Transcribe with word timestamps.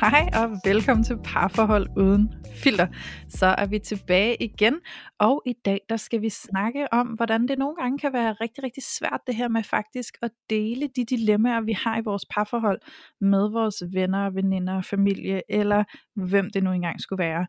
Hej 0.00 0.28
og 0.34 0.50
velkommen 0.64 1.04
til 1.04 1.18
Parforhold 1.24 1.86
Uden 1.96 2.34
Filter. 2.62 2.86
Så 3.28 3.46
er 3.46 3.66
vi 3.66 3.78
tilbage 3.78 4.36
igen, 4.42 4.80
og 5.18 5.42
i 5.46 5.52
dag 5.64 5.80
der 5.88 5.96
skal 5.96 6.22
vi 6.22 6.28
snakke 6.28 6.92
om, 6.92 7.06
hvordan 7.06 7.48
det 7.48 7.58
nogle 7.58 7.76
gange 7.76 7.98
kan 7.98 8.12
være 8.12 8.32
rigtig, 8.32 8.64
rigtig 8.64 8.82
svært 8.82 9.20
det 9.26 9.34
her 9.34 9.48
med 9.48 9.62
faktisk 9.62 10.14
at 10.22 10.30
dele 10.50 10.88
de 10.96 11.04
dilemmaer, 11.04 11.60
vi 11.60 11.72
har 11.72 11.98
i 11.98 12.02
vores 12.04 12.24
parforhold 12.30 12.80
med 13.20 13.50
vores 13.50 13.82
venner, 13.92 14.30
veninder, 14.30 14.82
familie, 14.82 15.42
eller 15.48 15.84
hvem 16.14 16.50
det 16.50 16.62
nu 16.62 16.72
engang 16.72 17.00
skulle 17.00 17.24
være. 17.24 17.46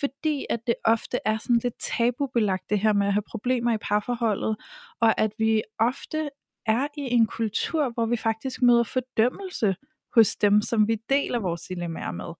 Fordi 0.00 0.46
at 0.50 0.60
det 0.66 0.74
ofte 0.84 1.18
er 1.24 1.38
sådan 1.38 1.60
lidt 1.62 1.74
tabubelagt 1.80 2.70
det 2.70 2.80
her 2.80 2.92
med 2.92 3.06
at 3.06 3.12
have 3.12 3.22
problemer 3.30 3.74
i 3.74 3.78
parforholdet, 3.78 4.56
og 5.00 5.20
at 5.20 5.30
vi 5.38 5.62
ofte 5.78 6.30
er 6.66 6.86
i 6.96 7.00
en 7.00 7.26
kultur, 7.26 7.90
hvor 7.94 8.06
vi 8.06 8.16
faktisk 8.16 8.62
møder 8.62 8.82
fordømmelse 8.82 9.76
hos 10.14 10.36
dem, 10.36 10.62
som 10.62 10.88
vi 10.88 10.96
deler 11.08 11.38
vores 11.38 11.62
dilemmaer 11.62 12.12
med. 12.12 12.34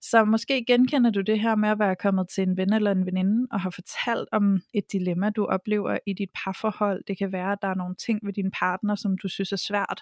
Så 0.00 0.24
måske 0.24 0.64
genkender 0.64 1.10
du 1.10 1.20
det 1.20 1.40
her 1.40 1.56
med 1.56 1.68
at 1.68 1.78
være 1.78 1.96
kommet 1.96 2.28
til 2.34 2.42
en 2.42 2.56
ven 2.56 2.72
eller 2.72 2.90
en 2.90 3.06
veninde 3.06 3.46
og 3.52 3.60
har 3.60 3.70
fortalt 3.70 4.28
om 4.32 4.60
et 4.74 4.92
dilemma, 4.92 5.30
du 5.30 5.44
oplever 5.44 5.98
i 6.06 6.12
dit 6.12 6.30
parforhold. 6.44 7.04
Det 7.08 7.18
kan 7.18 7.32
være, 7.32 7.52
at 7.52 7.58
der 7.62 7.68
er 7.68 7.74
nogle 7.74 7.94
ting 7.94 8.20
ved 8.22 8.32
din 8.32 8.50
partner, 8.50 8.94
som 8.94 9.18
du 9.18 9.28
synes 9.28 9.52
er 9.52 9.56
svært. 9.56 10.00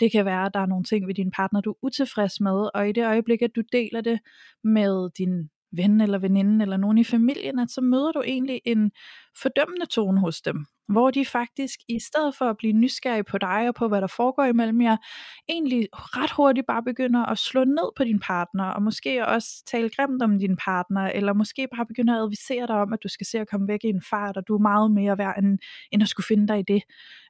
Det 0.00 0.12
kan 0.12 0.24
være, 0.24 0.46
at 0.46 0.54
der 0.54 0.60
er 0.60 0.66
nogle 0.66 0.84
ting 0.84 1.06
ved 1.06 1.14
din 1.14 1.30
partner, 1.30 1.60
du 1.60 1.70
er 1.70 1.78
utilfreds 1.82 2.40
med, 2.40 2.68
og 2.74 2.88
i 2.88 2.92
det 2.92 3.06
øjeblik, 3.06 3.42
at 3.42 3.50
du 3.56 3.62
deler 3.72 4.00
det 4.00 4.18
med 4.64 5.10
din 5.18 5.48
ven 5.72 6.00
eller 6.00 6.18
veninde 6.18 6.62
eller 6.62 6.76
nogen 6.76 6.98
i 6.98 7.04
familien, 7.04 7.58
at 7.58 7.70
så 7.70 7.80
møder 7.80 8.12
du 8.12 8.22
egentlig 8.22 8.60
en 8.64 8.90
fordømmende 9.42 9.86
tone 9.86 10.20
hos 10.20 10.40
dem 10.40 10.66
hvor 10.88 11.10
de 11.10 11.24
faktisk 11.24 11.80
i 11.88 11.98
stedet 11.98 12.34
for 12.34 12.44
at 12.44 12.56
blive 12.56 12.72
nysgerrige 12.72 13.24
på 13.24 13.38
dig 13.38 13.68
og 13.68 13.74
på 13.74 13.88
hvad 13.88 14.00
der 14.00 14.06
foregår 14.06 14.44
imellem 14.44 14.80
jer, 14.80 14.96
egentlig 15.48 15.88
ret 15.92 16.30
hurtigt 16.30 16.66
bare 16.66 16.82
begynder 16.82 17.26
at 17.26 17.38
slå 17.38 17.64
ned 17.64 17.90
på 17.96 18.04
din 18.04 18.20
partner, 18.20 18.64
og 18.64 18.82
måske 18.82 19.26
også 19.26 19.48
tale 19.66 19.90
grimt 19.90 20.22
om 20.22 20.38
din 20.38 20.56
partner, 20.56 21.00
eller 21.00 21.32
måske 21.32 21.68
bare 21.76 21.86
begynder 21.86 22.14
at 22.14 22.22
advisere 22.22 22.66
dig 22.66 22.76
om, 22.76 22.92
at 22.92 23.02
du 23.02 23.08
skal 23.08 23.26
se 23.26 23.38
at 23.38 23.48
komme 23.48 23.68
væk 23.68 23.84
i 23.84 23.88
en 23.88 24.02
fart, 24.10 24.36
og 24.36 24.48
du 24.48 24.54
er 24.54 24.58
meget 24.58 24.90
mere 24.90 25.18
værd 25.18 25.38
end, 25.38 25.58
end 25.92 26.02
at 26.02 26.08
skulle 26.08 26.26
finde 26.26 26.48
dig 26.48 26.58
i 26.58 26.62
det. 26.62 26.82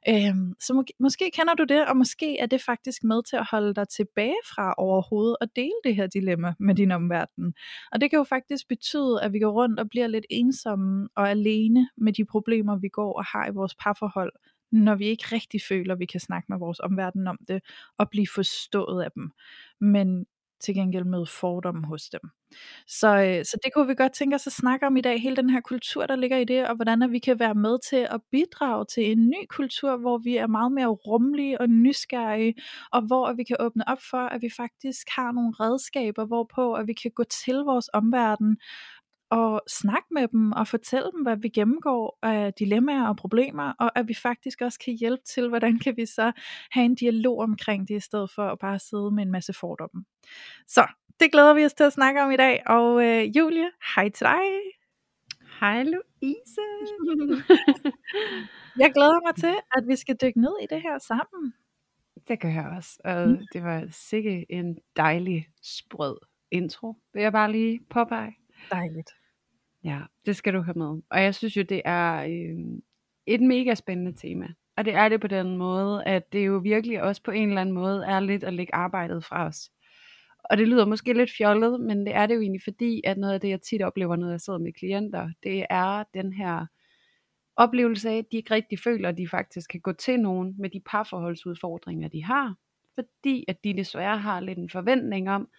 Øhm, 0.09 0.53
så 0.59 0.73
må, 0.73 0.83
måske 0.99 1.31
kender 1.33 1.53
du 1.53 1.63
det, 1.63 1.85
og 1.85 1.97
måske 1.97 2.39
er 2.39 2.45
det 2.45 2.61
faktisk 2.61 3.03
med 3.03 3.23
til 3.29 3.35
at 3.35 3.47
holde 3.51 3.73
dig 3.73 3.87
tilbage 3.87 4.41
fra 4.55 4.73
overhovedet 4.77 5.37
at 5.41 5.49
dele 5.55 5.79
det 5.83 5.95
her 5.95 6.07
dilemma 6.07 6.53
med 6.59 6.75
din 6.75 6.91
omverden. 6.91 7.53
Og 7.91 8.01
det 8.01 8.09
kan 8.09 8.17
jo 8.17 8.23
faktisk 8.23 8.67
betyde, 8.67 9.19
at 9.21 9.33
vi 9.33 9.39
går 9.39 9.51
rundt 9.51 9.79
og 9.79 9.89
bliver 9.89 10.07
lidt 10.07 10.25
ensomme 10.29 11.07
og 11.15 11.29
alene 11.29 11.89
med 12.01 12.13
de 12.13 12.25
problemer, 12.25 12.75
vi 12.75 12.87
går 12.87 13.13
og 13.13 13.25
har 13.25 13.47
i 13.47 13.53
vores 13.53 13.75
parforhold, 13.75 14.31
når 14.71 14.95
vi 14.95 15.05
ikke 15.05 15.25
rigtig 15.31 15.61
føler, 15.69 15.93
at 15.93 15.99
vi 15.99 16.05
kan 16.05 16.19
snakke 16.19 16.45
med 16.49 16.57
vores 16.59 16.79
omverden 16.79 17.27
om 17.27 17.37
det, 17.47 17.63
og 17.97 18.09
blive 18.09 18.27
forstået 18.35 19.03
af 19.03 19.11
dem. 19.11 19.31
Men 19.79 20.25
til 20.59 20.75
gengæld 20.75 21.03
med 21.03 21.25
fordomme 21.25 21.87
hos 21.87 22.09
dem. 22.09 22.21
Så, 22.87 23.07
øh, 23.07 23.45
så 23.45 23.57
det 23.63 23.73
kunne 23.73 23.87
vi 23.87 23.95
godt 23.95 24.13
tænke 24.13 24.35
os 24.35 24.47
at 24.47 24.53
snakke 24.53 24.87
om 24.87 24.97
i 24.97 25.01
dag, 25.01 25.21
hele 25.21 25.35
den 25.35 25.49
her 25.49 25.61
kultur, 25.61 26.05
der 26.05 26.15
ligger 26.15 26.37
i 26.37 26.43
det, 26.43 26.67
og 26.67 26.75
hvordan 26.75 27.01
at 27.01 27.11
vi 27.11 27.19
kan 27.19 27.39
være 27.39 27.55
med 27.55 27.77
til 27.89 28.07
at 28.11 28.21
bidrage 28.31 28.85
til 28.85 29.11
en 29.11 29.29
ny 29.29 29.45
kultur, 29.49 29.97
hvor 29.97 30.17
vi 30.17 30.37
er 30.37 30.47
meget 30.47 30.71
mere 30.71 30.87
rummelige 30.87 31.61
og 31.61 31.69
nysgerrige, 31.69 32.55
og 32.91 33.01
hvor 33.01 33.33
vi 33.33 33.43
kan 33.43 33.57
åbne 33.59 33.89
op 33.89 34.01
for, 34.09 34.17
at 34.17 34.41
vi 34.41 34.49
faktisk 34.57 35.07
har 35.15 35.31
nogle 35.31 35.53
redskaber, 35.59 36.25
hvorpå 36.25 36.73
at 36.73 36.87
vi 36.87 36.93
kan 36.93 37.11
gå 37.11 37.23
til 37.23 37.55
vores 37.55 37.89
omverden 37.93 38.57
og 39.29 39.61
snakke 39.67 40.07
med 40.11 40.27
dem 40.27 40.51
og 40.51 40.67
fortælle 40.67 41.11
dem, 41.11 41.21
hvad 41.21 41.37
vi 41.37 41.49
gennemgår 41.49 42.19
af 42.23 42.53
dilemmaer 42.53 43.07
og 43.07 43.17
problemer, 43.17 43.73
og 43.79 43.99
at 43.99 44.07
vi 44.07 44.13
faktisk 44.13 44.61
også 44.61 44.79
kan 44.79 44.93
hjælpe 44.93 45.23
til, 45.23 45.49
hvordan 45.49 45.79
kan 45.79 45.97
vi 45.97 46.05
så 46.05 46.31
have 46.71 46.85
en 46.85 46.95
dialog 46.95 47.39
omkring 47.39 47.87
det, 47.87 47.95
i 47.95 47.99
stedet 47.99 48.31
for 48.35 48.47
at 48.47 48.59
bare 48.59 48.79
sidde 48.79 49.11
med 49.11 49.23
en 49.23 49.31
masse 49.31 49.53
fordomme. 49.53 50.05
Så 50.67 50.87
det 51.19 51.31
glæder 51.31 51.53
vi 51.53 51.65
os 51.65 51.73
til 51.73 51.83
at 51.83 51.93
snakke 51.93 52.21
om 52.21 52.31
i 52.31 52.37
dag, 52.37 52.63
og 52.65 53.05
øh, 53.05 53.37
Julie, 53.37 53.71
hej 53.95 54.09
til 54.09 54.25
dig. 54.25 54.41
Hej 55.59 55.83
Louise. 55.83 56.61
jeg 58.83 58.91
glæder 58.93 59.27
mig 59.27 59.35
til, 59.35 59.55
at 59.75 59.83
vi 59.87 59.95
skal 59.95 60.15
dykke 60.21 60.41
ned 60.41 60.55
i 60.63 60.67
det 60.69 60.81
her 60.81 60.97
sammen. 60.99 61.53
Det 62.27 62.39
gør 62.39 62.49
jeg 62.49 62.73
også, 62.77 62.99
og 63.03 63.29
mm. 63.29 63.47
det 63.53 63.63
var 63.63 63.87
sikkert 63.91 64.43
en 64.49 64.77
dejlig 64.95 65.47
sprød 65.63 66.17
intro, 66.51 66.95
vil 67.13 67.21
jeg 67.21 67.31
bare 67.31 67.51
lige 67.51 67.79
påpege. 67.89 68.35
Dejligt. 68.71 69.18
Ja, 69.83 69.99
det 70.25 70.35
skal 70.35 70.53
du 70.53 70.61
have 70.61 70.77
med. 70.77 71.01
Og 71.09 71.23
jeg 71.23 71.35
synes 71.35 71.57
jo, 71.57 71.61
det 71.61 71.81
er 71.85 72.23
øh, 72.23 72.79
et 73.25 73.41
mega 73.41 73.75
spændende 73.75 74.13
tema. 74.13 74.47
Og 74.77 74.85
det 74.85 74.93
er 74.93 75.09
det 75.09 75.21
på 75.21 75.27
den 75.27 75.57
måde, 75.57 76.03
at 76.03 76.33
det 76.33 76.45
jo 76.45 76.57
virkelig 76.57 77.01
også 77.03 77.23
på 77.23 77.31
en 77.31 77.49
eller 77.49 77.61
anden 77.61 77.75
måde 77.75 78.05
er 78.05 78.19
lidt 78.19 78.43
at 78.43 78.53
lægge 78.53 78.75
arbejdet 78.75 79.25
fra 79.25 79.45
os. 79.45 79.71
Og 80.43 80.57
det 80.57 80.67
lyder 80.67 80.85
måske 80.85 81.13
lidt 81.13 81.31
fjollet, 81.37 81.81
men 81.81 82.05
det 82.05 82.15
er 82.15 82.25
det 82.25 82.35
jo 82.35 82.41
egentlig 82.41 82.61
fordi, 82.63 83.01
at 83.05 83.17
noget 83.17 83.33
af 83.33 83.41
det, 83.41 83.49
jeg 83.49 83.61
tit 83.61 83.81
oplever, 83.81 84.15
når 84.15 84.29
jeg 84.29 84.41
sidder 84.41 84.59
med 84.59 84.73
klienter, 84.73 85.29
det 85.43 85.65
er 85.69 86.03
den 86.13 86.33
her 86.33 86.65
oplevelse 87.55 88.09
af, 88.09 88.17
at 88.17 88.25
de 88.31 88.37
ikke 88.37 88.53
rigtig 88.53 88.79
føler, 88.79 89.09
at 89.09 89.17
de 89.17 89.27
faktisk 89.27 89.69
kan 89.69 89.81
gå 89.81 89.93
til 89.93 90.19
nogen 90.19 90.55
med 90.59 90.69
de 90.69 90.81
parforholdsudfordringer, 90.85 92.07
de 92.07 92.23
har. 92.23 92.55
Fordi 92.95 93.45
at 93.47 93.63
de 93.63 93.73
desværre 93.73 94.17
har 94.17 94.39
lidt 94.39 94.57
en 94.57 94.69
forventning 94.69 95.29
om, 95.29 95.49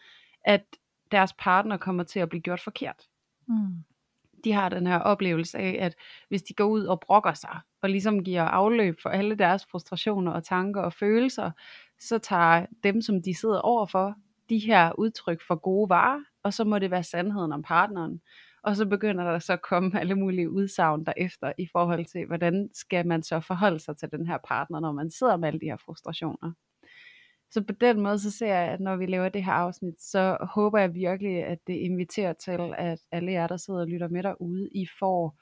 at 0.45 0.65
deres 1.13 1.33
partner 1.33 1.77
kommer 1.77 2.05
til 2.05 2.21
at 2.21 2.29
blive 2.29 2.43
gjort 2.43 2.61
forkert. 2.61 3.03
Mm 3.49 3.85
de 4.45 4.53
har 4.53 4.69
den 4.69 4.87
her 4.87 4.99
oplevelse 4.99 5.59
af, 5.59 5.77
at 5.81 5.95
hvis 6.29 6.43
de 6.43 6.55
går 6.55 6.65
ud 6.65 6.85
og 6.85 7.01
brokker 7.01 7.33
sig, 7.33 7.61
og 7.83 7.91
ligesom 7.91 8.25
giver 8.25 8.43
afløb 8.43 9.01
for 9.03 9.09
alle 9.09 9.35
deres 9.35 9.67
frustrationer 9.67 10.33
og 10.33 10.45
tanker 10.45 10.83
og 10.83 10.93
følelser, 10.93 11.51
så 11.99 12.19
tager 12.19 12.67
dem, 12.83 13.03
som 13.03 13.23
de 13.23 13.35
sidder 13.35 13.61
overfor, 13.61 14.15
de 14.49 14.59
her 14.59 14.93
udtryk 14.99 15.43
for 15.47 15.55
gode 15.55 15.89
varer, 15.89 16.21
og 16.43 16.55
så 16.55 16.65
må 16.65 16.79
det 16.79 16.91
være 16.91 17.03
sandheden 17.03 17.53
om 17.53 17.63
partneren. 17.63 18.21
Og 18.63 18.77
så 18.77 18.87
begynder 18.87 19.25
der 19.25 19.39
så 19.39 19.53
at 19.53 19.63
komme 19.63 19.91
alle 20.01 20.15
mulige 20.15 20.51
udsagn 20.51 21.05
derefter 21.05 21.53
i 21.59 21.69
forhold 21.73 22.05
til, 22.05 22.27
hvordan 22.27 22.71
skal 22.75 23.07
man 23.07 23.23
så 23.23 23.41
forholde 23.41 23.79
sig 23.81 23.97
til 23.97 24.11
den 24.11 24.27
her 24.27 24.39
partner, 24.49 24.81
når 24.81 24.93
man 24.93 25.11
sidder 25.11 25.37
med 25.37 25.49
alle 25.49 25.61
de 25.61 25.67
her 25.67 25.77
frustrationer. 25.77 26.53
Så 27.51 27.63
på 27.63 27.73
den 27.73 28.01
måde, 28.01 28.19
så 28.19 28.31
ser 28.31 28.47
jeg, 28.55 28.69
at 28.69 28.81
når 28.81 28.97
vi 28.97 29.07
laver 29.07 29.29
det 29.29 29.45
her 29.45 29.53
afsnit, 29.53 30.03
så 30.03 30.37
håber 30.55 30.79
jeg 30.79 30.95
virkelig, 30.95 31.45
at 31.45 31.59
det 31.67 31.75
inviterer 31.75 32.33
til, 32.33 32.75
at 32.79 32.99
alle 33.13 33.33
jer, 33.33 33.47
der 33.47 33.57
sidder 33.57 33.81
og 33.81 33.87
lytter 33.87 34.09
med 34.09 34.23
derude, 34.23 34.69
I 34.73 34.87
får 34.99 35.41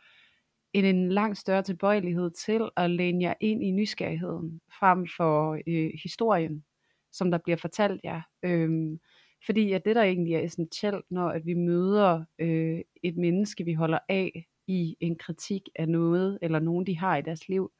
en, 0.72 0.84
en 0.84 1.12
langt 1.12 1.38
større 1.38 1.62
tilbøjelighed 1.62 2.30
til 2.30 2.69
at 2.76 2.91
læne 2.91 3.24
jer 3.24 3.34
ind 3.41 3.64
i 3.64 3.70
nysgerrigheden, 3.70 4.60
frem 4.78 5.06
for 5.16 5.58
øh, 5.66 5.91
historien, 6.02 6.64
som 7.12 7.30
der 7.30 7.38
bliver 7.38 7.56
fortalt 7.56 8.00
jer. 8.04 8.22
Øhm, 8.42 8.98
fordi 9.46 9.72
at 9.72 9.84
det, 9.84 9.96
der 9.96 10.02
egentlig 10.02 10.34
er 10.34 10.40
essentielt, 10.40 11.04
når 11.10 11.28
at 11.28 11.46
vi 11.46 11.54
møder 11.54 12.25
øh, 12.38 12.80
et 13.02 13.16
menneske, 13.16 13.64
vi 13.64 13.72
holder 13.72 13.98
af 14.08 14.46
i 14.66 14.96
en 15.00 15.16
kritik 15.19 15.62
af 15.76 15.88
noget, 15.88 16.38
eller 16.42 16.58
nogen, 16.58 16.86
de 16.86 16.98
har 16.98 17.16
i 17.16 17.22
deres 17.22 17.48
liv, 17.48 17.70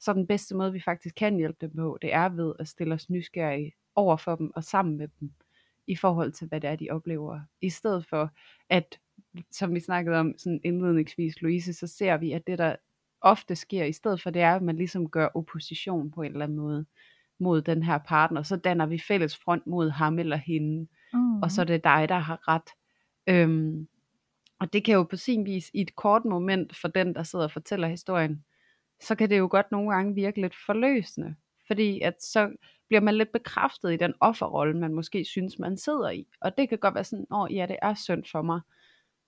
så 0.00 0.12
den 0.12 0.26
bedste 0.26 0.54
måde, 0.54 0.72
vi 0.72 0.80
faktisk 0.80 1.14
kan 1.14 1.36
hjælpe 1.36 1.58
dem 1.60 1.76
på, 1.76 1.98
det 2.02 2.14
er 2.14 2.28
ved 2.28 2.54
at 2.58 2.68
stille 2.68 2.94
os 2.94 3.10
nysgerrige 3.10 3.72
over 3.94 4.16
for 4.16 4.36
dem 4.36 4.50
og 4.54 4.64
sammen 4.64 4.96
med 4.96 5.08
dem, 5.20 5.30
i 5.86 5.96
forhold 5.96 6.32
til, 6.32 6.48
hvad 6.48 6.60
det 6.60 6.70
er, 6.70 6.76
de 6.76 6.90
oplever. 6.90 7.40
I 7.60 7.70
stedet 7.70 8.06
for, 8.06 8.30
at, 8.68 8.98
som 9.50 9.74
vi 9.74 9.80
snakkede 9.80 10.16
om 10.16 10.34
sådan 10.38 10.60
indledningsvis, 10.64 11.42
Louise, 11.42 11.72
så 11.72 11.86
ser 11.86 12.16
vi, 12.16 12.32
at 12.32 12.46
det, 12.46 12.58
der 12.58 12.76
ofte 13.20 13.56
sker, 13.56 13.84
i 13.84 13.92
stedet 13.92 14.22
for 14.22 14.30
det 14.30 14.42
er, 14.42 14.54
at 14.54 14.62
man 14.62 14.76
ligesom 14.76 15.10
gør 15.10 15.28
opposition 15.34 16.10
på 16.10 16.22
en 16.22 16.32
eller 16.32 16.44
anden 16.44 16.58
måde 16.58 16.86
mod 17.38 17.62
den 17.62 17.82
her 17.82 17.98
partner, 17.98 18.42
så 18.42 18.56
danner 18.56 18.86
vi 18.86 18.98
fælles 18.98 19.36
front 19.36 19.66
mod 19.66 19.90
ham 19.90 20.18
eller 20.18 20.36
hende, 20.36 20.88
mm. 21.12 21.42
og 21.42 21.50
så 21.50 21.60
er 21.60 21.64
det 21.64 21.84
dig, 21.84 22.08
der 22.08 22.18
har 22.18 22.48
ret. 22.48 22.70
Øhm, 23.26 23.88
og 24.58 24.72
det 24.72 24.84
kan 24.84 24.94
jo 24.94 25.02
på 25.02 25.16
sin 25.16 25.44
vis 25.46 25.70
i 25.74 25.80
et 25.80 25.96
kort 25.96 26.24
moment 26.24 26.76
for 26.76 26.88
den, 26.88 27.14
der 27.14 27.22
sidder 27.22 27.44
og 27.44 27.52
fortæller 27.52 27.88
historien, 27.88 28.44
så 29.02 29.14
kan 29.14 29.30
det 29.30 29.38
jo 29.38 29.48
godt 29.50 29.72
nogle 29.72 29.94
gange 29.94 30.14
virke 30.14 30.40
lidt 30.40 30.54
forløsende. 30.66 31.34
Fordi 31.66 32.00
at 32.00 32.22
så 32.22 32.50
bliver 32.88 33.00
man 33.00 33.14
lidt 33.14 33.32
bekræftet 33.32 33.92
i 33.92 33.96
den 33.96 34.14
offerrolle, 34.20 34.78
man 34.78 34.94
måske 34.94 35.24
synes, 35.24 35.58
man 35.58 35.76
sidder 35.76 36.10
i. 36.10 36.26
Og 36.40 36.58
det 36.58 36.68
kan 36.68 36.78
godt 36.78 36.94
være 36.94 37.04
sådan, 37.04 37.26
åh 37.30 37.54
ja, 37.54 37.66
det 37.66 37.76
er 37.82 37.94
synd 37.94 38.24
for 38.32 38.42
mig. 38.42 38.60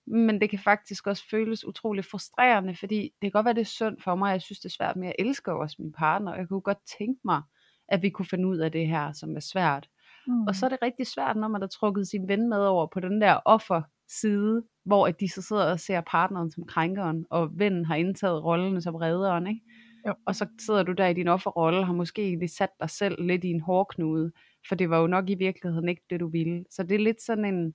Men 0.07 0.41
det 0.41 0.49
kan 0.49 0.59
faktisk 0.59 1.07
også 1.07 1.23
føles 1.31 1.65
utrolig 1.65 2.05
frustrerende, 2.05 2.75
fordi 2.75 3.01
det 3.01 3.21
kan 3.21 3.31
godt 3.31 3.45
være, 3.45 3.53
det 3.53 3.61
er 3.61 3.65
synd 3.65 4.01
for 4.01 4.15
mig, 4.15 4.31
jeg 4.31 4.41
synes, 4.41 4.59
det 4.59 4.69
er 4.69 4.73
svært, 4.73 4.95
men 4.95 5.03
jeg 5.03 5.15
elsker 5.19 5.51
også 5.51 5.75
min 5.79 5.91
partner, 5.91 6.31
og 6.31 6.37
jeg 6.37 6.47
kunne 6.47 6.61
godt 6.61 6.77
tænke 6.99 7.19
mig, 7.25 7.41
at 7.87 8.01
vi 8.01 8.09
kunne 8.09 8.25
finde 8.25 8.47
ud 8.47 8.57
af 8.57 8.71
det 8.71 8.87
her, 8.87 9.13
som 9.13 9.35
er 9.35 9.39
svært. 9.39 9.89
Mm. 10.27 10.47
Og 10.47 10.55
så 10.55 10.65
er 10.65 10.69
det 10.69 10.77
rigtig 10.81 11.07
svært, 11.07 11.37
når 11.37 11.47
man 11.47 11.61
har 11.61 11.67
trukket 11.67 12.07
sin 12.07 12.27
ven 12.27 12.49
med 12.49 12.57
over 12.57 12.87
på 12.87 12.99
den 12.99 13.21
der 13.21 13.39
offer 13.45 13.81
side, 14.09 14.63
hvor 14.83 15.07
at 15.07 15.19
de 15.19 15.29
så 15.29 15.41
sidder 15.41 15.71
og 15.71 15.79
ser 15.79 16.01
partneren 16.01 16.51
som 16.51 16.65
krænkeren, 16.65 17.25
og 17.29 17.59
vennen 17.59 17.85
har 17.85 17.95
indtaget 17.95 18.43
rollen 18.43 18.81
som 18.81 18.95
redderen, 18.95 19.47
ikke? 19.47 19.61
Jo. 20.07 20.13
Og 20.25 20.35
så 20.35 20.47
sidder 20.59 20.83
du 20.83 20.91
der 20.91 21.07
i 21.07 21.13
din 21.13 21.27
offerrolle, 21.27 21.85
har 21.85 21.93
måske 21.93 22.21
egentlig 22.21 22.49
sat 22.49 22.69
dig 22.79 22.89
selv 22.89 23.23
lidt 23.23 23.43
i 23.43 23.49
en 23.49 23.61
hårdknude, 23.61 24.31
for 24.67 24.75
det 24.75 24.89
var 24.89 24.99
jo 24.99 25.07
nok 25.07 25.29
i 25.29 25.35
virkeligheden 25.35 25.89
ikke 25.89 26.01
det, 26.09 26.19
du 26.19 26.27
ville. 26.27 26.65
Så 26.69 26.83
det 26.83 26.95
er 26.95 26.99
lidt 26.99 27.21
sådan 27.21 27.45
en, 27.45 27.73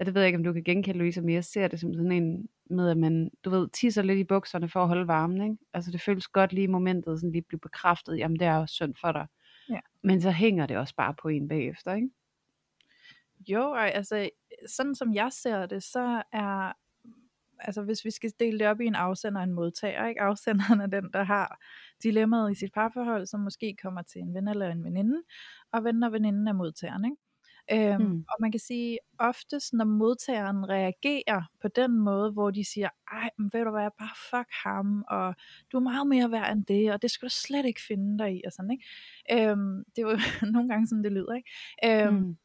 ja, 0.00 0.04
det 0.04 0.14
ved 0.14 0.22
jeg 0.22 0.28
ikke, 0.28 0.36
om 0.36 0.44
du 0.44 0.52
kan 0.52 0.64
genkende, 0.64 0.98
Louise, 0.98 1.20
men 1.20 1.34
jeg 1.34 1.44
ser 1.44 1.68
det 1.68 1.80
som 1.80 1.94
sådan 1.94 2.12
en 2.12 2.48
med, 2.70 2.90
at 2.90 2.96
man, 2.96 3.30
du 3.44 3.50
ved, 3.50 3.68
tisser 3.68 4.02
lidt 4.02 4.18
i 4.18 4.24
bukserne 4.24 4.68
for 4.68 4.82
at 4.82 4.88
holde 4.88 5.06
varmen, 5.06 5.42
ikke? 5.42 5.56
Altså 5.74 5.90
det 5.90 6.00
føles 6.00 6.28
godt 6.28 6.52
lige 6.52 6.64
i 6.64 6.66
momentet, 6.66 7.20
sådan 7.20 7.32
lige 7.32 7.42
blive 7.42 7.60
bekræftet, 7.60 8.18
jamen 8.18 8.38
det 8.38 8.46
er 8.46 8.56
jo 8.56 8.66
synd 8.66 8.94
for 9.00 9.12
dig. 9.12 9.26
Ja. 9.70 9.80
Men 10.02 10.20
så 10.20 10.30
hænger 10.30 10.66
det 10.66 10.76
også 10.76 10.94
bare 10.96 11.14
på 11.22 11.28
en 11.28 11.48
bagefter, 11.48 11.94
ikke? 11.94 12.08
Jo, 13.48 13.74
altså 13.74 14.28
sådan 14.66 14.94
som 14.94 15.14
jeg 15.14 15.32
ser 15.32 15.66
det, 15.66 15.82
så 15.82 16.22
er, 16.32 16.72
altså 17.58 17.82
hvis 17.82 18.04
vi 18.04 18.10
skal 18.10 18.32
dele 18.40 18.58
det 18.58 18.66
op 18.66 18.80
i 18.80 18.86
en 18.86 18.94
afsender 18.94 19.40
og 19.40 19.44
en 19.44 19.52
modtager, 19.52 20.06
ikke? 20.06 20.20
Afsenderen 20.22 20.80
er 20.80 20.86
den, 20.86 21.10
der 21.12 21.22
har 21.22 21.64
dilemmaet 22.02 22.52
i 22.52 22.54
sit 22.54 22.72
parforhold, 22.72 23.26
som 23.26 23.40
måske 23.40 23.76
kommer 23.82 24.02
til 24.02 24.20
en 24.20 24.34
ven 24.34 24.48
eller 24.48 24.68
en 24.70 24.84
veninde, 24.84 25.22
og 25.72 25.84
ven 25.84 26.02
og 26.02 26.12
veninden 26.12 26.48
er 26.48 26.52
modtageren, 26.52 27.04
ikke? 27.04 27.16
Øhm, 27.72 28.02
Mm. 28.04 28.24
Og 28.28 28.36
man 28.40 28.52
kan 28.52 28.60
sige, 28.60 28.98
oftest 29.18 29.72
når 29.72 29.84
modtageren 29.84 30.68
reagerer 30.68 31.42
på 31.62 31.68
den 31.68 31.98
måde, 31.98 32.32
hvor 32.32 32.50
de 32.50 32.64
siger, 32.64 32.88
ej, 33.12 33.30
men 33.38 33.50
ved 33.52 33.64
du 33.64 33.70
hvad, 33.70 33.88
bare 33.98 34.16
fuck 34.30 34.48
ham, 34.64 35.04
og 35.08 35.34
du 35.72 35.76
er 35.76 35.80
meget 35.82 36.06
mere 36.06 36.30
værd 36.30 36.52
end 36.52 36.64
det, 36.66 36.92
og 36.92 37.02
det 37.02 37.10
skal 37.10 37.28
du 37.28 37.34
slet 37.34 37.66
ikke 37.66 37.80
finde 37.88 38.18
dig 38.18 38.36
i, 38.36 38.42
og 38.46 38.52
sådan, 38.52 38.70
ikke? 38.70 38.84
Øhm, 39.50 39.84
det 39.96 40.02
er 40.04 40.10
jo 40.10 40.16
nogle 40.52 40.68
gange 40.68 40.86
sådan, 40.86 41.04
det 41.04 41.12
lyder, 41.12 41.34
ikke? 41.34 41.50
Øhm, 41.84 42.14
Mm 42.14 42.36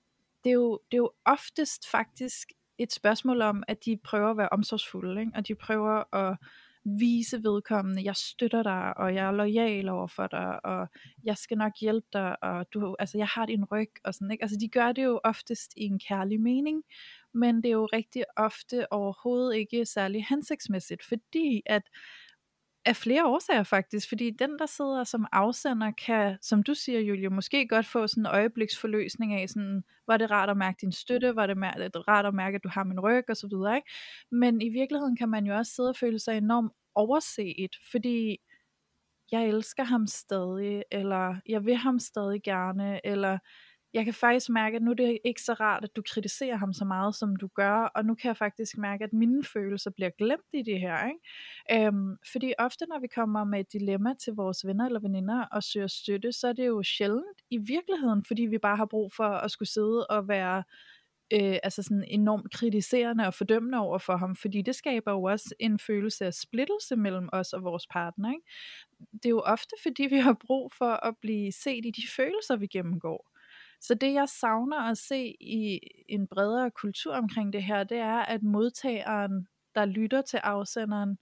det, 0.44 0.50
er 0.50 0.54
jo, 0.54 0.80
det 0.92 0.98
er 0.98 1.02
jo 1.02 1.12
oftest 1.26 1.90
faktisk 1.92 2.48
et 2.78 2.94
spørgsmål 2.94 3.42
om, 3.42 3.64
at 3.68 3.86
de 3.86 3.98
prøver 4.04 4.32
at 4.32 4.38
være 4.38 4.50
omsorgsfulde, 4.50 5.22
ikke? 5.22 5.32
og 5.36 5.48
de 5.48 5.56
prøver 5.56 6.16
at 6.16 6.38
vise 6.84 7.44
vedkommende, 7.44 8.04
jeg 8.04 8.16
støtter 8.16 8.64
dig, 8.64 8.98
og 8.98 9.16
jeg 9.16 9.28
er 9.28 9.32
lojal 9.32 9.90
over 9.90 10.08
for 10.08 10.28
dig, 10.28 10.66
og 10.66 10.88
jeg 11.24 11.38
skal 11.38 11.58
nok 11.58 11.72
hjælpe 11.82 12.08
dig, 12.14 12.44
og 12.44 12.66
du, 12.74 12.96
altså, 13.00 13.18
jeg 13.18 13.28
har 13.28 13.46
din 13.46 13.66
ryg, 13.66 13.92
og 14.04 14.14
sådan, 14.14 14.32
ikke? 14.32 14.44
Altså, 14.44 14.58
de 14.62 14.68
gør 14.68 14.92
det 14.92 15.04
jo 15.04 15.20
oftest 15.24 15.74
i 15.78 15.84
en 15.84 16.00
kærlig 16.00 16.42
mening, 16.42 16.84
men 17.34 17.56
det 17.56 17.66
er 17.66 17.74
jo 17.74 17.86
rigtig 17.86 18.24
ofte 18.38 18.94
overhovedet 18.94 19.56
ikke 19.56 19.86
særlig 19.86 20.26
hensigtsmæssigt, 20.30 21.04
fordi 21.04 21.62
at 21.66 21.84
af 22.86 22.96
flere 22.96 23.26
årsager 23.26 23.64
faktisk, 23.64 24.10
fordi 24.10 24.30
den, 24.30 24.60
der 24.60 24.66
sidder 24.66 25.04
som 25.04 25.26
afsender, 25.32 25.92
kan, 25.92 26.38
som 26.42 26.64
du 26.64 26.74
siger, 26.74 27.00
Julie, 27.00 27.30
måske 27.30 27.68
godt 27.68 27.86
få 27.86 28.08
sådan 28.08 28.22
en 28.22 28.26
øjebliksforløsning 28.26 29.34
af, 29.34 29.50
sådan, 29.50 29.84
var 30.08 30.18
det 30.18 30.32
rart 30.32 30.50
at 30.50 30.58
mærke 30.58 30.78
din 30.82 30.92
støtte, 30.92 31.36
var 31.36 31.48
det 31.48 31.58
rart 32.08 32.26
at 32.26 32.34
mærke, 32.34 32.56
at 32.56 32.64
du 32.64 32.70
har 32.70 32.84
min 32.84 33.00
ryg, 33.00 33.24
og 33.30 33.38
så 33.38 33.48
videre, 33.48 33.76
ikke? 33.76 33.90
Men 34.32 34.62
i 34.62 34.70
virkeligheden 34.70 35.16
kan 35.16 35.30
man 35.30 35.46
jo 35.46 35.56
også 35.56 35.72
sidde 35.72 35.90
og 35.90 35.96
føle 35.96 36.20
sig 36.20 36.38
enormt 36.38 36.72
overset, 36.96 37.76
fordi 37.92 38.38
jeg 39.32 39.46
elsker 39.48 39.84
ham 39.84 40.08
stadig, 40.08 40.84
eller 40.92 41.36
jeg 41.50 41.66
vil 41.66 41.76
ham 41.76 42.00
stadig 42.00 42.44
gerne, 42.44 43.06
eller 43.06 43.38
jeg 43.94 44.06
kan 44.06 44.14
faktisk 44.14 44.50
mærke, 44.50 44.76
at 44.76 44.82
nu 44.82 44.92
er 44.92 44.96
det 44.96 45.20
ikke 45.26 45.42
så 45.42 45.54
rart, 45.54 45.84
at 45.84 45.96
du 45.96 46.02
kritiserer 46.14 46.56
ham 46.56 46.74
så 46.74 46.86
meget, 46.86 47.16
som 47.16 47.36
du 47.36 47.48
gør, 47.48 47.74
og 47.74 48.06
nu 48.06 48.16
kan 48.16 48.28
jeg 48.28 48.38
faktisk 48.38 48.78
mærke, 48.78 49.04
at 49.04 49.14
mine 49.14 49.44
følelser 49.44 49.92
bliver 49.92 50.10
glemt 50.10 50.54
i 50.54 50.62
det 50.62 50.80
her. 50.80 51.08
Ikke? 51.08 51.88
Øhm, 51.88 52.18
fordi 52.32 52.54
ofte, 52.60 52.86
når 52.86 53.00
vi 53.00 53.08
kommer 53.08 53.44
med 53.44 53.60
et 53.60 53.74
dilemma 53.74 54.14
til 54.14 54.34
vores 54.34 54.66
venner 54.66 54.86
eller 54.86 55.00
veninder 55.00 55.46
og 55.52 55.64
søger 55.64 55.88
støtte, 55.88 56.32
så 56.32 56.48
er 56.48 56.54
det 56.54 56.68
jo 56.68 56.84
sjældent 56.84 57.42
i 57.50 57.58
virkeligheden, 57.58 58.26
fordi 58.26 58.42
vi 58.42 58.58
bare 58.58 58.78
har 58.78 58.86
brug 58.86 59.14
for 59.14 59.24
at 59.28 59.52
skulle 59.52 59.70
sidde 59.70 60.08
og 60.08 60.28
være 60.28 60.64
øh, 61.34 61.58
altså 61.64 61.84
sådan 61.84 62.04
enormt 62.08 62.54
kritiserende 62.54 63.28
og 63.28 63.34
fordømmende 63.34 63.78
over 63.78 63.98
for 63.98 64.18
ham, 64.18 64.36
fordi 64.36 64.62
det 64.62 64.76
skaber 64.76 65.12
jo 65.12 65.24
også 65.24 65.56
en 65.60 65.80
følelse 65.80 66.26
af 66.26 66.34
splittelse 66.34 66.96
mellem 66.96 67.30
os 67.34 67.54
og 67.54 67.64
vores 67.64 67.88
partner. 67.88 68.32
Ikke? 68.32 68.46
Det 69.14 69.26
er 69.26 69.30
jo 69.30 69.40
ofte, 69.40 69.76
fordi 69.84 70.04
vi 70.04 70.18
har 70.18 70.38
brug 70.48 70.72
for 70.78 71.06
at 71.08 71.16
blive 71.22 71.52
set 71.52 71.86
i 71.86 71.92
de 71.92 72.04
følelser, 72.16 72.56
vi 72.56 72.68
gennemgår. 72.68 73.31
Så 73.82 73.94
det 73.94 74.14
jeg 74.14 74.30
savner 74.30 74.80
at 74.80 74.98
se 74.98 75.36
i 75.40 75.80
en 76.10 76.28
bredere 76.28 76.72
kultur 76.72 77.16
omkring 77.16 77.54
det 77.54 77.64
her, 77.64 77.84
det 77.84 77.98
er, 77.98 78.20
at 78.20 78.44
modtageren, 78.44 79.48
der 79.76 79.86
lytter 79.86 80.22
til 80.22 80.38
afsenderen, 80.38 81.18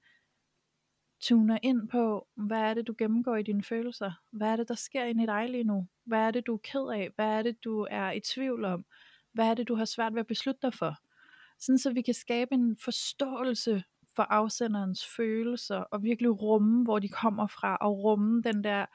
tuner 1.22 1.58
ind 1.64 1.90
på, 1.90 2.28
hvad 2.36 2.62
er 2.62 2.74
det, 2.74 2.88
du 2.88 2.96
gennemgår 2.98 3.36
i 3.36 3.44
dine 3.44 3.64
følelser? 3.64 4.12
Hvad 4.32 4.48
er 4.48 4.56
det, 4.56 4.68
der 4.68 4.76
sker 4.76 5.04
inde 5.04 5.24
i 5.24 5.26
dig 5.26 5.50
lige 5.50 5.64
nu? 5.64 5.88
Hvad 6.06 6.20
er 6.20 6.32
det, 6.32 6.48
du 6.48 6.54
er 6.54 6.58
ked 6.58 6.90
af? 6.94 7.12
Hvad 7.16 7.26
er 7.26 7.42
det, 7.42 7.64
du 7.64 7.88
er 7.90 8.12
i 8.12 8.20
tvivl 8.20 8.66
om? 8.66 8.86
Hvad 9.34 9.48
er 9.48 9.54
det, 9.54 9.68
du 9.68 9.76
har 9.76 9.86
svært 9.86 10.14
ved 10.14 10.20
at 10.20 10.28
beslutte 10.28 10.60
dig 10.62 10.74
for? 10.74 10.96
Sådan 11.60 11.78
så 11.78 11.94
vi 11.94 12.02
kan 12.02 12.14
skabe 12.14 12.54
en 12.54 12.78
forståelse 12.78 13.84
for 14.16 14.24
afsenderens 14.24 15.08
følelser, 15.16 15.78
og 15.78 16.04
virkelig 16.04 16.42
rumme, 16.42 16.84
hvor 16.84 17.00
de 17.00 17.10
kommer 17.10 17.48
fra, 17.48 17.78
og 17.82 18.04
rumme 18.04 18.42
den 18.42 18.64
der 18.64 18.86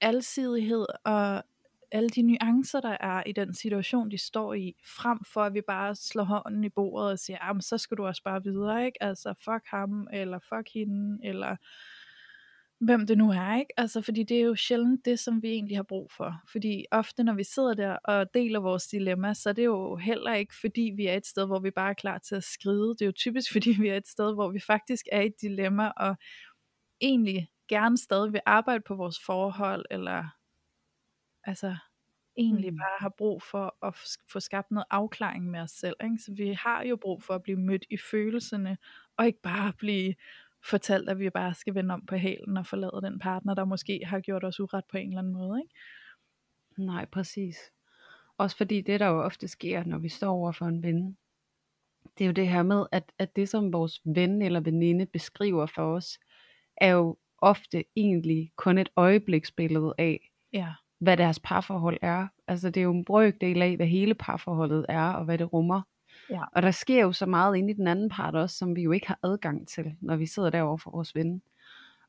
alsidighed 0.00 0.86
og 1.04 1.42
alle 1.92 2.08
de 2.08 2.22
nuancer, 2.22 2.80
der 2.80 2.96
er 3.00 3.22
i 3.26 3.32
den 3.32 3.54
situation, 3.54 4.10
de 4.10 4.18
står 4.18 4.54
i, 4.54 4.74
frem 4.98 5.18
for 5.32 5.42
at 5.42 5.54
vi 5.54 5.60
bare 5.60 5.94
slår 5.94 6.24
hånden 6.24 6.64
i 6.64 6.68
bordet 6.68 7.10
og 7.10 7.18
siger, 7.18 7.38
ah, 7.40 7.46
jamen 7.46 7.62
så 7.62 7.78
skal 7.78 7.96
du 7.96 8.06
også 8.06 8.22
bare 8.22 8.42
videre, 8.42 8.86
ikke? 8.86 9.02
Altså 9.02 9.34
fuck 9.44 9.66
ham, 9.66 10.08
eller 10.12 10.38
fuck 10.38 10.68
hende, 10.74 11.18
eller 11.24 11.56
hvem 12.80 13.06
det 13.06 13.18
nu 13.18 13.30
er, 13.30 13.58
ikke? 13.58 13.72
Altså, 13.76 14.00
fordi 14.02 14.22
det 14.22 14.36
er 14.36 14.42
jo 14.42 14.54
sjældent 14.54 15.04
det, 15.04 15.18
som 15.18 15.42
vi 15.42 15.48
egentlig 15.48 15.76
har 15.76 15.82
brug 15.82 16.10
for. 16.16 16.42
Fordi 16.52 16.84
ofte, 16.90 17.24
når 17.24 17.34
vi 17.34 17.44
sidder 17.44 17.74
der 17.74 17.96
og 18.04 18.34
deler 18.34 18.60
vores 18.60 18.86
dilemma, 18.86 19.34
så 19.34 19.48
er 19.48 19.52
det 19.52 19.64
jo 19.64 19.96
heller 19.96 20.34
ikke, 20.34 20.54
fordi 20.60 20.92
vi 20.96 21.06
er 21.06 21.14
et 21.14 21.26
sted, 21.26 21.46
hvor 21.46 21.58
vi 21.58 21.70
bare 21.70 21.90
er 21.90 21.94
klar 21.94 22.18
til 22.18 22.34
at 22.34 22.44
skride. 22.44 22.88
Det 22.88 23.02
er 23.02 23.06
jo 23.06 23.12
typisk, 23.12 23.52
fordi 23.56 23.70
vi 23.80 23.88
er 23.88 23.96
et 23.96 24.08
sted, 24.08 24.34
hvor 24.34 24.50
vi 24.50 24.60
faktisk 24.60 25.06
er 25.12 25.20
i 25.20 25.26
et 25.26 25.40
dilemma, 25.40 25.92
og 25.96 26.16
egentlig 27.00 27.48
gerne 27.68 27.98
stadig 27.98 28.32
vil 28.32 28.40
arbejde 28.46 28.82
på 28.86 28.94
vores 28.94 29.18
forhold, 29.26 29.84
eller 29.90 30.24
altså 31.46 31.76
egentlig 32.36 32.70
Mm. 32.72 32.76
bare 32.78 32.96
har 33.00 33.08
brug 33.08 33.42
for 33.42 33.76
at 33.86 33.94
få 34.32 34.40
skabt 34.40 34.70
noget 34.70 34.84
afklaring 34.90 35.50
med 35.50 35.60
os 35.60 35.70
selv. 35.70 35.96
Ikke? 36.04 36.18
Så 36.18 36.32
vi 36.34 36.52
har 36.52 36.82
jo 36.82 36.96
brug 36.96 37.22
for 37.22 37.34
at 37.34 37.42
blive 37.42 37.58
mødt 37.60 37.84
i 37.90 37.96
følelserne, 38.10 38.78
og 39.16 39.26
ikke 39.26 39.42
bare 39.42 39.72
blive 39.72 40.14
fortalt, 40.64 41.08
at 41.08 41.18
vi 41.18 41.30
bare 41.30 41.54
skal 41.54 41.74
vende 41.74 41.94
om 41.94 42.06
på 42.06 42.16
hælen 42.16 42.56
og 42.56 42.66
forlade 42.66 43.00
den 43.02 43.18
partner, 43.18 43.54
der 43.54 43.64
måske 43.64 44.00
har 44.06 44.20
gjort 44.20 44.44
os 44.44 44.60
uret 44.60 44.84
på 44.84 44.96
en 44.96 45.08
eller 45.08 45.18
anden 45.18 45.32
måde. 45.32 45.60
Ikke? 45.62 45.74
Nej, 46.78 47.04
præcis. 47.04 47.56
Også 48.38 48.56
fordi 48.56 48.80
det, 48.80 49.00
der 49.00 49.06
jo 49.06 49.22
ofte 49.22 49.48
sker, 49.48 49.84
når 49.84 49.98
vi 49.98 50.08
står 50.08 50.32
over 50.32 50.52
for 50.52 50.66
en 50.66 50.82
ven, 50.82 51.16
det 52.18 52.24
er 52.24 52.26
jo 52.28 52.32
det 52.32 52.48
her 52.48 52.62
med, 52.62 52.86
at, 52.92 53.12
at 53.18 53.36
det, 53.36 53.48
som 53.48 53.72
vores 53.72 54.00
ven 54.04 54.42
eller 54.42 54.60
veninde 54.60 55.06
beskriver 55.06 55.66
for 55.66 55.94
os, 55.96 56.18
er 56.76 56.90
jo 56.90 57.16
ofte 57.38 57.84
egentlig 57.96 58.52
kun 58.56 58.78
et 58.78 58.88
øjebliksbillede 58.96 59.94
af, 59.98 60.30
Ja, 60.52 60.74
hvad 60.98 61.16
deres 61.16 61.40
parforhold 61.40 61.98
er. 62.02 62.26
Altså 62.48 62.70
det 62.70 62.80
er 62.80 62.84
jo 62.84 62.92
en 62.92 63.04
brøkdel 63.04 63.62
af, 63.62 63.76
hvad 63.76 63.86
hele 63.86 64.14
parforholdet 64.14 64.86
er, 64.88 65.10
og 65.12 65.24
hvad 65.24 65.38
det 65.38 65.52
rummer. 65.52 65.82
Ja. 66.30 66.42
Og 66.52 66.62
der 66.62 66.70
sker 66.70 67.02
jo 67.02 67.12
så 67.12 67.26
meget 67.26 67.56
inde 67.56 67.70
i 67.70 67.76
den 67.76 67.86
anden 67.86 68.08
part 68.08 68.34
også, 68.34 68.56
som 68.56 68.76
vi 68.76 68.82
jo 68.82 68.92
ikke 68.92 69.06
har 69.06 69.18
adgang 69.22 69.68
til, 69.68 69.94
når 70.00 70.16
vi 70.16 70.26
sidder 70.26 70.50
derovre 70.50 70.78
for 70.78 70.90
vores 70.90 71.14
ven. 71.14 71.42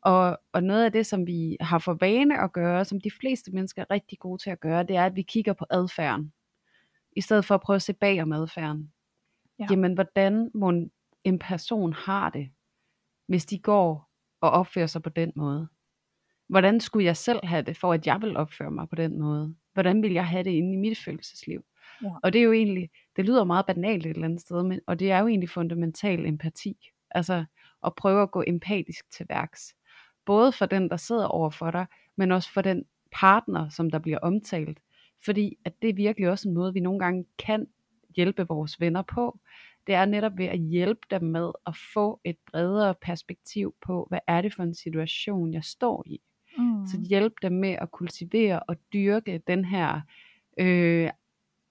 Og, 0.02 0.40
og 0.54 0.64
noget 0.64 0.86
af 0.86 0.92
det, 0.92 1.06
som 1.06 1.28
vi 1.28 1.58
har 1.62 1.80
for 1.80 1.94
vane 1.94 2.40
at 2.42 2.54
gøre, 2.54 2.86
som 2.86 3.02
de 3.02 3.12
fleste 3.20 3.52
mennesker 3.52 3.82
er 3.82 3.92
rigtig 3.92 4.20
gode 4.20 4.44
til 4.44 4.50
at 4.50 4.60
gøre, 4.60 4.84
det 4.84 4.96
er, 4.96 5.06
at 5.06 5.16
vi 5.16 5.22
kigger 5.22 5.54
på 5.54 5.66
adfærden. 5.70 6.34
I 7.16 7.22
stedet 7.22 7.46
for 7.46 7.56
at 7.56 7.62
prøve 7.62 7.76
at 7.76 7.82
se 7.82 7.94
bag 7.94 8.22
om 8.22 8.32
adfærden. 8.32 8.92
Ja. 9.60 9.68
Jamen, 9.72 9.94
hvordan 9.94 10.52
må 10.54 10.70
en- 10.70 10.92
en 11.24 11.40
person 11.40 11.94
har 11.94 12.30
det, 12.30 12.50
hvis 13.28 13.46
de 13.46 13.60
går 13.60 14.10
og 14.42 14.52
opfører 14.52 14.88
sig 14.88 15.02
på 15.04 15.10
den 15.10 15.32
måde? 15.36 15.68
Hvordan 16.48 16.80
skulle 16.80 17.06
jeg 17.06 17.18
selv 17.18 17.40
have 17.44 17.62
det, 17.62 17.78
for 17.78 17.94
at 17.94 18.08
jeg 18.08 18.22
vil 18.22 18.38
opføre 18.38 18.72
mig 18.72 18.90
på 18.90 18.96
den 18.96 19.20
måde? 19.20 19.56
Hvordan 19.74 20.04
vil 20.04 20.14
jeg 20.14 20.28
have 20.28 20.44
det 20.44 20.52
inde 20.52 20.74
i 20.74 20.78
mit 20.78 20.98
følelsesliv? 20.98 21.64
Ja. 22.04 22.10
Og 22.24 22.34
det 22.34 22.40
er 22.40 22.44
jo 22.44 22.52
egentlig, 22.52 22.90
det 23.16 23.26
lyder 23.26 23.44
meget 23.44 23.66
banalt 23.66 24.06
et 24.06 24.10
eller 24.10 24.26
andet 24.26 24.42
sted, 24.42 24.64
men, 24.64 24.80
og 24.88 25.00
det 25.00 25.12
er 25.12 25.20
jo 25.20 25.28
egentlig 25.28 25.50
fundamental 25.50 26.26
empati. 26.26 26.92
Altså 27.12 27.46
at 27.86 27.96
prøve 27.96 28.22
at 28.22 28.32
gå 28.32 28.44
empatisk 28.48 29.12
til 29.12 29.26
værks. 29.30 29.76
Både 30.26 30.52
for 30.52 30.66
den, 30.66 30.90
der 30.90 30.98
sidder 30.98 31.26
over 31.26 31.50
for 31.50 31.72
dig, 31.72 31.86
men 32.16 32.32
også 32.32 32.54
for 32.54 32.62
den 32.62 32.86
partner, 33.12 33.70
som 33.70 33.90
der 33.90 34.00
bliver 34.00 34.20
omtalt. 34.20 34.80
Fordi 35.26 35.58
at 35.66 35.82
det 35.82 35.90
er 35.90 35.94
virkelig 35.94 36.30
også 36.30 36.50
en 36.50 36.54
måde, 36.54 36.74
vi 36.74 36.80
nogle 36.80 37.00
gange 37.00 37.26
kan 37.40 37.68
hjælpe 38.16 38.48
vores 38.48 38.80
venner 38.80 39.02
på. 39.02 39.40
Det 39.88 39.96
er 39.96 40.06
netop 40.06 40.38
ved 40.38 40.46
at 40.46 40.60
hjælpe 40.60 41.02
dem 41.12 41.24
med 41.24 41.52
at 41.68 41.74
få 41.94 42.22
et 42.24 42.38
bredere 42.52 42.96
perspektiv 43.02 43.76
på, 43.82 44.06
hvad 44.10 44.20
er 44.28 44.42
det 44.42 44.54
for 44.54 44.64
en 44.64 44.76
situation, 44.76 45.54
jeg 45.54 45.64
står 45.64 46.04
i. 46.06 46.22
mm. 46.88 47.04
Så 47.04 47.10
hjælpe 47.10 47.36
dem 47.42 47.52
med 47.52 47.70
at 47.82 47.92
kultivere 47.92 48.60
og 48.60 48.76
dyrke 48.94 49.42
den 49.48 49.66
her, 49.66 50.02
øh, 50.60 51.10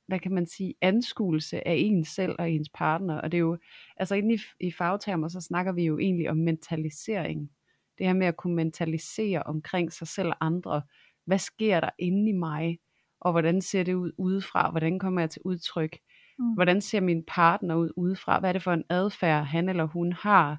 hvad 0.06 0.18
kan 0.18 0.32
man 0.32 0.46
sige, 0.46 0.75
anskuelse 0.80 1.68
af 1.68 1.75
ens 1.78 2.08
selv 2.08 2.37
og 2.38 2.50
ens 2.50 2.68
partner. 2.75 3.20
Og 3.20 3.32
det 3.32 3.38
er 3.38 3.40
jo, 3.40 3.58
altså 3.96 4.14
inde 4.14 4.35
i, 4.35 4.38
i 4.61 4.73
fagtermer, 4.73 5.28
så 5.28 5.40
snakker 5.40 5.73
vi 5.73 5.85
jo 5.85 5.99
egentlig 5.99 6.30
om 6.30 6.37
mentalisering. 6.37 7.50
Det 7.99 8.06
her 8.06 8.14
med 8.14 8.26
at 8.26 8.37
kunne 8.37 8.54
mentalisere 8.54 9.42
omkring 9.42 9.92
sig 9.92 10.08
selv 10.08 10.28
og 10.28 10.37
andre. 10.40 10.82
Hvad 11.25 11.38
sker 11.38 11.80
der 11.80 11.90
inde 11.99 12.30
i 12.30 12.32
mig? 12.32 12.78
Og 13.20 13.32
hvordan 13.32 13.62
ser 13.62 13.82
det 13.82 13.94
ud 13.94 14.12
udefra? 14.18 14.70
Hvordan 14.70 14.99
kommer 14.99 15.20
jeg 15.20 15.30
til 15.30 15.42
udtryk? 15.44 15.99
Mm. 16.38 16.54
Hvordan 16.54 16.80
ser 16.80 17.00
min 17.00 17.25
partner 17.26 17.75
ud 17.75 17.90
udefra? 17.96 18.40
Hvad 18.40 18.50
er 18.50 18.52
det 18.52 18.62
for 18.62 18.73
en 18.73 18.85
adfærd, 18.88 19.44
han 19.44 19.68
eller 19.68 19.85
hun 19.85 20.12
har? 20.12 20.58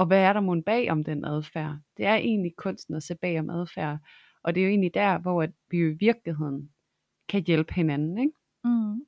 Og 0.00 0.06
hvad 0.06 0.22
er 0.22 0.32
der 0.32 0.40
mon 0.40 0.62
bag 0.62 0.90
om 0.90 1.04
den 1.04 1.24
adfærd? 1.24 1.78
Det 1.96 2.06
er 2.06 2.14
egentlig 2.14 2.52
kunsten 2.56 2.94
at 2.94 3.02
se 3.02 3.14
bag 3.14 3.40
om 3.40 3.50
adfærd. 3.50 3.98
Og 4.42 4.54
det 4.54 4.60
er 4.60 4.64
jo 4.64 4.70
egentlig 4.70 4.94
der, 4.94 5.18
hvor 5.18 5.42
at 5.42 5.50
vi 5.70 5.78
i 5.78 5.96
virkeligheden 6.00 6.70
kan 7.28 7.44
hjælpe 7.46 7.74
hinanden, 7.74 8.18
ikke? 8.18 8.32
Mm. 8.64 9.00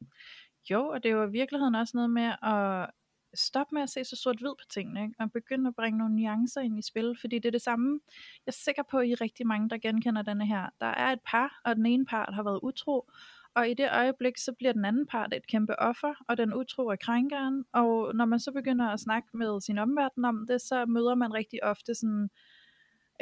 Jo, 0.70 0.88
og 0.88 1.02
det 1.02 1.10
er 1.10 1.14
jo 1.14 1.26
i 1.28 1.30
virkeligheden 1.30 1.74
også 1.74 1.96
noget 1.96 2.10
med 2.10 2.32
at 2.42 2.90
stoppe 3.34 3.74
med 3.74 3.82
at 3.82 3.90
se 3.90 4.04
så 4.04 4.16
sort-hvid 4.16 4.50
på 4.50 4.64
tingene, 4.74 5.02
ikke? 5.02 5.14
og 5.18 5.32
begynde 5.32 5.68
at 5.68 5.74
bringe 5.76 5.98
nogle 5.98 6.16
nuancer 6.16 6.60
ind 6.60 6.78
i 6.78 6.82
spil, 6.82 7.16
fordi 7.20 7.38
det 7.38 7.46
er 7.46 7.50
det 7.50 7.62
samme, 7.62 8.00
jeg 8.46 8.52
er 8.52 8.60
sikker 8.64 8.82
på, 8.90 8.98
at 8.98 9.08
I 9.08 9.14
rigtig 9.14 9.46
mange, 9.46 9.68
der 9.68 9.78
genkender 9.78 10.22
denne 10.22 10.46
her. 10.46 10.66
Der 10.80 10.86
er 10.86 11.12
et 11.12 11.20
par, 11.26 11.60
og 11.64 11.76
den 11.76 11.86
ene 11.86 12.06
part 12.06 12.34
har 12.34 12.42
været 12.42 12.60
utro, 12.62 13.10
og 13.54 13.68
i 13.70 13.74
det 13.74 13.88
øjeblik, 13.92 14.38
så 14.38 14.52
bliver 14.52 14.72
den 14.72 14.84
anden 14.84 15.06
part 15.06 15.34
et 15.34 15.46
kæmpe 15.46 15.78
offer, 15.78 16.14
og 16.28 16.36
den 16.36 16.54
utro 16.54 16.88
er 16.88 16.96
krænkeren, 16.96 17.64
og 17.72 18.14
når 18.14 18.24
man 18.24 18.40
så 18.40 18.52
begynder 18.52 18.88
at 18.88 19.00
snakke 19.00 19.28
med 19.34 19.60
sin 19.60 19.78
omverden 19.78 20.24
om 20.24 20.46
det, 20.48 20.60
så 20.60 20.86
møder 20.86 21.14
man 21.14 21.34
rigtig 21.34 21.64
ofte 21.64 21.94
sådan, 21.94 22.28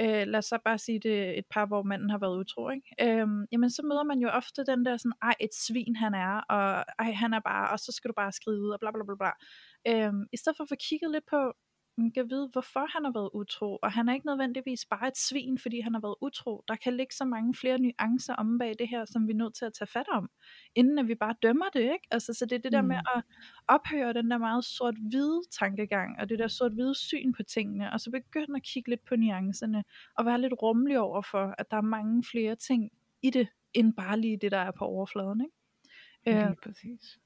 øh, 0.01 0.27
lad 0.27 0.39
os 0.39 0.45
så 0.45 0.59
bare 0.65 0.79
sige 0.79 1.01
det 1.01 1.39
et 1.39 1.45
par, 1.51 1.67
hvor 1.67 1.83
manden 1.83 2.11
har 2.11 2.19
været 2.19 2.39
utro, 2.39 2.69
ikke? 2.69 2.89
Øhm, 3.03 3.47
jamen 3.53 3.71
så 3.71 3.83
møder 3.83 4.05
man 4.05 4.19
jo 4.19 4.29
ofte 4.29 4.65
den 4.65 4.85
der 4.85 4.97
sådan, 4.97 5.13
ej 5.23 5.35
et 5.41 5.55
svin 5.55 5.97
han 5.97 6.15
er, 6.15 6.41
og 6.49 6.85
ej 6.99 7.13
han 7.13 7.35
er 7.35 7.41
bare, 7.41 7.71
og 7.71 7.79
så 7.79 7.93
skal 7.93 8.09
du 8.09 8.15
bare 8.17 8.33
skride 8.33 8.61
ud, 8.61 8.71
og 8.71 8.81
bla 8.81 8.91
bla 8.91 9.03
bla 9.05 9.15
bla. 9.17 9.33
Øhm, 9.89 10.27
I 10.33 10.37
stedet 10.37 10.57
for 10.57 10.65
at 10.65 10.69
få 10.69 10.77
kigget 10.89 11.11
lidt 11.11 11.25
på, 11.31 11.53
man 11.97 12.11
kan 12.11 12.31
vide, 12.31 12.49
hvorfor 12.53 12.87
han 12.95 13.05
har 13.05 13.13
været 13.13 13.31
utro, 13.35 13.79
og 13.83 13.93
han 13.93 14.09
er 14.09 14.15
ikke 14.15 14.27
nødvendigvis 14.27 14.87
bare 14.91 15.09
et 15.09 15.17
svin, 15.17 15.59
fordi 15.59 15.81
han 15.81 15.95
har 15.95 16.01
været 16.01 16.15
utro. 16.21 16.65
Der 16.69 16.77
kan 16.77 16.97
ligge 16.97 17.15
så 17.15 17.25
mange 17.25 17.55
flere 17.55 17.79
nuancer 17.79 18.35
om 18.35 18.59
bag 18.59 18.75
det 18.79 18.89
her, 18.89 19.05
som 19.05 19.27
vi 19.29 19.33
er 19.33 19.37
nødt 19.37 19.55
til 19.55 19.65
at 19.65 19.73
tage 19.73 19.87
fat 19.87 20.09
om, 20.09 20.31
inden 20.75 20.99
at 20.99 21.09
vi 21.09 21.15
bare 21.15 21.35
dømmer 21.43 21.69
det, 21.73 21.81
ikke? 21.81 22.07
Altså, 22.11 22.35
så 22.35 22.47
det 22.47 22.57
er 22.57 22.63
det 22.63 22.73
der 22.73 22.83
mm. 22.83 22.89
med 22.89 22.97
at 22.97 23.23
ophøre 23.69 24.13
den 24.13 24.31
der 24.31 24.39
meget 24.39 24.65
sort-hvide 24.65 25.43
tankegang, 25.59 26.21
og 26.21 26.29
det 26.29 26.39
der 26.39 26.49
sort-hvide 26.49 26.95
syn 26.95 27.33
på 27.33 27.43
tingene, 27.43 27.93
og 27.93 28.01
så 28.01 28.11
begynde 28.11 28.57
at 28.57 28.63
kigge 28.63 28.91
lidt 28.91 29.05
på 29.05 29.17
nuancerne, 29.17 29.85
og 30.19 30.27
være 30.27 30.41
lidt 30.41 30.55
rummelig 30.63 30.99
over 30.99 31.23
for, 31.23 31.55
at 31.59 31.71
der 31.71 31.77
er 31.77 31.81
mange 31.81 32.25
flere 32.31 32.57
ting 32.57 32.91
i 33.23 33.31
det, 33.31 33.49
end 33.75 33.95
bare 33.95 34.21
lige 34.21 34.37
det, 34.37 34.53
der 34.53 34.59
er 34.59 34.71
på 34.71 34.85
overfladen, 34.85 35.41
ikke? 35.41 35.57
Lige 36.27 36.49
øh, 36.49 36.57
præcis. 36.63 37.19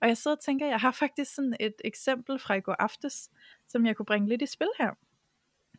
Og 0.00 0.08
jeg 0.08 0.16
sidder 0.16 0.36
og 0.36 0.42
tænker, 0.42 0.66
jeg 0.66 0.80
har 0.80 0.90
faktisk 0.92 1.34
sådan 1.34 1.56
et 1.60 1.74
eksempel 1.84 2.38
fra 2.38 2.54
i 2.54 2.60
går 2.60 2.76
aftes, 2.78 3.30
som 3.68 3.86
jeg 3.86 3.96
kunne 3.96 4.06
bringe 4.06 4.28
lidt 4.28 4.42
i 4.42 4.46
spil 4.46 4.68
her. 4.78 4.90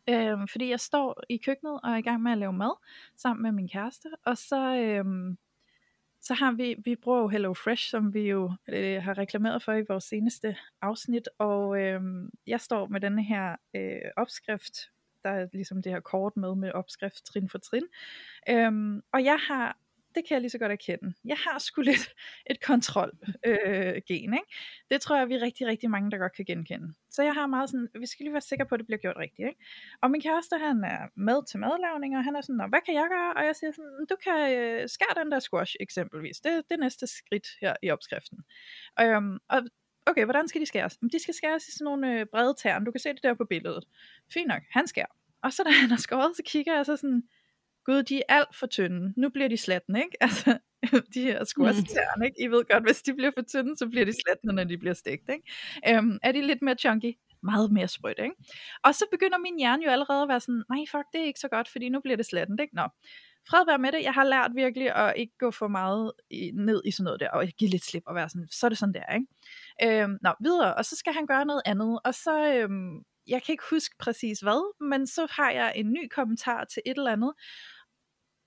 Øhm, 0.08 0.48
fordi 0.48 0.70
jeg 0.70 0.80
står 0.80 1.22
i 1.28 1.36
køkkenet 1.36 1.80
og 1.82 1.90
er 1.90 1.96
i 1.96 2.02
gang 2.02 2.22
med 2.22 2.32
at 2.32 2.38
lave 2.38 2.52
mad 2.52 2.76
sammen 3.16 3.42
med 3.42 3.52
min 3.52 3.68
kæreste, 3.68 4.08
og 4.24 4.38
så, 4.38 4.76
øhm, 4.76 5.38
så 6.20 6.34
har 6.34 6.52
vi, 6.52 6.74
vi 6.84 6.96
bruger 6.96 7.20
jo 7.20 7.28
Hello 7.28 7.54
Fresh, 7.54 7.90
som 7.90 8.14
vi 8.14 8.20
jo 8.20 8.52
øh, 8.68 9.02
har 9.02 9.18
reklameret 9.18 9.62
for 9.62 9.72
i 9.72 9.84
vores 9.88 10.04
seneste 10.04 10.56
afsnit, 10.82 11.28
og 11.38 11.80
øhm, 11.80 12.30
jeg 12.46 12.60
står 12.60 12.86
med 12.86 13.00
denne 13.00 13.24
her 13.24 13.56
øh, 13.74 14.10
opskrift, 14.16 14.90
der 15.24 15.30
er 15.30 15.46
ligesom 15.52 15.82
det 15.82 15.92
her 15.92 16.00
kort 16.00 16.36
med 16.36 16.54
med 16.54 16.72
opskrift 16.72 17.24
trin 17.24 17.48
for 17.48 17.58
trin, 17.58 17.86
øhm, 18.48 19.02
og 19.12 19.24
jeg 19.24 19.38
har 19.48 19.76
det 20.14 20.22
kan 20.28 20.34
jeg 20.34 20.40
lige 20.40 20.50
så 20.50 20.58
godt 20.58 20.72
erkende. 20.72 21.14
Jeg 21.24 21.36
har 21.36 21.58
sgu 21.58 21.80
lidt 21.90 22.14
et 22.50 22.60
kontrolgen, 22.60 23.18
øh, 23.46 23.94
gen, 24.08 24.34
ikke? 24.34 24.50
Det 24.90 25.00
tror 25.00 25.16
jeg, 25.16 25.28
vi 25.28 25.34
er 25.34 25.42
rigtig, 25.42 25.66
rigtig 25.66 25.90
mange, 25.90 26.10
der 26.10 26.18
godt 26.18 26.32
kan 26.32 26.44
genkende. 26.44 26.94
Så 27.10 27.22
jeg 27.22 27.34
har 27.34 27.46
meget 27.46 27.70
sådan, 27.70 27.88
vi 28.00 28.06
skal 28.06 28.24
lige 28.24 28.32
være 28.32 28.40
sikre 28.40 28.66
på, 28.66 28.74
at 28.74 28.78
det 28.78 28.86
bliver 28.86 28.98
gjort 28.98 29.16
rigtigt, 29.16 29.48
ikke? 29.48 29.60
Og 30.02 30.10
min 30.10 30.20
kæreste, 30.20 30.56
han 30.58 30.84
er 30.84 31.00
med 31.16 31.46
til 31.50 31.58
madlavning, 31.58 32.16
og 32.16 32.24
han 32.24 32.36
er 32.36 32.40
sådan, 32.40 32.68
hvad 32.68 32.80
kan 32.86 32.94
jeg 32.94 33.06
gøre? 33.10 33.34
Og 33.36 33.44
jeg 33.44 33.56
siger 33.56 33.72
sådan, 33.72 34.06
du 34.10 34.16
kan 34.24 34.38
øh, 34.58 34.88
skære 34.88 35.24
den 35.24 35.32
der 35.32 35.38
squash 35.38 35.76
eksempelvis. 35.80 36.40
Det, 36.40 36.52
det 36.68 36.74
er 36.74 36.80
næste 36.80 37.06
skridt 37.06 37.48
her 37.60 37.74
i 37.82 37.90
opskriften. 37.90 38.38
Øhm, 39.00 39.38
og 39.48 39.60
okay, 40.06 40.24
hvordan 40.24 40.48
skal 40.48 40.60
de 40.60 40.66
skæres? 40.66 40.96
De 41.12 41.22
skal 41.22 41.34
skæres 41.34 41.68
i 41.68 41.72
sådan 41.72 41.84
nogle 41.84 42.20
øh, 42.20 42.26
brede 42.32 42.54
tern. 42.62 42.84
Du 42.84 42.90
kan 42.90 43.00
se 43.00 43.08
det 43.08 43.22
der 43.22 43.34
på 43.34 43.44
billedet. 43.44 43.84
Fint 44.32 44.48
nok, 44.48 44.62
han 44.70 44.86
skærer. 44.86 45.12
Og 45.42 45.52
så 45.52 45.62
da 45.62 45.70
han 45.70 45.90
har 45.90 45.96
skåret, 45.96 46.36
så 46.36 46.42
kigger 46.46 46.74
jeg 46.76 46.86
så 46.86 46.96
sådan, 46.96 47.22
gud, 47.84 48.02
de 48.02 48.16
er 48.18 48.22
alt 48.28 48.56
for 48.56 48.66
tynde. 48.66 49.14
Nu 49.16 49.28
bliver 49.28 49.48
de 49.48 49.56
slatten, 49.56 49.96
ikke? 49.96 50.16
Altså, 50.26 50.58
de 51.14 51.22
her 51.22 51.44
squash 51.44 51.80
mm. 51.80 52.22
ikke? 52.22 52.42
I 52.42 52.46
ved 52.46 52.64
godt, 52.72 52.84
hvis 52.84 53.02
de 53.02 53.14
bliver 53.14 53.30
for 53.38 53.42
tynde, 53.42 53.76
så 53.76 53.86
bliver 53.88 54.04
de 54.04 54.12
slattende, 54.24 54.54
når 54.54 54.64
de 54.64 54.78
bliver 54.78 54.94
stegt, 54.94 55.30
ikke? 55.30 55.98
Um, 55.98 56.18
er 56.22 56.32
de 56.32 56.46
lidt 56.46 56.62
mere 56.62 56.74
chunky? 56.74 57.12
Meget 57.42 57.72
mere 57.72 57.88
sprødt, 57.88 58.18
ikke? 58.18 58.34
Og 58.84 58.94
så 58.94 59.04
begynder 59.10 59.38
min 59.38 59.58
hjerne 59.58 59.84
jo 59.84 59.90
allerede 59.90 60.22
at 60.22 60.28
være 60.28 60.40
sådan, 60.40 60.62
nej, 60.70 60.84
fuck, 60.90 61.04
det 61.12 61.20
er 61.20 61.24
ikke 61.24 61.40
så 61.40 61.48
godt, 61.48 61.68
fordi 61.68 61.88
nu 61.88 62.00
bliver 62.00 62.16
det 62.16 62.26
slattent, 62.26 62.60
ikke? 62.60 62.74
Nå, 62.74 62.88
fred 63.48 63.66
være 63.66 63.78
med 63.78 63.92
det. 63.92 64.02
Jeg 64.02 64.12
har 64.12 64.24
lært 64.24 64.50
virkelig 64.54 64.96
at 64.96 65.14
ikke 65.16 65.32
gå 65.38 65.50
for 65.50 65.68
meget 65.68 66.12
i, 66.30 66.50
ned 66.54 66.82
i 66.84 66.90
sådan 66.90 67.04
noget 67.04 67.20
der, 67.20 67.30
og 67.30 67.46
give 67.46 67.70
lidt 67.70 67.84
slip 67.84 68.02
og 68.06 68.14
være 68.14 68.28
sådan, 68.28 68.48
så 68.50 68.66
er 68.66 68.68
det 68.68 68.78
sådan 68.78 68.94
der, 68.94 69.14
ikke? 69.14 70.02
Øhm, 70.02 70.18
nå, 70.22 70.32
videre, 70.40 70.74
og 70.74 70.84
så 70.84 70.96
skal 70.96 71.12
han 71.12 71.26
gøre 71.26 71.44
noget 71.44 71.62
andet, 71.66 72.00
og 72.04 72.14
så, 72.14 72.54
øhm, 72.54 73.02
jeg 73.26 73.42
kan 73.42 73.52
ikke 73.52 73.64
huske 73.70 73.94
præcis 73.98 74.40
hvad, 74.40 74.86
men 74.88 75.06
så 75.06 75.26
har 75.30 75.50
jeg 75.50 75.72
en 75.76 75.92
ny 75.92 76.08
kommentar 76.08 76.64
til 76.64 76.82
et 76.86 76.96
eller 76.98 77.12
andet, 77.12 77.32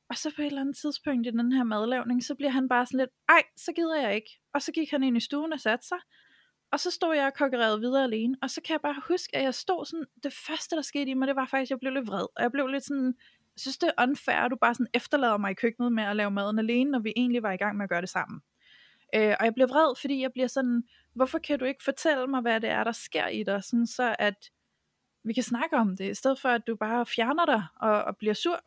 og 0.10 0.18
så 0.18 0.32
på 0.36 0.42
et 0.42 0.46
eller 0.46 0.62
andet 0.62 0.78
tidspunkt 0.78 1.28
i 1.28 1.30
den 1.30 1.52
her 1.52 1.64
madlavning, 1.64 2.24
så 2.24 2.36
bliver 2.36 2.52
han 2.52 2.70
bare 2.70 2.86
sådan 2.86 3.00
lidt, 3.00 3.10
ej, 3.30 3.44
så 3.58 3.74
gider 3.74 4.02
jeg 4.02 4.16
ikke. 4.16 4.40
Og 4.54 4.62
så 4.62 4.72
gik 4.72 4.92
han 4.92 5.04
ind 5.04 5.18
i 5.18 5.20
stuen 5.20 5.54
og 5.54 5.60
satte 5.60 5.88
sig. 5.88 5.98
Og 6.72 6.80
så 6.80 6.92
stod 6.92 7.16
jeg 7.16 7.26
og 7.26 7.34
kokkerede 7.34 7.80
videre 7.80 8.04
alene. 8.04 8.38
Og 8.42 8.50
så 8.50 8.62
kan 8.62 8.74
jeg 8.74 8.82
bare 8.82 9.02
huske, 9.08 9.36
at 9.36 9.44
jeg 9.44 9.54
stod 9.54 9.86
sådan, 9.86 10.06
det 10.24 10.34
første 10.48 10.76
der 10.76 10.82
skete 10.82 11.12
i 11.12 11.14
mig, 11.14 11.28
det 11.28 11.36
var 11.36 11.46
faktisk, 11.46 11.68
at 11.68 11.70
jeg 11.70 11.80
blev 11.80 11.94
lidt 11.94 12.08
vred. 12.08 12.28
Og 12.36 12.44
jeg 12.44 12.52
blev 12.52 12.68
lidt 12.68 12.86
sådan, 12.86 13.06
jeg 13.56 13.60
synes 13.60 13.78
det 13.78 13.92
er 13.98 14.04
unfair, 14.04 14.36
at 14.36 14.52
du 14.52 14.56
bare 14.62 14.74
sådan 14.74 14.88
efterlader 14.94 15.38
mig 15.38 15.52
i 15.52 15.54
køkkenet 15.54 15.94
med 15.94 16.04
at 16.04 16.16
lave 16.16 16.32
maden 16.32 16.60
alene, 16.60 16.92
når 16.92 17.00
vi 17.00 17.14
egentlig 17.16 17.44
var 17.44 17.52
i 17.52 17.58
gang 17.58 17.78
med 17.78 17.84
at 17.84 17.90
gøre 17.90 18.02
det 18.02 18.10
sammen. 18.10 18.42
Øh, 19.16 19.36
og 19.40 19.46
jeg 19.46 19.54
bliver 19.54 19.68
vred, 19.68 19.96
fordi 20.02 20.22
jeg 20.22 20.32
bliver 20.32 20.48
sådan, 20.48 20.84
hvorfor 21.16 21.40
kan 21.40 21.60
du 21.60 21.66
ikke 21.66 21.84
fortælle 21.84 22.28
mig, 22.28 22.42
hvad 22.42 22.62
det 22.62 22.70
er, 22.70 22.84
der 22.84 22.92
sker 22.92 23.28
i 23.28 23.44
dig, 23.44 23.64
sådan 23.64 23.88
så 23.88 24.16
at 24.20 24.50
vi 25.24 25.34
kan 25.34 25.44
snakke 25.44 25.76
om 25.76 25.98
det, 25.98 26.12
i 26.12 26.14
stedet 26.14 26.40
for 26.40 26.50
at 26.50 26.68
du 26.68 26.76
bare 26.76 27.06
fjerner 27.06 27.46
dig 27.46 27.64
og, 27.76 28.04
og 28.04 28.18
bliver 28.18 28.34
sur 28.34 28.60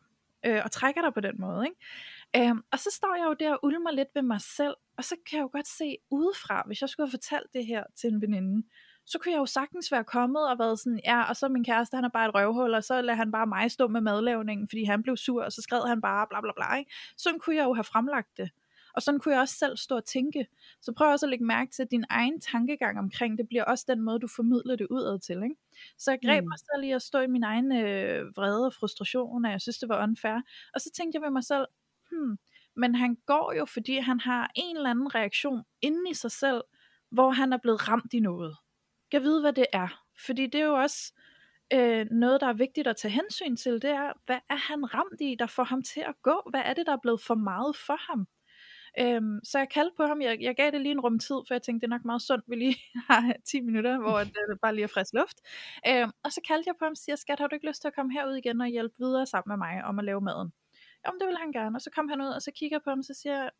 øh, 0.45 0.61
og 0.63 0.71
trækker 0.71 1.01
dig 1.01 1.13
på 1.13 1.19
den 1.19 1.35
måde. 1.39 1.65
Ikke? 1.65 2.49
Øhm, 2.49 2.63
og 2.71 2.79
så 2.79 2.89
står 2.93 3.15
jeg 3.15 3.25
jo 3.25 3.33
der 3.33 3.53
og 3.53 3.59
ulmer 3.63 3.91
lidt 3.91 4.09
ved 4.15 4.21
mig 4.21 4.41
selv, 4.41 4.75
og 4.97 5.03
så 5.03 5.15
kan 5.29 5.37
jeg 5.37 5.43
jo 5.43 5.49
godt 5.51 5.67
se 5.67 5.97
udefra, 6.11 6.63
hvis 6.67 6.81
jeg 6.81 6.89
skulle 6.89 7.07
have 7.07 7.11
fortalt 7.11 7.53
det 7.53 7.65
her 7.65 7.83
til 7.95 8.13
en 8.13 8.21
veninde, 8.21 8.67
så 9.05 9.19
kunne 9.19 9.31
jeg 9.31 9.39
jo 9.39 9.45
sagtens 9.45 9.91
være 9.91 10.03
kommet 10.03 10.49
og 10.49 10.59
været 10.59 10.79
sådan, 10.79 10.99
ja, 11.05 11.23
og 11.29 11.35
så 11.35 11.47
min 11.47 11.63
kæreste, 11.63 11.95
han 11.95 12.05
er 12.05 12.09
bare 12.09 12.27
et 12.29 12.35
røvhul, 12.35 12.73
og 12.73 12.83
så 12.83 13.01
lader 13.01 13.17
han 13.17 13.31
bare 13.31 13.47
mig 13.47 13.71
stå 13.71 13.87
med 13.87 14.01
madlavningen, 14.01 14.67
fordi 14.69 14.83
han 14.83 15.03
blev 15.03 15.17
sur, 15.17 15.43
og 15.43 15.51
så 15.51 15.61
skred 15.61 15.87
han 15.87 16.01
bare 16.01 16.27
bla 16.29 16.41
bla 16.41 16.51
bla. 16.55 16.75
Ikke? 16.75 16.91
Sådan 17.17 17.39
kunne 17.39 17.55
jeg 17.55 17.65
jo 17.65 17.73
have 17.73 17.83
fremlagt 17.83 18.37
det. 18.37 18.49
Og 18.97 19.03
sådan 19.03 19.19
kunne 19.19 19.33
jeg 19.33 19.41
også 19.41 19.55
selv 19.55 19.77
stå 19.77 19.95
og 19.95 20.05
tænke. 20.05 20.47
Så 20.81 20.93
prøv 20.97 21.11
også 21.11 21.25
at 21.25 21.29
lægge 21.29 21.45
mærke 21.45 21.71
til, 21.71 21.83
at 21.83 21.91
din 21.91 22.05
egen 22.09 22.41
tankegang 22.41 22.99
omkring 22.99 23.37
det 23.37 23.47
bliver 23.47 23.63
også 23.63 23.85
den 23.87 24.01
måde, 24.01 24.19
du 24.19 24.27
formidler 24.27 24.75
det 24.75 24.87
udad 24.89 25.19
til. 25.19 25.43
Ikke? 25.43 25.55
Så 25.97 26.11
jeg 26.11 26.19
greb 26.25 26.43
mm. 26.43 26.47
mig 26.47 26.59
selv 26.59 26.83
i 26.83 26.91
at 26.91 27.01
stå 27.01 27.19
i 27.19 27.27
min 27.27 27.43
egen 27.43 27.71
øh, 27.71 28.37
vrede 28.37 28.65
og 28.65 28.73
frustration, 28.73 29.45
og 29.45 29.51
jeg 29.51 29.61
synes, 29.61 29.77
det 29.77 29.89
var 29.89 30.03
unfair. 30.03 30.41
Og 30.73 30.81
så 30.81 30.89
tænkte 30.97 31.15
jeg 31.15 31.21
ved 31.21 31.29
mig 31.29 31.43
selv, 31.43 31.65
hmm, 32.11 32.37
men 32.75 32.95
han 32.95 33.17
går 33.25 33.53
jo, 33.53 33.65
fordi 33.65 33.97
han 33.97 34.19
har 34.19 34.51
en 34.55 34.77
eller 34.77 34.89
anden 34.89 35.15
reaktion 35.15 35.63
inde 35.81 36.09
i 36.11 36.13
sig 36.13 36.31
selv, 36.31 36.61
hvor 37.09 37.31
han 37.31 37.53
er 37.53 37.57
blevet 37.57 37.89
ramt 37.89 38.13
i 38.13 38.19
noget. 38.19 38.57
Jeg 39.13 39.21
vide, 39.21 39.41
hvad 39.41 39.53
det 39.53 39.65
er. 39.73 40.03
Fordi 40.25 40.45
det 40.45 40.61
er 40.61 40.65
jo 40.65 40.73
også 40.73 41.13
øh, 41.73 42.05
noget, 42.11 42.41
der 42.41 42.47
er 42.47 42.53
vigtigt 42.53 42.87
at 42.87 42.97
tage 42.97 43.11
hensyn 43.11 43.55
til, 43.55 43.73
det 43.73 43.89
er, 43.89 44.13
hvad 44.25 44.39
er 44.49 44.55
han 44.55 44.93
ramt 44.93 45.21
i, 45.21 45.35
der 45.39 45.47
får 45.47 45.63
ham 45.63 45.81
til 45.83 46.01
at 46.07 46.15
gå? 46.21 46.41
Hvad 46.49 46.61
er 46.65 46.73
det, 46.73 46.85
der 46.85 46.91
er 46.93 47.01
blevet 47.01 47.21
for 47.21 47.35
meget 47.35 47.75
for 47.75 47.97
ham? 48.09 48.27
Øhm, 48.99 49.39
så 49.43 49.57
jeg 49.57 49.69
kaldte 49.69 49.95
på 49.97 50.03
ham, 50.05 50.21
jeg, 50.21 50.37
jeg 50.41 50.55
gav 50.55 50.71
det 50.71 50.81
lige 50.81 50.91
en 50.91 50.99
rum 50.99 51.19
tid, 51.19 51.35
for 51.47 51.53
jeg 51.53 51.61
tænkte, 51.61 51.87
det 51.87 51.93
er 51.93 51.95
nok 51.97 52.05
meget 52.05 52.21
sundt, 52.21 52.45
vi 52.47 52.55
lige 52.55 52.77
har 53.09 53.35
10 53.45 53.61
minutter, 53.61 53.99
hvor 53.99 54.19
det 54.19 54.37
øh, 54.51 54.57
bare 54.61 54.75
lige 54.75 54.83
er 54.83 54.87
frisk 54.87 55.13
luft. 55.13 55.37
Øhm, 55.87 56.11
og 56.23 56.31
så 56.31 56.41
kaldte 56.47 56.67
jeg 56.67 56.75
på 56.79 56.85
ham 56.85 56.91
og 56.91 56.97
siger, 56.97 57.15
skat, 57.15 57.39
har 57.39 57.47
du 57.47 57.55
ikke 57.55 57.67
lyst 57.67 57.81
til 57.81 57.87
at 57.87 57.95
komme 57.95 58.13
herud 58.13 58.35
igen 58.35 58.61
og 58.61 58.67
hjælpe 58.67 58.95
videre 58.99 59.25
sammen 59.25 59.49
med 59.51 59.57
mig 59.57 59.83
om 59.83 59.99
at 59.99 60.05
lave 60.05 60.21
maden? 60.21 60.53
Jamen, 61.05 61.19
det 61.19 61.27
vil 61.27 61.37
han 61.37 61.51
gerne. 61.51 61.77
Og 61.77 61.81
så 61.81 61.89
kom 61.95 62.09
han 62.09 62.21
ud, 62.21 62.27
og 62.27 62.41
så 62.41 62.51
kigger 62.55 62.75
jeg 62.75 62.83
på 62.83 62.89
ham, 62.89 62.99
og 62.99 63.05
så 63.05 63.13
siger 63.13 63.35
jeg, 63.41 63.51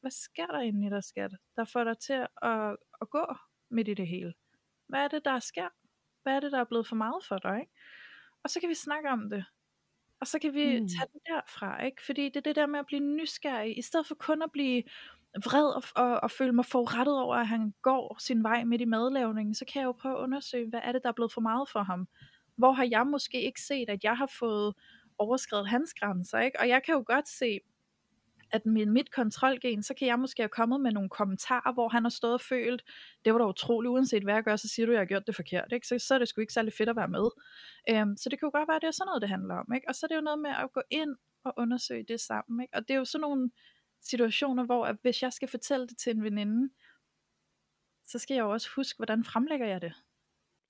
hvad 0.00 0.10
sker 0.10 0.46
der 0.46 0.60
inde 0.60 0.86
i 0.86 0.90
dig, 0.90 1.04
skat, 1.04 1.32
der 1.56 1.64
får 1.64 1.84
dig 1.84 1.98
til 1.98 2.26
at, 2.42 2.76
at 3.00 3.10
gå 3.10 3.24
midt 3.70 3.88
i 3.88 3.94
det 3.94 4.08
hele? 4.08 4.34
Hvad 4.88 5.00
er 5.00 5.08
det, 5.08 5.24
der 5.24 5.38
sker? 5.38 5.68
Hvad 6.22 6.36
er 6.36 6.40
det, 6.40 6.52
der 6.52 6.60
er 6.60 6.64
blevet 6.64 6.86
for 6.86 6.96
meget 6.96 7.24
for 7.28 7.38
dig? 7.38 7.60
Ikke? 7.60 7.72
Og 8.44 8.50
så 8.50 8.60
kan 8.60 8.68
vi 8.68 8.74
snakke 8.74 9.08
om 9.08 9.30
det. 9.30 9.44
Og 10.20 10.26
så 10.26 10.38
kan 10.38 10.54
vi 10.54 10.80
mm. 10.80 10.88
tage 10.88 11.08
den 11.12 11.20
derfra, 11.26 11.84
ikke? 11.84 12.04
Fordi 12.04 12.24
det 12.24 12.36
er 12.36 12.40
det 12.40 12.56
der 12.56 12.66
med 12.66 12.78
at 12.78 12.86
blive 12.86 13.00
nysgerrig, 13.00 13.78
i 13.78 13.82
stedet 13.82 14.06
for 14.06 14.14
kun 14.14 14.42
at 14.42 14.52
blive 14.52 14.82
vred 15.44 15.74
og, 15.74 15.82
og, 15.96 16.20
og 16.22 16.30
føle 16.30 16.52
mig 16.52 16.66
forurettet 16.66 17.18
over, 17.18 17.36
at 17.36 17.46
han 17.46 17.74
går 17.82 18.16
sin 18.20 18.42
vej 18.42 18.64
midt 18.64 18.80
i 18.80 18.84
madlavningen, 18.84 19.54
så 19.54 19.64
kan 19.64 19.80
jeg 19.80 19.86
jo 19.86 19.92
prøve 19.92 20.18
at 20.18 20.22
undersøge, 20.22 20.68
hvad 20.68 20.80
er 20.82 20.92
det, 20.92 21.02
der 21.02 21.08
er 21.08 21.12
blevet 21.12 21.32
for 21.32 21.40
meget 21.40 21.68
for 21.68 21.82
ham? 21.82 22.08
Hvor 22.56 22.72
har 22.72 22.88
jeg 22.90 23.06
måske 23.06 23.42
ikke 23.42 23.60
set, 23.60 23.90
at 23.90 24.04
jeg 24.04 24.16
har 24.16 24.30
fået 24.38 24.74
overskrevet 25.18 25.68
hans 25.68 25.94
grænser, 25.94 26.38
ikke? 26.38 26.60
Og 26.60 26.68
jeg 26.68 26.82
kan 26.82 26.94
jo 26.94 27.04
godt 27.06 27.28
se, 27.28 27.60
at 28.50 28.66
med 28.66 28.86
mit 28.86 29.12
kontrolgen, 29.14 29.82
så 29.82 29.94
kan 29.94 30.08
jeg 30.08 30.18
måske 30.18 30.42
have 30.42 30.48
kommet 30.48 30.80
med 30.80 30.92
nogle 30.92 31.08
kommentarer, 31.08 31.72
hvor 31.72 31.88
han 31.88 32.02
har 32.04 32.10
stået 32.10 32.34
og 32.34 32.40
følt, 32.40 32.82
det 33.24 33.32
var 33.32 33.38
da 33.38 33.44
utroligt, 33.46 33.90
uanset 33.90 34.22
hvad 34.22 34.34
jeg 34.34 34.42
gør, 34.44 34.56
så 34.56 34.68
siger 34.68 34.86
du, 34.86 34.92
at 34.92 34.94
jeg 34.94 35.00
har 35.00 35.06
gjort 35.06 35.26
det 35.26 35.36
forkert, 35.36 35.72
ikke? 35.72 35.86
Så, 35.86 35.98
så 35.98 36.14
er 36.14 36.18
det 36.18 36.28
sgu 36.28 36.40
ikke 36.40 36.52
særlig 36.52 36.72
fedt 36.72 36.88
at 36.88 36.96
være 36.96 37.08
med. 37.08 37.28
Øhm, 37.90 38.16
så 38.16 38.28
det 38.28 38.38
kan 38.38 38.46
jo 38.46 38.50
godt 38.58 38.68
være, 38.68 38.76
at 38.76 38.82
det 38.82 38.88
er 38.88 38.92
sådan 38.92 39.08
noget, 39.08 39.22
det 39.22 39.30
handler 39.30 39.54
om, 39.54 39.72
ikke? 39.74 39.88
Og 39.88 39.94
så 39.94 40.06
er 40.06 40.08
det 40.08 40.16
jo 40.16 40.20
noget 40.20 40.38
med 40.38 40.50
at 40.50 40.72
gå 40.72 40.82
ind 40.90 41.16
og 41.44 41.54
undersøge 41.56 42.04
det 42.08 42.20
sammen, 42.20 42.62
ikke? 42.62 42.74
Og 42.74 42.88
det 42.88 42.94
er 42.94 42.98
jo 42.98 43.04
sådan 43.04 43.20
nogle 43.20 43.50
situationer, 44.02 44.64
hvor 44.64 44.86
at 44.86 44.96
hvis 45.02 45.22
jeg 45.22 45.32
skal 45.32 45.48
fortælle 45.48 45.86
det 45.86 45.98
til 45.98 46.10
en 46.16 46.22
veninde, 46.22 46.70
så 48.06 48.18
skal 48.18 48.34
jeg 48.34 48.42
jo 48.42 48.52
også 48.52 48.68
huske, 48.76 48.96
hvordan 48.96 49.24
fremlægger 49.24 49.66
jeg 49.66 49.80
det. 49.82 49.92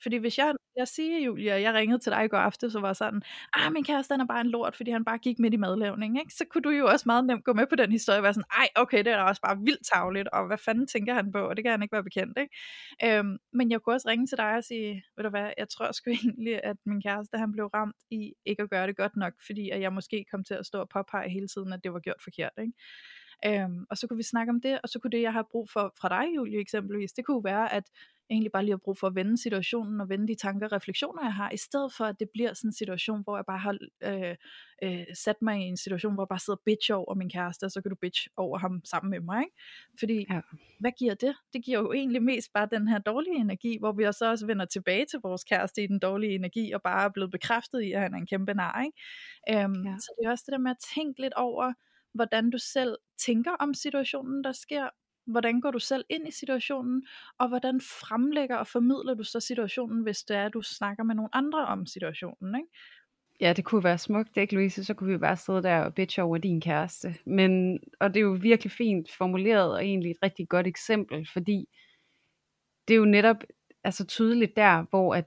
Fordi 0.02 0.16
hvis 0.16 0.38
jeg, 0.38 0.54
jeg 0.76 0.88
siger, 0.88 1.18
Julia, 1.18 1.60
jeg 1.60 1.74
ringede 1.74 1.98
til 1.98 2.12
dig 2.12 2.24
i 2.24 2.28
går 2.28 2.38
aftes, 2.38 2.72
så 2.72 2.80
var 2.80 2.92
sådan, 2.92 3.22
ah, 3.52 3.72
min 3.72 3.84
kæreste 3.84 4.12
han 4.12 4.20
er 4.20 4.26
bare 4.26 4.40
en 4.40 4.50
lort, 4.50 4.76
fordi 4.76 4.90
han 4.90 5.04
bare 5.04 5.18
gik 5.18 5.38
midt 5.38 5.54
i 5.54 5.56
madlavning, 5.56 6.18
ikke? 6.18 6.34
så 6.34 6.44
kunne 6.50 6.62
du 6.62 6.70
jo 6.70 6.86
også 6.86 7.02
meget 7.06 7.26
nemt 7.26 7.44
gå 7.44 7.52
med 7.52 7.66
på 7.66 7.76
den 7.76 7.92
historie, 7.92 8.18
og 8.18 8.22
være 8.22 8.34
sådan, 8.34 8.50
ej, 8.58 8.68
okay, 8.74 8.98
det 8.98 9.06
er 9.06 9.16
da 9.16 9.22
også 9.22 9.42
bare 9.42 9.58
vildt 9.58 9.86
tavligt, 9.94 10.28
og 10.28 10.46
hvad 10.46 10.58
fanden 10.58 10.86
tænker 10.86 11.14
han 11.14 11.32
på, 11.32 11.38
og 11.38 11.56
det 11.56 11.64
kan 11.64 11.70
han 11.70 11.82
ikke 11.82 11.92
være 11.92 12.04
bekendt, 12.04 12.38
ikke? 12.38 13.18
Øhm, 13.18 13.38
men 13.52 13.70
jeg 13.70 13.80
kunne 13.80 13.94
også 13.94 14.08
ringe 14.08 14.26
til 14.26 14.38
dig 14.38 14.54
og 14.56 14.64
sige, 14.64 15.04
ved 15.16 15.24
du 15.24 15.30
hvad, 15.30 15.50
jeg 15.58 15.68
tror 15.68 15.92
sgu 15.92 16.10
egentlig, 16.24 16.64
at 16.64 16.76
min 16.86 17.02
kæreste, 17.02 17.38
han 17.38 17.52
blev 17.52 17.66
ramt 17.66 17.96
i 18.10 18.32
ikke 18.46 18.62
at 18.62 18.70
gøre 18.70 18.86
det 18.86 18.96
godt 18.96 19.16
nok, 19.16 19.32
fordi 19.46 19.70
at 19.70 19.80
jeg 19.80 19.92
måske 19.92 20.24
kom 20.30 20.44
til 20.44 20.54
at 20.54 20.66
stå 20.66 20.80
og 20.80 20.88
påpege 20.88 21.30
hele 21.30 21.48
tiden, 21.48 21.72
at 21.72 21.80
det 21.84 21.92
var 21.92 22.00
gjort 22.00 22.22
forkert, 22.24 22.52
ikke? 22.58 22.72
Øhm, 23.46 23.86
og 23.90 23.96
så 23.96 24.06
kunne 24.06 24.16
vi 24.16 24.22
snakke 24.22 24.50
om 24.50 24.60
det, 24.60 24.80
og 24.82 24.88
så 24.88 24.98
kunne 24.98 25.10
det, 25.10 25.22
jeg 25.22 25.32
har 25.32 25.46
brug 25.50 25.70
for 25.70 25.92
fra 26.00 26.08
dig, 26.08 26.36
Julie, 26.36 26.60
eksempelvis, 26.60 27.12
det 27.12 27.24
kunne 27.26 27.44
være, 27.44 27.72
at 27.72 27.84
egentlig 28.30 28.52
bare 28.52 28.62
lige 28.62 28.72
har 28.72 28.84
brug 28.84 28.98
for 28.98 29.06
at 29.06 29.14
vende 29.14 29.42
situationen, 29.42 30.00
og 30.00 30.08
vende 30.08 30.28
de 30.28 30.34
tanker 30.34 30.66
og 30.66 30.72
refleksioner, 30.72 31.22
jeg 31.22 31.34
har, 31.34 31.50
i 31.50 31.56
stedet 31.56 31.92
for, 31.96 32.04
at 32.04 32.20
det 32.20 32.28
bliver 32.32 32.54
sådan 32.54 32.68
en 32.68 32.72
situation, 32.72 33.22
hvor 33.22 33.36
jeg 33.36 33.44
bare 33.46 33.58
har 33.58 33.78
øh, 34.02 34.36
øh, 34.82 35.06
sat 35.14 35.36
mig 35.42 35.60
i 35.60 35.64
en 35.64 35.76
situation, 35.76 36.14
hvor 36.14 36.22
jeg 36.22 36.28
bare 36.28 36.38
sidder 36.38 36.60
bitch 36.64 36.90
over 36.92 37.14
min 37.14 37.30
kæreste, 37.30 37.64
og 37.64 37.70
så 37.70 37.80
kan 37.82 37.90
du 37.90 37.96
bitch 38.00 38.28
over 38.36 38.58
ham 38.58 38.84
sammen 38.84 39.10
med 39.10 39.20
mig, 39.20 39.40
ikke? 39.40 39.56
Fordi, 39.98 40.26
ja. 40.30 40.40
hvad 40.80 40.92
giver 40.98 41.14
det? 41.14 41.34
Det 41.52 41.64
giver 41.64 41.78
jo 41.78 41.92
egentlig 41.92 42.22
mest 42.22 42.52
bare 42.54 42.68
den 42.70 42.88
her 42.88 42.98
dårlige 42.98 43.36
energi, 43.36 43.78
hvor 43.78 43.92
vi 43.92 44.12
så 44.12 44.30
også 44.30 44.46
vender 44.46 44.64
tilbage 44.64 45.06
til 45.10 45.20
vores 45.22 45.44
kæreste 45.44 45.82
i 45.82 45.86
den 45.86 45.98
dårlige 45.98 46.34
energi, 46.34 46.72
og 46.72 46.82
bare 46.82 47.04
er 47.04 47.08
blevet 47.08 47.30
bekræftet 47.30 47.82
i, 47.82 47.92
at 47.92 48.00
han 48.00 48.14
er 48.14 48.18
en 48.18 48.26
kæmpe 48.26 48.54
nar, 48.54 48.82
ikke? 48.82 49.64
Øhm, 49.64 49.84
ja. 49.86 49.96
Så 49.98 50.14
det 50.18 50.26
er 50.26 50.30
også 50.30 50.44
det 50.46 50.52
der 50.52 50.58
med 50.58 50.70
at 50.70 50.84
tænke 50.94 51.20
lidt 51.20 51.34
over, 51.34 51.72
hvordan 52.16 52.50
du 52.50 52.58
selv 52.58 52.96
tænker 53.26 53.52
om 53.52 53.74
situationen, 53.74 54.44
der 54.44 54.52
sker, 54.52 54.88
hvordan 55.26 55.60
går 55.60 55.70
du 55.70 55.78
selv 55.78 56.04
ind 56.08 56.28
i 56.28 56.30
situationen, 56.30 57.06
og 57.38 57.48
hvordan 57.48 57.80
fremlægger 57.80 58.56
og 58.56 58.66
formidler 58.66 59.14
du 59.14 59.22
så 59.22 59.40
situationen, 59.40 60.02
hvis 60.02 60.22
det 60.22 60.36
er, 60.36 60.46
at 60.46 60.54
du 60.54 60.62
snakker 60.62 61.04
med 61.04 61.14
nogle 61.14 61.30
andre 61.32 61.66
om 61.66 61.86
situationen, 61.86 62.54
ikke? 62.54 62.68
Ja, 63.40 63.52
det 63.52 63.64
kunne 63.64 63.84
være 63.84 63.98
smukt, 63.98 64.36
ikke 64.36 64.54
Louise? 64.54 64.84
Så 64.84 64.94
kunne 64.94 65.12
vi 65.12 65.18
bare 65.18 65.36
sidde 65.36 65.62
der 65.62 65.78
og 65.80 65.94
bitch 65.94 66.20
over 66.20 66.38
din 66.38 66.60
kæreste. 66.60 67.14
Men, 67.26 67.78
og 68.00 68.14
det 68.14 68.20
er 68.20 68.24
jo 68.24 68.38
virkelig 68.40 68.70
fint 68.72 69.12
formuleret, 69.18 69.72
og 69.72 69.84
egentlig 69.84 70.10
et 70.10 70.22
rigtig 70.22 70.48
godt 70.48 70.66
eksempel, 70.66 71.28
fordi 71.32 71.66
det 72.88 72.94
er 72.94 72.98
jo 72.98 73.04
netop 73.04 73.36
altså 73.84 74.06
tydeligt 74.06 74.56
der, 74.56 74.84
hvor 74.90 75.14
at 75.14 75.24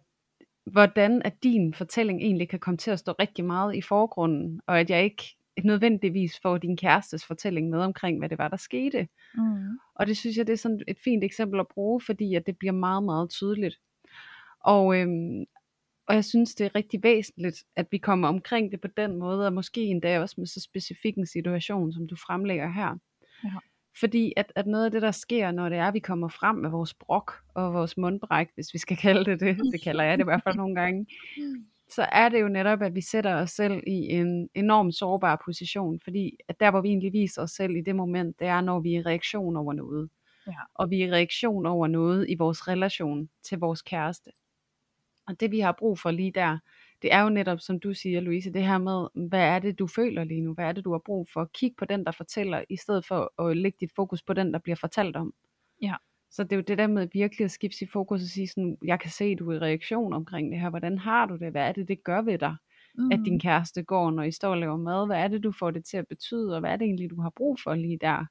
hvordan 0.72 1.22
at 1.26 1.44
din 1.44 1.74
fortælling 1.74 2.22
egentlig 2.22 2.50
kan 2.50 2.60
komme 2.60 2.78
til 2.78 2.92
at 2.92 3.00
stå 3.00 3.12
rigtig 3.12 3.46
meget 3.46 3.76
i 3.76 3.82
forgrunden, 3.82 4.62
og 4.68 4.80
at 4.80 4.90
jeg 4.90 5.04
ikke 5.04 5.36
nødvendigvis 5.66 6.40
får 6.42 6.58
din 6.58 6.78
kærestes 6.78 7.26
fortælling 7.26 7.70
med 7.70 7.80
omkring, 7.80 8.20
hvad 8.20 8.30
det 8.30 8.38
var, 8.38 8.48
der 8.48 8.58
skete. 8.58 9.08
Mm. 9.36 9.80
Og 9.96 10.08
det 10.08 10.18
synes 10.18 10.38
jeg, 10.38 10.48
det 10.48 10.54
er 10.54 10.58
sådan 10.58 10.82
et 10.88 10.98
fint 11.04 11.24
eksempel 11.24 11.60
at 11.60 11.68
bruge, 11.68 12.02
fordi 12.02 12.36
at 12.36 12.46
det 12.46 12.58
bliver 12.58 12.74
meget, 12.74 13.04
meget 13.04 13.30
tydeligt. 13.30 13.80
Og, 14.60 14.98
øhm, 14.98 15.46
og 16.08 16.16
jeg 16.16 16.26
synes, 16.26 16.56
det 16.56 16.66
er 16.66 16.76
rigtig 16.76 17.04
væsentligt, 17.04 17.64
at 17.76 17.88
vi 17.92 17.98
kommer 17.98 18.28
omkring 18.28 18.72
det 18.72 18.82
på 18.82 18.88
den 18.98 19.16
måde, 19.16 19.46
og 19.46 19.54
måske 19.54 19.82
endda 19.82 20.20
også 20.20 20.36
med 20.38 20.48
så 20.48 20.60
specifik 20.62 21.16
en 21.16 21.26
situation, 21.26 21.94
som 21.94 22.08
du 22.08 22.16
fremlægger 22.16 22.72
her. 22.72 22.98
Ja. 23.44 23.50
Fordi 24.00 24.34
at, 24.38 24.54
at 24.56 24.68
noget 24.68 24.86
af 24.86 24.92
det, 24.92 25.02
der 25.02 25.12
sker, 25.12 25.52
når 25.52 25.70
det 25.70 25.78
er, 25.78 25.88
at 25.88 25.94
vi 25.94 26.00
kommer 26.00 26.28
frem 26.28 26.56
med 26.56 26.70
vores 26.70 26.94
brok 26.94 27.34
og 27.54 27.74
vores 27.74 27.98
mundbræk, 27.98 28.48
hvis 28.56 28.74
vi 28.74 28.80
skal 28.80 28.98
kalde 28.98 29.26
det 29.26 29.40
det, 29.40 29.58
det 29.72 29.84
kalder 29.84 30.04
jeg 30.04 30.18
det 30.18 30.24
i 30.24 30.26
hvert 30.26 30.44
fald 30.44 30.56
nogle 30.56 30.76
gange, 30.76 31.08
så 31.90 32.08
er 32.12 32.30
det 32.30 32.42
jo 32.42 32.48
netop, 32.48 32.82
at 32.82 32.96
vi 32.96 33.02
sætter 33.02 33.36
os 33.36 33.52
selv 33.52 33.84
i 33.88 33.92
en 33.92 34.50
enorm 34.54 34.92
sårbar 34.92 35.42
position, 35.46 36.00
fordi 36.04 36.38
at 36.48 36.60
der, 36.60 36.72
hvor 36.72 36.82
vi 36.82 36.90
egentlig 36.90 37.14
viser 37.14 37.42
os 37.42 37.52
selv 37.52 37.76
i 37.76 37.82
det 37.82 37.96
moment, 37.96 38.40
det 38.40 38.48
er, 38.48 38.62
når 38.62 38.80
vi 38.80 38.96
er 38.96 39.00
i 39.00 39.04
reaktion 39.04 39.58
over 39.58 39.74
noget. 39.74 40.10
Ja. 40.48 40.54
Og 40.74 40.90
vi 40.90 41.02
er 41.02 41.08
i 41.08 41.12
reaktion 41.12 41.66
over 41.66 41.88
noget 41.88 42.30
i 42.30 42.36
vores 42.36 42.68
relation 42.68 43.30
til 43.44 43.60
vores 43.60 43.82
kæreste. 43.82 44.32
Og 45.28 45.40
det 45.40 45.52
vi 45.52 45.60
har 45.60 45.72
brug 45.72 46.00
for 46.00 46.12
lige 46.12 46.32
der, 46.32 46.58
det 47.02 47.14
er 47.14 47.22
jo 47.22 47.30
netop, 47.30 47.60
som 47.60 47.80
du 47.80 47.94
siger, 47.94 48.22
Louise, 48.22 48.54
det 48.54 48.66
her 48.66 48.78
med, 48.78 49.28
hvad 49.30 49.42
er 49.42 49.60
det, 49.60 49.80
du 49.80 49.88
føler 49.88 50.24
lige 50.24 50.42
nu? 50.42 50.54
Hvad 50.54 50.66
er 50.66 50.72
det, 50.72 50.86
du 50.86 50.92
har 50.92 51.02
brug 51.06 51.28
for? 51.34 51.50
Kig 51.54 51.74
på 51.78 51.86
den, 51.86 52.06
der 52.06 52.12
fortæller, 52.12 52.64
i 52.70 52.78
stedet 52.78 53.06
for 53.06 53.42
at 53.42 53.58
lægge 53.58 53.78
dit 53.80 53.92
fokus 53.96 54.22
på 54.22 54.34
den, 54.34 54.54
der 54.54 54.60
bliver 54.60 54.76
fortalt 54.76 55.16
om. 55.16 55.34
Ja. 55.82 55.96
Så 56.32 56.44
det 56.44 56.52
er 56.52 56.56
jo 56.56 56.62
det 56.62 56.78
der 56.78 56.88
med 56.88 57.08
virkelig 57.14 57.46
at 57.46 57.52
skifte 57.52 57.78
sit 57.78 57.92
fokus 57.92 58.22
og 58.22 58.28
sige 58.28 58.48
sådan, 58.48 58.78
jeg 58.84 59.00
kan 59.00 59.12
se, 59.12 59.24
at 59.24 59.40
du 59.40 59.52
er 59.52 59.56
i 59.56 59.60
reaktion 59.60 60.14
omkring 60.14 60.52
det 60.52 60.60
her. 60.60 60.70
Hvordan 60.70 60.98
har 60.98 61.26
du 61.26 61.36
det? 61.36 61.52
Hvad 61.52 61.68
er 61.68 61.72
det, 61.72 61.88
det 61.88 62.04
gør 62.04 62.22
ved 62.22 62.38
dig? 62.38 62.56
Mm. 62.98 63.12
At 63.12 63.20
din 63.26 63.34
mm. 63.34 63.40
kæreste 63.40 63.84
går, 63.84 64.12
når 64.12 64.24
I 64.24 64.32
står 64.32 64.50
og 64.50 64.58
laver 64.58 64.78
mad. 64.78 65.08
Hvad 65.08 65.18
er 65.18 65.28
det, 65.28 65.44
du 65.44 65.52
får 65.52 65.72
det 65.72 65.86
til 65.86 65.98
at 65.98 66.08
betyde? 66.08 66.54
Og 66.56 66.60
hvad 66.60 66.72
er 66.72 66.76
det 66.76 66.86
egentlig, 66.86 67.10
du 67.10 67.22
har 67.22 67.34
brug 67.36 67.58
for 67.64 67.76
lige 67.76 67.98
der? 68.02 68.26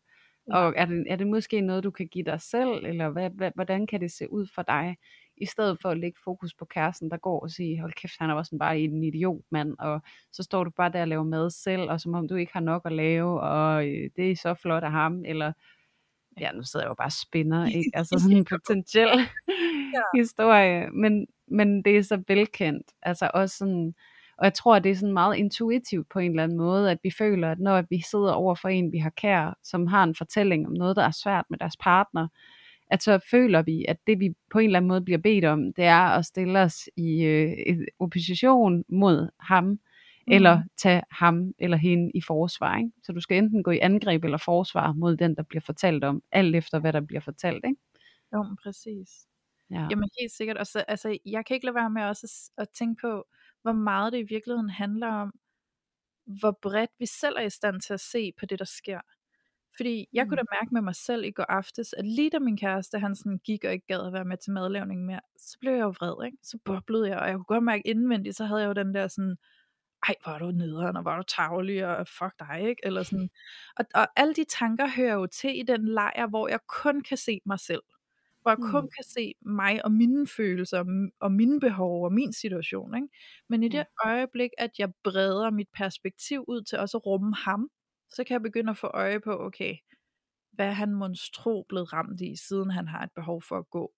Ja. 0.48 0.56
Og 0.56 0.74
er 0.76 0.84
det, 0.86 1.04
er 1.08 1.16
det 1.16 1.26
måske 1.26 1.60
noget, 1.60 1.84
du 1.84 1.90
kan 1.90 2.08
give 2.08 2.24
dig 2.24 2.40
selv? 2.40 2.84
Eller 2.86 3.08
hvad, 3.08 3.30
hvad, 3.30 3.50
hvordan 3.54 3.86
kan 3.86 4.00
det 4.00 4.12
se 4.12 4.32
ud 4.32 4.46
for 4.54 4.62
dig? 4.62 4.96
I 5.36 5.46
stedet 5.46 5.78
for 5.82 5.88
at 5.88 5.98
lægge 5.98 6.18
fokus 6.24 6.54
på 6.54 6.64
kæresten, 6.64 7.10
der 7.10 7.16
går 7.16 7.40
og 7.40 7.50
siger, 7.50 7.80
hold 7.80 7.92
kæft, 7.92 8.14
han 8.18 8.30
er 8.30 8.34
også 8.34 8.56
bare 8.58 8.80
en 8.80 9.04
idiot, 9.04 9.42
mand. 9.50 9.74
Og 9.78 10.00
så 10.32 10.42
står 10.42 10.64
du 10.64 10.70
bare 10.70 10.92
der 10.92 11.00
og 11.00 11.08
laver 11.08 11.24
mad 11.24 11.50
selv, 11.50 11.82
og 11.82 12.00
som 12.00 12.14
om 12.14 12.28
du 12.28 12.34
ikke 12.34 12.52
har 12.52 12.60
nok 12.60 12.82
at 12.84 12.92
lave, 12.92 13.40
og 13.40 13.88
øh, 13.88 14.10
det 14.16 14.30
er 14.30 14.36
så 14.36 14.54
flot 14.54 14.82
af 14.82 14.90
ham. 14.90 15.24
Eller 15.24 15.52
ja, 16.40 16.52
nu 16.52 16.62
sidder 16.62 16.86
jeg 16.86 16.90
jo 16.90 16.94
bare 16.94 17.08
og 17.08 17.12
spinner, 17.12 17.66
ikke? 17.76 17.90
Altså 17.94 18.18
sådan 18.18 18.36
en 18.36 18.44
potentiel 18.44 19.18
ja. 19.94 20.02
historie, 20.20 20.90
men, 20.90 21.26
men 21.48 21.82
det 21.82 21.96
er 21.96 22.02
så 22.02 22.22
velkendt, 22.28 22.86
altså 23.02 23.30
også 23.34 23.56
sådan, 23.56 23.94
og 24.38 24.44
jeg 24.44 24.54
tror, 24.54 24.76
at 24.76 24.84
det 24.84 24.90
er 24.90 24.96
sådan 24.96 25.12
meget 25.12 25.36
intuitivt 25.36 26.08
på 26.08 26.18
en 26.18 26.30
eller 26.30 26.42
anden 26.42 26.58
måde, 26.58 26.90
at 26.90 26.98
vi 27.02 27.10
føler, 27.18 27.50
at 27.50 27.58
når 27.58 27.84
vi 27.90 28.02
sidder 28.10 28.32
over 28.32 28.54
for 28.54 28.68
en, 28.68 28.92
vi 28.92 28.98
har 28.98 29.10
kær, 29.10 29.58
som 29.62 29.86
har 29.86 30.04
en 30.04 30.14
fortælling 30.14 30.66
om 30.66 30.72
noget, 30.72 30.96
der 30.96 31.02
er 31.02 31.10
svært 31.22 31.44
med 31.50 31.58
deres 31.58 31.76
partner, 31.76 32.28
at 32.90 33.02
så 33.02 33.18
føler 33.30 33.62
vi, 33.62 33.84
at 33.88 33.96
det 34.06 34.20
vi 34.20 34.28
på 34.52 34.58
en 34.58 34.64
eller 34.64 34.78
anden 34.78 34.88
måde 34.88 35.00
bliver 35.00 35.18
bedt 35.18 35.44
om, 35.44 35.72
det 35.72 35.84
er 35.84 36.00
at 36.00 36.24
stille 36.24 36.60
os 36.60 36.88
i 36.96 37.24
øh, 37.24 37.78
opposition 38.00 38.84
mod 38.88 39.28
ham, 39.40 39.78
mm. 40.28 40.34
eller 40.34 40.62
tage 40.76 41.02
ham 41.10 41.52
eller 41.58 41.76
hende 41.76 42.10
i 42.14 42.20
forsvar. 42.20 42.76
Ikke? 42.76 42.90
Så 43.02 43.12
du 43.12 43.20
skal 43.20 43.38
enten 43.38 43.62
gå 43.62 43.70
i 43.70 43.78
angreb 43.78 44.24
eller 44.24 44.38
forsvar 44.38 44.92
mod 44.92 45.16
den, 45.16 45.36
der 45.36 45.42
bliver 45.42 45.62
fortalt 45.62 46.04
om, 46.04 46.22
alt 46.32 46.56
efter 46.56 46.78
hvad 46.78 46.92
der 46.92 47.00
bliver 47.00 47.20
fortalt. 47.20 47.64
Ikke? 47.64 47.80
Jo, 48.34 48.56
præcis. 48.62 49.08
Ja. 49.70 49.86
Jamen 49.90 50.08
helt 50.20 50.32
sikkert. 50.32 50.56
Og 50.56 50.66
så, 50.66 50.84
altså, 50.88 51.18
jeg 51.26 51.46
kan 51.46 51.54
ikke 51.54 51.66
lade 51.66 51.74
være 51.74 51.90
med 51.90 52.02
også 52.02 52.50
at, 52.58 52.62
at 52.62 52.68
tænke 52.70 53.00
på, 53.00 53.24
hvor 53.62 53.72
meget 53.72 54.12
det 54.12 54.18
i 54.18 54.26
virkeligheden 54.28 54.70
handler 54.70 55.08
om, 55.08 55.32
hvor 56.40 56.58
bredt 56.62 56.90
vi 56.98 57.06
selv 57.06 57.36
er 57.38 57.42
i 57.42 57.50
stand 57.50 57.80
til 57.80 57.94
at 57.94 58.00
se 58.00 58.32
på 58.38 58.46
det, 58.46 58.58
der 58.58 58.64
sker. 58.64 59.00
Fordi 59.76 60.08
jeg 60.12 60.24
mm. 60.24 60.28
kunne 60.28 60.36
da 60.36 60.56
mærke 60.60 60.74
med 60.74 60.82
mig 60.82 60.94
selv 60.94 61.24
i 61.24 61.30
går 61.30 61.46
aftes, 61.48 61.92
at 61.92 62.04
lige 62.04 62.30
da 62.30 62.38
min 62.38 62.56
kæreste, 62.56 62.98
han 62.98 63.16
sådan 63.16 63.38
gik 63.38 63.64
og 63.64 63.72
ikke 63.72 63.86
gad 63.86 64.06
at 64.06 64.12
være 64.12 64.24
med 64.24 64.36
til 64.36 64.52
madlavning 64.52 65.06
mere, 65.06 65.20
så 65.36 65.58
blev 65.60 65.72
jeg 65.72 65.80
jo 65.80 65.88
vred, 65.88 66.26
ikke? 66.26 66.38
Så 66.42 66.58
boblede 66.64 67.08
jeg, 67.08 67.18
og 67.18 67.26
jeg 67.26 67.34
kunne 67.34 67.44
godt 67.44 67.64
mærke 67.64 67.86
indvendigt, 67.86 68.36
så 68.36 68.44
havde 68.44 68.60
jeg 68.60 68.68
jo 68.68 68.72
den 68.72 68.94
der 68.94 69.08
sådan, 69.08 69.36
ej, 70.08 70.14
hvor 70.22 70.32
er 70.32 70.38
du 70.38 70.50
nederen, 70.50 70.96
og 70.96 71.12
er 71.12 71.16
du 71.16 71.22
tavlig, 71.22 71.86
og 71.86 72.08
fuck 72.08 72.34
dig, 72.38 72.60
ikke? 72.68 72.80
Eller 72.86 73.02
sådan. 73.02 73.30
Og, 73.76 73.84
og 73.94 74.08
alle 74.16 74.34
de 74.34 74.44
tanker 74.44 74.88
hører 74.96 75.14
jo 75.14 75.26
til 75.26 75.58
i 75.58 75.62
den 75.62 75.88
lejr, 75.88 76.26
hvor 76.26 76.48
jeg 76.48 76.60
kun 76.68 77.00
kan 77.00 77.16
se 77.16 77.40
mig 77.46 77.60
selv. 77.60 77.82
Hvor 78.42 78.50
jeg 78.50 78.58
kun 78.58 78.82
mm. 78.82 78.90
kan 78.96 79.04
se 79.04 79.34
mig 79.40 79.84
og 79.84 79.92
mine 79.92 80.26
følelser, 80.26 81.10
og 81.20 81.32
mine 81.32 81.60
behov 81.60 82.04
og 82.04 82.12
min 82.12 82.32
situation. 82.32 82.94
Ikke? 82.94 83.08
Men 83.48 83.62
i 83.62 83.68
det 83.68 83.86
øjeblik, 84.04 84.50
at 84.58 84.70
jeg 84.78 84.92
breder 85.04 85.50
mit 85.50 85.68
perspektiv 85.74 86.44
ud 86.48 86.62
til 86.62 86.78
også 86.78 86.96
at 86.96 87.06
rumme 87.06 87.34
ham, 87.36 87.70
så 88.10 88.24
kan 88.24 88.34
jeg 88.34 88.42
begynde 88.42 88.70
at 88.70 88.78
få 88.78 88.86
øje 88.86 89.20
på, 89.20 89.40
okay, 89.40 89.76
hvad 90.52 90.66
er 90.66 90.72
han 90.72 90.94
monstro 90.94 91.66
blevet 91.68 91.92
ramt 91.92 92.20
i, 92.20 92.36
siden 92.36 92.70
han 92.70 92.88
har 92.88 93.02
et 93.02 93.12
behov 93.14 93.42
for 93.42 93.58
at 93.58 93.70
gå. 93.70 93.92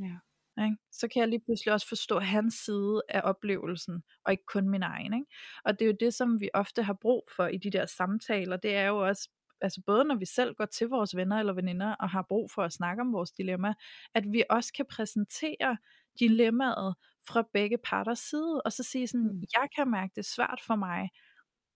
Ja. 0.00 0.16
Ikke? 0.64 0.76
Så 0.92 1.08
kan 1.08 1.20
jeg 1.20 1.28
lige 1.28 1.42
pludselig 1.44 1.72
også 1.72 1.88
forstå 1.88 2.18
hans 2.18 2.54
side 2.54 3.02
af 3.08 3.20
oplevelsen, 3.24 4.02
og 4.24 4.32
ikke 4.32 4.44
kun 4.46 4.68
min 4.68 4.82
egen. 4.82 5.14
Ikke? 5.14 5.26
Og 5.64 5.78
det 5.78 5.82
er 5.84 5.86
jo 5.86 5.96
det, 6.00 6.14
som 6.14 6.40
vi 6.40 6.48
ofte 6.54 6.82
har 6.82 6.96
brug 7.02 7.28
for 7.36 7.46
i 7.46 7.58
de 7.58 7.70
der 7.70 7.86
samtaler. 7.86 8.56
Det 8.56 8.76
er 8.76 8.86
jo 8.86 9.06
også, 9.06 9.28
altså 9.60 9.82
både 9.86 10.04
når 10.04 10.14
vi 10.14 10.26
selv 10.26 10.54
går 10.54 10.66
til 10.66 10.88
vores 10.88 11.16
venner 11.16 11.38
eller 11.38 11.52
veninder, 11.52 11.94
og 11.94 12.10
har 12.10 12.26
brug 12.28 12.50
for 12.50 12.62
at 12.62 12.72
snakke 12.72 13.00
om 13.00 13.12
vores 13.12 13.30
dilemma, 13.30 13.74
at 14.14 14.24
vi 14.32 14.44
også 14.50 14.72
kan 14.72 14.86
præsentere 14.90 15.76
dilemmaet 16.20 16.94
fra 17.28 17.44
begge 17.52 17.78
parters 17.84 18.18
side, 18.18 18.62
og 18.64 18.72
så 18.72 18.82
sige 18.82 19.06
sådan, 19.06 19.26
mm. 19.26 19.42
jeg 19.60 19.68
kan 19.76 19.90
mærke, 19.90 20.12
det 20.16 20.26
svært 20.26 20.60
for 20.66 20.76
mig, 20.76 21.10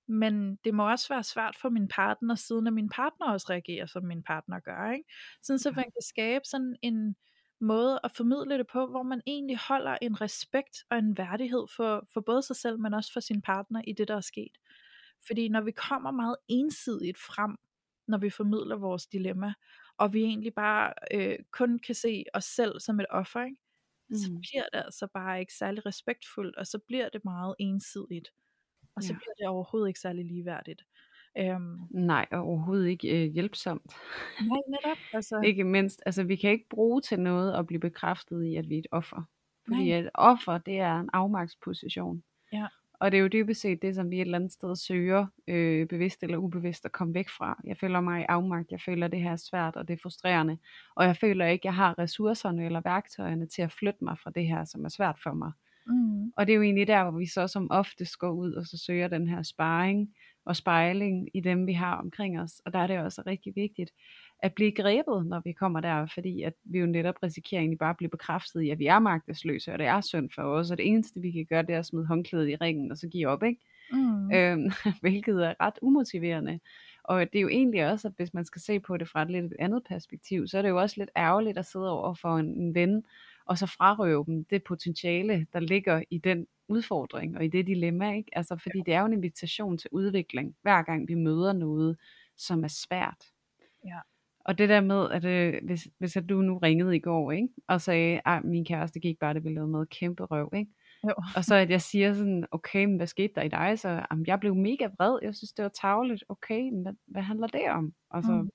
men 0.08 0.56
det 0.64 0.74
må 0.74 0.90
også 0.90 1.08
være 1.08 1.22
svært 1.22 1.56
for 1.60 1.68
min 1.68 1.88
partner, 1.88 2.34
siden 2.34 2.66
at 2.66 2.72
min 2.72 2.88
partner 2.88 3.32
også 3.32 3.46
reagerer, 3.50 3.86
som 3.86 4.04
min 4.04 4.22
partner 4.22 4.60
gør. 4.60 4.90
Ikke? 4.90 5.04
Sådan 5.42 5.58
så 5.58 5.70
man 5.70 5.84
kan 5.84 6.02
skabe 6.02 6.44
sådan 6.44 6.76
en, 6.82 7.16
måde 7.64 8.00
at 8.04 8.12
formidle 8.16 8.58
det 8.58 8.66
på, 8.66 8.86
hvor 8.86 9.02
man 9.02 9.22
egentlig 9.26 9.58
holder 9.58 9.96
en 10.02 10.20
respekt 10.20 10.84
og 10.90 10.98
en 10.98 11.18
værdighed 11.18 11.66
for, 11.76 12.06
for 12.12 12.20
både 12.20 12.42
sig 12.42 12.56
selv, 12.56 12.78
men 12.78 12.94
også 12.94 13.12
for 13.12 13.20
sin 13.20 13.42
partner 13.42 13.82
i 13.86 13.92
det, 13.92 14.08
der 14.08 14.16
er 14.16 14.20
sket. 14.20 14.58
Fordi 15.26 15.48
når 15.48 15.60
vi 15.60 15.70
kommer 15.70 16.10
meget 16.10 16.36
ensidigt 16.48 17.18
frem, 17.18 17.56
når 18.06 18.18
vi 18.18 18.30
formidler 18.30 18.76
vores 18.76 19.06
dilemma, 19.06 19.54
og 19.96 20.12
vi 20.12 20.22
egentlig 20.22 20.54
bare 20.54 20.92
øh, 21.14 21.38
kun 21.50 21.78
kan 21.78 21.94
se 21.94 22.24
os 22.34 22.44
selv 22.44 22.80
som 22.80 23.00
et 23.00 23.06
offer, 23.10 23.44
ikke? 23.44 23.56
Mm. 24.08 24.16
så 24.16 24.28
bliver 24.28 24.64
det 24.72 24.84
altså 24.84 25.06
bare 25.06 25.40
ikke 25.40 25.54
særlig 25.54 25.86
respektfuldt, 25.86 26.56
og 26.56 26.66
så 26.66 26.78
bliver 26.78 27.08
det 27.08 27.24
meget 27.24 27.54
ensidigt, 27.58 28.32
og 28.96 29.02
så 29.02 29.12
ja. 29.12 29.18
bliver 29.18 29.34
det 29.38 29.46
overhovedet 29.48 29.88
ikke 29.88 30.00
særlig 30.00 30.24
ligeværdigt. 30.24 30.82
Øhm, 31.38 31.78
Nej, 31.90 32.26
og 32.32 32.38
overhovedet 32.40 32.88
ikke 32.88 33.24
øh, 33.26 33.32
hjælpsomt. 33.32 33.92
nej, 34.40 34.58
netop. 34.68 34.98
Altså, 35.12 35.40
Ikke 35.48 35.64
mindst, 35.64 36.02
altså 36.06 36.24
vi 36.24 36.36
kan 36.36 36.50
ikke 36.50 36.68
bruge 36.70 37.00
til 37.00 37.20
noget 37.20 37.52
at 37.52 37.66
blive 37.66 37.80
bekræftet 37.80 38.44
i, 38.44 38.56
at 38.56 38.68
vi 38.68 38.74
er 38.74 38.78
et 38.78 38.86
offer. 38.90 39.22
Fordi 39.68 39.88
Nej. 39.90 39.98
et 39.98 40.10
offer, 40.14 40.58
det 40.58 40.78
er 40.78 41.00
en 41.00 41.10
afmagtsposition. 41.12 42.22
Ja. 42.52 42.66
Og 43.00 43.12
det 43.12 43.18
er 43.18 43.22
jo 43.22 43.28
dybest 43.28 43.60
set 43.60 43.82
det, 43.82 43.94
som 43.94 44.10
vi 44.10 44.16
et 44.16 44.20
eller 44.20 44.38
andet 44.38 44.52
sted 44.52 44.76
søger, 44.76 45.26
øh, 45.48 45.86
bevidst 45.86 46.22
eller 46.22 46.36
ubevidst, 46.38 46.84
at 46.84 46.92
komme 46.92 47.14
væk 47.14 47.28
fra. 47.28 47.60
Jeg 47.64 47.76
føler 47.80 48.00
mig 48.00 48.20
i 48.20 48.24
afmagt, 48.28 48.70
jeg 48.70 48.80
føler, 48.80 49.08
det 49.08 49.20
her 49.20 49.32
er 49.32 49.36
svært, 49.36 49.76
og 49.76 49.88
det 49.88 49.94
er 49.94 49.98
frustrerende. 50.02 50.58
Og 50.96 51.04
jeg 51.04 51.16
føler 51.16 51.46
ikke, 51.46 51.66
jeg 51.66 51.74
har 51.74 51.98
ressourcerne 51.98 52.64
eller 52.64 52.80
værktøjerne 52.84 53.46
til 53.46 53.62
at 53.62 53.72
flytte 53.72 54.04
mig 54.04 54.18
fra 54.18 54.30
det 54.30 54.46
her, 54.46 54.64
som 54.64 54.84
er 54.84 54.88
svært 54.88 55.18
for 55.22 55.32
mig. 55.32 55.52
mm, 55.86 56.32
Og 56.36 56.46
det 56.46 56.52
er 56.52 56.56
jo 56.56 56.62
egentlig 56.62 56.86
der, 56.86 57.02
hvor 57.10 57.18
vi 57.18 57.26
så 57.26 57.48
som 57.48 57.70
oftest 57.70 58.18
går 58.18 58.30
ud 58.30 58.52
og 58.52 58.66
så 58.66 58.78
søger 58.78 59.08
den 59.08 59.28
her 59.28 59.42
sparring 59.42 60.14
og 60.44 60.56
spejling 60.56 61.28
i 61.34 61.40
dem, 61.40 61.66
vi 61.66 61.72
har 61.72 61.96
omkring 61.96 62.40
os. 62.40 62.60
Og 62.64 62.72
der 62.72 62.78
er 62.78 62.86
det 62.86 62.98
også 62.98 63.22
rigtig 63.26 63.52
vigtigt 63.56 63.90
at 64.42 64.54
blive 64.54 64.72
grebet, 64.72 65.26
når 65.26 65.40
vi 65.44 65.52
kommer 65.52 65.80
der, 65.80 66.06
fordi 66.14 66.42
at 66.42 66.52
vi 66.64 66.78
jo 66.78 66.86
netop 66.86 67.14
risikerer 67.22 67.60
egentlig 67.60 67.78
bare 67.78 67.90
at 67.90 67.96
blive 67.96 68.10
bekræftet 68.10 68.60
i, 68.62 68.70
at 68.70 68.78
vi 68.78 68.86
er 68.86 68.98
magtesløse, 68.98 69.72
og 69.72 69.78
det 69.78 69.86
er 69.86 70.00
synd 70.00 70.30
for 70.34 70.42
os, 70.42 70.70
og 70.70 70.78
det 70.78 70.86
eneste 70.86 71.20
vi 71.20 71.30
kan 71.30 71.46
gøre, 71.46 71.62
det 71.62 71.74
er 71.74 71.78
at 71.78 71.86
smide 71.86 72.06
håndklædet 72.06 72.48
i 72.48 72.56
ringen 72.56 72.90
og 72.90 72.98
så 72.98 73.08
give 73.08 73.28
op, 73.28 73.42
ikke? 73.42 73.60
mm, 73.92 74.32
Øhm, 74.32 74.70
hvilket 75.02 75.46
er 75.46 75.54
ret 75.60 75.78
umotiverende. 75.82 76.60
Og 77.04 77.20
det 77.32 77.38
er 77.38 77.42
jo 77.42 77.48
egentlig 77.48 77.90
også, 77.90 78.08
at 78.08 78.14
hvis 78.16 78.34
man 78.34 78.44
skal 78.44 78.62
se 78.62 78.80
på 78.80 78.96
det 78.96 79.08
fra 79.08 79.22
et 79.22 79.30
lidt 79.30 79.52
andet 79.58 79.82
perspektiv, 79.88 80.46
så 80.46 80.58
er 80.58 80.62
det 80.62 80.68
jo 80.68 80.80
også 80.80 80.94
lidt 80.98 81.10
ærgerligt 81.16 81.58
at 81.58 81.66
sidde 81.66 81.90
over 81.90 82.14
for 82.14 82.36
en, 82.36 82.46
en 82.46 82.74
ven, 82.74 83.04
og 83.46 83.58
så 83.58 83.66
frarøve 83.66 84.24
dem 84.26 84.44
det 84.44 84.64
potentiale, 84.64 85.46
der 85.52 85.60
ligger 85.60 86.02
i 86.10 86.18
den 86.18 86.46
udfordring 86.68 87.36
og 87.36 87.44
i 87.44 87.48
det 87.48 87.66
dilemma. 87.66 88.16
Ikke? 88.16 88.30
Altså, 88.32 88.56
fordi 88.62 88.78
det 88.86 88.94
er 88.94 89.00
jo 89.00 89.06
en 89.06 89.12
invitation 89.12 89.78
til 89.78 89.90
udvikling, 89.92 90.56
hver 90.62 90.82
gang 90.82 91.08
vi 91.08 91.14
møder 91.14 91.52
noget, 91.52 91.96
som 92.36 92.64
er 92.64 92.68
svært. 92.68 93.24
Ja. 93.86 93.98
Og 94.44 94.58
det 94.58 94.68
der 94.68 94.80
med, 94.80 95.10
at 95.10 95.24
øh, 95.24 95.54
hvis, 95.64 95.88
hvis 95.98 96.16
at 96.16 96.28
du 96.28 96.42
nu 96.42 96.58
ringede 96.58 96.96
i 96.96 97.00
går, 97.00 97.32
ikke? 97.32 97.48
og 97.68 97.80
sagde, 97.80 98.20
at 98.26 98.44
min 98.44 98.64
kæreste 98.64 99.00
gik 99.00 99.18
bare, 99.18 99.34
det 99.34 99.44
ville 99.44 99.54
lave 99.54 99.68
noget 99.70 99.88
kæmpe 99.88 100.24
røv, 100.24 100.50
ikke? 100.54 100.72
Jo. 101.08 101.14
Og 101.36 101.44
så 101.44 101.54
at 101.54 101.70
jeg 101.70 101.80
siger 101.82 102.14
sådan, 102.14 102.46
okay, 102.50 102.84
men 102.84 102.96
hvad 102.96 103.06
skete 103.06 103.32
der 103.34 103.42
i 103.42 103.48
dig? 103.48 103.78
Så 103.78 103.88
jamen, 104.10 104.26
jeg 104.26 104.40
blev 104.40 104.54
mega 104.54 104.88
vred, 104.98 105.18
jeg 105.22 105.34
synes 105.34 105.52
det 105.52 105.62
var 105.62 105.68
tavligt. 105.68 106.24
Okay, 106.28 106.60
men 106.60 106.82
hvad, 106.82 106.92
hvad 107.06 107.22
handler 107.22 107.46
det 107.46 107.70
om? 107.70 107.94
Altså, 108.10 108.32
Mm. 108.32 108.50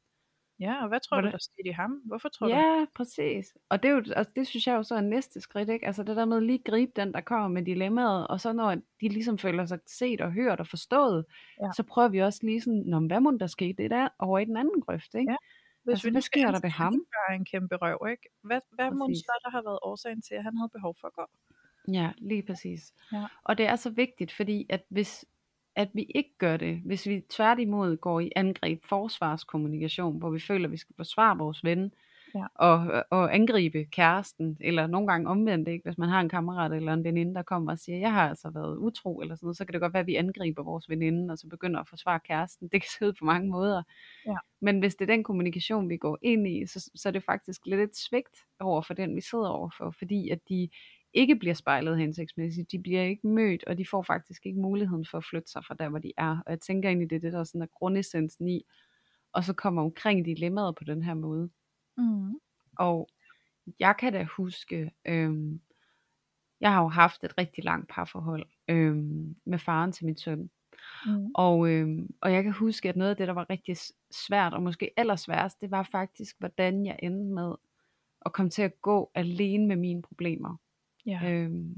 Ja, 0.60 0.82
og 0.82 0.88
hvad 0.88 1.00
tror 1.00 1.22
du, 1.22 1.28
der 1.28 1.38
skete 1.38 1.70
i 1.70 1.72
ham? 1.72 1.92
Hvorfor 2.06 2.30
tror 2.30 2.48
du? 2.48 2.54
ja, 2.54 2.86
præcis. 2.96 3.54
Og 3.70 3.84
det, 3.84 3.90
er 3.90 3.94
jo, 3.94 4.04
altså, 4.16 4.32
det 4.36 4.48
synes 4.48 4.68
jeg 4.68 4.76
jo 4.76 4.84
så 4.84 4.96
er 4.96 5.02
næste 5.02 5.42
skridt, 5.42 5.70
ikke? 5.70 5.86
Altså 5.88 6.04
det 6.04 6.16
der 6.16 6.26
med 6.26 6.42
lige 6.42 6.60
gribe 6.66 6.92
den, 6.96 7.14
der 7.14 7.22
kommer 7.22 7.48
med 7.48 7.66
dilemmaet, 7.66 8.28
og 8.28 8.42
så 8.42 8.54
når 8.54 8.76
de 8.76 9.10
ligesom 9.10 9.38
føler 9.38 9.66
sig 9.66 9.80
set 9.88 10.22
og 10.22 10.32
hørt 10.32 10.60
og 10.60 10.68
forstået, 10.68 11.26
Ja. 11.62 11.70
så 11.76 11.84
prøver 11.84 12.08
vi 12.08 12.20
også 12.20 12.40
lige 12.44 12.62
sådan, 12.62 12.84
Nå, 12.86 13.00
hvad 13.00 13.20
må 13.20 13.32
der 13.40 13.48
ske? 13.48 13.76
Det 13.78 13.92
der 13.92 14.08
over 14.20 14.40
i 14.40 14.46
den 14.46 14.58
anden 14.58 14.82
grøft, 14.82 15.14
ikke? 15.16 15.32
Ja. 15.32 15.38
Hvis 15.84 15.94
altså, 15.94 16.08
vi 16.08 16.12
hvad 16.12 16.22
sker 16.22 16.52
der 16.52 16.60
ved 16.64 16.70
ham? 16.70 16.94
han 16.94 17.02
var 17.30 17.36
en 17.36 17.46
kæmpe 17.46 17.76
røv, 17.76 18.08
ikke? 18.12 18.30
Hvad, 18.44 18.62
hvad 18.72 18.92
må 18.92 19.10
så 19.16 19.40
der 19.44 19.50
har 19.50 19.62
været 19.62 19.80
årsagen 19.82 20.22
til, 20.22 20.36
at 20.36 20.44
han 20.44 20.58
havde 20.58 20.70
behov 20.70 20.96
for 21.02 21.08
at 21.08 21.14
gå? 21.14 21.26
Ja, 21.94 22.12
lige 22.18 22.44
præcis. 22.44 22.94
Ja. 23.14 23.26
Og 23.44 23.58
det 23.58 23.66
er 23.68 23.76
så 23.76 23.90
vigtigt, 23.90 24.32
fordi 24.32 24.66
at 24.70 24.82
hvis 24.90 25.26
at 25.80 25.90
vi 25.94 26.06
ikke 26.16 26.38
gør 26.38 26.58
det, 26.58 26.82
hvis 26.86 27.08
vi 27.08 27.24
tværtimod 27.30 27.98
går 27.98 28.20
i 28.20 28.32
angreb 28.36 28.86
forsvarskommunikation, 28.90 30.18
hvor 30.20 30.30
vi 30.30 30.40
føler, 30.40 30.66
at 30.66 30.72
vi 30.72 30.78
skal 30.78 30.96
forsvare 30.96 31.38
vores 31.38 31.64
ven, 31.64 31.94
Ja. 32.36 32.46
og, 32.56 33.04
og 33.10 33.36
angribe 33.36 33.86
kæresten, 33.86 34.58
eller 34.60 34.88
nogle 34.88 35.08
gange 35.08 35.30
omvendt, 35.30 35.68
ikke? 35.68 35.84
hvis 35.84 35.98
man 35.98 36.10
har 36.10 36.22
en 36.22 36.30
kammerat 36.30 36.74
eller 36.74 36.94
en 36.94 37.04
veninde, 37.04 37.36
der 37.36 37.42
kommer 37.42 37.72
og 37.72 37.80
siger, 37.80 37.98
jeg 37.98 38.14
har 38.14 38.30
altså 38.30 38.50
været 38.50 38.78
utro, 38.78 39.22
eller 39.22 39.36
sådan 39.36 39.46
noget, 39.46 39.58
så 39.58 39.66
kan 39.66 39.74
det 39.74 39.82
godt 39.82 39.94
være, 39.94 40.00
at 40.02 40.08
vi 40.08 40.16
angriber 40.16 40.64
vores 40.64 40.90
veninde, 40.90 41.32
og 41.32 41.38
så 41.38 41.48
begynder 41.48 41.80
at 41.80 41.88
forsvare 41.88 42.20
kæresten. 42.20 42.68
Det 42.72 42.82
kan 42.82 42.90
se 43.00 43.06
ud 43.06 43.14
på 43.14 43.26
mange 43.26 43.50
måder. 43.50 43.84
Ja. 44.26 44.36
Men 44.62 44.80
hvis 44.80 44.96
det 44.96 45.10
er 45.10 45.14
den 45.16 45.24
kommunikation, 45.24 45.90
vi 45.90 45.98
går 45.98 46.18
ind 46.22 46.48
i, 46.48 46.66
så, 46.66 46.92
så 46.96 47.10
er 47.10 47.14
det 47.14 47.24
faktisk 47.24 47.62
lidt 47.66 47.82
et 47.82 47.98
svigt 47.98 48.38
over 48.60 48.82
for 48.82 48.94
den, 48.94 49.16
vi 49.16 49.22
sidder 49.22 49.48
overfor, 49.50 49.92
fordi 50.00 50.30
at 50.30 50.40
de 50.50 50.70
ikke 51.14 51.36
bliver 51.36 51.54
spejlet 51.54 51.98
hensigtsmæssigt, 51.98 52.72
de 52.72 52.80
bliver 52.80 53.04
ikke 53.04 53.28
mødt, 53.28 53.64
og 53.64 53.78
de 53.78 53.86
får 53.86 54.04
faktisk 54.04 54.46
ikke 54.46 54.60
muligheden 54.60 55.06
for 55.12 55.18
at 55.18 55.26
flytte 55.30 55.52
sig 55.52 55.66
fra 55.66 55.76
der, 55.80 55.90
hvor 55.90 56.00
de 56.00 56.12
er. 56.18 56.38
Og 56.46 56.52
jeg 56.52 56.60
tænker 56.60 56.90
egentlig, 56.90 57.10
det 57.10 57.16
er 57.16 57.20
det, 57.20 57.34
der 57.34 57.44
sådan 57.44 57.62
er 57.62 57.68
grundessensen 57.74 58.48
i, 58.48 58.64
og 59.34 59.44
så 59.44 59.54
kommer 59.54 59.82
omkring 59.82 60.26
dilemmaet 60.26 60.76
på 60.76 60.84
den 60.84 61.04
her 61.04 61.14
måde. 61.14 61.50
Mm. 61.98 62.34
Og 62.78 63.10
jeg 63.80 63.96
kan 64.00 64.14
da 64.14 64.24
huske, 64.24 64.92
øhm, 65.06 65.62
jeg 66.62 66.74
har 66.74 66.82
jo 66.82 66.88
haft 66.88 67.24
et 67.24 67.38
rigtig 67.38 67.64
langt 67.64 67.90
parforhold 67.90 68.46
øhm, 68.68 69.36
med 69.46 69.60
faren 69.60 69.92
til 69.92 70.06
min 70.06 70.18
søn. 70.18 70.50
Mm. 71.06 71.32
Og, 71.36 71.70
øhm, 71.70 72.10
og 72.22 72.34
jeg 72.34 72.44
kan 72.44 72.52
huske, 72.52 72.90
at 72.90 72.96
noget 72.96 73.12
af 73.12 73.18
det, 73.18 73.28
der 73.28 73.34
var 73.34 73.50
rigtig 73.50 73.78
svært, 74.12 74.54
og 74.54 74.64
måske 74.64 74.92
allersværest, 74.98 75.62
det 75.62 75.72
var 75.72 75.84
faktisk, 75.92 76.36
hvordan 76.40 76.86
jeg 76.86 77.00
endte 77.04 77.34
med 77.34 77.56
at 78.26 78.34
komme 78.34 78.50
til 78.50 78.62
at 78.62 78.82
gå 78.82 79.12
alene 79.16 79.68
med 79.68 79.76
mine 79.76 80.02
problemer. 80.02 80.58
Ja. 81.06 81.20
Øhm, 81.32 81.78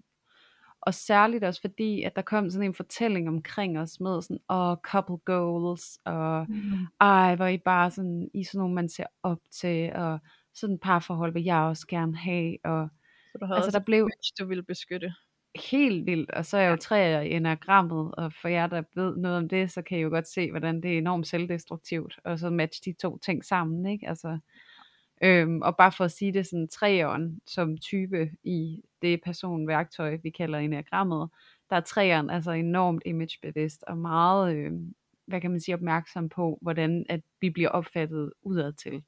og 0.82 0.94
særligt 0.94 1.44
også 1.44 1.62
fordi, 1.62 2.04
at 2.04 2.16
der 2.16 2.22
kom 2.22 2.50
sådan 2.50 2.68
en 2.68 2.74
fortælling 2.76 3.28
omkring 3.30 3.80
os 3.80 4.00
med 4.00 4.22
sådan, 4.22 4.40
åh, 4.50 4.76
couple 4.84 5.18
goals, 5.26 6.00
og 6.06 6.46
Mm. 6.50 6.88
ej, 7.02 7.36
hvor 7.36 7.46
I 7.48 7.58
bare 7.58 7.92
sådan, 7.92 8.30
I 8.34 8.44
sådan 8.44 8.60
nogle, 8.60 8.76
man 8.76 8.90
ser 8.90 9.06
op 9.24 9.40
til, 9.52 9.92
og 9.94 10.20
sådan 10.54 10.74
et 10.76 10.82
parforhold 10.82 11.34
vil 11.34 11.44
jeg 11.44 11.58
også 11.58 11.88
gerne 11.88 12.18
have, 12.18 12.58
og 12.64 12.90
Så 13.32 13.38
du 13.38 13.46
havde 13.46 13.58
altså 13.58 13.72
der 13.72 13.80
blev 13.86 14.06
et 14.06 14.40
du 14.40 14.46
ville 14.46 14.64
beskytte. 14.64 15.14
helt 15.72 16.06
vildt, 16.06 16.32
og 16.32 16.46
så 16.46 16.58
er 16.58 16.62
jeg 16.62 16.72
jo 16.72 16.76
træer 16.78 17.22
i 17.22 17.32
enagrammet, 17.32 18.16
og 18.16 18.34
for 18.34 18.48
jer, 18.48 18.68
der 18.68 18.84
ved 18.96 19.18
noget 19.18 19.38
om 19.38 19.50
det, 19.50 19.72
så 19.72 19.82
kan 19.82 19.98
I 19.98 20.02
jo 20.02 20.10
godt 20.10 20.28
se, 20.28 20.52
hvordan 20.52 20.82
det 20.84 20.94
er 20.94 20.98
enormt 20.98 21.28
selvdestruktivt, 21.28 22.20
og 22.24 22.40
så 22.40 22.50
matche 22.50 22.92
de 22.92 22.98
to 23.02 23.18
ting 23.18 23.46
sammen, 23.46 23.86
ikke? 23.86 24.10
Altså, 24.10 24.40
øhm, 25.24 25.62
og 25.62 25.78
bare 25.78 25.92
for 25.92 26.04
at 26.06 26.12
sige 26.12 26.34
det 26.34 26.48
sådan, 26.48 26.68
træeren 26.68 27.42
som 27.46 27.78
type 27.78 28.32
i 28.44 28.82
det 29.02 29.22
personværktøj, 29.24 30.18
vi 30.24 30.30
kalder 30.30 30.60
enagrammet, 30.60 31.30
der 31.70 31.76
er 31.76 31.82
træeren 31.82 32.30
altså 32.30 32.52
enormt 32.52 33.04
imagebevidst, 33.06 33.84
og 33.84 33.98
meget, 33.98 34.56
øh, 34.56 34.72
hvad 35.26 35.42
kan 35.42 35.52
man 35.52 35.60
sige, 35.60 35.76
opmærksom 35.76 36.30
på, 36.30 36.60
hvordan 36.62 37.06
at 37.10 37.22
vi 37.42 37.50
bliver 37.50 37.70
opfattet 37.70 38.34
udadtil. 38.42 39.04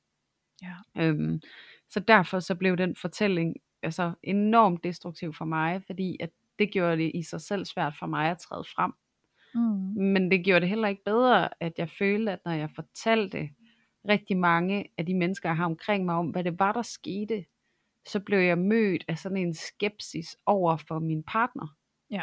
Ja. 0.61 0.75
Øhm, 0.97 1.41
så 1.89 1.99
derfor 1.99 2.39
så 2.39 2.55
blev 2.55 2.77
den 2.77 2.95
fortælling 2.95 3.55
altså 3.83 4.13
enormt 4.23 4.83
destruktiv 4.83 5.33
for 5.33 5.45
mig, 5.45 5.83
fordi 5.85 6.17
at 6.19 6.29
det 6.59 6.71
gjorde 6.71 6.97
det 6.97 7.11
i 7.15 7.23
sig 7.23 7.41
selv 7.41 7.65
svært 7.65 7.93
for 7.99 8.05
mig 8.05 8.31
at 8.31 8.37
træde 8.37 8.63
frem. 8.75 8.93
Mm. 9.55 10.03
Men 10.03 10.31
det 10.31 10.45
gjorde 10.45 10.61
det 10.61 10.69
heller 10.69 10.87
ikke 10.87 11.03
bedre, 11.03 11.63
at 11.63 11.73
jeg 11.77 11.89
følte, 11.89 12.31
at 12.31 12.39
når 12.45 12.51
jeg 12.51 12.69
fortalte 12.75 13.49
rigtig 14.09 14.37
mange 14.37 14.85
af 14.97 15.05
de 15.05 15.13
mennesker, 15.13 15.49
jeg 15.49 15.57
har 15.57 15.65
omkring 15.65 16.05
mig 16.05 16.15
om, 16.15 16.29
hvad 16.29 16.43
det 16.43 16.59
var, 16.59 16.71
der 16.71 16.81
skete, 16.81 17.45
så 18.07 18.19
blev 18.19 18.39
jeg 18.39 18.57
mødt 18.57 19.03
af 19.07 19.17
sådan 19.17 19.37
en 19.37 19.53
skepsis 19.53 20.37
over 20.45 20.77
for 20.77 20.99
min 20.99 21.23
partner. 21.23 21.75
Ja. 22.09 22.21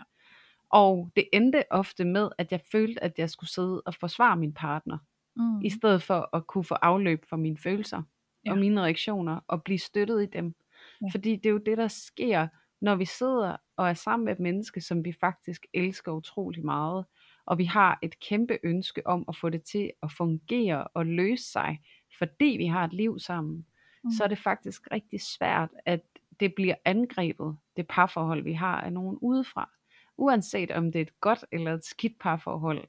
Og 0.70 1.10
det 1.16 1.28
endte 1.32 1.64
ofte 1.70 2.04
med, 2.04 2.28
at 2.38 2.52
jeg 2.52 2.60
følte, 2.72 3.04
at 3.04 3.12
jeg 3.18 3.30
skulle 3.30 3.50
sidde 3.50 3.82
og 3.86 3.94
forsvare 3.94 4.36
min 4.36 4.54
partner, 4.54 4.98
Mm. 5.36 5.60
i 5.64 5.70
stedet 5.70 6.02
for 6.02 6.36
at 6.36 6.46
kunne 6.46 6.64
få 6.64 6.74
afløb 6.74 7.24
for 7.28 7.36
mine 7.36 7.58
følelser 7.58 8.02
Ja. 8.46 8.52
og 8.52 8.58
mine 8.58 8.80
reaktioner, 8.82 9.40
og 9.48 9.62
blive 9.62 9.78
støttet 9.78 10.22
i 10.22 10.26
dem. 10.26 10.54
Ja. 11.02 11.06
Fordi 11.12 11.36
det 11.36 11.46
er 11.46 11.50
jo 11.50 11.58
det, 11.58 11.78
der 11.78 11.88
sker, 11.88 12.48
når 12.80 12.94
vi 12.94 13.04
sidder 13.04 13.56
og 13.76 13.88
er 13.88 13.94
sammen 13.94 14.24
med 14.24 14.32
et 14.32 14.38
menneske, 14.40 14.80
som 14.80 15.04
vi 15.04 15.12
faktisk 15.20 15.66
elsker 15.74 16.12
utrolig 16.12 16.64
meget, 16.64 17.04
og 17.50 17.58
vi 17.58 17.64
har 17.64 17.98
et 18.02 18.20
kæmpe 18.20 18.58
ønske 18.62 19.06
om 19.06 19.24
at 19.28 19.36
få 19.36 19.48
det 19.50 19.62
til 19.62 19.90
at 20.02 20.12
fungere 20.12 20.84
og 20.84 21.06
løse 21.06 21.44
sig, 21.44 21.80
fordi 22.18 22.54
vi 22.58 22.66
har 22.66 22.84
et 22.84 22.92
liv 22.92 23.18
sammen, 23.18 23.66
Mm. 24.04 24.10
så 24.10 24.24
er 24.24 24.28
det 24.28 24.38
faktisk 24.38 24.88
rigtig 24.92 25.20
svært, 25.20 25.70
at 25.86 26.00
det 26.40 26.54
bliver 26.54 26.74
angrebet, 26.84 27.56
det 27.76 27.86
parforhold, 27.88 28.42
vi 28.44 28.52
har 28.52 28.80
af 28.80 28.92
nogen 28.92 29.18
udefra. 29.22 29.70
Uanset 30.18 30.70
om 30.70 30.92
det 30.92 30.98
er 30.98 31.02
et 31.02 31.20
godt 31.20 31.44
eller 31.52 31.74
et 31.74 31.84
skidt 31.84 32.18
parforhold. 32.20 32.88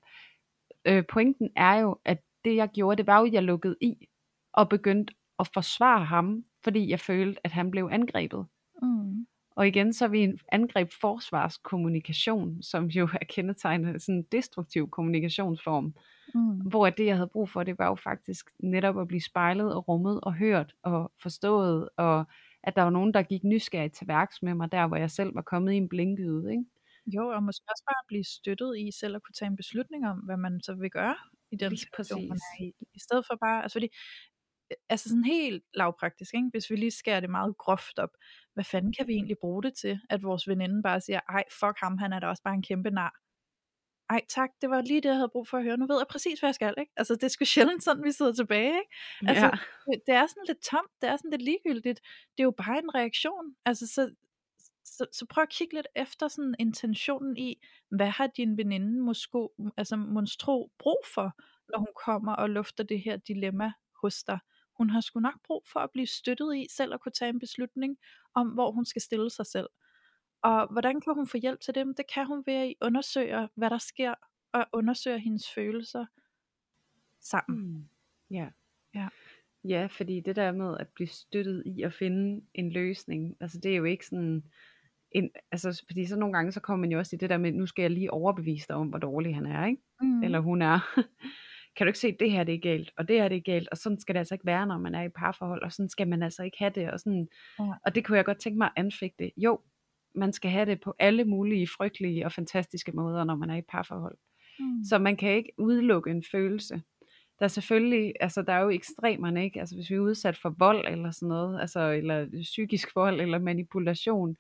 Øh, 0.86 1.04
pointen 1.14 1.50
er 1.56 1.76
jo, 1.76 2.00
at 2.06 2.18
det 2.46 2.56
jeg 2.56 2.70
gjorde, 2.70 2.98
det 2.98 3.08
var 3.08 3.20
jo, 3.20 3.26
at 3.26 3.34
jeg 3.34 3.44
lukkede 3.44 3.76
i, 3.82 4.08
og 4.54 4.70
begyndte 4.70 5.14
at 5.40 5.50
forsvare 5.54 6.06
ham, 6.06 6.46
fordi 6.64 6.90
jeg 6.90 7.00
følte, 7.00 7.42
at 7.44 7.52
han 7.52 7.72
blev 7.72 7.90
angrebet. 7.92 8.46
Mm. 8.82 9.28
Og 9.56 9.68
igen, 9.68 9.94
så 9.94 10.06
er 10.06 10.10
vi 10.10 10.20
en 10.20 10.40
angreb 10.52 10.92
forsvarskommunikation, 11.02 12.62
som 12.64 12.86
jo 12.86 13.10
er 13.22 13.26
kendetegnet 13.30 14.02
sådan 14.02 14.16
en 14.16 14.26
destruktiv 14.32 14.90
kommunikationsform, 14.90 15.94
Mm. 16.36 16.60
hvor 16.70 16.90
det, 16.90 17.06
jeg 17.06 17.16
havde 17.16 17.30
brug 17.34 17.50
for, 17.50 17.64
det 17.64 17.80
var 17.80 17.88
jo 17.88 17.96
faktisk 17.96 18.46
netop 18.64 19.00
at 19.00 19.08
blive 19.08 19.22
spejlet 19.22 19.76
og 19.76 19.88
rummet 19.88 20.20
og 20.24 20.34
hørt 20.34 20.74
og 20.84 21.12
forstået, 21.22 21.90
og 21.98 22.26
at 22.64 22.76
der 22.76 22.82
var 22.82 22.90
nogen, 22.90 23.14
der 23.14 23.24
gik 23.24 23.44
nysgerrigt 23.44 23.94
til 23.96 24.08
værks 24.08 24.42
med 24.42 24.54
mig, 24.54 24.72
der 24.72 24.88
hvor 24.88 24.98
jeg 24.98 25.12
selv 25.12 25.36
var 25.36 25.42
kommet 25.42 25.74
i 25.74 25.76
en 25.78 25.90
blinkede, 25.90 26.52
ikke? 26.52 26.64
Jo, 27.08 27.28
og 27.28 27.44
måske 27.44 27.66
også 27.70 27.84
bare 27.88 28.04
blive 28.08 28.24
støttet 28.24 28.78
i 28.80 28.92
selv 29.00 29.16
at 29.16 29.24
kunne 29.24 29.34
tage 29.34 29.50
en 29.50 29.56
beslutning 29.56 30.08
om, 30.08 30.18
hvad 30.18 30.38
man 30.38 30.62
så 30.64 30.74
vil 30.74 30.90
gøre 30.92 31.16
i 31.52 31.56
den 31.56 31.70
Lige 31.70 31.80
situation, 31.80 32.28
man 32.30 32.38
er 32.38 32.64
i. 32.64 32.74
I 32.94 33.00
stedet 33.00 33.26
for 33.30 33.36
bare, 33.36 33.62
altså 33.64 33.74
fordi, 33.76 33.88
altså 34.90 35.10
sådan 35.10 35.24
helt 35.24 35.64
lavpraktisk, 35.74 36.34
ikke? 36.34 36.48
hvis 36.52 36.70
vi 36.70 36.76
lige 36.76 36.92
skærer 36.92 37.20
det 37.20 37.30
meget 37.30 37.58
groft 37.58 38.00
op, 38.00 38.10
hvad 38.54 38.64
fanden 38.64 38.94
kan 38.94 39.08
vi 39.08 39.14
egentlig 39.14 39.38
bruge 39.42 39.64
det 39.64 39.74
til, 39.74 40.00
at 40.10 40.24
vores 40.24 40.48
veninde 40.48 40.84
bare 40.84 41.02
siger, 41.02 41.20
ej, 41.30 41.44
fuck 41.60 41.80
ham, 41.80 41.98
han 41.98 42.14
er 42.14 42.20
da 42.20 42.28
også 42.28 42.44
bare 42.44 42.54
en 42.54 42.64
kæmpe 42.64 42.90
nar. 42.92 43.14
ej 44.10 44.22
tak, 44.30 44.50
det 44.62 44.70
var 44.70 44.82
lige 44.82 45.02
det, 45.02 45.10
jeg 45.10 45.16
havde 45.16 45.30
brug 45.30 45.48
for 45.48 45.58
at 45.58 45.64
høre. 45.64 45.78
Nu 45.78 45.88
ved 45.88 45.98
jeg 45.98 46.08
præcis, 46.10 46.40
hvad 46.40 46.48
jeg 46.48 46.56
skal. 46.56 46.74
Ikke? 46.78 46.92
Altså, 46.98 47.14
det 47.16 47.24
er 47.24 47.28
sgu 47.28 47.46
sjældent 47.46 47.84
sådan, 47.84 48.04
vi 48.04 48.12
sidder 48.12 48.34
tilbage. 48.34 48.74
Ikke? 48.82 48.92
Altså, 49.28 49.46
Ja. 49.46 49.52
det, 49.92 50.02
det 50.08 50.16
er 50.16 50.28
sådan 50.28 50.44
lidt 50.48 50.62
tomt, 50.62 50.92
det 51.02 51.10
er 51.10 51.18
sådan 51.18 51.32
lidt 51.32 51.42
ligegyldigt. 51.42 52.00
Det 52.38 52.40
er 52.40 52.44
jo 52.44 52.52
bare 52.52 52.78
en 52.80 52.96
reaktion. 52.96 53.56
Altså, 53.66 53.88
så, 53.88 54.16
så, 54.86 55.06
så 55.12 55.26
prøv 55.30 55.42
at 55.42 55.50
kigge 55.50 55.76
lidt 55.76 55.88
efter 55.96 56.28
sådan 56.28 56.56
intentionen 56.60 57.38
i, 57.38 57.56
hvad 57.92 58.08
har 58.10 58.28
din 58.28 58.58
veninde 58.58 59.02
måske, 59.02 59.48
altså 59.78 59.96
monstro 59.96 60.72
brug 60.80 61.02
for, 61.14 61.32
når 61.72 61.80
hun 61.80 61.94
kommer 62.06 62.34
og 62.36 62.50
lufter 62.50 62.84
det 62.84 63.02
her 63.02 63.18
dilemma 63.18 63.72
hos 64.02 64.24
dig. 64.24 64.40
Hun 64.82 64.90
har 64.90 65.02
sgu 65.02 65.20
nok 65.20 65.40
brug 65.44 65.64
for 65.74 65.80
at 65.80 65.92
blive 65.92 66.08
støttet 66.08 66.56
i 66.56 66.68
selv 66.70 66.94
at 66.94 67.02
kunne 67.02 67.12
tage 67.12 67.30
en 67.30 67.40
beslutning 67.40 67.98
om, 68.34 68.48
hvor 68.48 68.72
hun 68.72 68.86
skal 68.86 69.02
stille 69.02 69.30
sig 69.30 69.46
selv. 69.46 69.70
Og 70.44 70.72
hvordan 70.72 71.02
kan 71.02 71.14
hun 71.14 71.28
få 71.28 71.38
hjælp 71.38 71.60
til 71.60 71.76
dem? 71.76 71.96
Det 71.96 72.06
kan 72.14 72.28
hun 72.28 72.44
ved 72.46 72.54
at 72.54 72.74
undersøge, 72.82 73.50
hvad 73.56 73.70
der 73.70 73.78
sker, 73.78 74.14
og 74.54 74.66
undersøge 74.74 75.20
hendes 75.20 75.46
følelser 75.56 76.06
sammen. 77.20 77.60
Mm. 77.60 77.86
Ja. 78.32 78.50
Ja. 78.96 79.08
Ja, 79.64 79.88
fordi 79.92 80.20
det 80.20 80.36
der 80.36 80.52
med 80.52 80.78
at 80.80 80.88
blive 80.88 81.08
støttet 81.08 81.64
i 81.66 81.82
at 81.82 81.94
finde 81.94 82.46
en 82.54 82.72
løsning, 82.72 83.36
altså 83.40 83.60
det 83.60 83.72
er 83.72 83.76
jo 83.76 83.84
ikke 83.84 84.06
sådan, 84.06 84.44
en, 85.12 85.30
altså 85.52 85.84
fordi 85.88 86.06
så 86.06 86.16
nogle 86.16 86.34
gange 86.34 86.52
så 86.52 86.60
kommer 86.60 86.82
man 86.82 86.92
jo 86.92 87.00
også 87.00 87.16
i 87.16 87.20
det 87.20 87.30
der 87.30 87.38
med, 87.38 87.52
nu 87.52 87.66
skal 87.66 87.84
jeg 87.84 87.92
lige 87.92 88.14
overbevise 88.14 88.68
dig 88.68 88.76
om, 88.76 88.88
hvor 88.88 89.00
dårlig 89.00 89.36
han 89.36 89.46
er, 89.46 89.66
ikke? 89.66 89.82
Mm. 90.02 90.24
Eller 90.24 90.40
hun 90.40 90.62
er. 90.62 91.00
Kan 91.76 91.86
du 91.86 91.90
ikke 91.90 92.00
se, 92.00 92.16
det 92.20 92.32
her 92.32 92.44
det 92.44 92.56
er 92.56 92.60
galt, 92.60 92.92
og 92.98 93.08
det 93.08 93.16
her 93.22 93.28
det 93.28 93.38
er 93.38 93.42
galt, 93.42 93.68
og 93.72 93.78
sådan 93.78 94.00
skal 94.00 94.16
det 94.16 94.20
altså 94.20 94.36
ikke 94.36 94.46
være, 94.46 94.68
når 94.68 94.78
man 94.78 94.96
er 94.96 95.04
i 95.04 95.10
parforhold, 95.10 95.64
og 95.64 95.72
sådan 95.72 95.90
skal 95.90 96.08
man 96.08 96.24
altså 96.24 96.44
ikke 96.44 96.58
have 96.60 96.72
det, 96.76 96.92
og 96.92 97.00
sådan, 97.00 97.28
Ja. 97.60 97.64
og 97.86 97.96
det 97.96 98.06
kunne 98.06 98.18
jeg 98.18 98.26
godt 98.26 98.40
tænke 98.40 98.58
mig 98.58 98.66
at 98.68 98.74
anfægte. 98.76 99.32
Jo, 99.38 99.60
man 100.16 100.34
skal 100.34 100.52
have 100.52 100.66
det 100.66 100.82
på 100.82 100.94
alle 101.00 101.26
mulige 101.26 101.68
frygtelige 101.78 102.26
og 102.26 102.32
fantastiske 102.32 102.92
måder, 102.92 103.24
når 103.24 103.36
man 103.36 103.50
er 103.50 103.56
i 103.56 103.62
parforhold. 103.62 104.18
Mm. 104.60 104.84
Så 104.84 104.98
man 105.00 105.16
kan 105.18 105.30
ikke 105.32 105.52
udelukke 105.58 106.12
en 106.12 106.24
følelse. 106.32 106.82
Der 107.40 107.46
er 107.46 107.48
selvfølgelig, 107.48 108.14
altså 108.20 108.42
der 108.42 108.54
er 108.54 108.60
jo 108.60 108.70
ekstremerne, 108.70 109.44
ikke? 109.44 109.60
Altså 109.60 109.76
hvis 109.76 109.90
vi 109.90 109.96
er 109.96 110.00
udsat 110.00 110.38
for 110.38 110.56
vold 110.60 110.88
eller 110.88 111.12
sådan 111.12 111.28
noget, 111.30 111.62
altså 111.62 111.92
eller 111.92 112.28
psykisk 112.42 112.96
vold 112.96 113.22
eller 113.22 113.40
manipulation, 113.40 114.38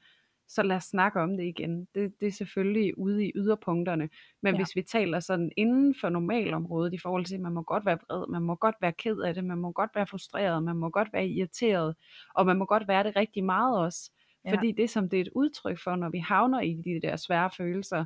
så 0.54 0.64
lad 0.64 0.76
os 0.76 0.84
snakke 0.84 1.20
om 1.22 1.38
det 1.38 1.44
igen. 1.44 1.88
Det, 1.96 2.14
det 2.20 2.28
er 2.28 2.32
selvfølgelig 2.32 2.98
ude 2.98 3.26
i 3.28 3.32
yderpunkterne. 3.36 4.10
Men 4.44 4.56
Ja. 4.56 4.60
hvis 4.60 4.76
vi 4.76 4.82
taler 4.82 5.20
sådan 5.20 5.52
inden 5.58 5.96
for 6.02 6.10
normalområdet 6.10 6.94
i 6.94 6.98
forhold 6.98 7.26
til, 7.26 7.36
at 7.36 7.42
man 7.42 7.54
må 7.54 7.62
godt 7.64 7.86
være 7.86 7.98
vred, 8.10 8.28
man 8.32 8.42
må 8.42 8.56
godt 8.56 8.76
være 8.82 8.94
ked 8.94 9.20
af 9.20 9.34
det, 9.34 9.44
man 9.46 9.58
må 9.58 9.72
godt 9.72 9.92
være 9.96 10.08
frustreret, 10.08 10.64
man 10.64 10.76
må 10.78 10.90
godt 10.90 11.14
være 11.14 11.28
irriteret, 11.28 11.96
og 12.36 12.46
man 12.46 12.58
må 12.58 12.66
godt 12.66 12.88
være 12.88 13.04
det 13.04 13.16
rigtig 13.16 13.44
meget 13.44 13.80
også. 13.80 14.12
Ja. 14.46 14.52
Fordi 14.54 14.72
det, 14.72 14.90
som 14.90 15.10
det 15.10 15.18
er 15.18 15.22
et 15.22 15.30
udtryk 15.36 15.80
for, 15.84 15.96
når 15.96 16.10
vi 16.10 16.20
havner 16.20 16.62
i 16.62 16.74
de 16.86 17.00
der 17.08 17.16
svære 17.16 17.50
følelser, 17.58 18.06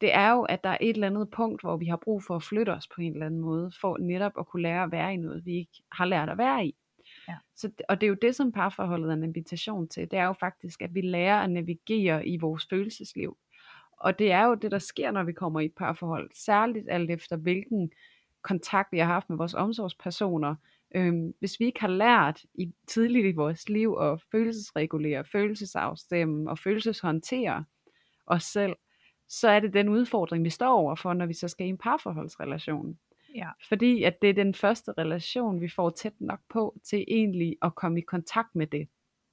det 0.00 0.14
er 0.14 0.30
jo, 0.32 0.42
at 0.42 0.64
der 0.64 0.70
er 0.70 0.78
et 0.80 0.94
eller 0.94 1.06
andet 1.06 1.30
punkt, 1.30 1.62
hvor 1.62 1.76
vi 1.76 1.86
har 1.86 1.96
brug 1.96 2.22
for 2.22 2.36
at 2.36 2.42
flytte 2.42 2.70
os 2.70 2.88
på 2.94 3.00
en 3.00 3.12
eller 3.12 3.26
anden 3.26 3.40
måde, 3.40 3.72
for 3.80 3.98
netop 3.98 4.32
at 4.38 4.46
kunne 4.46 4.62
lære 4.62 4.82
at 4.82 4.92
være 4.92 5.14
i 5.14 5.16
noget, 5.16 5.44
vi 5.46 5.54
ikke 5.54 5.82
har 5.92 6.04
lært 6.04 6.28
at 6.30 6.38
være 6.38 6.66
i. 6.66 6.74
Ja. 7.28 7.36
Så, 7.56 7.70
og 7.88 8.00
det 8.00 8.06
er 8.06 8.08
jo 8.08 8.16
det, 8.22 8.34
som 8.36 8.52
parforholdet 8.52 9.08
er 9.08 9.14
en 9.14 9.24
invitation 9.24 9.88
til. 9.88 10.10
Det 10.10 10.18
er 10.18 10.24
jo 10.24 10.32
faktisk, 10.32 10.82
at 10.82 10.94
vi 10.94 11.00
lærer 11.00 11.40
at 11.40 11.50
navigere 11.50 12.26
i 12.26 12.36
vores 12.36 12.66
følelsesliv. 12.70 13.36
Og 14.00 14.18
det 14.18 14.32
er 14.32 14.44
jo 14.44 14.54
det, 14.54 14.70
der 14.70 14.78
sker, 14.78 15.10
når 15.10 15.22
vi 15.22 15.32
kommer 15.32 15.60
i 15.60 15.64
et 15.64 15.74
parforhold. 15.76 16.30
Særligt 16.34 16.86
alt 16.90 17.10
efter, 17.10 17.36
hvilken 17.36 17.90
kontakt 18.42 18.92
vi 18.92 18.98
har 18.98 19.06
haft 19.06 19.30
med 19.30 19.36
vores 19.36 19.54
omsorgspersoner. 19.54 20.54
Øhm, 20.94 21.32
hvis 21.38 21.60
vi 21.60 21.64
ikke 21.64 21.80
har 21.80 21.88
lært 21.88 22.44
i, 22.54 22.72
tidligt 22.86 23.26
i 23.26 23.32
vores 23.32 23.68
liv 23.68 23.96
at 24.00 24.22
følelsesregulere, 24.30 25.24
følelsesafstemme 25.24 26.50
og 26.50 26.58
følelseshåndtere 26.58 27.64
os 28.26 28.44
selv, 28.44 28.76
så 29.28 29.48
er 29.48 29.60
det 29.60 29.74
den 29.74 29.88
udfordring, 29.88 30.44
vi 30.44 30.50
står 30.50 30.72
overfor, 30.72 31.12
når 31.12 31.26
vi 31.26 31.34
så 31.34 31.48
skal 31.48 31.66
i 31.66 31.68
en 31.68 31.78
parforholdsrelation. 31.78 32.98
Ja. 33.34 33.48
Fordi 33.68 34.02
at 34.02 34.22
det 34.22 34.30
er 34.30 34.34
den 34.34 34.54
første 34.54 34.92
relation, 34.98 35.60
vi 35.60 35.68
får 35.68 35.90
tæt 35.90 36.20
nok 36.20 36.40
på 36.48 36.78
til 36.84 37.04
egentlig 37.08 37.56
at 37.62 37.74
komme 37.74 37.98
i 37.98 38.02
kontakt 38.02 38.54
med 38.54 38.66
det. 38.66 38.88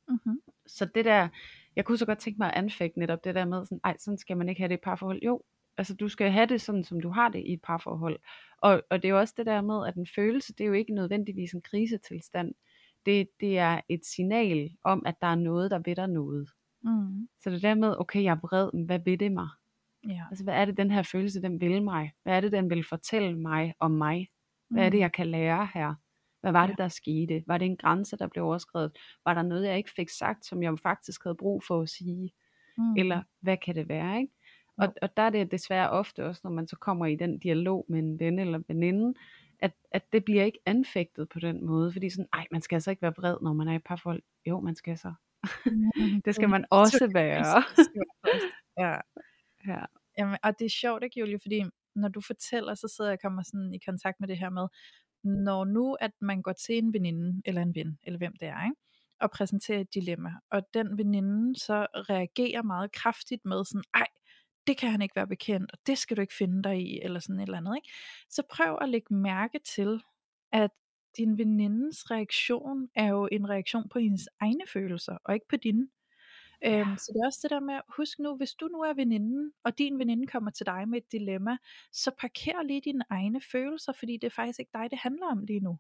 Mm-hmm. 0.07 0.41
Så 0.67 0.85
det 0.85 1.05
der, 1.05 1.27
jeg 1.75 1.85
kunne 1.85 1.97
så 1.97 2.05
godt 2.05 2.19
tænke 2.19 2.37
mig 2.37 2.47
at 2.47 2.57
anfægte 2.57 2.99
netop 2.99 3.23
det 3.23 3.35
der 3.35 3.45
med, 3.45 3.65
sådan, 3.65 3.79
ej, 3.83 3.97
sådan 3.99 4.17
skal 4.17 4.37
man 4.37 4.49
ikke 4.49 4.61
have 4.61 4.69
det 4.69 4.73
i 4.73 4.79
et 4.79 4.81
parforhold. 4.81 5.21
Jo, 5.23 5.41
altså 5.77 5.95
du 5.95 6.07
skal 6.07 6.31
have 6.31 6.45
det 6.45 6.61
sådan, 6.61 6.83
som 6.83 7.01
du 7.01 7.09
har 7.09 7.29
det 7.29 7.39
i 7.45 7.53
et 7.53 7.61
parforhold. 7.61 8.19
Og, 8.57 8.83
og 8.89 9.01
det 9.01 9.07
er 9.07 9.13
jo 9.13 9.19
også 9.19 9.33
det 9.37 9.45
der 9.45 9.61
med, 9.61 9.87
at 9.87 9.95
en 9.95 10.07
følelse, 10.15 10.53
det 10.53 10.63
er 10.63 10.67
jo 10.67 10.73
ikke 10.73 10.93
nødvendigvis 10.93 11.51
en 11.51 11.61
krisetilstand. 11.61 12.53
Det, 13.05 13.29
det 13.39 13.57
er 13.57 13.81
et 13.89 14.05
signal 14.05 14.71
om, 14.83 15.05
at 15.05 15.15
der 15.21 15.27
er 15.27 15.35
noget, 15.35 15.71
der 15.71 15.81
ved 15.85 15.95
dig 15.95 16.07
noget. 16.07 16.49
Mm. 16.83 17.27
Så 17.43 17.49
det 17.49 17.61
der 17.61 17.75
med, 17.75 17.95
okay, 17.99 18.23
jeg 18.23 18.31
er 18.31 18.47
vred, 18.47 18.69
men 18.73 18.85
hvad 18.85 18.99
ved 19.05 19.17
det 19.17 19.31
mig? 19.31 19.47
Ja. 20.07 20.23
Altså, 20.29 20.43
hvad 20.43 20.53
er 20.53 20.65
det, 20.65 20.77
den 20.77 20.91
her 20.91 21.03
følelse, 21.03 21.41
den 21.41 21.61
vil 21.61 21.83
mig? 21.83 22.11
Hvad 22.23 22.35
er 22.35 22.41
det, 22.41 22.51
den 22.51 22.69
vil 22.69 22.83
fortælle 22.83 23.39
mig 23.39 23.73
om 23.79 23.91
mig? 23.91 24.27
Hvad 24.69 24.85
er 24.85 24.89
det, 24.89 24.99
jeg 24.99 25.11
kan 25.11 25.27
lære 25.27 25.67
her? 25.73 25.95
Hvad 26.41 26.51
var 26.51 26.67
det, 26.67 26.77
der 26.77 26.87
skete? 26.87 27.43
Var 27.47 27.57
det 27.57 27.65
en 27.65 27.77
grænse, 27.77 28.17
der 28.17 28.27
blev 28.27 28.45
overskrevet? 28.45 28.97
Var 29.25 29.33
der 29.33 29.41
noget, 29.41 29.67
jeg 29.67 29.77
ikke 29.77 29.91
fik 29.95 30.09
sagt, 30.09 30.45
som 30.45 30.63
jeg 30.63 30.79
faktisk 30.79 31.23
havde 31.23 31.35
brug 31.35 31.63
for 31.63 31.81
at 31.81 31.89
sige? 31.89 32.31
Mm. 32.77 32.95
Eller 32.95 33.23
hvad 33.41 33.57
kan 33.57 33.75
det 33.75 33.89
være? 33.89 34.19
Ikke? 34.19 34.33
Og, 34.77 34.93
og 35.01 35.17
der 35.17 35.23
er 35.23 35.29
det 35.29 35.51
desværre 35.51 35.89
ofte 35.89 36.25
også, 36.25 36.41
når 36.43 36.51
man 36.51 36.67
så 36.67 36.75
kommer 36.75 37.05
i 37.05 37.15
den 37.15 37.39
dialog 37.39 37.85
med 37.89 37.99
en 37.99 38.19
ven 38.19 38.39
eller 38.39 38.61
veninde, 38.67 39.13
at, 39.59 39.71
at 39.91 40.13
det 40.13 40.25
bliver 40.25 40.43
ikke 40.43 40.59
anfægtet 40.65 41.29
på 41.29 41.39
den 41.39 41.65
måde. 41.65 41.91
Fordi 41.93 42.09
sådan, 42.09 42.29
ej, 42.33 42.47
man 42.51 42.61
skal 42.61 42.75
altså 42.75 42.89
ikke 42.89 43.01
være 43.01 43.13
vred, 43.17 43.37
når 43.41 43.53
man 43.53 43.67
er 43.67 43.73
i 43.73 43.79
parforhold. 43.79 44.21
Jo, 44.45 44.59
man 44.59 44.75
skal 44.75 44.97
så. 44.97 45.13
Mm. 45.65 46.21
Det 46.25 46.35
skal 46.35 46.49
man 46.49 46.65
også 46.69 47.09
være. 47.13 47.63
ja. 48.87 48.99
Ja. 49.67 49.85
Jamen, 50.17 50.37
og 50.43 50.59
det 50.59 50.65
er 50.65 50.69
sjovt, 50.69 51.03
ikke 51.03 51.19
Julie, 51.19 51.39
fordi 51.41 51.63
når 51.95 52.07
du 52.07 52.21
fortæller, 52.21 52.75
så 52.75 52.87
sidder 52.87 53.09
jeg 53.09 53.17
og 53.17 53.21
kommer 53.21 53.43
sådan 53.43 53.73
i 53.73 53.79
kontakt 53.85 54.19
med 54.19 54.27
det 54.27 54.37
her 54.37 54.49
med, 54.49 54.67
når 55.23 55.65
nu 55.65 55.93
at 55.93 56.11
man 56.21 56.41
går 56.41 56.53
til 56.53 56.77
en 56.77 56.93
veninde, 56.93 57.41
eller 57.45 57.61
en 57.61 57.75
ven, 57.75 57.99
eller 58.03 58.17
hvem 58.17 58.33
det 58.39 58.47
er, 58.47 58.63
ikke? 58.63 58.75
og 59.21 59.31
præsenterer 59.31 59.79
et 59.79 59.93
dilemma, 59.93 60.31
og 60.51 60.61
den 60.73 60.97
veninde 60.97 61.59
så 61.59 61.87
reagerer 61.93 62.61
meget 62.61 62.91
kraftigt 62.91 63.45
med 63.45 63.65
sådan, 63.65 63.83
ej, 63.93 64.07
det 64.67 64.77
kan 64.77 64.91
han 64.91 65.01
ikke 65.01 65.15
være 65.15 65.27
bekendt, 65.27 65.71
og 65.71 65.77
det 65.87 65.97
skal 65.97 66.17
du 66.17 66.21
ikke 66.21 66.35
finde 66.37 66.63
dig 66.63 66.81
i, 66.81 66.99
eller 67.01 67.19
sådan 67.19 67.39
et 67.39 67.43
eller 67.43 67.57
andet, 67.57 67.75
ikke? 67.75 67.89
Så 68.29 68.43
prøv 68.51 68.77
at 68.81 68.89
lægge 68.89 69.13
mærke 69.13 69.59
til, 69.75 70.01
at 70.51 70.71
din 71.17 71.37
venindes 71.37 72.11
reaktion 72.11 72.89
er 72.95 73.07
jo 73.07 73.29
en 73.31 73.49
reaktion 73.49 73.89
på 73.89 73.99
hendes 73.99 74.29
egne 74.39 74.67
følelser, 74.73 75.17
og 75.23 75.33
ikke 75.33 75.47
på 75.49 75.55
dine. 75.55 75.87
Øhm, 76.65 76.97
så 76.97 77.11
det 77.13 77.19
er 77.21 77.25
også 77.25 77.39
det 77.43 77.51
der 77.51 77.59
med, 77.59 77.79
husk 77.97 78.19
nu, 78.19 78.35
hvis 78.35 78.53
du 78.53 78.65
nu 78.67 78.79
er 78.81 78.93
veninden, 78.93 79.51
og 79.63 79.77
din 79.77 79.99
veninde 79.99 80.27
kommer 80.27 80.51
til 80.51 80.65
dig 80.65 80.89
med 80.89 80.97
et 80.97 81.11
dilemma, 81.11 81.57
så 81.91 82.11
parker 82.19 82.63
lige 82.63 82.81
dine 82.81 83.03
egne 83.09 83.41
følelser, 83.51 83.93
fordi 83.99 84.17
det 84.17 84.27
er 84.27 84.31
faktisk 84.35 84.59
ikke 84.59 84.71
dig, 84.73 84.87
det 84.91 84.99
handler 84.99 85.27
om 85.31 85.43
lige 85.45 85.59
nu. 85.59 85.77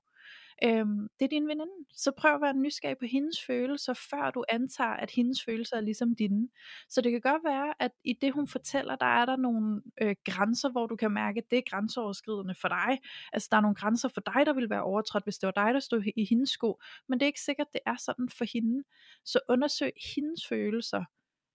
Øhm, 0.63 1.07
det 1.19 1.25
er 1.25 1.29
din 1.29 1.47
veninde, 1.47 1.71
så 1.95 2.11
prøv 2.17 2.35
at 2.35 2.41
være 2.41 2.53
nysgerrig 2.53 2.97
på 2.97 3.05
hendes 3.05 3.37
følelser, 3.47 3.93
før 3.93 4.31
du 4.31 4.43
antager, 4.49 4.89
at 4.93 5.11
hendes 5.11 5.43
følelser 5.45 5.77
er 5.77 5.81
ligesom 5.81 6.15
dine. 6.15 6.47
Så 6.89 7.01
det 7.01 7.11
kan 7.11 7.21
godt 7.21 7.43
være, 7.43 7.73
at 7.79 7.91
i 8.03 8.13
det 8.21 8.33
hun 8.33 8.47
fortæller, 8.47 8.95
der 8.95 9.05
er 9.05 9.25
der 9.25 9.35
nogle 9.35 9.81
øh, 10.01 10.15
grænser, 10.25 10.69
hvor 10.71 10.87
du 10.87 10.95
kan 10.95 11.11
mærke, 11.11 11.37
at 11.37 11.51
det 11.51 11.57
er 11.57 11.63
grænseoverskridende 11.69 12.55
for 12.61 12.67
dig. 12.67 12.97
Altså 13.33 13.47
der 13.51 13.57
er 13.57 13.61
nogle 13.61 13.75
grænser 13.75 14.09
for 14.09 14.21
dig, 14.21 14.45
der 14.45 14.53
vil 14.53 14.69
være 14.69 14.83
overtrådt, 14.83 15.23
hvis 15.23 15.37
det 15.37 15.47
var 15.47 15.65
dig, 15.65 15.73
der 15.73 15.79
stod 15.79 16.03
i 16.15 16.25
hendes 16.25 16.49
sko. 16.49 16.79
Men 17.07 17.19
det 17.19 17.25
er 17.25 17.27
ikke 17.27 17.41
sikkert, 17.41 17.67
det 17.73 17.81
er 17.85 17.95
sådan 17.99 18.29
for 18.37 18.45
hende. 18.53 18.83
Så 19.25 19.39
undersøg 19.49 19.91
hendes 20.15 20.47
følelser, 20.47 21.03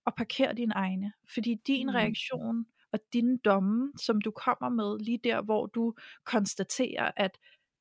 og 0.06 0.14
parker 0.16 0.52
dine 0.52 0.74
egne. 0.74 1.12
Fordi 1.34 1.54
din 1.66 1.86
Mm. 1.86 1.94
reaktion 1.94 2.66
og 2.92 3.00
dine 3.12 3.38
domme, 3.38 3.92
som 4.02 4.20
du 4.20 4.30
kommer 4.30 4.68
med 4.68 5.04
lige 5.04 5.18
der, 5.24 5.42
hvor 5.42 5.66
du 5.66 5.94
konstaterer, 6.24 7.10
at 7.16 7.38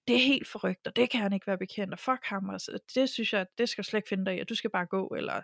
det 0.07 0.15
er 0.15 0.19
helt 0.19 0.47
forrygt, 0.47 0.87
og 0.87 0.95
det 0.95 1.09
kan 1.09 1.21
han 1.21 1.33
ikke 1.33 1.47
være 1.47 1.57
bekendt, 1.57 1.93
og 1.93 1.99
fuck 1.99 2.25
ham, 2.25 2.49
og 2.49 2.61
så, 2.61 2.79
det 2.95 3.09
synes 3.09 3.33
jeg, 3.33 3.45
det 3.57 3.69
skal 3.69 3.81
jeg 3.81 3.85
slet 3.85 3.97
ikke 3.97 4.09
finde 4.09 4.25
dig 4.25 4.37
i, 4.37 4.39
og 4.39 4.49
du 4.49 4.55
skal 4.55 4.69
bare 4.69 4.85
gå, 4.85 5.07
eller 5.07 5.41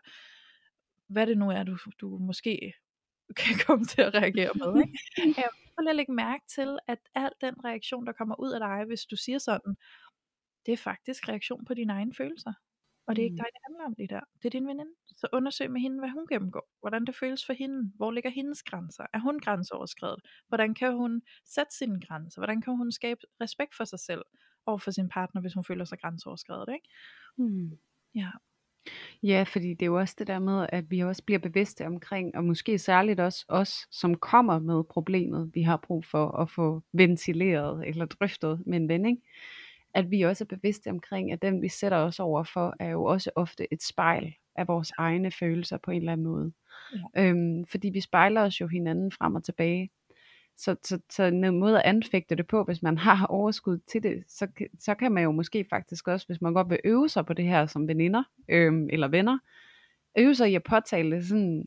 hvad 1.08 1.28
det 1.28 1.38
nu 1.38 1.50
er, 1.50 1.64
du, 1.64 1.78
du 2.02 2.18
måske 2.18 2.74
kan 3.42 3.56
komme 3.68 3.86
til 3.86 4.02
at 4.02 4.14
reagere 4.14 4.52
med. 4.56 4.82
Ikke? 4.82 5.00
Prøv 5.76 5.82
lige 5.82 5.90
at 5.90 5.96
lægge 5.96 6.14
mærke 6.14 6.44
til, 6.56 6.80
at 6.88 7.00
al 7.16 7.32
den 7.42 7.66
reaktion, 7.66 8.06
der 8.08 8.12
kommer 8.14 8.40
ud 8.40 8.52
af 8.52 8.60
dig, 8.60 8.86
hvis 8.88 9.02
du 9.06 9.16
siger 9.16 9.38
sådan, 9.40 9.76
det 10.66 10.72
er 10.74 10.78
faktisk 10.78 11.30
reaktion 11.30 11.66
på 11.66 11.74
dine 11.74 11.94
egne 11.94 12.14
følelser. 12.14 12.54
Og 13.08 13.16
det 13.16 13.22
er 13.22 13.26
ikke 13.26 13.34
Mm. 13.34 13.38
dig, 13.38 13.46
det 13.54 13.62
handler 13.68 13.86
om 13.86 13.96
lige 13.98 14.08
der. 14.08 14.20
Det 14.36 14.46
er 14.46 14.50
din 14.50 14.68
veninde. 14.68 14.92
Så 15.18 15.28
undersøg 15.34 15.72
med 15.72 15.82
hende, 15.82 16.00
hvad 16.00 16.10
hun 16.10 16.28
gennemgår. 16.28 16.70
Hvordan 16.80 17.06
det 17.06 17.16
føles 17.16 17.46
for 17.46 17.54
hende. 17.54 17.92
Hvor 17.96 18.12
ligger 18.12 18.30
hendes 18.30 18.64
grænser? 18.64 19.06
Er 19.14 19.20
hun 19.20 19.40
grænseoverskrevet? 19.40 20.20
Hvordan 20.48 20.74
kan 20.74 20.94
hun 20.94 21.22
sætte 21.46 21.76
sine 21.78 22.02
grænser? 22.02 22.42
Hvordan 22.42 22.62
kan 22.62 22.78
hun 22.78 22.92
skabe 22.92 23.20
respekt 23.42 23.76
for 23.76 23.86
sig 23.86 24.00
selv 24.00 24.22
over 24.66 24.78
for 24.78 24.92
sin 24.92 25.10
partner, 25.10 25.42
hvis 25.42 25.54
hun 25.54 25.64
føler 25.64 25.86
sig 25.86 26.00
grænseoverskrevet? 26.00 26.70
Ikke? 26.74 26.90
Hmm. 27.38 27.78
Ja. 28.16 28.30
Ja, 29.24 29.44
fordi 29.48 29.70
det 29.70 29.82
er 29.82 29.86
jo 29.86 30.00
også 30.00 30.16
det 30.20 30.28
der 30.28 30.40
med, 30.40 30.66
at 30.70 30.92
vi 30.92 31.00
også 31.00 31.24
bliver 31.24 31.40
bevidste 31.40 31.86
omkring, 31.86 32.36
og 32.36 32.44
måske 32.44 32.78
særligt 32.78 33.20
også 33.20 33.46
os, 33.48 33.88
som 33.92 34.16
kommer 34.16 34.60
med 34.60 34.84
problemet, 34.84 35.52
vi 35.54 35.62
har 35.62 35.78
brug 35.78 36.06
for 36.06 36.32
at 36.32 36.50
få 36.50 36.84
ventileret 36.94 37.88
eller 37.88 38.06
drøftet 38.06 38.64
med 38.66 38.78
en 38.78 38.90
ven, 38.90 39.06
ikke? 39.06 39.22
at 39.94 40.12
vi 40.12 40.22
også 40.22 40.44
er 40.44 40.56
bevidste 40.56 40.90
omkring, 40.90 41.32
at 41.32 41.42
den 41.42 41.62
vi 41.62 41.70
sætter 41.70 41.98
os 41.98 42.20
over 42.20 42.44
for, 42.44 42.76
er 42.80 42.90
jo 42.90 43.04
også 43.04 43.32
ofte 43.36 43.74
et 43.74 43.84
spejl 43.84 44.34
af 44.56 44.68
vores 44.68 44.92
egne 44.98 45.32
følelser 45.32 45.78
på 45.78 45.92
en 45.92 45.98
eller 45.98 46.12
anden 46.12 46.28
måde. 46.28 46.52
Ja. 47.16 47.30
Øhm, 47.30 47.66
fordi 47.66 47.90
vi 47.90 48.02
spejler 48.02 48.42
os 48.42 48.62
jo 48.62 48.68
hinanden 48.68 49.12
frem 49.12 49.36
og 49.36 49.44
tilbage. 49.44 49.90
Så, 50.58 50.76
så, 50.84 51.00
så 51.10 51.24
en 51.24 51.60
måde 51.60 51.78
at 51.78 51.86
anfægte 51.86 52.36
det 52.36 52.48
på, 52.48 52.64
hvis 52.64 52.82
man 52.82 52.98
har 52.98 53.26
overskud 53.38 53.78
til 53.78 54.04
det, 54.04 54.24
så, 54.28 54.48
så 54.80 54.96
kan 54.96 55.12
man 55.12 55.24
jo 55.24 55.32
måske 55.32 55.66
faktisk 55.70 56.08
også, 56.08 56.28
hvis 56.28 56.42
man 56.42 56.54
godt 56.54 56.70
vil 56.70 56.80
øve 56.84 57.10
sig 57.10 57.26
på 57.26 57.34
det 57.34 57.46
her 57.46 57.66
som 57.66 57.88
veninder 57.88 58.24
øhm, 58.50 58.90
eller 58.92 59.08
venner, 59.08 59.40
øve 60.18 60.36
sig 60.36 60.52
i 60.52 60.56
at 60.56 60.64
påtale 60.64 61.16
det 61.16 61.26
sådan, 61.26 61.66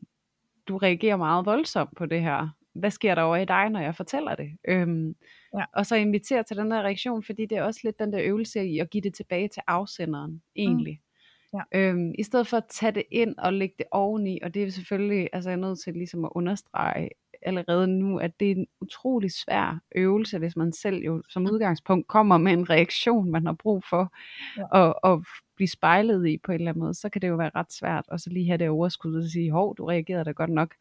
du 0.67 0.77
reagerer 0.77 1.17
meget 1.17 1.45
voldsomt 1.45 1.97
på 1.97 2.05
det 2.05 2.21
her. 2.21 2.49
Hvad 2.73 2.91
sker 2.91 3.15
der 3.15 3.21
over 3.21 3.35
i 3.35 3.45
dig, 3.45 3.69
når 3.69 3.79
jeg 3.79 3.95
fortæller 3.95 4.35
det? 4.35 4.51
Øhm, 4.67 5.15
ja. 5.53 5.65
Og 5.73 5.85
så 5.85 5.95
invitere 5.95 6.43
til 6.43 6.57
den 6.57 6.71
der 6.71 6.81
reaktion, 6.81 7.23
fordi 7.23 7.45
det 7.45 7.57
er 7.57 7.63
også 7.63 7.79
lidt 7.83 7.99
den 7.99 8.13
der 8.13 8.19
øvelse 8.23 8.65
i 8.65 8.79
at 8.79 8.89
give 8.89 9.01
det 9.01 9.13
tilbage 9.13 9.47
til 9.47 9.61
afsenderen, 9.67 10.41
egentlig. 10.55 10.99
Mm. 11.01 11.05
Ja. 11.53 11.79
Øhm, 11.79 12.11
I 12.19 12.23
stedet 12.23 12.47
for 12.47 12.57
at 12.57 12.65
tage 12.69 12.91
det 12.91 13.03
ind 13.11 13.35
og 13.37 13.53
lægge 13.53 13.75
det 13.77 13.85
oveni, 13.91 14.39
og 14.43 14.53
det 14.53 14.63
er 14.63 14.69
selvfølgelig, 14.69 15.29
altså 15.33 15.49
jeg 15.49 15.57
er 15.57 15.61
nødt 15.61 15.79
til 15.79 15.93
ligesom 15.93 16.25
at 16.25 16.31
understrege 16.35 17.09
allerede 17.45 17.87
nu, 17.87 18.19
at 18.19 18.39
det 18.39 18.51
er 18.51 18.55
en 18.55 18.67
utrolig 18.81 19.31
svær 19.31 19.79
øvelse, 19.95 20.37
hvis 20.37 20.55
man 20.55 20.73
selv 20.73 21.03
jo 21.03 21.23
som 21.29 21.45
udgangspunkt 21.45 22.07
kommer 22.07 22.37
med 22.37 22.53
en 22.53 22.69
reaktion, 22.69 23.31
man 23.31 23.45
har 23.45 23.53
brug 23.53 23.83
for 23.89 24.13
ja. 24.57 24.87
at, 24.87 24.93
at 25.03 25.19
blive 25.55 25.67
spejlet 25.67 26.27
i 26.27 26.37
på 26.37 26.51
en 26.51 26.55
eller 26.55 26.71
anden 26.71 26.83
måde, 26.83 26.93
så 26.93 27.09
kan 27.09 27.21
det 27.21 27.27
jo 27.27 27.35
være 27.35 27.51
ret 27.55 27.73
svært, 27.73 28.05
og 28.07 28.19
så 28.19 28.29
lige 28.29 28.47
have 28.47 28.57
det 28.57 28.69
overskud 28.69 29.15
og 29.15 29.29
sige, 29.29 29.51
hov, 29.51 29.75
du 29.77 29.85
reagerede 29.85 30.25
da 30.25 30.31
godt 30.31 30.49
nok 30.49 30.75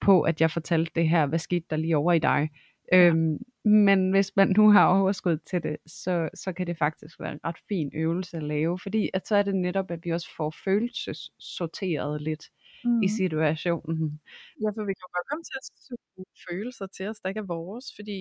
på, 0.00 0.22
at 0.22 0.40
jeg 0.40 0.50
fortalte 0.50 0.92
det 0.94 1.08
her, 1.08 1.26
hvad 1.26 1.38
skete 1.38 1.66
der 1.70 1.76
lige 1.76 1.96
over 1.96 2.12
i 2.12 2.18
dig? 2.18 2.50
Ja. 2.92 2.98
Øhm, 2.98 3.38
men 3.64 4.10
hvis 4.10 4.32
man 4.36 4.54
nu 4.56 4.70
har 4.70 4.86
overskud 4.86 5.36
til 5.36 5.62
det, 5.62 5.76
så, 5.86 6.28
så 6.34 6.52
kan 6.52 6.66
det 6.66 6.78
faktisk 6.78 7.20
være 7.20 7.32
en 7.32 7.40
ret 7.44 7.58
fin 7.68 7.90
øvelse 7.94 8.36
at 8.36 8.42
lave, 8.42 8.78
fordi 8.78 9.10
at 9.14 9.28
så 9.28 9.36
er 9.36 9.42
det 9.42 9.54
netop, 9.54 9.90
at 9.90 10.04
vi 10.04 10.10
også 10.10 10.28
får 10.36 10.54
følelsessorteret 10.64 12.22
lidt 12.22 12.44
mm. 12.84 13.02
i 13.02 13.08
situationen. 13.08 14.20
Ja, 14.62 14.68
for 14.76 14.82
vi 14.88 14.94
kan 14.98 15.08
godt 15.16 15.26
komme 15.30 15.44
til 15.48 15.56
at 15.60 15.66
suge 15.86 16.26
følelser 16.48 16.86
til 16.86 17.06
os, 17.10 17.20
der 17.20 17.28
ikke 17.28 17.44
er 17.46 17.52
vores, 17.58 17.86
fordi 17.98 18.20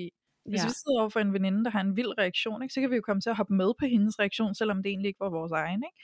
hvis 0.49 0.61
ja. 0.61 0.67
vi 0.67 0.73
sidder 0.79 0.99
over 0.99 1.09
for 1.09 1.19
en 1.19 1.33
veninde, 1.33 1.63
der 1.65 1.71
har 1.71 1.81
en 1.81 1.95
vild 1.95 2.17
reaktion, 2.17 2.61
ikke, 2.61 2.73
så 2.73 2.81
kan 2.81 2.91
vi 2.91 2.95
jo 2.95 3.01
komme 3.01 3.21
til 3.21 3.29
at 3.29 3.35
hoppe 3.35 3.53
med 3.53 3.71
på 3.79 3.85
hendes 3.85 4.19
reaktion, 4.19 4.55
selvom 4.55 4.83
det 4.83 4.89
egentlig 4.89 5.09
ikke 5.09 5.19
var 5.19 5.29
vores 5.29 5.51
egen. 5.51 5.83
Ikke? 5.87 5.99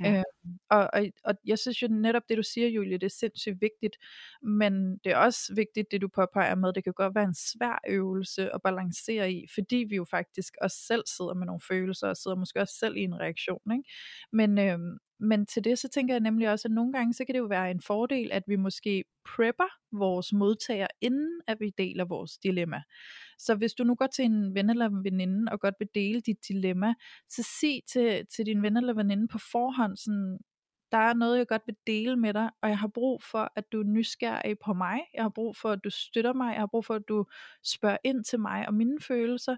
Ja. 0.00 0.18
Øh, 0.18 0.24
og, 0.70 0.90
og, 0.92 1.04
og 1.24 1.34
jeg 1.46 1.58
synes 1.58 1.82
jo 1.82 1.88
netop 1.88 2.22
det 2.28 2.36
du 2.36 2.42
siger 2.42 2.68
Julie, 2.68 2.98
det 2.98 3.06
er 3.06 3.10
sindssygt 3.18 3.60
vigtigt, 3.60 3.96
men 4.42 4.98
det 5.04 5.12
er 5.12 5.16
også 5.16 5.54
vigtigt 5.54 5.90
det 5.90 6.00
du 6.00 6.08
påpeger 6.08 6.54
med, 6.54 6.72
det 6.72 6.84
kan 6.84 6.92
godt 6.92 7.14
være 7.14 7.24
en 7.24 7.34
svær 7.34 7.80
øvelse 7.88 8.54
at 8.54 8.62
balancere 8.62 9.32
i, 9.32 9.46
fordi 9.54 9.76
vi 9.76 9.96
jo 9.96 10.04
faktisk 10.10 10.54
også 10.60 10.76
selv 10.76 11.02
sidder 11.06 11.34
med 11.34 11.46
nogle 11.46 11.60
følelser, 11.68 12.08
og 12.08 12.16
sidder 12.16 12.36
måske 12.36 12.60
også 12.60 12.74
selv 12.74 12.96
i 12.96 13.00
en 13.00 13.20
reaktion. 13.20 13.72
Ikke? 13.72 13.90
Men, 14.32 14.58
øh, 14.58 14.78
men 15.20 15.46
til 15.46 15.64
det 15.64 15.78
så 15.78 15.88
tænker 15.88 16.14
jeg 16.14 16.20
nemlig 16.20 16.50
også, 16.50 16.68
at 16.68 16.72
nogle 16.72 16.92
gange 16.92 17.14
så 17.14 17.24
kan 17.24 17.34
det 17.34 17.38
jo 17.38 17.46
være 17.46 17.70
en 17.70 17.80
fordel, 17.80 18.32
at 18.32 18.42
vi 18.46 18.56
måske 18.56 19.04
prepper 19.36 19.68
vores 19.92 20.32
modtager, 20.32 20.86
inden 21.00 21.40
at 21.46 21.60
vi 21.60 21.70
deler 21.78 22.04
vores 22.04 22.38
dilemma. 22.38 22.82
Så 23.38 23.54
hvis 23.54 23.74
du 23.74 23.84
nu 23.84 23.94
går 23.94 24.06
til 24.06 24.24
en 24.24 24.54
ven 24.54 24.70
eller 24.70 24.86
en 24.86 25.04
veninde 25.04 25.52
og 25.52 25.60
godt 25.60 25.74
vil 25.78 25.88
dele 25.94 26.20
dit 26.20 26.48
dilemma, 26.48 26.94
så 27.28 27.42
sig 27.60 27.80
til, 27.88 28.26
til 28.26 28.46
din 28.46 28.62
ven 28.62 28.76
eller 28.76 28.94
veninde 28.94 29.28
på 29.28 29.38
forhånd, 29.38 29.96
sådan, 29.96 30.38
der 30.92 31.00
er 31.00 31.14
noget, 31.14 31.38
jeg 31.38 31.46
godt 31.46 31.62
vil 31.66 31.76
dele 31.86 32.16
med 32.16 32.34
dig, 32.34 32.50
og 32.62 32.68
jeg 32.68 32.78
har 32.78 32.88
brug 32.88 33.22
for, 33.22 33.52
at 33.56 33.72
du 33.72 33.80
er 33.80 33.84
nysgerrig 33.84 34.58
på 34.58 34.72
mig. 34.72 35.00
Jeg 35.14 35.24
har 35.24 35.28
brug 35.28 35.56
for, 35.56 35.70
at 35.70 35.84
du 35.84 35.90
støtter 35.90 36.32
mig. 36.32 36.52
Jeg 36.52 36.60
har 36.60 36.66
brug 36.66 36.84
for, 36.84 36.94
at 36.94 37.08
du 37.08 37.26
spørger 37.64 37.96
ind 38.04 38.24
til 38.24 38.40
mig 38.40 38.68
og 38.68 38.74
mine 38.74 39.00
følelser. 39.00 39.56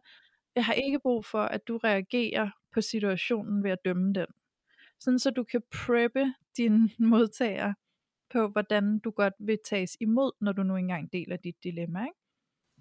Jeg 0.55 0.65
har 0.65 0.73
ikke 0.73 1.01
brug 1.01 1.25
for, 1.25 1.43
at 1.43 1.69
du 1.69 1.77
reagerer 1.77 2.51
på 2.75 2.81
situationen 2.81 3.65
ved 3.65 3.71
at 3.71 3.79
dømme 3.85 4.13
den. 4.13 4.27
Sådan 5.01 5.19
så 5.19 5.31
du 5.31 5.45
kan 5.45 5.63
preppe 5.73 6.35
din 6.57 6.91
modtager 7.11 7.75
på, 8.31 8.49
hvordan 8.49 8.99
du 8.99 9.11
godt 9.11 9.35
vil 9.39 9.59
tages 9.65 9.97
imod, 10.01 10.33
når 10.41 10.53
du 10.53 10.63
nu 10.63 10.77
engang 10.77 11.13
deler 11.13 11.37
dit 11.37 11.65
dilemma. 11.65 12.05
Ikke? 12.05 12.19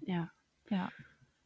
Ja. 0.08 0.24
Ja. 0.70 0.86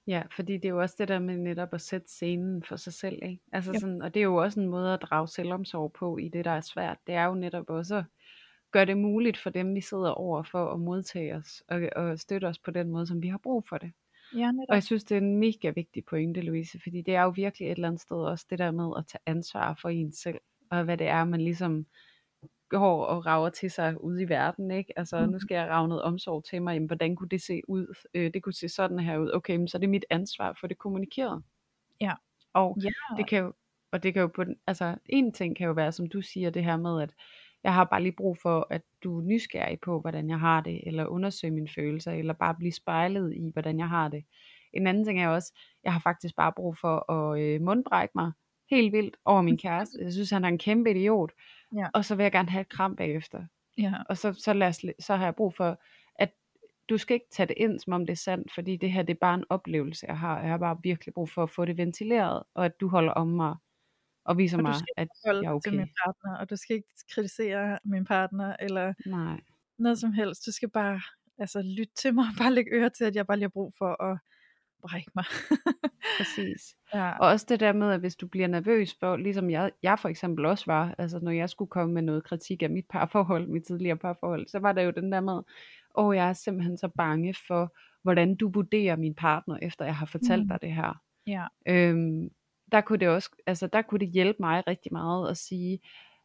Ja, 0.07 0.23
fordi 0.37 0.53
det 0.53 0.65
er 0.65 0.69
jo 0.69 0.81
også 0.81 0.95
det 0.99 1.09
der 1.09 1.19
med 1.19 1.37
netop 1.37 1.75
at 1.75 1.81
sætte 1.81 2.09
scenen 2.09 2.63
for 2.63 2.77
sig 2.77 2.93
selv, 2.93 3.19
ikke? 3.23 3.43
Altså 3.53 3.73
sådan, 3.81 4.03
og 4.03 4.15
det 4.15 4.21
er 4.21 4.25
jo 4.25 4.37
også 4.37 4.61
en 4.61 4.69
måde 4.69 4.95
at 4.95 5.03
drage 5.03 5.29
selvomsorg 5.29 5.93
på 5.93 6.19
i 6.19 6.29
det, 6.29 6.45
der 6.45 6.51
er 6.51 6.61
svært. 6.61 6.99
Det 7.07 7.15
er 7.15 7.25
jo 7.25 7.35
netop 7.35 7.71
også 7.71 7.97
at 7.97 8.05
gøre 8.73 8.85
det 8.85 8.99
muligt 8.99 9.39
for 9.39 9.51
dem, 9.51 9.75
vi 9.75 9.81
sidder 9.81 10.11
over 10.11 10.43
for 10.43 10.73
at 10.73 10.81
modtage 10.81 11.35
os 11.35 11.63
og, 11.69 11.89
og 11.97 12.19
støtte 12.19 12.45
os 12.45 12.59
på 12.59 12.71
den 12.71 12.91
måde, 12.91 13.07
som 13.07 13.23
vi 13.23 13.29
har 13.29 13.39
brug 13.39 13.65
for 13.69 13.79
det. 13.79 13.93
Ja, 14.37 14.53
netop. 14.53 14.67
Og 14.69 14.75
jeg 14.75 14.83
synes, 14.83 15.05
det 15.05 15.17
er 15.17 15.21
en 15.21 15.37
mega 15.37 15.71
vigtig 15.71 16.05
pointe, 16.05 16.41
Louise, 16.41 16.81
fordi 16.83 17.03
det 17.03 17.15
er 17.15 17.23
jo 17.23 17.29
virkelig 17.29 17.67
et 17.67 17.73
eller 17.73 17.89
andet 17.89 18.01
sted 18.01 18.17
også 18.17 18.47
det 18.51 18.59
der 18.59 18.71
med 18.71 18.93
at 18.99 19.07
tage 19.07 19.23
ansvar 19.27 19.79
for 19.83 19.89
en 19.89 20.13
selv, 20.13 20.39
og 20.71 20.85
hvad 20.85 20.97
det 20.97 21.07
er, 21.07 21.25
man 21.25 21.41
ligesom 21.41 21.87
går 22.71 23.05
og 23.05 23.27
rager 23.27 23.51
til 23.51 23.71
sig 23.71 24.05
ude 24.05 24.23
i 24.23 24.29
verden, 24.29 24.71
ikke? 24.71 24.99
Altså, 24.99 25.21
mm. 25.27 25.33
nu 25.33 25.39
skal 25.39 25.55
jeg 25.55 25.69
rave 25.69 25.89
noget 25.89 26.03
omsorg 26.03 26.45
til 26.45 26.63
mig, 26.63 26.75
jamen, 26.75 26.87
hvordan 26.87 27.17
kunne 27.17 27.29
det 27.29 27.43
se 27.43 27.61
ud? 27.69 27.95
Øh, 28.15 28.35
det 28.35 28.43
kunne 28.43 28.53
se 28.53 28.69
sådan 28.69 28.99
her 28.99 29.19
ud. 29.19 29.31
Okay, 29.35 29.57
men 29.57 29.69
så 29.69 29.79
er 29.79 29.81
det 29.81 29.89
mit 29.89 30.05
ansvar 30.11 30.57
for 30.61 30.67
det 30.67 30.79
kommunikeret. 30.79 31.43
Ja. 32.01 32.13
Og 32.53 32.79
ja. 32.83 32.91
det 33.17 33.29
kan 33.29 33.39
jo, 33.39 33.53
og 33.93 34.03
det 34.03 34.15
kan 34.15 34.21
jo 34.21 34.27
på 34.29 34.45
den, 34.45 34.57
altså, 34.67 34.97
en 35.07 35.33
ting 35.33 35.57
kan 35.57 35.67
jo 35.67 35.73
være, 35.73 35.93
som 35.93 36.07
du 36.07 36.23
siger, 36.23 36.51
det 36.51 36.65
her 36.65 36.77
med, 36.77 37.03
at 37.03 37.15
jeg 37.65 37.75
har 37.75 37.85
bare 37.85 38.03
lige 38.03 38.17
brug 38.17 38.39
for, 38.43 38.67
at 38.71 38.83
du 39.05 39.19
er 39.19 39.23
nysgerrig 39.23 39.81
på, 39.81 40.01
hvordan 40.01 40.31
jeg 40.31 40.39
har 40.39 40.61
det, 40.61 40.81
eller 40.87 41.07
undersøge 41.07 41.51
mine 41.51 41.69
følelser, 41.75 42.13
eller 42.13 42.33
bare 42.33 42.55
blive 42.55 42.73
spejlet 42.73 43.35
i, 43.37 43.51
hvordan 43.53 43.79
jeg 43.79 43.89
har 43.89 44.09
det. 44.09 44.25
En 44.73 44.87
anden 44.87 45.05
ting 45.05 45.21
er 45.23 45.29
også, 45.29 45.53
jeg 45.85 45.93
har 45.93 46.01
faktisk 46.01 46.37
bare 46.37 46.53
brug 46.57 46.79
for 46.79 47.13
at 47.13 47.41
øh, 47.41 47.61
mundbrække 47.61 48.13
mig 48.15 48.33
helt 48.71 48.93
vildt 48.93 49.17
over 49.25 49.43
min 49.43 49.59
kæreste. 49.59 49.99
Jeg 50.03 50.13
synes, 50.13 50.31
han 50.31 50.45
er 50.45 50.49
en 50.49 50.59
kæmpe 50.59 50.91
idiot. 50.91 51.33
Ja. 51.77 51.89
Og 51.95 52.05
så 52.05 52.15
vil 52.15 52.23
jeg 52.23 52.33
gerne 52.33 52.51
have 52.51 52.61
et 52.61 52.69
kram 52.69 52.97
bagefter. 52.97 53.45
Ja. 53.79 53.95
Og 54.09 54.17
så, 54.17 54.33
så, 54.33 54.53
lad 54.53 54.69
os, 54.69 54.85
så 54.99 55.17
har 55.17 55.25
jeg 55.25 55.35
brug 55.35 55.55
for, 55.55 55.81
at 56.15 56.31
du 56.89 56.99
skal 56.99 57.15
ikke 57.15 57.27
tage 57.33 57.47
det 57.47 57.55
ind, 57.57 57.79
som 57.79 57.93
om 57.93 58.07
det 58.07 58.13
er 58.13 58.17
sandt, 58.17 58.55
fordi 58.55 58.77
det 58.77 58.93
her 58.93 59.03
det 59.03 59.15
er 59.15 59.19
bare 59.21 59.35
en 59.35 59.45
oplevelse, 59.49 60.07
jeg 60.09 60.19
har. 60.19 60.41
Jeg 60.41 60.51
har 60.51 60.59
bare 60.59 60.77
virkelig 60.83 61.15
brug 61.15 61.31
for 61.31 61.43
at 61.43 61.51
få 61.51 61.65
det 61.65 61.77
ventileret, 61.77 62.43
og 62.55 62.65
at 62.65 62.81
du 62.81 62.89
holder 62.89 63.13
om 63.13 63.29
mig 63.29 63.57
og 64.25 64.39
viser 64.39 64.57
og 64.57 64.63
mig, 64.63 64.75
at 64.97 65.09
jeg 65.25 65.35
er 65.45 65.51
okay. 65.51 65.71
til 65.71 65.79
min 65.79 65.89
partner, 66.05 66.39
og 66.39 66.51
du 66.51 66.57
skal 66.57 66.77
ikke 66.77 66.89
kritisere 67.15 67.79
min 67.85 68.05
partner, 68.05 68.57
eller 68.61 68.95
Nej. 69.07 69.41
noget 69.79 69.99
som 69.99 70.13
helst. 70.13 70.47
Du 70.47 70.53
skal 70.53 70.71
bare 70.71 71.01
altså, 71.39 71.63
lytte 71.63 71.95
til 71.95 72.15
mig, 72.15 72.25
bare 72.39 72.55
lægge 72.55 72.71
øre 72.73 72.91
til, 72.91 73.05
at 73.05 73.17
jeg 73.17 73.27
bare 73.27 73.37
lige 73.37 73.45
har 73.45 73.49
brug 73.49 73.73
for 73.79 74.03
at 74.03 74.19
brække 74.81 75.11
mig. 75.15 75.25
Præcis. 76.19 76.61
Ja. 76.95 77.19
Og 77.19 77.29
også 77.29 77.47
det 77.49 77.61
der 77.61 77.73
med, 77.73 77.93
at 77.93 78.01
hvis 78.01 78.17
du 78.17 78.27
bliver 78.27 78.47
nervøs 78.47 78.97
for, 79.01 79.17
ligesom 79.17 79.51
jeg, 79.51 79.71
jeg 79.83 79.99
for 79.99 80.09
eksempel 80.09 80.45
også 80.45 80.65
var, 80.67 80.95
altså 80.99 81.19
når 81.23 81.31
jeg 81.31 81.51
skulle 81.51 81.69
komme 81.69 81.95
med 81.95 82.03
noget 82.03 82.25
kritik 82.25 82.63
af 82.63 82.71
mit 82.71 82.87
parforhold, 82.91 83.47
mit 83.47 83.65
tidligere 83.65 83.97
parforhold, 83.97 84.47
så 84.47 84.59
var 84.59 84.73
der 84.73 84.83
jo 84.83 84.91
den 84.91 85.13
der 85.13 85.21
med, 85.21 85.33
åh, 85.33 85.43
oh, 85.95 86.17
jeg 86.17 86.29
er 86.29 86.33
simpelthen 86.33 86.79
så 86.79 86.89
bange 86.89 87.35
for, 87.47 87.77
hvordan 88.03 88.35
du 88.35 88.49
vurderer 88.49 88.97
min 88.97 89.15
partner, 89.15 89.59
efter 89.63 89.85
jeg 89.85 89.97
har 89.97 90.07
fortalt 90.07 90.43
mm. 90.43 90.49
dig 90.49 90.59
det 90.63 90.73
her. 90.73 91.03
Ja. 91.27 91.47
Øhm, 91.69 92.31
der 92.73 92.81
kunne 92.81 92.99
det 92.99 93.09
også, 93.09 93.31
altså 93.47 93.67
der 93.67 93.83
kunne 93.83 93.99
det 93.99 94.09
hjælpe 94.09 94.37
mig 94.41 94.67
rigtig 94.67 94.93
meget 94.93 95.31
at 95.31 95.37
sige, 95.37 95.81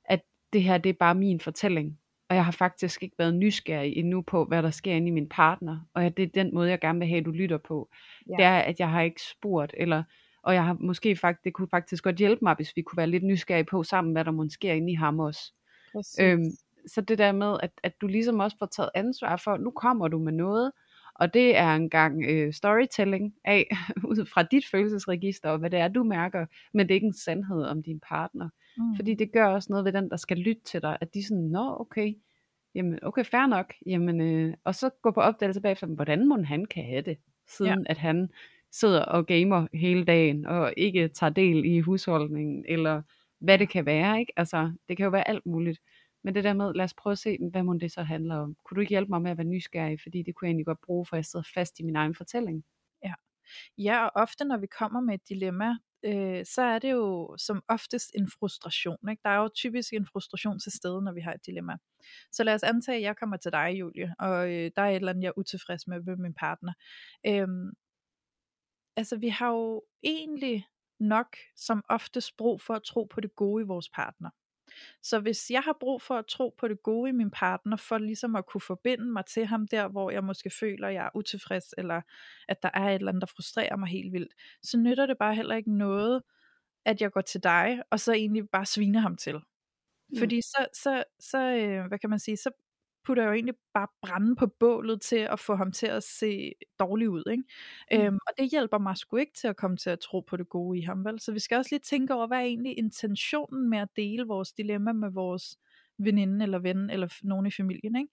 at 0.05 0.21
det 0.53 0.63
her, 0.63 0.77
det 0.77 0.89
er 0.89 0.93
bare 0.93 1.15
min 1.15 1.39
fortælling 1.39 1.99
og 2.29 2.35
jeg 2.35 2.45
har 2.45 2.51
faktisk 2.51 3.03
ikke 3.03 3.15
været 3.19 3.35
nysgerrig 3.35 3.97
endnu 3.97 4.21
på, 4.21 4.45
hvad 4.45 4.63
der 4.63 4.71
sker 4.71 4.93
inde 4.93 5.07
i 5.07 5.11
min 5.11 5.29
partner, 5.29 5.79
og 5.93 6.17
det 6.17 6.23
er 6.23 6.43
den 6.43 6.53
måde, 6.53 6.69
jeg 6.69 6.79
gerne 6.79 6.99
vil 6.99 7.07
have, 7.07 7.19
at 7.19 7.25
du 7.25 7.31
lytter 7.31 7.57
på. 7.57 7.89
Ja. 8.29 8.35
Det 8.37 8.45
er, 8.45 8.57
at 8.57 8.79
jeg 8.79 8.89
har 8.89 9.01
ikke 9.01 9.21
spurgt, 9.21 9.73
eller, 9.77 10.03
og 10.43 10.53
jeg 10.53 10.65
har 10.65 10.77
måske 10.79 11.15
faktisk, 11.15 11.43
det 11.43 11.53
kunne 11.53 11.67
faktisk 11.71 12.03
godt 12.03 12.15
hjælpe 12.15 12.39
mig, 12.45 12.55
hvis 12.55 12.75
vi 12.75 12.81
kunne 12.81 12.97
være 12.97 13.07
lidt 13.07 13.23
nysgerrige 13.23 13.65
på 13.65 13.83
sammen, 13.83 14.13
hvad 14.13 14.25
der 14.25 14.31
måske 14.31 14.53
sker 14.53 14.73
inde 14.73 14.91
i 14.91 14.95
ham 14.95 15.19
også. 15.19 15.53
Øhm, 16.19 16.51
så 16.87 17.01
det 17.01 17.17
der 17.17 17.31
med, 17.31 17.57
at, 17.63 17.71
at 17.83 18.01
du 18.01 18.07
ligesom 18.07 18.39
også 18.39 18.57
får 18.59 18.65
taget 18.65 18.89
ansvar 18.95 19.37
for, 19.37 19.57
nu 19.57 19.71
kommer 19.71 20.07
du 20.07 20.19
med 20.19 20.33
noget, 20.33 20.71
og 21.15 21.33
det 21.33 21.57
er 21.57 21.75
en 21.75 21.89
gang 21.89 22.25
øh, 22.29 22.53
storytelling 22.53 23.33
af, 23.45 23.67
ud 24.09 24.25
fra 24.33 24.43
dit 24.43 24.63
følelsesregister, 24.71 25.49
og 25.49 25.57
hvad 25.57 25.69
det 25.69 25.79
er, 25.79 25.87
du 25.87 26.03
mærker, 26.03 26.45
men 26.73 26.87
det 26.87 26.93
er 26.93 26.95
ikke 26.95 27.07
en 27.07 27.13
sandhed 27.13 27.63
om 27.63 27.83
din 27.83 27.99
partner. 27.99 28.49
Mm. 28.77 28.95
Fordi 28.95 29.13
det 29.13 29.31
gør 29.31 29.47
også 29.47 29.67
noget 29.71 29.85
ved 29.85 29.93
den, 29.93 30.09
der 30.09 30.17
skal 30.17 30.37
lytte 30.37 30.61
til 30.63 30.81
dig, 30.81 30.97
at 31.01 31.13
de 31.13 31.27
sådan, 31.27 31.43
nå 31.43 31.77
okay, 31.79 32.13
jamen 32.75 32.99
okay, 33.01 33.25
fair 33.25 33.45
nok, 33.45 33.73
jamen, 33.85 34.21
øh, 34.21 34.53
og 34.63 34.75
så 34.75 34.89
gå 35.01 35.11
på 35.11 35.21
opdagelse 35.21 35.61
bagefter, 35.61 35.87
hvordan 35.87 36.27
må 36.27 36.43
han 36.43 36.65
kan 36.65 36.85
have 36.85 37.01
det, 37.01 37.17
siden 37.47 37.79
ja. 37.79 37.85
at 37.85 37.97
han 37.97 38.29
sidder 38.71 39.01
og 39.01 39.25
gamer 39.25 39.67
hele 39.73 40.05
dagen, 40.05 40.45
og 40.45 40.73
ikke 40.77 41.07
tager 41.07 41.29
del 41.29 41.65
i 41.65 41.79
husholdningen, 41.79 42.65
eller 42.67 43.01
hvad 43.39 43.59
det 43.59 43.69
kan 43.69 43.85
være, 43.85 44.19
ikke? 44.19 44.33
Altså, 44.35 44.71
det 44.89 44.97
kan 44.97 45.03
jo 45.03 45.09
være 45.09 45.27
alt 45.27 45.45
muligt. 45.45 45.79
Men 46.23 46.35
det 46.35 46.43
der 46.43 46.53
med, 46.53 46.73
lad 46.73 46.85
os 46.85 46.93
prøve 46.93 47.11
at 47.11 47.17
se, 47.17 47.37
hvad 47.51 47.63
må 47.63 47.73
det 47.73 47.91
så 47.91 48.03
handler 48.03 48.35
om. 48.35 48.55
Kunne 48.63 48.75
du 48.75 48.81
ikke 48.81 48.89
hjælpe 48.89 49.09
mig 49.09 49.21
med 49.21 49.31
at 49.31 49.37
være 49.37 49.47
nysgerrig, 49.47 50.01
fordi 50.01 50.21
det 50.21 50.35
kunne 50.35 50.45
jeg 50.45 50.49
egentlig 50.49 50.65
godt 50.65 50.81
bruge, 50.81 51.05
for 51.05 51.15
jeg 51.15 51.25
sidder 51.25 51.45
fast 51.53 51.79
i 51.79 51.83
min 51.83 51.95
egen 51.95 52.15
fortælling. 52.15 52.63
Ja. 53.03 53.13
Ja, 53.77 54.05
og 54.05 54.11
ofte 54.15 54.45
når 54.45 54.57
vi 54.57 54.67
kommer 54.67 55.01
med 55.01 55.13
et 55.13 55.29
dilemma, 55.29 55.77
øh, 56.05 56.45
så 56.45 56.61
er 56.61 56.79
det 56.79 56.91
jo 56.91 57.35
som 57.37 57.63
oftest 57.67 58.11
en 58.15 58.29
frustration. 58.39 59.09
Ikke? 59.09 59.21
Der 59.23 59.29
er 59.29 59.37
jo 59.37 59.49
typisk 59.55 59.93
en 59.93 60.07
frustration 60.11 60.59
til 60.59 60.71
stede, 60.71 61.01
når 61.01 61.13
vi 61.13 61.21
har 61.21 61.33
et 61.33 61.45
dilemma. 61.45 61.77
Så 62.31 62.43
lad 62.43 62.53
os 62.53 62.63
antage, 62.63 62.97
at 62.97 63.03
jeg 63.03 63.17
kommer 63.17 63.37
til 63.37 63.51
dig, 63.51 63.75
Julie, 63.79 64.15
og 64.19 64.53
øh, 64.53 64.71
der 64.75 64.81
er 64.81 64.89
et 64.89 64.95
eller 64.95 65.09
andet, 65.09 65.23
jeg 65.23 65.27
er 65.29 65.39
utilfreds 65.39 65.87
med 65.87 65.99
ved 66.05 66.17
min 66.17 66.33
partner. 66.33 66.73
Øhm, 67.27 67.71
altså, 68.97 69.17
vi 69.17 69.29
har 69.29 69.49
jo 69.49 69.83
egentlig 70.03 70.67
nok 70.99 71.37
som 71.55 71.83
oftest 71.89 72.37
brug 72.37 72.61
for 72.61 72.73
at 72.73 72.83
tro 72.83 73.03
på 73.03 73.21
det 73.21 73.35
gode 73.35 73.63
i 73.63 73.67
vores 73.67 73.89
partner. 73.89 74.29
Så 75.01 75.19
hvis 75.19 75.51
jeg 75.51 75.61
har 75.61 75.77
brug 75.79 76.01
for 76.01 76.15
at 76.15 76.25
tro 76.25 76.55
på 76.57 76.67
det 76.67 76.83
gode 76.83 77.09
i 77.09 77.13
min 77.13 77.31
partner, 77.31 77.77
for 77.77 77.97
ligesom 77.97 78.35
at 78.35 78.45
kunne 78.45 78.61
forbinde 78.61 79.05
mig 79.05 79.25
til 79.25 79.45
ham 79.45 79.67
der, 79.67 79.87
hvor 79.87 80.11
jeg 80.11 80.23
måske 80.23 80.49
føler, 80.49 80.87
at 80.87 80.93
jeg 80.93 81.05
er 81.05 81.15
utilfreds, 81.15 81.73
eller 81.77 82.01
at 82.47 82.63
der 82.63 82.69
er 82.73 82.89
et 82.89 82.95
eller 82.95 83.11
andet, 83.11 83.21
der 83.21 83.33
frustrerer 83.35 83.75
mig 83.75 83.89
helt 83.89 84.13
vildt, 84.13 84.33
så 84.63 84.77
nytter 84.77 85.05
det 85.05 85.17
bare 85.17 85.35
heller 85.35 85.55
ikke 85.55 85.77
noget, 85.77 86.21
at 86.85 87.01
jeg 87.01 87.11
går 87.11 87.21
til 87.21 87.43
dig, 87.43 87.81
og 87.89 87.99
så 87.99 88.13
egentlig 88.13 88.49
bare 88.49 88.65
sviner 88.65 88.99
ham 88.99 89.17
til. 89.17 89.35
Mm. 89.35 90.17
Fordi 90.19 90.41
så, 90.41 90.67
så, 90.73 91.03
så 91.19 91.39
øh, 91.39 91.87
hvad 91.87 91.99
kan 91.99 92.09
man 92.09 92.19
sige, 92.19 92.37
så 92.37 92.49
putter 93.05 93.23
jo 93.23 93.31
egentlig 93.31 93.55
bare 93.73 93.87
brænde 94.01 94.35
på 94.35 94.47
bålet 94.47 95.01
til 95.01 95.15
at 95.15 95.39
få 95.39 95.55
ham 95.55 95.71
til 95.71 95.87
at 95.87 96.03
se 96.03 96.51
dårlig 96.79 97.09
ud. 97.09 97.23
Ikke? 97.31 97.43
Mm. 97.91 98.07
Øhm, 98.07 98.19
og 98.27 98.33
det 98.37 98.51
hjælper 98.51 98.77
mig 98.77 98.97
sgu 98.97 99.17
ikke 99.17 99.33
til 99.33 99.47
at 99.47 99.55
komme 99.55 99.77
til 99.77 99.89
at 99.89 99.99
tro 99.99 100.19
på 100.19 100.37
det 100.37 100.49
gode 100.49 100.79
i 100.79 100.81
ham. 100.81 101.05
Vel? 101.05 101.19
Så 101.19 101.31
vi 101.31 101.39
skal 101.39 101.57
også 101.57 101.69
lige 101.71 101.79
tænke 101.79 102.13
over, 102.13 102.27
hvad 102.27 102.37
er 102.37 102.41
egentlig 102.41 102.77
intentionen 102.77 103.69
med 103.69 103.77
at 103.77 103.89
dele 103.95 104.23
vores 104.23 104.53
dilemma 104.53 104.93
med 104.93 105.11
vores 105.11 105.57
veninde 105.97 106.43
eller 106.43 106.59
ven 106.59 106.89
eller 106.89 107.07
nogen 107.23 107.45
i 107.45 107.51
familien. 107.51 107.95
Ikke? 107.95 108.09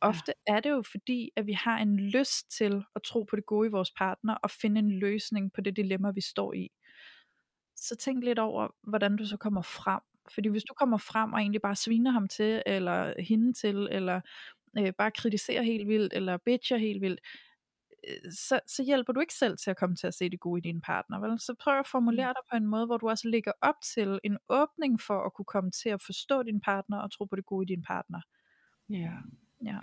Ofte 0.00 0.32
ja. 0.48 0.54
er 0.54 0.60
det 0.60 0.70
jo 0.70 0.82
fordi, 0.82 1.30
at 1.36 1.46
vi 1.46 1.52
har 1.52 1.78
en 1.78 2.00
lyst 2.00 2.50
til 2.50 2.84
at 2.94 3.02
tro 3.02 3.22
på 3.22 3.36
det 3.36 3.46
gode 3.46 3.68
i 3.68 3.70
vores 3.70 3.90
partner 3.90 4.34
og 4.34 4.50
finde 4.50 4.78
en 4.78 4.90
løsning 4.90 5.52
på 5.52 5.60
det 5.60 5.76
dilemma, 5.76 6.10
vi 6.10 6.20
står 6.20 6.52
i. 6.52 6.70
Så 7.76 7.96
tænk 7.96 8.24
lidt 8.24 8.38
over, 8.38 8.68
hvordan 8.82 9.16
du 9.16 9.26
så 9.26 9.36
kommer 9.36 9.62
frem 9.62 10.00
fordi 10.30 10.48
hvis 10.48 10.64
du 10.64 10.74
kommer 10.74 10.98
frem 10.98 11.32
og 11.32 11.40
egentlig 11.40 11.62
bare 11.62 11.76
sviner 11.76 12.10
ham 12.10 12.28
til, 12.28 12.62
eller 12.66 13.14
hende 13.22 13.52
til, 13.52 13.88
eller 13.90 14.20
øh, 14.78 14.92
bare 14.98 15.10
kritiserer 15.10 15.62
helt 15.62 15.88
vildt, 15.88 16.12
eller 16.12 16.36
bitcher 16.36 16.76
helt 16.76 17.00
vildt, 17.00 17.20
øh, 18.08 18.32
så, 18.32 18.60
så 18.66 18.84
hjælper 18.84 19.12
du 19.12 19.20
ikke 19.20 19.34
selv 19.34 19.56
til 19.56 19.70
at 19.70 19.76
komme 19.76 19.96
til 19.96 20.06
at 20.06 20.14
se 20.14 20.30
det 20.30 20.40
gode 20.40 20.58
i 20.58 20.68
din 20.72 20.80
partner. 20.80 21.20
Vel? 21.20 21.40
Så 21.40 21.54
prøv 21.60 21.78
at 21.78 21.86
formulere 21.86 22.28
mm. 22.28 22.34
dig 22.36 22.42
på 22.50 22.56
en 22.56 22.66
måde, 22.66 22.86
hvor 22.86 22.96
du 22.96 23.08
også 23.08 23.28
ligger 23.28 23.52
op 23.60 23.80
til 23.94 24.20
en 24.24 24.38
åbning 24.48 25.00
for 25.00 25.26
at 25.26 25.32
kunne 25.34 25.44
komme 25.54 25.70
til 25.70 25.88
at 25.88 26.02
forstå 26.02 26.42
din 26.42 26.60
partner 26.60 26.98
og 26.98 27.12
tro 27.12 27.24
på 27.24 27.36
det 27.36 27.46
gode 27.46 27.64
i 27.64 27.74
din 27.74 27.82
partner. 27.82 28.20
Ja, 28.88 29.12
ja. 29.64 29.78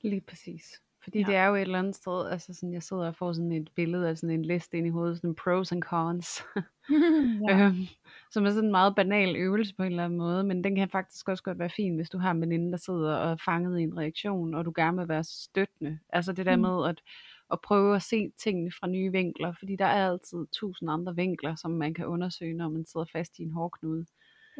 lige 0.00 0.20
præcis. 0.20 0.80
Fordi 1.04 1.18
ja. 1.18 1.26
det 1.26 1.36
er 1.36 1.46
jo 1.46 1.54
et 1.54 1.60
eller 1.60 1.78
andet 1.78 1.94
sted, 1.94 2.28
altså 2.30 2.54
sådan, 2.54 2.72
jeg 2.72 2.82
sidder 2.82 3.06
og 3.06 3.16
får 3.16 3.32
sådan 3.32 3.52
et 3.52 3.70
billede 3.74 4.08
af 4.08 4.18
sådan 4.18 4.34
en 4.34 4.44
liste 4.44 4.78
ind 4.78 4.86
i 4.86 4.90
hovedet, 4.90 5.16
sådan 5.16 5.34
pros 5.34 5.72
and 5.72 5.82
cons, 5.82 6.42
ja. 7.48 7.66
øhm, 7.66 7.86
som 8.30 8.46
er 8.46 8.50
sådan 8.50 8.64
en 8.64 8.70
meget 8.70 8.94
banal 8.96 9.36
øvelse 9.36 9.74
på 9.74 9.82
en 9.82 9.90
eller 9.90 10.04
anden 10.04 10.18
måde, 10.18 10.44
men 10.44 10.64
den 10.64 10.76
kan 10.76 10.88
faktisk 10.88 11.28
også 11.28 11.42
godt 11.42 11.58
være 11.58 11.70
fin, 11.70 11.96
hvis 11.96 12.10
du 12.10 12.18
har 12.18 12.30
en 12.30 12.40
veninde, 12.40 12.70
der 12.70 12.76
sidder 12.76 13.16
og 13.16 13.30
er 13.30 13.36
fanget 13.44 13.80
i 13.80 13.82
en 13.82 13.98
reaktion, 13.98 14.54
og 14.54 14.64
du 14.64 14.72
gerne 14.76 14.98
vil 14.98 15.08
være 15.08 15.24
støttende. 15.24 15.98
Altså 16.08 16.32
det 16.32 16.46
der 16.46 16.56
mm. 16.56 16.62
med 16.62 16.88
at, 16.88 17.02
at 17.52 17.60
prøve 17.60 17.96
at 17.96 18.02
se 18.02 18.32
tingene 18.38 18.72
fra 18.80 18.86
nye 18.86 19.12
vinkler, 19.12 19.52
fordi 19.58 19.76
der 19.76 19.86
er 19.86 20.10
altid 20.10 20.46
tusind 20.52 20.90
andre 20.90 21.16
vinkler, 21.16 21.54
som 21.54 21.70
man 21.70 21.94
kan 21.94 22.06
undersøge, 22.06 22.54
når 22.54 22.68
man 22.68 22.84
sidder 22.86 23.06
fast 23.12 23.38
i 23.38 23.42
en 23.42 23.50
hårdknude. 23.50 24.06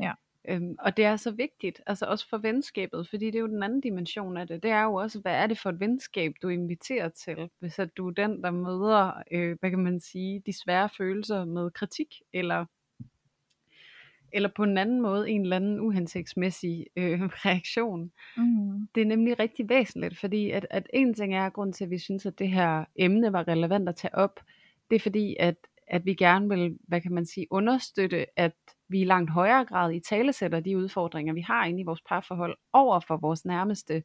Ja. 0.03 0.13
Øhm, 0.49 0.77
og 0.79 0.97
det 0.97 1.05
er 1.05 1.17
så 1.17 1.31
vigtigt, 1.31 1.81
altså 1.87 2.07
også 2.07 2.29
for 2.29 2.39
venskabet, 2.39 3.09
fordi 3.09 3.27
det 3.27 3.35
er 3.35 3.41
jo 3.41 3.47
den 3.47 3.63
anden 3.63 3.81
dimension 3.81 4.37
af 4.37 4.47
det. 4.47 4.63
Det 4.63 4.71
er 4.71 4.83
jo 4.83 4.95
også, 4.95 5.21
hvad 5.21 5.35
er 5.35 5.47
det 5.47 5.59
for 5.59 5.71
et 5.71 5.81
venskab, 5.81 6.33
du 6.43 6.49
inviterer 6.49 7.09
til, 7.09 7.51
hvis 7.59 7.79
at 7.79 7.97
du 7.97 8.09
er 8.09 8.13
den, 8.13 8.43
der 8.43 8.51
møder, 8.51 9.23
øh, 9.31 9.57
hvad 9.61 9.71
kan 9.71 9.79
man 9.79 10.01
sige, 10.01 10.43
de 10.47 10.53
svære 10.53 10.89
følelser 10.97 11.45
med 11.45 11.71
kritik, 11.71 12.15
eller 12.33 12.65
eller 14.35 14.49
på 14.57 14.63
en 14.63 14.79
anden 14.79 15.01
måde 15.01 15.31
en 15.31 15.43
eller 15.43 15.57
anden 15.57 15.81
uhensigtsmæssig 15.81 16.87
øh, 16.97 17.23
reaktion. 17.47 18.13
Mm. 18.37 18.89
Det 18.95 19.01
er 19.01 19.07
nemlig 19.07 19.39
rigtig 19.39 19.69
væsentligt, 19.69 20.19
fordi 20.19 20.51
at, 20.51 20.67
at 20.71 20.87
en 20.93 21.15
ting 21.15 21.35
er, 21.35 21.51
grund 21.51 21.73
til, 21.73 21.85
at 21.85 21.91
vi 21.91 21.99
synes, 21.99 22.27
at 22.27 22.39
det 22.39 22.49
her 22.49 22.85
emne 22.97 23.33
var 23.33 23.49
relevant 23.49 23.89
at 23.89 23.97
tage 23.97 24.15
op, 24.15 24.41
det 24.91 24.97
er 24.97 25.01
fordi, 25.01 25.37
at, 25.39 25.57
at 25.87 26.07
vi 26.07 26.15
gerne 26.15 26.49
vil, 26.49 26.79
hvad 26.89 27.01
kan 27.01 27.13
man 27.13 27.27
sige, 27.27 27.47
understøtte, 27.51 28.27
at 28.37 28.55
vi 28.93 29.01
i 29.01 29.05
langt 29.05 29.31
højere 29.31 29.65
grad 29.65 29.93
i 29.93 30.01
talesætter 30.01 30.61
de 30.61 30.79
udfordringer, 30.79 31.35
vi 31.35 31.41
har 31.41 31.67
inde 31.67 31.81
i 31.81 31.85
vores 31.85 32.01
parforhold 32.09 32.57
over 32.73 33.01
for 33.01 33.17
vores 33.17 33.45
nærmeste, 33.45 34.03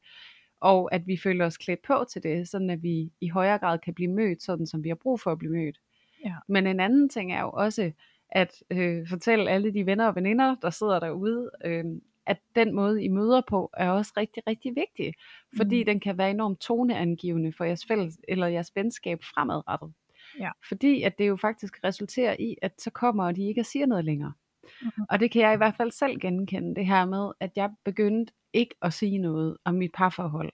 og 0.60 0.94
at 0.94 1.08
vi 1.08 1.18
føler 1.18 1.46
os 1.46 1.58
klædt 1.58 1.82
på 1.88 2.06
til 2.12 2.24
det, 2.24 2.48
sådan 2.48 2.70
at 2.70 2.84
vi 2.84 3.12
i 3.22 3.30
højere 3.30 3.58
grad 3.58 3.80
kan 3.80 3.94
blive 3.94 4.12
mødt, 4.12 4.44
sådan 4.44 4.68
som 4.68 4.84
vi 4.84 4.90
har 4.90 4.96
brug 4.96 5.20
for 5.20 5.32
at 5.32 5.38
blive 5.38 5.54
mødt. 5.54 5.78
Ja. 6.26 6.36
Men 6.48 6.68
en 6.68 6.80
anden 6.80 7.10
ting 7.10 7.34
er 7.34 7.42
jo 7.42 7.50
også, 7.50 7.92
at 8.30 8.64
øh, 8.72 9.08
fortælle 9.10 9.50
alle 9.50 9.74
de 9.74 9.86
venner 9.86 10.08
og 10.08 10.16
veninder, 10.16 10.56
der 10.62 10.70
sidder 10.70 11.00
derude, 11.00 11.52
øh, 11.66 11.86
at 12.26 12.38
den 12.56 12.76
måde, 12.76 13.04
I 13.04 13.08
møder 13.08 13.42
på, 13.48 13.70
er 13.74 13.90
også 13.90 14.14
rigtig, 14.18 14.44
rigtig 14.48 14.76
vigtig, 14.76 15.14
fordi 15.58 15.80
mm. 15.80 15.86
den 15.86 16.00
kan 16.00 16.18
være 16.18 16.30
enormt 16.30 16.60
toneangivende 16.60 17.54
for 17.58 17.64
jeres 17.64 17.86
fælles 17.86 18.18
eller 18.28 18.48
jeres 18.48 18.72
venskab 18.76 19.24
fremadrettet. 19.24 19.94
Ja. 20.40 20.52
Fordi 20.70 21.04
at 21.04 21.18
det 21.18 21.28
jo 21.28 21.36
faktisk 21.36 21.84
resulterer 21.84 22.36
i, 22.40 22.56
at 22.62 22.82
så 22.82 22.90
kommer 22.90 23.32
de 23.32 23.48
ikke 23.48 23.62
og 23.62 23.66
siger 23.66 23.86
noget 23.86 24.06
længere. 24.06 24.34
Mm-hmm. 24.82 25.06
Og 25.10 25.20
det 25.20 25.32
kan 25.32 25.42
jeg 25.42 25.54
i 25.54 25.58
hvert 25.58 25.76
fald 25.76 25.92
selv 25.92 26.20
genkende, 26.20 26.76
det 26.76 26.86
her 26.86 27.06
med, 27.06 27.32
at 27.40 27.52
jeg 27.56 27.70
begyndte 27.86 28.34
ikke 28.54 28.76
at 28.82 28.94
sige 28.94 29.18
noget 29.18 29.58
om 29.66 29.76
mit 29.76 29.92
parforhold. 29.94 30.52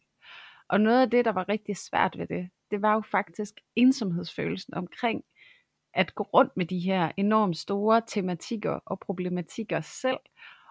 Og 0.70 0.82
noget 0.82 1.02
af 1.02 1.10
det, 1.10 1.26
der 1.26 1.32
var 1.32 1.50
rigtig 1.50 1.78
svært 1.78 2.18
ved 2.18 2.28
det, 2.28 2.50
det 2.72 2.82
var 2.82 2.94
jo 2.94 3.02
faktisk 3.12 3.54
ensomhedsfølelsen 3.76 4.74
omkring 4.74 5.24
at 5.94 6.16
gå 6.16 6.24
rundt 6.24 6.58
med 6.58 6.66
de 6.66 6.80
her 6.80 7.12
enormt 7.18 7.58
store 7.58 8.02
tematikker 8.08 8.80
og 8.86 9.00
problematikker 9.00 9.82
selv, 9.82 10.18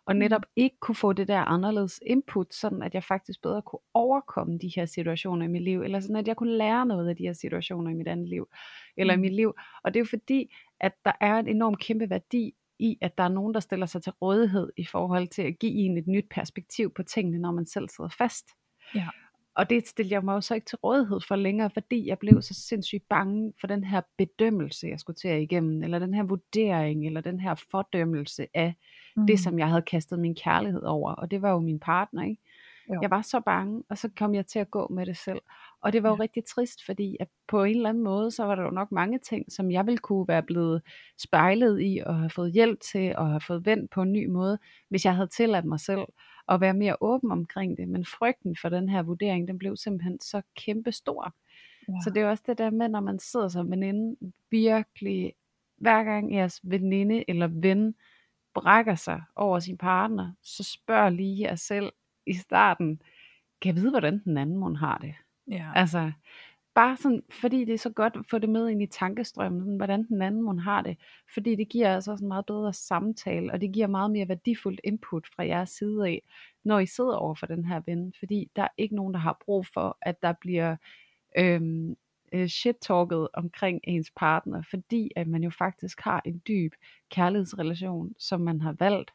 og 0.07 0.17
netop 0.17 0.43
ikke 0.57 0.77
kunne 0.81 0.95
få 0.95 1.13
det 1.13 1.29
der 1.29 1.41
anderledes 1.41 2.01
input, 2.07 2.55
sådan 2.55 2.83
at 2.83 2.95
jeg 2.95 3.05
faktisk 3.05 3.43
bedre 3.43 3.63
kunne 3.63 3.81
overkomme 3.95 4.59
de 4.59 4.73
her 4.77 4.87
situationer 4.87 5.45
i 5.45 5.49
mit 5.49 5.63
liv, 5.63 5.83
eller 5.83 6.01
sådan 6.01 6.17
at 6.17 6.29
jeg 6.29 6.37
kunne 6.37 6.57
lære 6.57 6.87
noget 6.87 7.09
af 7.09 7.17
de 7.17 7.23
her 7.23 7.33
situationer 7.33 7.91
i 7.91 7.95
mit 7.95 8.09
andet 8.09 8.29
liv, 8.29 8.49
eller 8.97 9.15
i 9.15 9.17
mit 9.17 9.35
liv. 9.35 9.55
Og 9.85 9.95
det 9.95 10.01
er 10.01 10.05
jo 10.05 10.09
fordi, 10.11 10.55
at 10.81 10.93
der 11.05 11.13
er 11.21 11.39
en 11.39 11.49
enorm 11.49 11.75
kæmpe 11.75 12.11
værdi 12.11 12.55
i, 12.83 12.99
at 13.01 13.19
der 13.19 13.25
er 13.25 13.29
nogen, 13.29 13.55
der 13.55 13.61
stiller 13.61 13.87
sig 13.87 14.03
til 14.03 14.13
rådighed 14.13 14.73
i 14.77 14.85
forhold 14.85 15.29
til 15.29 15.43
at 15.43 15.59
give 15.59 15.73
en 15.73 15.99
et 15.99 16.07
nyt 16.07 16.27
perspektiv 16.31 16.95
på 16.95 17.03
tingene, 17.03 17.39
når 17.39 17.53
man 17.53 17.67
selv 17.67 17.89
sidder 17.89 18.11
fast. 18.19 18.47
Ja. 18.95 19.09
Og 19.55 19.71
det 19.71 19.89
stillede 19.89 20.15
jeg 20.15 20.25
mig 20.25 20.35
jo 20.35 20.41
så 20.41 20.55
ikke 20.55 20.65
til 20.65 20.79
rådighed 20.79 21.21
for 21.29 21.37
længere, 21.37 21.71
fordi 21.71 22.09
jeg 22.09 22.19
blev 22.19 22.43
så 22.43 22.55
sindssygt 22.55 23.09
bange 23.09 23.53
for 23.61 23.67
den 23.67 23.85
her 23.85 24.01
bedømmelse, 24.19 24.87
jeg 24.87 25.01
skulle 25.01 25.17
til 25.17 25.43
igennem, 25.43 25.83
eller 25.83 25.99
den 25.99 26.15
her 26.15 26.23
vurdering, 26.23 27.07
eller 27.07 27.21
den 27.21 27.41
her 27.41 27.55
fordømmelse 27.71 28.47
af 28.55 28.75
mm. 29.17 29.27
det, 29.27 29.41
som 29.41 29.59
jeg 29.59 29.69
havde 29.69 29.83
kastet 29.83 30.19
min 30.19 30.35
kærlighed 30.35 30.83
over. 30.83 31.13
Og 31.13 31.31
det 31.31 31.43
var 31.43 31.51
jo 31.51 31.59
min 31.59 31.81
partner, 31.81 32.23
ikke? 32.23 32.43
Jo. 32.95 32.99
Jeg 33.03 33.11
var 33.11 33.23
så 33.23 33.41
bange, 33.41 33.83
og 33.89 33.99
så 33.99 34.11
kom 34.19 34.35
jeg 34.35 34.47
til 34.47 34.59
at 34.59 34.71
gå 34.71 34.89
med 34.91 35.07
det 35.07 35.17
selv. 35.17 35.41
Og 35.83 35.93
det 35.93 36.03
var 36.03 36.09
jo 36.09 36.15
ja. 36.15 36.23
rigtig 36.23 36.45
trist, 36.45 36.87
fordi 36.87 37.17
at 37.21 37.29
på 37.49 37.65
en 37.65 37.77
eller 37.77 37.89
anden 37.89 38.05
måde, 38.05 38.31
så 38.31 38.45
var 38.45 38.55
der 38.55 38.63
jo 38.63 38.71
nok 38.71 38.93
mange 38.93 39.19
ting, 39.19 39.53
som 39.53 39.71
jeg 39.71 39.87
ville 39.87 39.99
kunne 39.99 40.29
være 40.29 40.43
blevet 40.43 40.83
spejlet 41.19 41.83
i, 41.83 42.01
og 42.07 42.19
have 42.19 42.31
fået 42.31 42.53
hjælp 42.53 42.81
til, 42.81 43.17
og 43.17 43.29
have 43.29 43.41
fået 43.41 43.67
vendt 43.67 43.91
på 43.91 44.03
en 44.03 44.13
ny 44.13 44.27
måde, 44.27 44.59
hvis 44.89 45.05
jeg 45.05 45.15
havde 45.15 45.29
tilladt 45.29 45.65
mig 45.65 45.81
selv 45.81 46.03
at 46.49 46.61
være 46.61 46.75
mere 46.75 46.97
åben 47.01 47.33
omkring 47.33 47.77
det. 47.77 47.89
Men 47.89 48.05
frygten 48.05 48.57
for 48.57 48.69
den 48.69 48.89
her 48.89 49.03
vurdering, 49.03 49.49
den 49.49 49.59
blev 49.59 49.77
simpelthen 49.77 50.21
så 50.21 50.43
kæmpe 50.57 50.93
stor. 50.93 51.35
Ja. 51.89 51.93
Så 52.05 52.11
det 52.11 52.23
er 52.23 52.29
også 52.29 52.43
det 52.47 52.59
der 52.59 52.71
med, 52.71 52.89
når 52.89 53.01
man 53.01 53.19
sidder 53.19 53.49
som 53.49 53.71
veninde, 53.71 54.17
virkelig, 54.51 55.33
hver 55.77 56.05
gang 56.05 56.35
jeres 56.35 56.61
veninde 56.63 57.25
eller 57.29 57.47
ven 57.47 57.95
brækker 58.55 58.95
sig 58.95 59.23
over 59.37 59.59
sin 59.59 59.79
partner, 59.79 60.33
så 60.43 60.63
spørg 60.63 61.13
lige 61.13 61.43
jer 61.43 61.55
selv 61.55 61.93
i 62.27 62.33
starten, 62.35 63.03
kan 63.61 63.75
jeg 63.75 63.83
vide, 63.83 63.91
hvordan 63.91 64.19
den 64.25 64.39
anden 64.39 64.57
mund 64.57 64.77
har 64.77 64.99
det? 64.99 65.15
Ja. 65.51 65.73
Altså, 65.75 66.13
bare 66.75 66.97
sådan, 66.97 67.23
fordi 67.41 67.65
det 67.65 67.75
er 67.75 67.79
så 67.79 67.91
godt 67.91 68.17
at 68.17 68.25
få 68.31 68.39
det 68.39 68.49
med 68.49 68.69
ind 68.69 68.83
i 68.83 68.87
tankestrømmen, 68.87 69.61
sådan, 69.61 69.77
hvordan 69.77 70.07
den 70.09 70.23
anden 70.23 70.43
mund 70.43 70.61
har 70.61 70.83
det. 70.83 70.97
Fordi 71.35 71.55
det 71.55 71.69
giver 71.69 71.95
altså 71.95 72.13
en 72.13 72.29
meget 72.29 72.47
bedre 72.47 72.73
samtale, 72.73 73.53
og 73.53 73.61
det 73.61 73.73
giver 73.73 73.87
meget 73.87 74.11
mere 74.11 74.29
værdifuldt 74.29 74.81
input 74.85 75.27
fra 75.37 75.47
jeres 75.47 75.71
side 75.71 76.07
af, 76.07 76.23
når 76.65 76.79
I 76.79 76.87
sidder 76.87 77.17
over 77.17 77.35
for 77.35 77.47
den 77.47 77.65
her 77.65 77.81
ven. 77.87 78.13
Fordi 78.19 78.51
der 78.57 78.63
er 78.63 78.69
ikke 78.79 78.97
nogen, 78.97 79.15
der 79.15 79.21
har 79.21 79.39
brug 79.45 79.67
for, 79.75 79.99
at 80.03 80.23
der 80.23 80.33
bliver 80.41 80.77
øhm, 81.39 81.97
øh, 82.33 82.49
shit-talket 82.49 83.29
omkring 83.35 83.81
ens 83.85 84.13
partner, 84.17 84.63
fordi 84.71 85.11
at 85.17 85.29
man 85.29 85.43
jo 85.43 85.51
faktisk 85.51 86.01
har 86.01 86.23
en 86.25 86.43
dyb 86.49 86.73
kærlighedsrelation, 87.11 88.15
som 88.19 88.41
man 88.41 88.61
har 88.61 88.77
valgt 88.79 89.11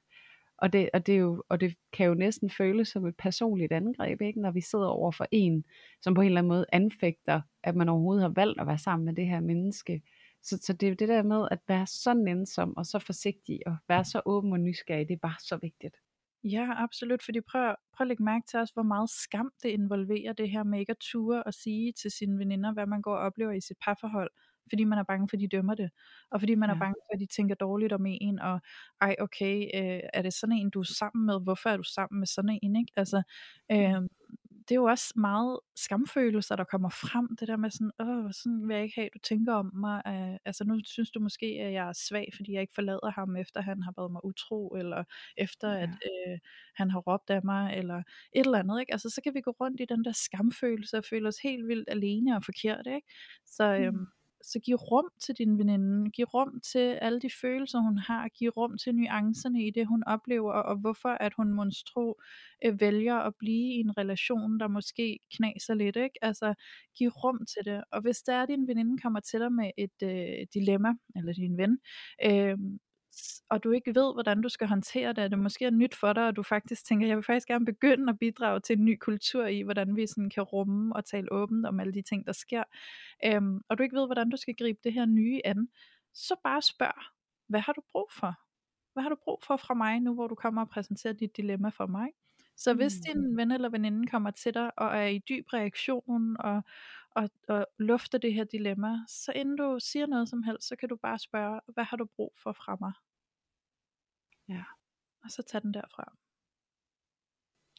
og 0.57 0.73
det, 0.73 0.89
og, 0.93 1.05
det 1.05 1.15
er 1.15 1.19
jo, 1.19 1.43
og 1.49 1.61
det 1.61 1.75
kan 1.93 2.07
jo 2.07 2.13
næsten 2.13 2.49
føles 2.49 2.87
som 2.87 3.05
et 3.05 3.17
personligt 3.17 3.71
angreb, 3.71 4.21
ikke? 4.21 4.41
når 4.41 4.51
vi 4.51 4.61
sidder 4.61 4.87
over 4.87 5.11
for 5.11 5.27
en, 5.31 5.63
som 6.01 6.13
på 6.13 6.21
en 6.21 6.27
eller 6.27 6.39
anden 6.39 6.47
måde 6.47 6.65
anfægter, 6.71 7.41
at 7.63 7.75
man 7.75 7.89
overhovedet 7.89 8.21
har 8.21 8.33
valgt 8.35 8.61
at 8.61 8.67
være 8.67 8.77
sammen 8.77 9.05
med 9.05 9.13
det 9.13 9.27
her 9.27 9.39
menneske. 9.39 10.01
Så, 10.43 10.59
så 10.61 10.73
det 10.73 10.87
er 10.87 10.89
jo 10.89 10.95
det 10.99 11.07
der 11.07 11.23
med 11.23 11.47
at 11.51 11.59
være 11.67 11.87
så 11.87 12.13
nænsom 12.13 12.77
og 12.77 12.85
så 12.85 12.99
forsigtig 12.99 13.59
og 13.65 13.75
være 13.87 14.05
så 14.05 14.21
åben 14.25 14.53
og 14.53 14.59
nysgerrig, 14.59 15.07
det 15.07 15.13
er 15.13 15.27
bare 15.27 15.39
så 15.39 15.57
vigtigt. 15.61 15.97
Ja, 16.43 16.67
absolut, 16.83 17.23
fordi 17.23 17.41
prøv, 17.41 17.75
prøv 17.93 18.05
at 18.05 18.07
lægge 18.07 18.23
mærke 18.23 18.45
til 18.49 18.59
os, 18.59 18.69
hvor 18.69 18.83
meget 18.83 19.09
skam 19.09 19.51
det 19.63 19.69
involverer 19.69 20.33
det 20.33 20.49
her 20.49 20.63
med 20.63 20.79
ikke 20.79 20.91
at 20.91 20.97
ture 20.97 21.43
og 21.43 21.53
sige 21.53 21.93
til 22.01 22.11
sine 22.11 22.39
veninder, 22.39 22.73
hvad 22.73 22.85
man 22.85 23.01
går 23.01 23.15
og 23.15 23.19
oplever 23.19 23.51
i 23.51 23.61
sit 23.61 23.77
parforhold 23.85 24.31
fordi 24.69 24.83
man 24.83 24.99
er 24.99 25.03
bange 25.03 25.29
for, 25.29 25.37
at 25.37 25.41
de 25.41 25.47
dømmer 25.47 25.75
det, 25.75 25.89
og 26.31 26.41
fordi 26.41 26.55
man 26.55 26.69
ja. 26.69 26.75
er 26.75 26.79
bange 26.79 26.95
for, 26.95 27.13
at 27.13 27.19
de 27.19 27.25
tænker 27.25 27.55
dårligt 27.55 27.93
om 27.93 28.05
en, 28.05 28.39
og 28.39 28.59
ej 29.01 29.15
okay, 29.19 29.61
øh, 29.61 30.01
er 30.13 30.21
det 30.21 30.33
sådan 30.33 30.57
en, 30.57 30.69
du 30.69 30.79
er 30.79 30.83
sammen 30.83 31.25
med, 31.25 31.41
hvorfor 31.43 31.69
er 31.69 31.77
du 31.77 31.83
sammen 31.83 32.19
med 32.19 32.27
sådan 32.27 32.59
en, 32.63 32.75
ikke? 32.75 32.91
Altså, 32.95 33.23
øh, 33.71 34.01
det 34.67 34.75
er 34.75 34.79
jo 34.79 34.83
også 34.83 35.13
meget 35.15 35.59
skamfølelser, 35.75 36.55
der 36.55 36.63
kommer 36.63 36.89
frem. 36.89 37.35
Det 37.39 37.47
der 37.47 37.57
med 37.57 37.69
sådan, 37.69 37.91
åh, 37.99 38.31
sådan 38.31 38.67
vil 38.67 38.75
jeg 38.75 38.83
ikke 38.83 38.95
have, 38.95 39.09
du 39.13 39.19
tænker 39.19 39.53
om 39.53 39.71
mig. 39.75 40.01
Uh, 40.05 40.35
altså 40.45 40.63
nu 40.63 40.79
synes 40.85 41.11
du 41.11 41.19
måske, 41.19 41.45
at 41.45 41.73
jeg 41.73 41.89
er 41.89 41.93
svag, 41.93 42.29
fordi 42.35 42.53
jeg 42.53 42.61
ikke 42.61 42.75
forlader 42.75 43.11
ham, 43.11 43.35
efter 43.35 43.61
han 43.61 43.83
har 43.83 43.93
været 43.97 44.11
mig 44.11 44.25
utro, 44.25 44.75
eller 44.75 45.03
efter 45.37 45.71
ja. 45.71 45.83
at 45.83 45.89
uh, 45.89 46.37
han 46.75 46.91
har 46.91 46.99
råbt 46.99 47.29
af 47.29 47.43
mig, 47.43 47.73
eller 47.77 47.97
et 48.35 48.45
eller 48.45 48.59
andet. 48.59 48.79
Ikke? 48.79 48.93
Altså 48.93 49.09
så 49.09 49.21
kan 49.23 49.33
vi 49.33 49.41
gå 49.41 49.51
rundt 49.51 49.81
i 49.81 49.85
den 49.85 50.05
der 50.05 50.11
skamfølelse, 50.11 50.97
og 50.97 51.05
føle 51.05 51.27
os 51.27 51.37
helt 51.37 51.67
vildt 51.67 51.89
alene 51.89 52.35
og 52.35 52.43
forkert. 52.45 52.87
Ikke? 52.87 53.07
Så, 53.45 53.91
mm 53.93 54.07
så 54.51 54.59
giv 54.59 54.75
rum 54.75 55.09
til 55.21 55.35
din 55.37 55.57
veninde, 55.57 56.11
giv 56.11 56.25
rum 56.25 56.59
til 56.71 56.97
alle 57.01 57.19
de 57.21 57.29
følelser, 57.41 57.79
hun 57.79 57.97
har, 57.97 58.27
giv 58.27 58.49
rum 58.49 58.77
til 58.77 58.95
nuancerne 58.95 59.67
i 59.67 59.71
det, 59.71 59.87
hun 59.87 60.03
oplever, 60.03 60.53
og 60.53 60.77
hvorfor 60.77 61.09
at 61.09 61.33
hun 61.37 61.53
monstro 61.53 62.19
øh, 62.65 62.81
vælger 62.81 63.15
at 63.15 63.33
blive 63.39 63.73
i 63.73 63.79
en 63.79 63.97
relation, 63.97 64.59
der 64.59 64.67
måske 64.67 65.19
knaser 65.35 65.73
lidt, 65.73 65.95
ikke? 65.95 66.19
Altså, 66.21 66.53
giv 66.97 67.09
rum 67.09 67.39
til 67.45 67.65
det, 67.65 67.83
og 67.91 68.01
hvis 68.01 68.17
der 68.17 68.33
er, 68.33 68.43
at 68.43 68.49
din 68.49 68.67
veninde 68.67 69.01
kommer 69.01 69.19
til 69.19 69.39
dig 69.39 69.51
med 69.51 69.71
et 69.77 69.97
øh, 70.03 70.47
dilemma, 70.53 70.93
eller 71.15 71.33
din 71.33 71.57
ven, 71.57 71.79
øh, 72.25 72.57
og 73.49 73.63
du 73.63 73.71
ikke 73.71 73.95
ved, 73.95 74.13
hvordan 74.13 74.41
du 74.41 74.49
skal 74.49 74.67
håndtere 74.67 75.13
det, 75.13 75.31
det 75.31 75.39
måske 75.39 75.65
er 75.65 75.69
nyt 75.69 75.95
for 75.95 76.13
dig, 76.13 76.27
og 76.27 76.35
du 76.35 76.43
faktisk 76.43 76.85
tænker, 76.85 77.07
jeg 77.07 77.15
vil 77.15 77.23
faktisk 77.23 77.47
gerne 77.47 77.65
begynde 77.65 78.09
at 78.09 78.19
bidrage 78.19 78.59
til 78.59 78.77
en 78.77 78.85
ny 78.85 78.97
kultur 78.97 79.45
i, 79.45 79.61
hvordan 79.61 79.95
vi 79.95 80.07
sådan 80.07 80.29
kan 80.29 80.43
rumme 80.43 80.95
og 80.95 81.05
tale 81.05 81.31
åbent 81.31 81.65
om 81.65 81.79
alle 81.79 81.93
de 81.93 82.01
ting, 82.01 82.25
der 82.25 82.31
sker, 82.33 82.63
øhm, 83.25 83.61
og 83.69 83.77
du 83.77 83.83
ikke 83.83 83.95
ved, 83.95 84.05
hvordan 84.05 84.29
du 84.29 84.37
skal 84.37 84.55
gribe 84.55 84.79
det 84.83 84.93
her 84.93 85.05
nye 85.05 85.41
an, 85.45 85.67
så 86.13 86.35
bare 86.43 86.61
spørg, 86.61 87.03
hvad 87.47 87.59
har 87.59 87.73
du 87.73 87.81
brug 87.91 88.07
for? 88.11 88.33
Hvad 88.93 89.03
har 89.03 89.09
du 89.09 89.17
brug 89.23 89.39
for 89.47 89.57
fra 89.57 89.73
mig 89.73 89.99
nu, 89.99 90.13
hvor 90.13 90.27
du 90.27 90.35
kommer 90.35 90.61
og 90.61 90.69
præsenterer 90.69 91.13
dit 91.13 91.37
dilemma 91.37 91.69
for 91.69 91.85
mig? 91.85 92.07
Så 92.57 92.73
hvis 92.73 92.95
mm. 92.95 93.01
din 93.13 93.37
ven 93.37 93.51
eller 93.51 93.69
veninde 93.69 94.07
kommer 94.07 94.31
til 94.31 94.53
dig 94.53 94.79
og 94.79 94.87
er 94.87 95.07
i 95.07 95.19
dyb 95.29 95.53
reaktion 95.53 96.37
og, 96.39 96.61
og, 97.11 97.29
og 97.47 97.67
lufter 97.79 98.17
det 98.17 98.33
her 98.33 98.43
dilemma, 98.43 98.97
så 99.07 99.31
inden 99.31 99.55
du 99.55 99.77
siger 99.79 100.05
noget 100.05 100.29
som 100.29 100.43
helst, 100.43 100.67
så 100.67 100.75
kan 100.75 100.89
du 100.89 100.95
bare 100.95 101.19
spørge, 101.19 101.61
hvad 101.73 101.83
har 101.83 101.97
du 101.97 102.05
brug 102.05 102.33
for 102.43 102.51
fra 102.51 102.77
mig? 102.79 102.91
Ja. 104.49 104.63
Og 105.23 105.31
så 105.31 105.43
tag 105.43 105.61
den 105.61 105.73
derfra. 105.73 106.13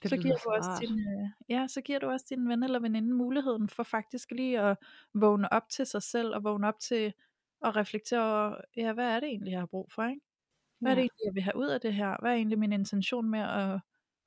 Det 0.02 0.10
så 0.10 0.16
giver, 0.16 0.36
du 0.44 0.50
også 0.50 0.70
din, 0.80 0.98
øh, 0.98 1.28
ja, 1.48 1.66
så 1.68 1.80
giver 1.80 1.98
du 1.98 2.06
også 2.06 2.26
din 2.30 2.48
ven 2.48 2.62
eller 2.62 2.80
veninde 2.80 3.14
muligheden 3.14 3.68
for 3.68 3.82
faktisk 3.82 4.30
lige 4.30 4.60
at 4.60 4.76
vågne 5.14 5.52
op 5.52 5.68
til 5.68 5.86
sig 5.86 6.02
selv, 6.02 6.34
og 6.34 6.44
vågne 6.44 6.68
op 6.68 6.78
til 6.80 7.12
at 7.64 7.76
reflektere 7.76 8.20
over, 8.20 8.60
ja, 8.76 8.92
hvad 8.92 9.04
er 9.04 9.20
det 9.20 9.28
egentlig, 9.28 9.50
jeg 9.50 9.60
har 9.60 9.66
brug 9.66 9.92
for, 9.92 10.04
ikke? 10.04 10.20
Hvad 10.80 10.90
ja. 10.90 10.92
er 10.92 10.94
det 10.94 11.02
egentlig, 11.02 11.24
jeg 11.26 11.34
vil 11.34 11.42
have 11.42 11.56
ud 11.56 11.66
af 11.66 11.80
det 11.80 11.94
her? 11.94 12.16
Hvad 12.20 12.30
er 12.30 12.34
egentlig 12.34 12.58
min 12.58 12.72
intention 12.72 13.30
med 13.30 13.40
at, 13.40 13.80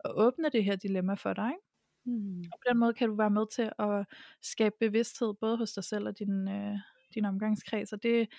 at 0.05 0.11
åbne 0.15 0.49
det 0.49 0.63
her 0.63 0.75
dilemma 0.75 1.13
for 1.13 1.33
dig, 1.33 1.49
ikke? 1.49 1.65
Mm. 2.05 2.39
Og 2.39 2.59
på 2.59 2.63
den 2.69 2.77
måde 2.77 2.93
kan 2.93 3.09
du 3.09 3.15
være 3.15 3.29
med 3.29 3.45
til 3.51 3.71
at 3.79 4.05
skabe 4.41 4.75
bevidsthed, 4.79 5.33
både 5.33 5.57
hos 5.57 5.73
dig 5.73 5.83
selv 5.83 6.07
og 6.07 6.19
din, 6.19 6.47
øh, 6.47 6.77
din 7.13 7.25
omgangskreds, 7.25 7.93
og 7.93 8.03
det, 8.03 8.29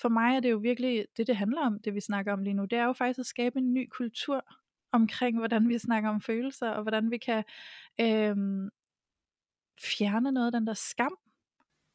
for 0.00 0.08
mig 0.08 0.36
er 0.36 0.40
det 0.40 0.50
jo 0.50 0.56
virkelig 0.56 1.06
det, 1.16 1.26
det 1.26 1.36
handler 1.36 1.60
om, 1.60 1.80
det 1.80 1.94
vi 1.94 2.00
snakker 2.00 2.32
om 2.32 2.42
lige 2.42 2.54
nu. 2.54 2.64
Det 2.64 2.78
er 2.78 2.84
jo 2.84 2.92
faktisk 2.92 3.18
at 3.18 3.26
skabe 3.26 3.58
en 3.58 3.74
ny 3.74 3.88
kultur 3.88 4.44
omkring, 4.92 5.38
hvordan 5.38 5.68
vi 5.68 5.78
snakker 5.78 6.10
om 6.10 6.20
følelser, 6.20 6.70
og 6.70 6.82
hvordan 6.82 7.10
vi 7.10 7.18
kan 7.18 7.44
øhm, 8.00 8.70
fjerne 9.80 10.32
noget 10.32 10.46
af 10.46 10.52
den 10.52 10.66
der 10.66 10.74
skam, 10.74 11.16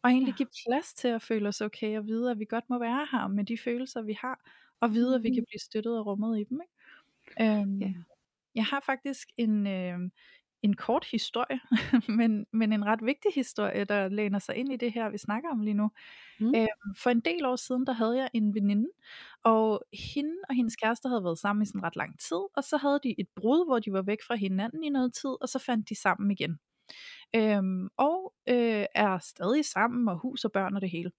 og 0.04 0.12
egentlig 0.12 0.34
give 0.34 0.50
plads 0.68 0.93
til 0.93 1.08
at 1.08 1.22
føle 1.22 1.48
os 1.48 1.62
okay, 1.62 1.98
og 1.98 2.06
vide, 2.06 2.32
at 2.32 2.39
vi 2.39 2.45
godt 2.45 2.70
må 2.70 2.80
være 2.80 3.08
her 3.12 3.28
med 3.28 3.45
de 3.45 3.58
følelser, 3.58 4.02
vi 4.02 4.18
har, 4.22 4.52
og 4.80 4.93
vide, 4.93 5.16
at 5.16 5.24
vi 5.24 5.30
kan 5.30 5.41
mm. 5.41 5.45
blive 5.50 5.60
støttet 5.60 6.00
og 6.00 6.06
rummet 6.06 6.39
i 6.39 6.43
dem. 6.43 6.62
Ikke? 6.62 7.62
Øhm, 7.62 7.82
yeah. 7.82 7.93
Jeg 8.56 8.66
har 8.66 8.80
faktisk 8.80 9.30
en, 9.38 9.68
øh, 9.68 10.00
en 10.64 10.76
kort 10.76 11.05
historie, 11.12 11.60
men, 12.18 12.45
men 12.51 12.74
en 12.74 12.86
ret 12.86 13.05
vigtig 13.05 13.32
historie, 13.36 13.84
der 13.84 14.10
læner 14.10 14.39
sig 14.39 14.55
ind 14.55 14.74
i 14.74 14.78
det 14.78 14.93
her, 14.93 15.10
vi 15.10 15.18
snakker 15.18 15.49
om 15.49 15.62
lige 15.62 15.74
nu. 15.74 15.91
Mm. 16.39 16.55
Øhm, 16.55 16.95
for 16.97 17.10
en 17.10 17.20
del 17.20 17.45
år 17.45 17.55
siden, 17.55 17.86
der 17.86 17.93
havde 17.93 18.18
jeg 18.18 18.30
en 18.34 18.55
veninde, 18.55 18.89
og 19.43 19.84
hende 20.14 20.36
og 20.49 20.55
hendes 20.55 20.76
kæreste 20.76 21.10
havde 21.10 21.24
været 21.24 21.39
sammen 21.39 21.64
i 21.64 21.66
sådan 21.66 21.84
ret 21.84 21.95
lang 21.95 22.20
tid, 22.20 22.41
og 22.55 22.64
så 22.64 22.78
havde 22.78 22.99
de 23.03 23.16
et 23.20 23.28
brud, 23.36 23.68
hvor 23.68 23.80
de 23.80 23.93
var 23.93 24.01
væk 24.01 24.24
fra 24.28 24.36
hinanden 24.36 24.84
i 24.84 24.89
noget 24.89 25.14
tid, 25.14 25.36
og 25.41 25.49
så 25.49 25.60
fandt 25.60 25.89
de 25.89 25.95
sammen 25.95 26.32
igen. 26.32 26.60
Øhm, 27.36 27.89
og 27.97 28.34
øh, 28.49 28.86
er 28.95 29.20
stadig 29.20 29.66
sammen, 29.66 30.08
og 30.08 30.18
hus 30.18 30.45
og 30.45 30.51
børn 30.51 30.76
og 30.76 30.82
det 30.82 30.89
hele. 30.89 31.12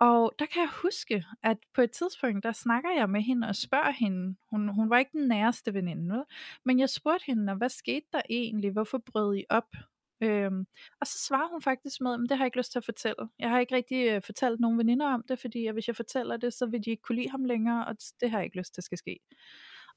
Og 0.00 0.32
der 0.38 0.46
kan 0.46 0.62
jeg 0.62 0.70
huske, 0.82 1.24
at 1.42 1.58
på 1.74 1.82
et 1.82 1.90
tidspunkt, 1.90 2.44
der 2.44 2.52
snakker 2.52 2.90
jeg 2.90 3.10
med 3.10 3.20
hende 3.20 3.48
og 3.48 3.56
spørger 3.56 3.90
hende, 3.90 4.36
hun, 4.50 4.68
hun 4.68 4.90
var 4.90 4.98
ikke 4.98 5.18
den 5.18 5.28
næreste 5.28 5.74
veninde, 5.74 6.24
men 6.64 6.80
jeg 6.80 6.90
spurgte 6.90 7.26
hende, 7.26 7.54
hvad 7.54 7.68
skete 7.68 8.06
der 8.12 8.22
egentlig, 8.30 8.70
hvorfor 8.70 8.98
brød 8.98 9.36
I 9.36 9.44
op? 9.50 9.76
Øhm, 10.20 10.66
og 11.00 11.06
så 11.06 11.18
svarer 11.18 11.48
hun 11.48 11.62
faktisk 11.62 12.00
med, 12.00 12.14
at 12.14 12.20
det 12.20 12.30
har 12.30 12.44
jeg 12.44 12.46
ikke 12.46 12.58
lyst 12.58 12.72
til 12.72 12.78
at 12.78 12.84
fortælle. 12.84 13.28
Jeg 13.38 13.50
har 13.50 13.60
ikke 13.60 13.74
rigtig 13.74 14.08
øh, 14.08 14.22
fortalt 14.22 14.60
nogen 14.60 14.78
veninder 14.78 15.06
om 15.06 15.24
det, 15.28 15.38
fordi 15.38 15.68
hvis 15.68 15.88
jeg 15.88 15.96
fortæller 15.96 16.36
det, 16.36 16.54
så 16.54 16.66
vil 16.66 16.84
de 16.84 16.90
ikke 16.90 17.02
kunne 17.02 17.16
lide 17.16 17.30
ham 17.30 17.44
længere, 17.44 17.86
og 17.86 17.96
det 18.20 18.30
har 18.30 18.38
jeg 18.38 18.44
ikke 18.44 18.58
lyst 18.58 18.74
til, 18.74 18.80
at 18.80 18.84
skal 18.84 18.98
ske. 18.98 19.18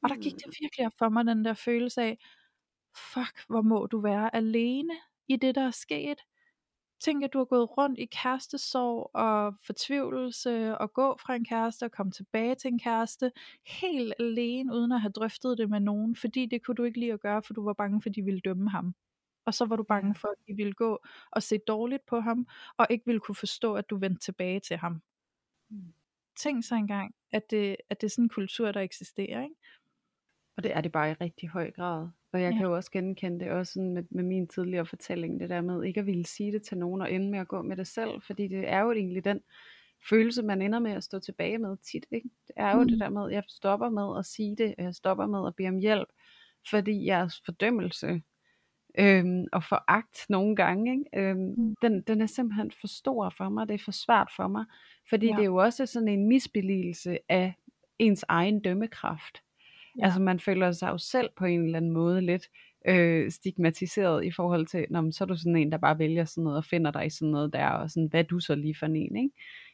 Og 0.04 0.10
der 0.10 0.16
gik 0.16 0.34
det 0.34 0.46
mm. 0.46 0.54
virkelig 0.62 0.86
op 0.86 0.94
for 0.98 1.10
mig, 1.10 1.26
den 1.26 1.46
der 1.46 1.54
følelse 1.54 2.02
af, 2.02 2.18
fuck, 3.14 3.44
hvor 3.48 3.62
må 3.62 3.88
du 3.92 4.00
være 4.02 4.36
alene 4.36 4.94
i 5.28 5.36
det, 5.36 5.56
der 5.56 5.68
er 5.68 5.72
sket. 5.72 6.20
Tænk, 7.02 7.24
at 7.24 7.34
du 7.34 7.38
har 7.38 7.46
gået 7.46 7.78
rundt 7.78 8.00
i 8.00 8.06
kærestesorg 8.06 9.12
og 9.14 9.56
fortvivlelse 9.66 10.78
og 10.78 10.94
gå 10.94 11.18
fra 11.18 11.36
en 11.36 11.46
kæreste 11.46 11.84
og 11.84 11.92
komme 11.92 12.12
tilbage 12.12 12.56
til 12.56 12.68
en 12.68 12.80
kæreste 12.80 13.32
helt 13.66 14.14
alene 14.20 14.74
uden 14.74 14.92
at 14.92 15.02
have 15.02 15.12
drøftet 15.12 15.58
det 15.58 15.70
med 15.70 15.80
nogen, 15.80 16.16
fordi 16.16 16.46
det 16.46 16.66
kunne 16.66 16.76
du 16.76 16.84
ikke 16.84 17.00
lide 17.00 17.14
at 17.14 17.20
gøre, 17.20 17.44
for 17.44 17.54
du 17.54 17.64
var 17.64 17.74
bange 17.74 18.02
for, 18.02 18.10
at 18.10 18.16
de 18.16 18.22
ville 18.22 18.40
dømme 18.40 18.70
ham. 18.70 18.96
Og 19.46 19.54
så 19.54 19.66
var 19.66 19.76
du 19.76 19.84
bange 19.84 20.16
for, 20.16 20.28
at 20.28 20.38
de 20.48 20.54
ville 20.54 20.74
gå 20.74 21.00
og 21.32 21.44
se 21.44 21.58
dårligt 21.58 22.06
på 22.06 22.20
ham, 22.20 22.48
og 22.78 22.88
ikke 22.90 23.06
ville 23.06 23.20
kunne 23.20 23.36
forstå, 23.36 23.74
at 23.74 23.90
du 23.90 23.98
vendte 23.98 24.22
tilbage 24.22 24.60
til 24.60 24.78
ham. 24.78 25.02
Mm. 25.70 25.94
Tænk 26.36 26.66
så 26.66 26.76
engang, 26.76 27.16
at 27.32 27.52
det, 27.52 27.78
at 27.90 28.02
det 28.02 28.08
er 28.08 28.12
sådan 28.12 28.26
en 28.26 28.30
kultur, 28.30 28.72
der 28.72 28.82
eksisterer. 28.82 29.44
Ikke? 29.44 29.56
Og 30.58 30.64
det 30.64 30.76
er 30.76 30.82
det 30.82 30.92
bare 30.92 31.12
i 31.12 31.14
rigtig 31.14 31.50
høj 31.50 31.72
grad. 31.72 32.08
Og 32.34 32.42
jeg 32.42 32.52
ja. 32.52 32.58
kan 32.58 32.66
jo 32.66 32.76
også 32.76 32.92
genkende 32.92 33.40
det 33.40 33.52
også 33.52 33.74
sådan 33.74 33.94
med, 33.94 34.04
med 34.10 34.24
min 34.24 34.48
tidligere 34.48 34.86
fortælling, 34.86 35.40
det 35.40 35.50
der 35.50 35.62
med 35.62 35.84
ikke 35.84 36.00
at 36.00 36.06
ville 36.06 36.26
sige 36.26 36.52
det 36.52 36.64
til 36.64 36.78
nogen 36.78 37.02
og 37.02 37.12
ende 37.12 37.32
med 37.32 37.40
at 37.40 37.48
gå 37.48 37.62
med 37.62 37.78
det 37.78 37.88
selv, 37.88 38.22
fordi 38.22 38.48
det 38.48 38.70
er 38.70 38.80
jo 38.80 38.92
egentlig 38.92 39.26
den 39.26 39.40
følelse, 40.10 40.44
man 40.44 40.62
ender 40.62 40.80
med 40.80 40.92
at 40.92 41.04
stå 41.04 41.20
tilbage 41.20 41.58
med 41.58 41.78
tit. 41.78 42.06
Ikke? 42.12 42.30
Det 42.48 42.54
er 42.58 42.76
jo 42.76 42.82
mm. 42.82 42.88
det 42.88 43.00
der 43.00 43.10
med, 43.10 43.26
at 43.26 43.32
jeg 43.32 43.44
stopper 43.48 43.90
med 43.90 44.20
at 44.20 44.26
sige 44.26 44.56
det, 44.56 44.76
og 44.78 44.84
jeg 44.84 44.96
stopper 44.96 45.26
med 45.26 45.48
at 45.48 45.56
bede 45.56 45.68
om 45.68 45.78
hjælp, 45.78 46.08
fordi 46.70 47.06
jeres 47.06 47.42
fordømmelse 47.46 48.22
øhm, 49.00 49.46
og 49.52 49.64
foragt 49.64 50.26
nogle 50.30 50.56
gange, 50.56 50.92
ikke? 50.92 51.30
Øhm, 51.30 51.54
mm. 51.58 51.76
den, 51.82 52.02
den 52.02 52.22
er 52.22 52.26
simpelthen 52.26 52.72
for 52.82 52.88
stor 52.88 53.34
for 53.38 53.50
mig, 53.50 53.68
det 53.68 53.74
er 53.74 53.84
for 53.86 53.92
svært 53.92 54.32
for 54.36 54.48
mig, 54.48 54.66
fordi 55.10 55.26
ja. 55.26 55.32
det 55.32 55.42
er 55.42 55.46
jo 55.46 55.56
også 55.56 55.86
sådan 55.86 56.08
en 56.08 56.28
misbeligelse 56.28 57.18
af 57.30 57.54
ens 58.00 58.26
egen 58.28 58.60
dømmekraft. 58.60 59.42
Ja. 60.00 60.06
Altså 60.06 60.22
man 60.22 60.40
føler 60.40 60.72
sig 60.72 60.90
jo 60.90 60.98
selv 60.98 61.30
på 61.38 61.46
en 61.46 61.66
eller 61.66 61.78
anden 61.78 61.92
måde 61.92 62.22
lidt 62.22 62.48
øh, 62.88 63.32
stigmatiseret 63.32 64.26
i 64.26 64.32
forhold 64.32 64.66
til, 64.66 64.86
når 64.90 65.12
så 65.12 65.24
er 65.24 65.26
du 65.26 65.36
sådan 65.36 65.56
en, 65.56 65.72
der 65.72 65.78
bare 65.78 66.00
vælger 66.00 66.26
sådan 66.26 66.44
noget 66.44 66.58
og 66.58 66.66
finder 66.66 66.92
dig 66.92 67.06
i 67.06 67.10
sådan 67.10 67.32
noget 67.32 67.54
der, 67.54 67.68
og 67.68 67.90
sådan, 67.90 68.08
hvad 68.08 68.20
er 68.20 68.28
du 68.28 68.40
så 68.40 68.56
lige 68.56 68.76
for 68.80 68.86
en, 68.86 68.96
ikke? 68.96 69.30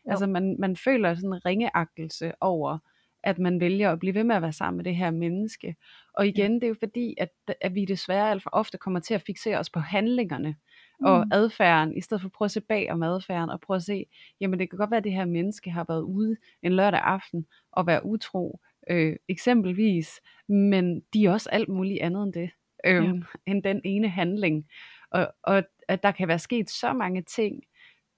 Jo. 0.05 0.11
Altså 0.11 0.27
man, 0.27 0.55
man 0.59 0.75
føler 0.75 1.15
sådan 1.15 1.33
en 1.33 1.45
ringeagtelse 1.45 2.31
over, 2.41 2.77
at 3.23 3.39
man 3.39 3.59
vælger 3.59 3.91
at 3.91 3.99
blive 3.99 4.15
ved 4.15 4.23
med 4.23 4.35
at 4.35 4.41
være 4.41 4.53
sammen 4.53 4.77
med 4.77 4.85
det 4.85 4.95
her 4.95 5.11
menneske. 5.11 5.75
Og 6.13 6.27
igen, 6.27 6.53
det 6.55 6.63
er 6.63 6.67
jo 6.67 6.75
fordi, 6.79 7.15
at, 7.17 7.29
at 7.61 7.75
vi 7.75 7.85
desværre 7.85 8.31
alt 8.31 8.43
for 8.43 8.49
ofte 8.53 8.77
kommer 8.77 8.99
til 8.99 9.13
at 9.13 9.21
fixere 9.21 9.59
os 9.59 9.69
på 9.69 9.79
handlingerne 9.79 10.55
og 11.03 11.25
mm. 11.25 11.31
adfærden, 11.33 11.97
i 11.97 12.01
stedet 12.01 12.21
for 12.21 12.27
at 12.27 12.31
prøve 12.31 12.45
at 12.45 12.51
se 12.51 12.61
bag 12.61 12.91
om 12.91 13.03
adfærden, 13.03 13.49
og 13.49 13.61
prøve 13.61 13.75
at 13.75 13.83
se, 13.83 14.05
jamen 14.41 14.59
det 14.59 14.69
kan 14.69 14.77
godt 14.77 14.91
være, 14.91 14.97
at 14.97 15.03
det 15.03 15.13
her 15.13 15.25
menneske 15.25 15.71
har 15.71 15.85
været 15.87 16.01
ude 16.01 16.35
en 16.63 16.73
lørdag 16.73 16.99
aften 16.99 17.45
og 17.71 17.87
være 17.87 18.05
utro, 18.05 18.59
øh, 18.89 19.15
eksempelvis, 19.27 20.21
men 20.47 21.01
de 21.13 21.25
er 21.25 21.31
også 21.31 21.49
alt 21.49 21.69
muligt 21.69 22.01
andet 22.01 22.23
end 22.23 22.33
det, 22.33 22.49
øh, 22.85 23.05
ja. 23.05 23.11
end 23.45 23.63
den 23.63 23.81
ene 23.83 24.09
handling. 24.09 24.67
Og, 25.11 25.33
og 25.43 25.63
at 25.87 26.03
der 26.03 26.11
kan 26.11 26.27
være 26.27 26.39
sket 26.39 26.69
så 26.69 26.93
mange 26.93 27.21
ting 27.21 27.63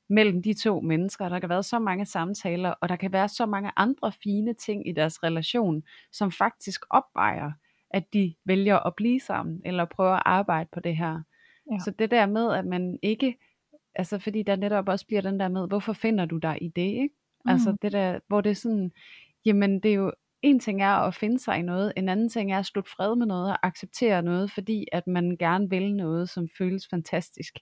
mellem 0.09 0.41
de 0.43 0.53
to 0.53 0.81
mennesker, 0.81 1.29
der 1.29 1.39
kan 1.39 1.49
være 1.49 1.63
så 1.63 1.79
mange 1.79 2.05
samtaler, 2.05 2.69
og 2.69 2.89
der 2.89 2.95
kan 2.95 3.13
være 3.13 3.29
så 3.29 3.45
mange 3.45 3.71
andre 3.75 4.11
fine 4.23 4.53
ting 4.53 4.87
i 4.87 4.91
deres 4.91 5.23
relation, 5.23 5.83
som 6.11 6.31
faktisk 6.31 6.81
opvejer, 6.89 7.51
at 7.89 8.13
de 8.13 8.35
vælger 8.45 8.77
at 8.77 8.95
blive 8.95 9.19
sammen, 9.19 9.61
eller 9.65 9.85
prøver 9.85 10.11
at 10.11 10.23
arbejde 10.25 10.69
på 10.71 10.79
det 10.79 10.97
her. 10.97 11.21
Ja. 11.71 11.79
Så 11.79 11.91
det 11.91 12.11
der 12.11 12.25
med, 12.25 12.53
at 12.53 12.65
man 12.65 12.99
ikke, 13.01 13.37
altså 13.95 14.19
fordi 14.19 14.43
der 14.43 14.55
netop 14.55 14.89
også 14.89 15.07
bliver 15.07 15.21
den 15.21 15.39
der 15.39 15.47
med, 15.47 15.67
hvorfor 15.67 15.93
finder 15.93 16.25
du 16.25 16.37
dig 16.37 16.57
i 16.61 16.67
det, 16.67 16.81
ikke? 16.81 17.09
Altså 17.45 17.69
mm. 17.69 17.73
Altså 17.73 17.77
det 17.81 17.91
der, 17.91 18.19
hvor 18.27 18.41
det 18.41 18.49
er 18.49 18.55
sådan, 18.55 18.91
jamen 19.45 19.79
det 19.79 19.91
er 19.91 19.95
jo 19.95 20.11
en 20.41 20.59
ting 20.59 20.81
er 20.81 20.91
at 20.91 21.15
finde 21.15 21.39
sig 21.39 21.59
i 21.59 21.61
noget, 21.61 21.93
en 21.97 22.09
anden 22.09 22.29
ting 22.29 22.51
er 22.51 22.59
at 22.59 22.65
slutte 22.65 22.91
fred 22.91 23.15
med 23.15 23.25
noget 23.25 23.51
og 23.51 23.67
acceptere 23.67 24.21
noget, 24.21 24.51
fordi 24.51 24.85
at 24.91 25.07
man 25.07 25.37
gerne 25.39 25.69
vil 25.69 25.95
noget, 25.95 26.29
som 26.29 26.47
føles 26.57 26.87
fantastisk. 26.89 27.53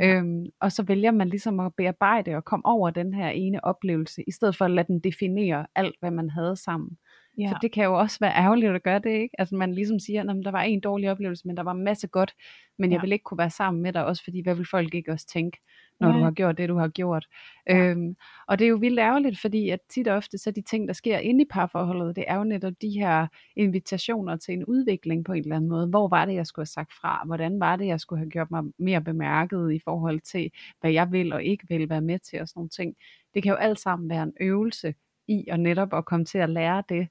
Ja. 0.00 0.06
Øhm, 0.06 0.46
og 0.60 0.72
så 0.72 0.82
vælger 0.82 1.10
man 1.10 1.28
ligesom 1.28 1.60
at 1.60 1.72
bearbejde 1.76 2.34
og 2.34 2.44
komme 2.44 2.66
over 2.66 2.90
den 2.90 3.14
her 3.14 3.28
ene 3.28 3.64
oplevelse, 3.64 4.22
i 4.26 4.30
stedet 4.32 4.56
for 4.56 4.64
at 4.64 4.70
lade 4.70 4.86
den 4.86 5.00
definere 5.00 5.66
alt, 5.74 5.94
hvad 6.00 6.10
man 6.10 6.30
havde 6.30 6.56
sammen. 6.56 6.98
Ja. 7.38 7.50
For 7.50 7.58
det 7.58 7.72
kan 7.72 7.84
jo 7.84 7.98
også 7.98 8.18
være 8.20 8.36
ærgerligt 8.36 8.72
at 8.72 8.82
gøre 8.82 8.98
det, 8.98 9.10
ikke? 9.10 9.34
Altså 9.38 9.56
man 9.56 9.74
ligesom 9.74 9.98
siger, 9.98 10.20
at 10.20 10.44
der 10.44 10.50
var 10.50 10.62
en 10.62 10.80
dårlig 10.80 11.10
oplevelse, 11.10 11.46
men 11.46 11.56
der 11.56 11.62
var 11.62 11.72
masse 11.72 12.06
godt, 12.06 12.34
men 12.78 12.90
ja. 12.90 12.94
jeg 12.96 13.02
vil 13.02 13.12
ikke 13.12 13.22
kunne 13.22 13.38
være 13.38 13.50
sammen 13.50 13.82
med 13.82 13.92
dig, 13.92 14.04
også 14.04 14.24
fordi 14.24 14.42
hvad 14.42 14.54
vil 14.54 14.66
folk 14.70 14.94
ikke 14.94 15.12
også 15.12 15.26
tænke, 15.26 15.58
når 16.02 16.08
ja. 16.08 16.18
du 16.18 16.22
har 16.22 16.30
gjort 16.30 16.58
det, 16.58 16.68
du 16.68 16.76
har 16.76 16.88
gjort. 16.88 17.26
Ja. 17.68 17.76
Øhm, 17.76 18.16
og 18.48 18.58
det 18.58 18.64
er 18.64 18.68
jo 18.68 18.76
vildt 18.76 18.98
ærgerligt, 18.98 19.40
fordi 19.40 19.68
at 19.68 19.80
tit 19.88 20.08
og 20.08 20.16
ofte, 20.16 20.38
så 20.38 20.50
de 20.50 20.62
ting, 20.62 20.88
der 20.88 20.94
sker 20.94 21.18
inde 21.18 21.42
i 21.42 21.46
parforholdet, 21.50 22.16
det 22.16 22.24
er 22.26 22.36
jo 22.36 22.44
netop 22.44 22.72
de 22.82 22.90
her 22.90 23.26
invitationer 23.56 24.36
til 24.36 24.54
en 24.54 24.64
udvikling 24.64 25.24
på 25.24 25.32
en 25.32 25.42
eller 25.42 25.56
anden 25.56 25.70
måde. 25.70 25.86
Hvor 25.86 26.08
var 26.08 26.24
det, 26.24 26.34
jeg 26.34 26.46
skulle 26.46 26.62
have 26.62 26.66
sagt 26.66 26.92
fra? 26.92 27.22
Hvordan 27.26 27.60
var 27.60 27.76
det, 27.76 27.86
jeg 27.86 28.00
skulle 28.00 28.18
have 28.18 28.30
gjort 28.30 28.50
mig 28.50 28.62
mere 28.78 29.00
bemærket 29.00 29.72
i 29.72 29.80
forhold 29.84 30.20
til, 30.20 30.50
hvad 30.80 30.92
jeg 30.92 31.12
vil 31.12 31.32
og 31.32 31.42
ikke 31.42 31.68
vil 31.68 31.88
være 31.88 32.00
med 32.00 32.18
til 32.18 32.40
og 32.40 32.48
sådan 32.48 32.58
nogle 32.58 32.68
ting. 32.68 32.94
Det 33.34 33.42
kan 33.42 33.50
jo 33.50 33.56
alt 33.56 33.80
sammen 33.80 34.10
være 34.10 34.22
en 34.22 34.32
øvelse 34.40 34.94
i 35.28 35.44
og 35.50 35.60
netop 35.60 35.94
at 35.94 36.04
komme 36.04 36.24
til 36.24 36.38
at 36.38 36.50
lære 36.50 36.82
det. 36.88 37.08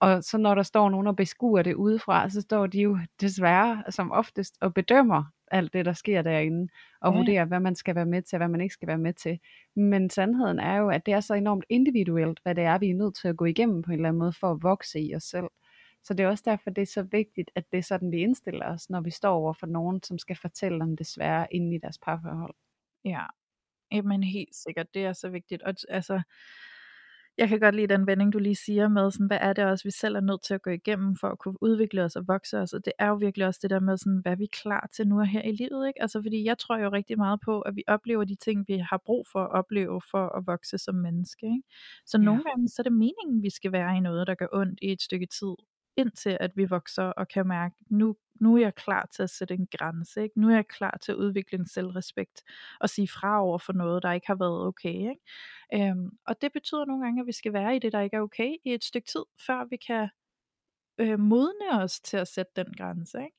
Og 0.00 0.24
så 0.24 0.38
når 0.38 0.54
der 0.54 0.62
står 0.62 0.90
nogen 0.90 1.06
og 1.06 1.16
beskuer 1.16 1.62
det 1.62 1.74
udefra, 1.74 2.28
så 2.28 2.40
står 2.40 2.66
de 2.66 2.80
jo 2.80 2.98
desværre 3.20 3.82
som 3.90 4.12
oftest 4.12 4.56
og 4.60 4.74
bedømmer 4.74 5.24
alt 5.50 5.72
det, 5.72 5.86
der 5.86 5.92
sker 5.92 6.22
derinde, 6.22 6.72
og 7.00 7.12
ja. 7.12 7.18
vurderer, 7.18 7.44
hvad 7.44 7.60
man 7.60 7.74
skal 7.74 7.94
være 7.94 8.06
med 8.06 8.22
til, 8.22 8.36
og 8.36 8.38
hvad 8.38 8.48
man 8.48 8.60
ikke 8.60 8.72
skal 8.72 8.88
være 8.88 8.98
med 8.98 9.12
til. 9.12 9.38
Men 9.76 10.10
sandheden 10.10 10.58
er 10.58 10.76
jo, 10.76 10.88
at 10.88 11.06
det 11.06 11.14
er 11.14 11.20
så 11.20 11.34
enormt 11.34 11.64
individuelt, 11.68 12.40
hvad 12.42 12.54
det 12.54 12.64
er, 12.64 12.78
vi 12.78 12.90
er 12.90 12.94
nødt 12.94 13.16
til 13.16 13.28
at 13.28 13.36
gå 13.36 13.44
igennem 13.44 13.82
på 13.82 13.90
en 13.90 13.94
eller 13.94 14.08
anden 14.08 14.20
måde, 14.20 14.32
for 14.32 14.50
at 14.50 14.62
vokse 14.62 15.00
i 15.00 15.14
os 15.14 15.22
selv. 15.22 15.48
Så 16.04 16.14
det 16.14 16.24
er 16.24 16.28
også 16.28 16.44
derfor, 16.46 16.70
det 16.70 16.82
er 16.82 16.86
så 16.86 17.02
vigtigt, 17.02 17.50
at 17.54 17.64
det 17.72 17.78
er 17.78 17.82
sådan, 17.82 18.12
vi 18.12 18.16
indstiller 18.16 18.66
os, 18.66 18.90
når 18.90 19.00
vi 19.00 19.10
står 19.10 19.34
over 19.34 19.52
for 19.52 19.66
nogen, 19.66 20.02
som 20.02 20.18
skal 20.18 20.36
fortælle 20.36 20.82
om 20.82 20.96
det 20.96 21.06
svære 21.06 21.46
inde 21.54 21.76
i 21.76 21.78
deres 21.78 21.98
parforhold. 21.98 22.54
Ja, 23.04 23.24
Jamen 23.92 24.22
helt 24.22 24.54
sikkert, 24.54 24.94
det 24.94 25.04
er 25.04 25.12
så 25.12 25.28
vigtigt. 25.28 25.62
Og 25.62 25.74
altså, 25.88 26.22
jeg 27.38 27.48
kan 27.48 27.60
godt 27.60 27.74
lide 27.74 27.86
den 27.86 28.06
vending, 28.06 28.32
du 28.32 28.38
lige 28.38 28.56
siger 28.56 28.88
med, 28.88 29.10
sådan, 29.10 29.26
hvad 29.26 29.38
er 29.40 29.52
det 29.52 29.64
også, 29.64 29.84
vi 29.84 29.90
selv 29.90 30.16
er 30.16 30.20
nødt 30.20 30.42
til 30.42 30.54
at 30.54 30.62
gå 30.62 30.70
igennem 30.70 31.16
for 31.16 31.28
at 31.28 31.38
kunne 31.38 31.62
udvikle 31.62 32.02
os 32.04 32.16
og 32.16 32.28
vokse 32.28 32.58
os, 32.58 32.72
og 32.72 32.84
det 32.84 32.92
er 32.98 33.08
jo 33.08 33.14
virkelig 33.14 33.46
også 33.46 33.60
det 33.62 33.70
der 33.70 33.80
med, 33.80 33.96
sådan, 33.96 34.18
hvad 34.22 34.32
er 34.32 34.36
vi 34.36 34.46
klar 34.46 34.88
til 34.96 35.08
nu 35.08 35.20
og 35.20 35.26
her 35.26 35.42
i 35.42 35.52
livet, 35.52 35.88
ikke? 35.88 36.02
Altså, 36.02 36.22
fordi 36.22 36.44
jeg 36.44 36.58
tror 36.58 36.78
jo 36.78 36.88
rigtig 36.88 37.18
meget 37.18 37.40
på, 37.44 37.60
at 37.60 37.76
vi 37.76 37.82
oplever 37.88 38.24
de 38.24 38.34
ting, 38.34 38.64
vi 38.68 38.78
har 38.90 39.02
brug 39.06 39.26
for 39.32 39.40
at 39.44 39.50
opleve 39.50 40.00
for 40.10 40.36
at 40.36 40.46
vokse 40.46 40.78
som 40.78 40.94
menneske, 40.94 41.46
ikke? 41.46 41.62
Så 42.06 42.18
ja. 42.18 42.24
nogle 42.24 42.42
gange, 42.42 42.68
så 42.68 42.76
er 42.78 42.84
det 42.84 42.92
meningen, 42.92 43.42
vi 43.42 43.50
skal 43.50 43.72
være 43.72 43.96
i 43.96 44.00
noget, 44.00 44.26
der 44.26 44.34
gør 44.34 44.48
ondt 44.52 44.78
i 44.82 44.92
et 44.92 45.02
stykke 45.02 45.26
tid, 45.26 45.54
indtil 45.96 46.36
at 46.40 46.56
vi 46.56 46.64
vokser 46.64 47.04
og 47.04 47.28
kan 47.28 47.46
mærke, 47.46 47.76
nu, 47.90 48.16
nu 48.40 48.56
er 48.56 48.60
jeg 48.60 48.74
klar 48.74 49.08
til 49.14 49.22
at 49.22 49.30
sætte 49.30 49.54
en 49.54 49.68
grænse, 49.78 50.22
ikke? 50.22 50.40
nu 50.40 50.48
er 50.48 50.54
jeg 50.54 50.66
klar 50.66 50.98
til 51.02 51.12
at 51.12 51.18
udvikle 51.18 51.58
en 51.58 51.66
selvrespekt 51.66 52.42
og 52.80 52.90
sige 52.90 53.08
fra 53.08 53.42
over 53.42 53.58
for 53.58 53.72
noget, 53.72 54.02
der 54.02 54.12
ikke 54.12 54.26
har 54.26 54.34
været 54.34 54.66
okay. 54.66 54.94
Ikke? 54.94 55.20
Øhm, 55.74 56.10
og 56.26 56.42
det 56.42 56.52
betyder 56.52 56.84
nogle 56.84 57.04
gange, 57.04 57.20
at 57.20 57.26
vi 57.26 57.32
skal 57.32 57.52
være 57.52 57.76
i 57.76 57.78
det, 57.78 57.92
der 57.92 58.00
ikke 58.00 58.16
er 58.16 58.20
okay 58.20 58.54
i 58.64 58.74
et 58.74 58.84
stykke 58.84 59.06
tid, 59.06 59.24
før 59.46 59.64
vi 59.70 59.76
kan 59.76 60.08
øh, 61.00 61.18
modne 61.18 61.82
os 61.82 62.00
til 62.00 62.16
at 62.16 62.28
sætte 62.28 62.52
den 62.56 62.74
grænse. 62.78 63.18
Ikke? 63.18 63.36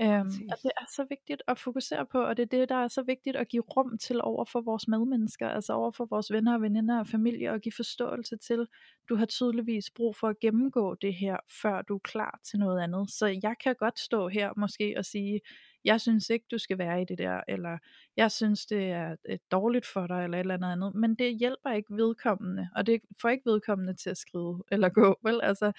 Øhm, 0.00 0.28
og 0.50 0.56
det 0.62 0.70
er 0.80 0.84
så 0.96 1.06
vigtigt 1.08 1.42
at 1.48 1.58
fokusere 1.58 2.06
på, 2.06 2.22
og 2.22 2.36
det 2.36 2.42
er 2.42 2.58
det, 2.58 2.68
der 2.68 2.74
er 2.74 2.88
så 2.88 3.02
vigtigt 3.02 3.36
at 3.36 3.48
give 3.48 3.62
rum 3.62 3.98
til 3.98 4.20
over 4.22 4.44
for 4.44 4.60
vores 4.60 4.88
medmennesker, 4.88 5.48
altså 5.48 5.72
over 5.72 5.90
for 5.90 6.04
vores 6.04 6.32
venner 6.32 6.54
og 6.54 6.62
veninder 6.62 6.98
og 6.98 7.06
familie, 7.06 7.52
og 7.52 7.60
give 7.60 7.72
forståelse 7.72 8.36
til, 8.36 8.66
du 9.08 9.16
har 9.16 9.26
tydeligvis 9.26 9.90
brug 9.90 10.16
for 10.16 10.28
at 10.28 10.40
gennemgå 10.40 10.94
det 10.94 11.14
her, 11.14 11.36
før 11.62 11.82
du 11.82 11.94
er 11.94 11.98
klar 12.04 12.40
til 12.44 12.58
noget 12.58 12.82
andet. 12.82 13.10
Så 13.10 13.26
jeg 13.26 13.54
kan 13.64 13.74
godt 13.78 13.98
stå 13.98 14.28
her 14.28 14.52
måske 14.56 14.94
og 14.98 15.04
sige, 15.04 15.40
jeg 15.84 16.00
synes 16.00 16.30
ikke, 16.30 16.46
du 16.50 16.58
skal 16.58 16.78
være 16.78 17.02
i 17.02 17.04
det 17.04 17.18
der, 17.18 17.40
eller 17.48 17.78
jeg 18.16 18.30
synes, 18.30 18.66
det 18.66 18.90
er 18.90 19.16
øh, 19.28 19.38
dårligt 19.50 19.86
for 19.86 20.06
dig, 20.06 20.24
eller 20.24 20.38
et 20.38 20.40
eller 20.40 20.54
andet 20.54 20.72
andet, 20.72 20.94
men 20.94 21.14
det 21.14 21.38
hjælper 21.38 21.70
ikke 21.70 21.96
vedkommende, 21.96 22.68
og 22.76 22.86
det 22.86 23.00
får 23.22 23.28
ikke 23.28 23.50
vedkommende 23.50 23.94
til 23.94 24.10
at 24.10 24.16
skrive 24.16 24.62
eller 24.72 24.88
gå, 24.88 25.16
vel? 25.26 25.40
Altså, 25.42 25.72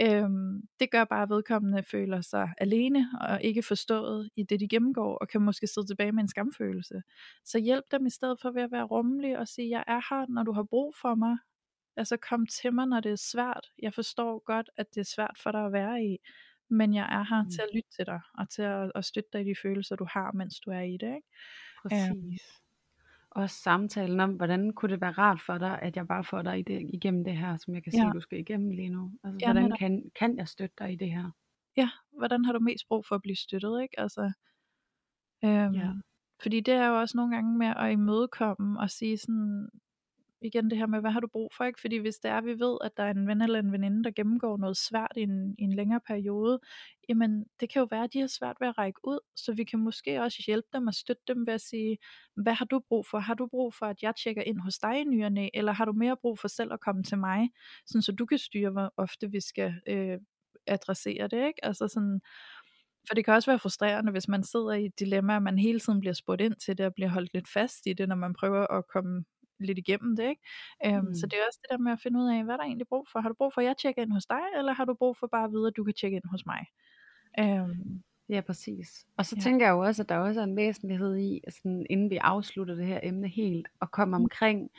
øhm, 0.00 0.62
det 0.80 0.90
gør 0.90 1.04
bare, 1.04 1.22
at 1.22 1.30
vedkommende 1.30 1.82
føler 1.82 2.20
sig 2.20 2.50
alene, 2.58 3.08
og 3.20 3.42
ikke 3.42 3.62
forstået 3.62 4.30
i 4.36 4.42
det, 4.42 4.60
de 4.60 4.68
gennemgår, 4.68 5.18
og 5.18 5.28
kan 5.28 5.42
måske 5.42 5.66
sidde 5.66 5.86
tilbage 5.86 6.12
med 6.12 6.22
en 6.22 6.28
skamfølelse. 6.28 7.02
Så 7.44 7.58
hjælp 7.58 7.84
dem 7.90 8.06
i 8.06 8.10
stedet 8.10 8.38
for 8.42 8.50
ved 8.50 8.62
at 8.62 8.72
være 8.72 8.84
rummelig 8.84 9.38
og 9.38 9.48
sige, 9.48 9.70
jeg 9.70 9.84
er 9.86 10.14
her, 10.14 10.26
når 10.28 10.42
du 10.42 10.52
har 10.52 10.62
brug 10.62 10.94
for 11.02 11.14
mig, 11.14 11.36
Altså 11.96 12.16
kom 12.16 12.46
til 12.46 12.74
mig, 12.74 12.86
når 12.86 13.00
det 13.00 13.12
er 13.12 13.16
svært. 13.16 13.66
Jeg 13.78 13.94
forstår 13.94 14.42
godt, 14.44 14.70
at 14.76 14.94
det 14.94 15.00
er 15.00 15.04
svært 15.14 15.36
for 15.42 15.52
dig 15.52 15.64
at 15.66 15.72
være 15.72 16.04
i 16.04 16.18
men 16.72 16.94
jeg 16.94 17.04
er 17.04 17.24
her 17.34 17.42
mm. 17.42 17.50
til 17.50 17.60
at 17.60 17.68
lytte 17.74 17.88
til 17.96 18.06
dig, 18.06 18.20
og 18.38 18.48
til 18.48 18.62
at, 18.62 18.92
at 18.94 19.04
støtte 19.04 19.30
dig 19.32 19.40
i 19.40 19.44
de 19.44 19.54
følelser, 19.62 19.96
du 19.96 20.06
har, 20.10 20.32
mens 20.32 20.60
du 20.60 20.70
er 20.70 20.80
i 20.80 20.96
det. 20.96 21.14
Ikke? 21.14 21.28
Præcis. 21.82 22.10
Um, 22.10 22.32
også 23.30 23.56
samtalen 23.56 24.20
om, 24.20 24.32
hvordan 24.32 24.72
kunne 24.72 24.92
det 24.92 25.00
være 25.00 25.12
rart 25.12 25.40
for 25.40 25.58
dig, 25.58 25.78
at 25.82 25.96
jeg 25.96 26.08
bare 26.08 26.24
får 26.24 26.42
dig 26.42 26.58
i 26.58 26.62
det, 26.62 26.90
igennem 26.94 27.24
det 27.24 27.36
her, 27.36 27.56
som 27.56 27.74
jeg 27.74 27.84
kan 27.84 27.92
ja. 27.92 27.98
sige, 27.98 28.12
du 28.12 28.20
skal 28.20 28.38
igennem 28.38 28.70
lige 28.70 28.88
nu. 28.88 29.12
Altså, 29.24 29.38
ja, 29.40 29.52
hvordan 29.52 29.72
kan, 29.78 30.10
kan 30.14 30.36
jeg 30.36 30.48
støtte 30.48 30.74
dig 30.78 30.92
i 30.92 30.96
det 30.96 31.10
her? 31.10 31.30
Ja, 31.76 31.90
hvordan 32.18 32.44
har 32.44 32.52
du 32.52 32.58
mest 32.58 32.88
brug 32.88 33.06
for 33.06 33.14
at 33.14 33.22
blive 33.22 33.36
støttet, 33.36 33.82
ikke? 33.82 34.00
Altså, 34.00 34.32
øhm, 35.44 35.74
ja. 35.74 35.90
Fordi 36.42 36.60
det 36.60 36.74
er 36.74 36.86
jo 36.86 37.00
også 37.00 37.16
nogle 37.16 37.34
gange 37.34 37.58
med 37.58 37.66
at 37.76 37.92
imødekomme 37.92 38.80
og 38.80 38.90
sige 38.90 39.18
sådan, 39.18 39.68
igen 40.44 40.70
det 40.70 40.78
her 40.78 40.86
med, 40.86 41.00
hvad 41.00 41.10
har 41.10 41.20
du 41.20 41.26
brug 41.26 41.52
for, 41.56 41.64
ikke? 41.64 41.80
Fordi 41.80 41.96
hvis 41.96 42.16
det 42.16 42.30
er, 42.30 42.40
vi 42.40 42.58
ved, 42.60 42.78
at 42.84 42.96
der 42.96 43.02
er 43.02 43.10
en 43.10 43.26
ven 43.26 43.42
eller 43.42 43.58
en 43.58 43.72
veninde, 43.72 44.04
der 44.04 44.10
gennemgår 44.10 44.56
noget 44.56 44.76
svært 44.76 45.12
i 45.16 45.20
en, 45.20 45.54
i 45.58 45.62
en 45.62 45.72
længere 45.72 46.00
periode, 46.06 46.60
jamen 47.08 47.44
det 47.60 47.72
kan 47.72 47.80
jo 47.80 47.88
være, 47.90 48.04
at 48.04 48.12
de 48.12 48.20
har 48.20 48.26
svært 48.26 48.56
ved 48.60 48.68
at 48.68 48.78
række 48.78 49.00
ud, 49.04 49.18
så 49.36 49.52
vi 49.52 49.64
kan 49.64 49.78
måske 49.78 50.22
også 50.22 50.42
hjælpe 50.46 50.68
dem 50.72 50.86
og 50.86 50.94
støtte 50.94 51.22
dem 51.28 51.46
ved 51.46 51.54
at 51.54 51.60
sige, 51.60 51.98
hvad 52.36 52.52
har 52.52 52.64
du 52.64 52.80
brug 52.88 53.06
for? 53.06 53.18
Har 53.18 53.34
du 53.34 53.46
brug 53.46 53.74
for, 53.74 53.86
at 53.86 54.02
jeg 54.02 54.14
tjekker 54.22 54.42
ind 54.42 54.58
hos 54.58 54.78
dig 54.78 55.00
i 55.00 55.04
nyerne, 55.04 55.56
eller 55.56 55.72
har 55.72 55.84
du 55.84 55.92
mere 55.92 56.16
brug 56.16 56.38
for 56.38 56.48
selv 56.48 56.72
at 56.72 56.80
komme 56.80 57.02
til 57.02 57.18
mig, 57.18 57.50
sådan 57.86 58.02
så 58.02 58.12
du 58.12 58.26
kan 58.26 58.38
styre, 58.38 58.70
hvor 58.70 58.94
ofte 58.96 59.30
vi 59.30 59.40
skal 59.40 59.74
øh, 59.88 60.18
adressere 60.66 61.28
det, 61.28 61.46
ikke? 61.46 61.64
Altså 61.64 61.88
sådan, 61.88 62.20
for 63.08 63.14
det 63.14 63.24
kan 63.24 63.34
også 63.34 63.50
være 63.50 63.58
frustrerende, 63.58 64.12
hvis 64.12 64.28
man 64.28 64.42
sidder 64.42 64.72
i 64.72 64.84
et 64.86 64.98
dilemma, 64.98 65.34
og 65.34 65.42
man 65.42 65.58
hele 65.58 65.80
tiden 65.80 66.00
bliver 66.00 66.12
spurgt 66.12 66.40
ind 66.40 66.54
til 66.54 66.78
det, 66.78 66.86
og 66.86 66.94
bliver 66.94 67.08
holdt 67.08 67.34
lidt 67.34 67.48
fast 67.48 67.86
i 67.86 67.92
det, 67.92 68.08
når 68.08 68.16
man 68.16 68.34
prøver 68.34 68.66
at 68.66 68.84
komme 68.88 69.24
lidt 69.66 69.78
igennem 69.78 70.16
det. 70.16 70.28
Ikke? 70.28 70.42
Øhm, 70.86 71.06
mm. 71.06 71.14
Så 71.14 71.26
det 71.26 71.32
er 71.32 71.46
også 71.48 71.58
det 71.62 71.70
der 71.70 71.78
med 71.78 71.92
at 71.92 72.00
finde 72.02 72.20
ud 72.20 72.28
af, 72.36 72.44
hvad 72.44 72.58
der 72.58 72.64
egentlig 72.64 72.88
brug 72.88 73.08
for. 73.12 73.20
Har 73.20 73.28
du 73.28 73.34
brug 73.34 73.54
for, 73.54 73.60
at 73.60 73.66
jeg 73.66 73.76
tjekker 73.76 74.02
ind 74.02 74.12
hos 74.12 74.26
dig, 74.26 74.44
eller 74.58 74.72
har 74.72 74.84
du 74.84 74.94
brug 74.94 75.16
for 75.16 75.26
bare 75.26 75.44
at 75.44 75.52
vide, 75.52 75.66
at 75.66 75.76
du 75.76 75.84
kan 75.84 75.94
tjekke 75.94 76.16
ind 76.16 76.28
hos 76.30 76.46
mig? 76.46 76.66
Øhm, 77.38 78.02
Ja, 78.28 78.40
præcis. 78.40 79.06
Og 79.16 79.26
så 79.26 79.36
ja. 79.36 79.42
tænker 79.42 79.66
jeg 79.66 79.72
jo 79.72 79.78
også, 79.78 80.02
at 80.02 80.08
der 80.08 80.16
også 80.16 80.40
er 80.40 80.44
en 80.44 80.56
væsentlighed 80.56 81.18
i, 81.18 81.40
sådan, 81.48 81.86
inden 81.90 82.10
vi 82.10 82.16
afslutter 82.16 82.74
det 82.74 82.86
her 82.86 83.00
emne 83.02 83.28
helt, 83.28 83.68
at 83.82 83.90
komme 83.90 84.18
mm. 84.18 84.22
omkring, 84.22 84.70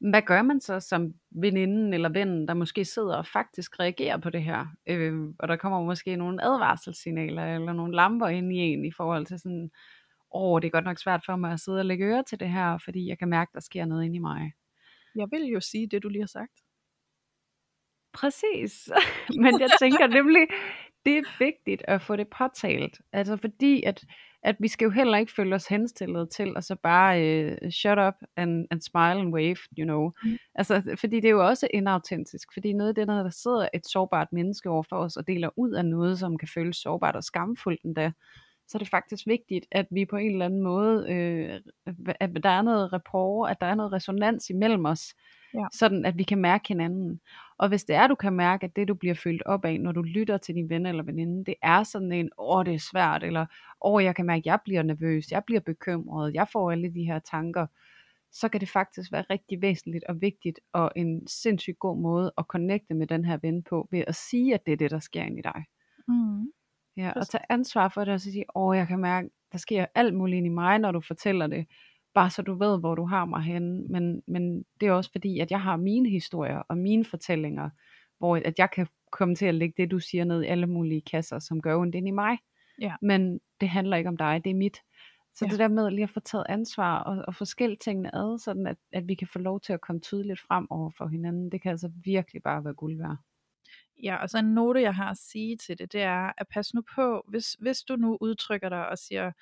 hvad 0.00 0.22
gør 0.22 0.42
man 0.42 0.60
så 0.60 0.80
som 0.80 1.14
veninden 1.30 1.94
eller 1.94 2.08
vennen, 2.08 2.48
der 2.48 2.54
måske 2.54 2.84
sidder 2.84 3.16
og 3.16 3.26
faktisk 3.26 3.80
reagerer 3.80 4.16
på 4.16 4.30
det 4.30 4.42
her? 4.42 4.66
Øh, 4.86 5.28
og 5.38 5.48
der 5.48 5.56
kommer 5.56 5.82
måske 5.82 6.16
nogle 6.16 6.44
advarselssignaler 6.44 7.54
eller 7.54 7.72
nogle 7.72 7.96
lamper 7.96 8.28
ind 8.28 8.52
i 8.52 8.56
en 8.56 8.84
i 8.84 8.92
forhold 8.92 9.26
til 9.26 9.38
sådan, 9.38 9.70
åh, 10.34 10.60
det 10.60 10.66
er 10.66 10.70
godt 10.70 10.84
nok 10.84 10.98
svært 10.98 11.22
for 11.26 11.36
mig 11.36 11.52
at 11.52 11.60
sidde 11.60 11.78
og 11.78 11.84
lægge 11.84 12.04
øre 12.04 12.22
til 12.22 12.40
det 12.40 12.50
her, 12.50 12.78
fordi 12.84 13.08
jeg 13.08 13.18
kan 13.18 13.28
mærke, 13.28 13.50
der 13.54 13.60
sker 13.60 13.84
noget 13.84 14.04
inde 14.04 14.16
i 14.16 14.18
mig. 14.18 14.52
Jeg 15.16 15.26
vil 15.30 15.44
jo 15.44 15.60
sige 15.60 15.86
det, 15.86 16.02
du 16.02 16.08
lige 16.08 16.22
har 16.22 16.26
sagt. 16.26 16.62
Præcis. 18.12 18.90
Men 19.44 19.60
jeg 19.60 19.70
tænker 19.80 20.06
nemlig, 20.06 20.46
det 21.06 21.18
er 21.18 21.22
vigtigt 21.38 21.82
at 21.88 22.02
få 22.02 22.16
det 22.16 22.28
påtalt. 22.38 23.00
Altså 23.12 23.36
fordi, 23.36 23.82
at, 23.82 24.04
at 24.42 24.56
vi 24.60 24.68
skal 24.68 24.84
jo 24.84 24.90
heller 24.90 25.18
ikke 25.18 25.32
føle 25.32 25.54
os 25.54 25.66
henstillet 25.66 26.30
til, 26.30 26.56
og 26.56 26.64
så 26.64 26.76
bare 26.82 27.12
uh, 27.62 27.70
shut 27.70 27.98
up 27.98 28.14
and, 28.36 28.66
and 28.70 28.80
smile 28.80 29.20
and 29.20 29.34
wave, 29.34 29.56
you 29.78 29.84
know. 29.84 30.10
Mm. 30.24 30.38
Altså, 30.54 30.96
fordi 31.00 31.16
det 31.16 31.28
er 31.28 31.32
jo 31.32 31.46
også 31.46 31.68
inautentisk. 31.74 32.48
Fordi 32.52 32.72
noget 32.72 32.88
af 32.88 32.94
det, 32.94 33.08
der 33.08 33.30
sidder 33.30 33.68
et 33.74 33.86
sårbart 33.86 34.28
menneske 34.32 34.70
over 34.70 34.82
for 34.82 34.96
os, 34.96 35.16
og 35.16 35.26
deler 35.26 35.50
ud 35.56 35.72
af 35.72 35.84
noget, 35.84 36.18
som 36.18 36.38
kan 36.38 36.48
føles 36.54 36.76
sårbart 36.76 37.16
og 37.16 37.24
skamfuldt 37.24 37.80
endda, 37.84 38.12
så 38.68 38.76
er 38.76 38.78
det 38.78 38.88
faktisk 38.88 39.26
vigtigt, 39.26 39.66
at 39.70 39.86
vi 39.90 40.04
på 40.04 40.16
en 40.16 40.32
eller 40.32 40.44
anden 40.44 40.62
måde, 40.62 41.12
øh, 41.12 41.60
at 42.20 42.30
der 42.42 42.50
er 42.50 42.62
noget 42.62 42.92
rapport, 42.92 43.50
at 43.50 43.56
der 43.60 43.66
er 43.66 43.74
noget 43.74 43.92
resonans 43.92 44.50
imellem 44.50 44.84
os, 44.84 45.14
ja. 45.54 45.66
sådan 45.72 46.04
at 46.04 46.18
vi 46.18 46.22
kan 46.22 46.38
mærke 46.38 46.68
hinanden. 46.68 47.20
Og 47.58 47.68
hvis 47.68 47.84
det 47.84 47.96
er, 47.96 48.06
du 48.06 48.14
kan 48.14 48.32
mærke, 48.32 48.64
at 48.64 48.76
det 48.76 48.88
du 48.88 48.94
bliver 48.94 49.14
fyldt 49.14 49.42
op 49.46 49.64
af, 49.64 49.80
når 49.80 49.92
du 49.92 50.02
lytter 50.02 50.36
til 50.36 50.54
din 50.54 50.68
ven 50.68 50.86
eller 50.86 51.02
veninde, 51.02 51.44
det 51.44 51.54
er 51.62 51.82
sådan 51.82 52.12
en, 52.12 52.30
åh 52.38 52.64
det 52.64 52.74
er 52.74 52.88
svært, 52.90 53.24
eller 53.24 53.46
åh 53.80 54.04
jeg 54.04 54.14
kan 54.16 54.26
mærke, 54.26 54.38
at 54.38 54.46
jeg 54.46 54.58
bliver 54.64 54.82
nervøs, 54.82 55.30
jeg 55.30 55.44
bliver 55.44 55.60
bekymret, 55.60 56.34
jeg 56.34 56.48
får 56.52 56.70
alle 56.70 56.94
de 56.94 57.04
her 57.04 57.18
tanker, 57.18 57.66
så 58.32 58.48
kan 58.48 58.60
det 58.60 58.68
faktisk 58.68 59.12
være 59.12 59.24
rigtig 59.30 59.62
væsentligt 59.62 60.04
og 60.08 60.20
vigtigt, 60.20 60.60
og 60.72 60.92
en 60.96 61.28
sindssygt 61.28 61.78
god 61.78 61.98
måde 62.00 62.32
at 62.38 62.44
connecte 62.48 62.94
med 62.94 63.06
den 63.06 63.24
her 63.24 63.38
ven 63.42 63.62
på, 63.62 63.88
ved 63.90 64.04
at 64.06 64.14
sige, 64.14 64.54
at 64.54 64.66
det 64.66 64.72
er 64.72 64.76
det, 64.76 64.90
der 64.90 64.98
sker 64.98 65.22
ind 65.22 65.38
i 65.38 65.42
dig. 65.42 65.64
Mm. 66.08 66.46
Ja, 66.96 67.12
og 67.16 67.28
tage 67.28 67.44
ansvar 67.48 67.88
for 67.88 68.04
det, 68.04 68.14
og 68.14 68.20
så 68.20 68.32
sige, 68.32 68.44
åh, 68.54 68.76
jeg 68.76 68.86
kan 68.86 68.98
mærke, 68.98 69.30
der 69.52 69.58
sker 69.58 69.86
alt 69.94 70.14
muligt 70.14 70.36
ind 70.36 70.46
i 70.46 70.50
mig, 70.50 70.78
når 70.78 70.92
du 70.92 71.00
fortæller 71.00 71.46
det, 71.46 71.66
bare 72.14 72.30
så 72.30 72.42
du 72.42 72.54
ved, 72.54 72.80
hvor 72.80 72.94
du 72.94 73.04
har 73.04 73.24
mig 73.24 73.42
henne. 73.42 73.84
Men, 73.88 74.22
men 74.26 74.64
det 74.80 74.88
er 74.88 74.92
også 74.92 75.12
fordi, 75.12 75.40
at 75.40 75.50
jeg 75.50 75.60
har 75.60 75.76
mine 75.76 76.08
historier 76.08 76.58
og 76.58 76.78
mine 76.78 77.04
fortællinger, 77.04 77.70
hvor 78.18 78.36
at 78.36 78.58
jeg 78.58 78.70
kan 78.70 78.86
komme 79.12 79.34
til 79.34 79.46
at 79.46 79.54
lægge 79.54 79.74
det, 79.82 79.90
du 79.90 79.98
siger, 79.98 80.24
ned 80.24 80.42
i 80.42 80.46
alle 80.46 80.66
mulige 80.66 81.00
kasser, 81.00 81.38
som 81.38 81.62
gør 81.62 81.76
ondt 81.76 81.94
ind 81.94 82.08
i 82.08 82.10
mig. 82.10 82.38
Ja. 82.80 82.94
Men 83.02 83.40
det 83.60 83.68
handler 83.68 83.96
ikke 83.96 84.08
om 84.08 84.16
dig, 84.16 84.40
det 84.44 84.50
er 84.50 84.54
mit. 84.54 84.76
Så 85.34 85.44
ja. 85.44 85.50
det 85.50 85.58
der 85.58 85.68
med 85.68 85.90
lige 85.90 86.02
at 86.02 86.10
få 86.10 86.20
taget 86.20 86.46
ansvar 86.48 86.98
og, 86.98 87.24
og 87.28 87.34
få 87.34 87.44
skilt 87.44 87.80
tingene 87.80 88.14
ad, 88.14 88.38
sådan 88.38 88.66
at, 88.66 88.76
at 88.92 89.08
vi 89.08 89.14
kan 89.14 89.28
få 89.28 89.38
lov 89.38 89.60
til 89.60 89.72
at 89.72 89.80
komme 89.80 90.00
tydeligt 90.00 90.40
frem 90.40 90.66
over 90.70 90.90
for 90.90 91.06
hinanden, 91.06 91.52
det 91.52 91.62
kan 91.62 91.70
altså 91.70 91.92
virkelig 92.04 92.42
bare 92.42 92.64
være 92.64 92.74
guld 92.74 92.98
værd. 92.98 93.16
Ja, 94.02 94.16
og 94.16 94.30
så 94.30 94.38
en 94.38 94.54
note, 94.54 94.80
jeg 94.82 94.94
har 94.94 95.10
at 95.10 95.16
sige 95.16 95.56
til 95.56 95.78
det, 95.78 95.92
det 95.92 96.02
er, 96.02 96.32
at 96.38 96.48
pas 96.48 96.74
nu 96.74 96.82
på, 96.94 97.24
hvis, 97.28 97.52
hvis 97.52 97.82
du 97.82 97.96
nu 97.96 98.18
udtrykker 98.20 98.68
dig 98.68 98.88
og 98.88 98.98
siger, 98.98 99.32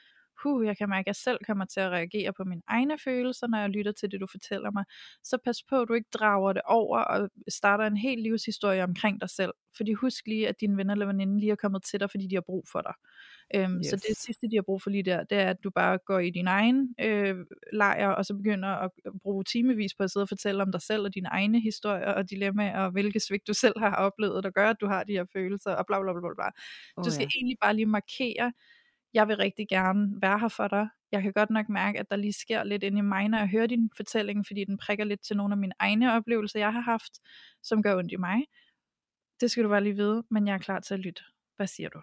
huh, 0.43 0.67
jeg 0.67 0.79
kan 0.79 0.89
mærke, 0.89 1.01
at 1.01 1.07
jeg 1.07 1.17
selv 1.17 1.39
kommer 1.47 1.65
til 1.65 1.81
at 1.81 1.91
reagere 1.91 2.33
på 2.33 2.45
mine 2.45 2.63
egne 2.67 2.99
følelser, 2.99 3.47
når 3.47 3.59
jeg 3.59 3.71
lytter 3.71 3.93
til 3.93 4.11
det, 4.11 4.21
du 4.21 4.27
fortæller 4.31 4.71
mig, 4.71 4.85
så 5.23 5.39
pas 5.45 5.63
på, 5.63 5.81
at 5.81 5.89
du 5.89 5.93
ikke 5.93 6.09
drager 6.13 6.53
det 6.53 6.63
over 6.67 6.99
og 6.99 7.31
starter 7.49 7.87
en 7.87 7.97
hel 7.97 8.19
livshistorie 8.19 8.83
omkring 8.83 9.21
dig 9.21 9.31
selv. 9.31 9.53
Fordi 9.77 9.93
husk 9.93 10.27
lige, 10.27 10.49
at 10.49 10.61
dine 10.61 10.77
venner 10.77 10.95
eller 10.95 11.07
veninder 11.07 11.41
lige 11.41 11.53
er 11.53 11.57
kommet 11.57 11.83
til 11.85 12.01
dig, 12.01 12.11
fordi 12.11 12.27
de 12.27 12.35
har 12.35 12.43
brug 12.47 12.65
for 12.73 12.81
dig. 12.81 12.95
Øhm, 13.55 13.77
yes. 13.77 13.87
Så 13.87 13.97
det 13.97 14.17
sidste, 14.17 14.49
de 14.51 14.57
har 14.57 14.63
brug 14.63 14.83
for 14.83 14.91
lige 14.91 15.03
der, 15.03 15.25
det 15.25 15.39
er, 15.39 15.51
at 15.51 15.65
du 15.65 15.71
bare 15.71 15.99
går 16.07 16.19
i 16.19 16.31
din 16.31 16.47
egen 16.47 16.95
øh, 17.01 17.37
lejr, 17.73 18.09
og 18.09 18.25
så 18.25 18.35
begynder 18.35 18.69
at 18.69 18.91
bruge 19.23 19.45
timevis 19.45 19.95
på 19.95 20.03
at 20.03 20.11
sidde 20.11 20.25
og 20.25 20.29
fortælle 20.29 20.63
om 20.63 20.73
dig 20.73 20.83
selv 20.83 21.03
og 21.03 21.15
dine 21.15 21.29
egne 21.29 21.61
historier 21.61 22.13
og 22.13 22.31
dilemmaer, 22.31 22.81
og 22.81 22.91
hvilke 22.91 23.21
svigt 23.21 23.47
du 23.47 23.55
selv 23.65 23.79
har 23.79 23.97
oplevet, 23.97 24.45
der 24.45 24.51
gør, 24.51 24.71
at 24.71 24.77
du 24.81 24.87
har 24.87 25.05
de 25.05 25.13
her 25.13 25.25
følelser, 25.33 25.71
og 25.71 25.87
bla 25.87 26.03
bla 26.03 26.13
bla 26.13 26.35
bla. 26.35 26.49
Du 27.05 27.11
skal 27.11 27.23
ja. 27.23 27.37
egentlig 27.37 27.57
bare 27.61 27.75
lige 27.75 27.87
markere, 27.87 28.53
jeg 29.15 29.29
vil 29.29 29.37
rigtig 29.37 29.69
gerne 29.69 30.23
være 30.23 30.39
her 30.39 30.49
for 30.49 30.69
dig. 30.69 30.89
Jeg 31.13 31.23
kan 31.23 31.33
godt 31.33 31.51
nok 31.51 31.69
mærke, 31.69 32.01
at 32.01 32.11
der 32.11 32.17
lige 32.17 32.33
sker 32.33 32.65
lidt 32.65 32.83
ind 32.83 32.99
i 32.99 33.01
mig, 33.01 33.29
når 33.29 33.39
jeg 33.39 33.49
hører 33.49 33.67
din 33.67 33.91
fortælling, 33.97 34.47
fordi 34.47 34.65
den 34.65 34.79
prikker 34.79 35.05
lidt 35.05 35.21
til 35.21 35.37
nogle 35.37 35.55
af 35.55 35.59
mine 35.59 35.75
egne 35.79 36.13
oplevelser, 36.13 36.59
jeg 36.59 36.73
har 36.73 36.81
haft, 36.81 37.13
som 37.63 37.83
gør 37.83 37.97
ondt 37.97 38.13
i 38.13 38.17
mig. 38.17 38.45
Det 39.41 39.51
skal 39.51 39.65
du 39.65 39.69
bare 39.69 39.83
lige 39.83 39.97
vide, 39.97 40.25
men 40.31 40.47
jeg 40.47 40.55
er 40.55 40.59
klar 40.59 40.81
til 40.81 40.95
at 40.95 41.01
lytte. 41.01 41.23
Hvad 41.57 41.67
siger 41.67 41.89
du? 41.89 42.01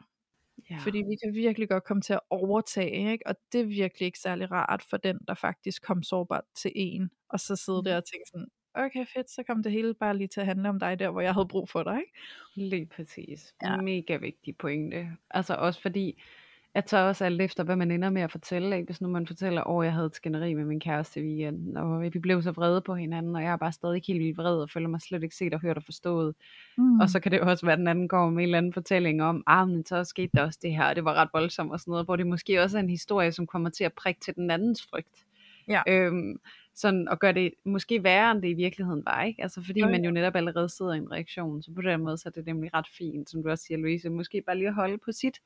Ja. 0.70 0.78
Fordi 0.78 0.98
vi 0.98 1.16
kan 1.24 1.34
virkelig 1.34 1.70
godt 1.70 1.84
komme 1.84 2.02
til 2.02 2.14
at 2.14 2.20
overtage, 2.30 3.12
ikke? 3.12 3.28
og 3.28 3.36
det 3.52 3.62
er 3.62 3.66
virkelig 3.66 4.06
ikke 4.06 4.20
særlig 4.20 4.52
rart 4.52 4.86
for 4.90 4.98
den, 4.98 5.20
der 5.28 5.34
faktisk 5.34 5.82
kom 5.82 6.04
sårbart 6.04 6.44
til 6.56 6.72
en, 6.76 7.12
og 7.30 7.40
så 7.40 7.56
sidde 7.56 7.84
der 7.84 7.94
mm. 7.94 7.98
og 7.98 8.04
tænke 8.06 8.26
sådan, 8.32 8.48
okay 8.74 9.06
fedt, 9.14 9.30
så 9.30 9.44
kom 9.44 9.64
det 9.64 9.72
hele 9.72 9.94
bare 9.94 10.18
lige 10.18 10.28
til 10.28 10.40
at 10.40 10.46
handle 10.46 10.70
om 10.70 10.80
dig 10.80 11.00
der, 11.00 11.10
hvor 11.10 11.22
jeg 11.22 11.34
havde 11.34 11.48
brug 11.48 11.70
for 11.70 11.84
dig. 11.84 11.98
Ikke? 11.98 12.14
Lige 12.56 12.86
præcis. 12.86 13.54
Ja. 13.64 13.78
Mega 13.78 14.16
vigtig 14.18 14.58
pointe. 14.58 15.08
Altså 15.30 15.56
også 15.56 15.82
fordi, 15.82 16.22
jeg 16.76 16.86
tager 16.86 17.04
også 17.04 17.26
alt 17.26 17.42
efter, 17.42 17.64
hvad 17.64 17.76
man 17.76 17.92
ender 17.92 18.10
med 18.10 18.22
at 18.22 18.32
fortælle. 18.32 18.76
Ikke? 18.76 18.86
Hvis 18.86 19.02
nu 19.02 19.08
man 19.08 19.28
fortæller, 19.28 19.64
at 19.64 19.86
jeg 19.86 19.94
havde 19.94 20.06
et 20.06 20.16
skænderi 20.16 20.54
med 20.54 20.66
min 20.66 20.80
kæreste 20.80 21.20
i 21.20 21.24
weekenden, 21.24 21.78
og 21.78 22.02
vi 22.02 22.20
blev 22.20 22.42
så 22.42 22.52
vrede 22.52 22.82
på 22.82 22.96
hinanden, 22.96 23.36
og 23.36 23.44
jeg 23.44 23.52
er 23.52 23.58
bare 23.58 23.72
stadig 23.72 24.02
helt 24.08 24.20
vildt 24.20 24.38
vred, 24.38 24.62
og 24.62 24.70
føler 24.70 24.88
mig 24.88 25.02
slet 25.02 25.24
ikke 25.24 25.36
set 25.36 25.54
og 25.54 25.62
hørt 25.62 25.78
og 25.78 25.84
forstået. 25.84 26.36
Mm. 26.78 27.00
Og 27.00 27.10
så 27.10 27.20
kan 27.20 27.32
det 27.32 27.38
jo 27.38 27.50
også 27.50 27.66
være, 27.66 27.74
at 27.74 27.80
den 27.80 27.88
anden 27.88 28.08
går 28.08 28.30
med 28.30 28.38
en 28.38 28.42
eller 28.44 28.58
anden 28.58 28.74
fortælling 28.74 29.24
om, 29.24 29.44
ah, 29.48 29.68
men 29.68 29.86
så 29.86 30.04
skete 30.04 30.32
der 30.34 30.44
også 30.44 30.60
det 30.62 30.72
her, 30.72 30.84
og 30.84 30.96
det 30.96 31.06
var 31.06 31.14
ret 31.14 31.30
voldsomt 31.34 31.72
og 31.72 31.80
sådan 31.80 31.92
noget, 31.92 32.06
hvor 32.06 32.16
det 32.16 32.28
måske 32.28 32.62
også 32.62 32.78
er 32.78 32.82
en 32.82 32.90
historie, 32.90 33.32
som 33.32 33.48
kommer 33.48 33.70
til 33.70 33.84
at 33.84 33.94
prikke 33.94 34.20
til 34.20 34.36
den 34.36 34.52
andens 34.52 34.88
frygt. 34.90 35.26
Ja. 35.68 35.82
Øhm, 35.88 36.40
sådan 36.76 37.08
at 37.12 37.20
gøre 37.20 37.34
det 37.34 37.54
måske 37.66 38.04
værre, 38.04 38.32
end 38.32 38.42
det 38.42 38.50
i 38.50 38.54
virkeligheden 38.54 39.04
var, 39.06 39.24
ikke? 39.24 39.42
Altså 39.42 39.64
fordi 39.66 39.84
okay. 39.84 39.92
man 39.92 40.06
jo 40.06 40.12
netop 40.12 40.36
allerede 40.36 40.70
sidder 40.70 40.94
i 40.94 40.98
en 40.98 41.12
reaktion, 41.12 41.64
så 41.64 41.72
på 41.76 41.82
den 41.82 42.04
måde 42.04 42.18
så 42.18 42.30
er 42.30 42.32
det 42.32 42.46
nemlig 42.46 42.74
ret 42.74 42.88
fint, 42.98 43.30
som 43.30 43.44
du 43.44 43.50
også 43.50 43.64
siger, 43.64 43.78
Louise, 43.78 44.10
måske 44.10 44.42
bare 44.42 44.58
lige 44.58 44.68
at 44.68 44.74
holde 44.74 44.98
på 44.98 45.12
sit, 45.12 45.42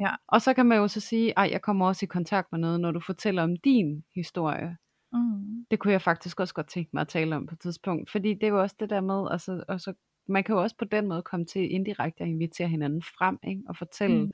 Ja. 0.00 0.10
Og 0.28 0.42
så 0.42 0.54
kan 0.54 0.66
man 0.66 0.78
jo 0.78 0.88
så 0.88 1.00
sige, 1.00 1.32
ej, 1.36 1.48
jeg 1.52 1.62
kommer 1.62 1.86
også 1.86 2.04
i 2.04 2.06
kontakt 2.06 2.52
med 2.52 2.60
noget, 2.60 2.80
når 2.80 2.90
du 2.90 3.00
fortæller 3.00 3.42
om 3.42 3.56
din 3.56 4.04
historie. 4.14 4.76
Mm. 5.12 5.66
Det 5.70 5.78
kunne 5.78 5.92
jeg 5.92 6.02
faktisk 6.02 6.40
også 6.40 6.54
godt 6.54 6.68
tænke 6.68 6.90
mig 6.92 7.00
at 7.00 7.08
tale 7.08 7.36
om 7.36 7.46
på 7.46 7.54
et 7.54 7.60
tidspunkt, 7.60 8.10
fordi 8.10 8.34
det 8.34 8.42
er 8.42 8.48
jo 8.48 8.60
også 8.60 8.76
det 8.80 8.90
der 8.90 9.00
med, 9.00 9.28
altså, 9.30 9.64
og 9.68 9.80
så, 9.80 9.94
man 10.26 10.44
kan 10.44 10.54
jo 10.54 10.62
også 10.62 10.76
på 10.76 10.84
den 10.84 11.08
måde 11.08 11.22
komme 11.22 11.46
til 11.46 11.72
indirekte 11.72 12.22
at 12.22 12.28
invitere 12.28 12.68
hinanden 12.68 13.02
frem, 13.02 13.38
ikke? 13.42 13.62
og 13.68 13.76
fortælle 13.76 14.24
mm. 14.24 14.30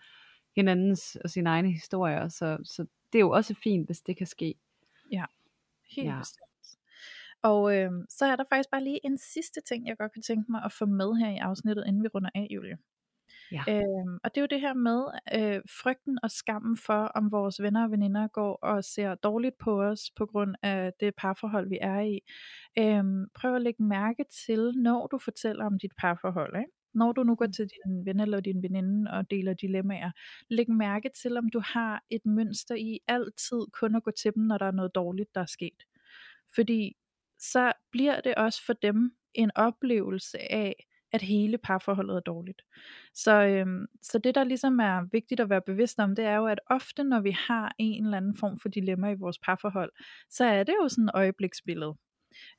hinandens 0.57 1.17
og 1.25 1.31
sine 1.31 1.51
egne 1.51 1.73
historier, 1.73 2.29
så, 2.29 2.59
så 2.65 2.87
det 3.13 3.19
er 3.19 3.21
jo 3.21 3.31
også 3.31 3.55
fint, 3.63 3.87
hvis 3.87 4.01
det 4.01 4.17
kan 4.17 4.27
ske. 4.27 4.55
Ja, 5.13 5.25
helt 5.97 6.09
ja. 6.09 6.19
bestemt. 6.19 6.45
Og 7.43 7.77
øh, 7.77 7.91
så 8.09 8.25
er 8.25 8.37
der 8.37 8.45
faktisk 8.49 8.71
bare 8.71 8.85
lige 8.85 9.01
en 9.05 9.19
sidste 9.19 9.61
ting, 9.61 9.87
jeg 9.87 9.99
godt 9.99 10.13
kan 10.13 10.23
tænke 10.23 10.53
mig 10.53 10.65
at 10.65 10.73
få 10.73 10.87
med 10.87 11.15
her 11.15 11.31
i 11.31 11.37
afsnittet, 11.37 11.85
inden 11.87 12.03
vi 12.03 12.09
runder 12.09 12.31
af, 12.35 12.47
Julie. 12.51 12.79
Ja. 13.53 13.63
Øhm, 13.69 14.19
og 14.25 14.35
det 14.35 14.37
er 14.37 14.41
jo 14.41 14.47
det 14.51 14.61
her 14.61 14.75
med 14.75 15.05
øh, 15.35 15.63
frygten 15.83 16.19
og 16.23 16.31
skammen 16.31 16.77
for, 16.77 17.05
om 17.05 17.33
vores 17.33 17.63
venner 17.63 17.85
og 17.85 17.91
veninder 17.91 18.29
går 18.29 18.59
og 18.63 18.85
ser 18.85 19.15
dårligt 19.15 19.59
på 19.59 19.83
os 19.83 20.11
på 20.17 20.27
grund 20.27 20.55
af 20.63 20.93
det 21.01 21.15
parforhold, 21.19 21.69
vi 21.69 21.79
er 21.81 22.01
i. 22.01 22.21
Øhm, 22.79 23.27
prøv 23.35 23.55
at 23.55 23.63
lægge 23.63 23.83
mærke 23.83 24.25
til, 24.47 24.73
når 24.77 25.07
du 25.07 25.19
fortæller 25.19 25.65
om 25.67 25.79
dit 25.79 25.93
parforhold. 25.99 26.57
Ikke? 26.57 26.71
Når 26.95 27.13
du 27.13 27.23
nu 27.23 27.35
går 27.35 27.47
mm. 27.47 27.53
til 27.53 27.69
din 27.69 28.07
ven 28.07 28.21
eller 28.21 28.41
din 28.41 28.63
veninde 28.63 29.11
og 29.11 29.31
deler 29.31 29.55
dilemmaer, 29.55 30.11
læg 30.49 30.71
mærke 30.71 31.11
til, 31.23 31.37
om 31.37 31.49
du 31.49 31.63
har 31.65 32.05
et 32.11 32.27
mønster 32.27 32.75
i 32.75 32.99
altid 33.09 33.61
kun 33.73 33.95
at 33.95 34.03
gå 34.03 34.11
til 34.11 34.35
dem, 34.35 34.43
når 34.43 34.59
der 34.59 34.67
er 34.67 34.71
noget 34.71 34.95
dårligt, 34.95 35.35
der 35.35 35.41
er 35.41 35.47
sket. 35.47 35.83
Fordi 36.55 36.97
så 37.39 37.73
bliver 37.93 38.21
det 38.21 38.35
også 38.35 38.67
for 38.67 38.73
dem 38.73 39.13
en 39.35 39.51
oplevelse 39.55 40.53
af, 40.53 40.87
at 41.13 41.23
hele 41.23 41.59
parforholdet 41.59 42.17
er 42.17 42.21
dårligt. 42.21 42.63
Så, 43.15 43.43
øhm, 43.43 43.87
så 44.03 44.19
det 44.19 44.35
der 44.35 44.45
ligesom 44.45 44.79
er 44.81 45.09
vigtigt 45.13 45.41
at 45.41 45.51
være 45.51 45.63
bevidst 45.67 45.99
om, 45.99 46.15
det 46.15 46.25
er 46.25 46.37
jo, 46.37 46.47
at 46.47 46.61
ofte 46.71 47.05
når 47.05 47.21
vi 47.21 47.31
har 47.31 47.75
en 47.79 48.05
eller 48.05 48.17
anden 48.17 48.37
form 48.37 48.59
for 48.59 48.69
dilemma 48.69 49.11
i 49.11 49.15
vores 49.19 49.39
parforhold, 49.39 49.93
så 50.31 50.45
er 50.45 50.65
det 50.65 50.75
jo 50.83 50.89
sådan 50.89 51.05
et 51.05 51.11
øjebliksbillede. 51.15 51.95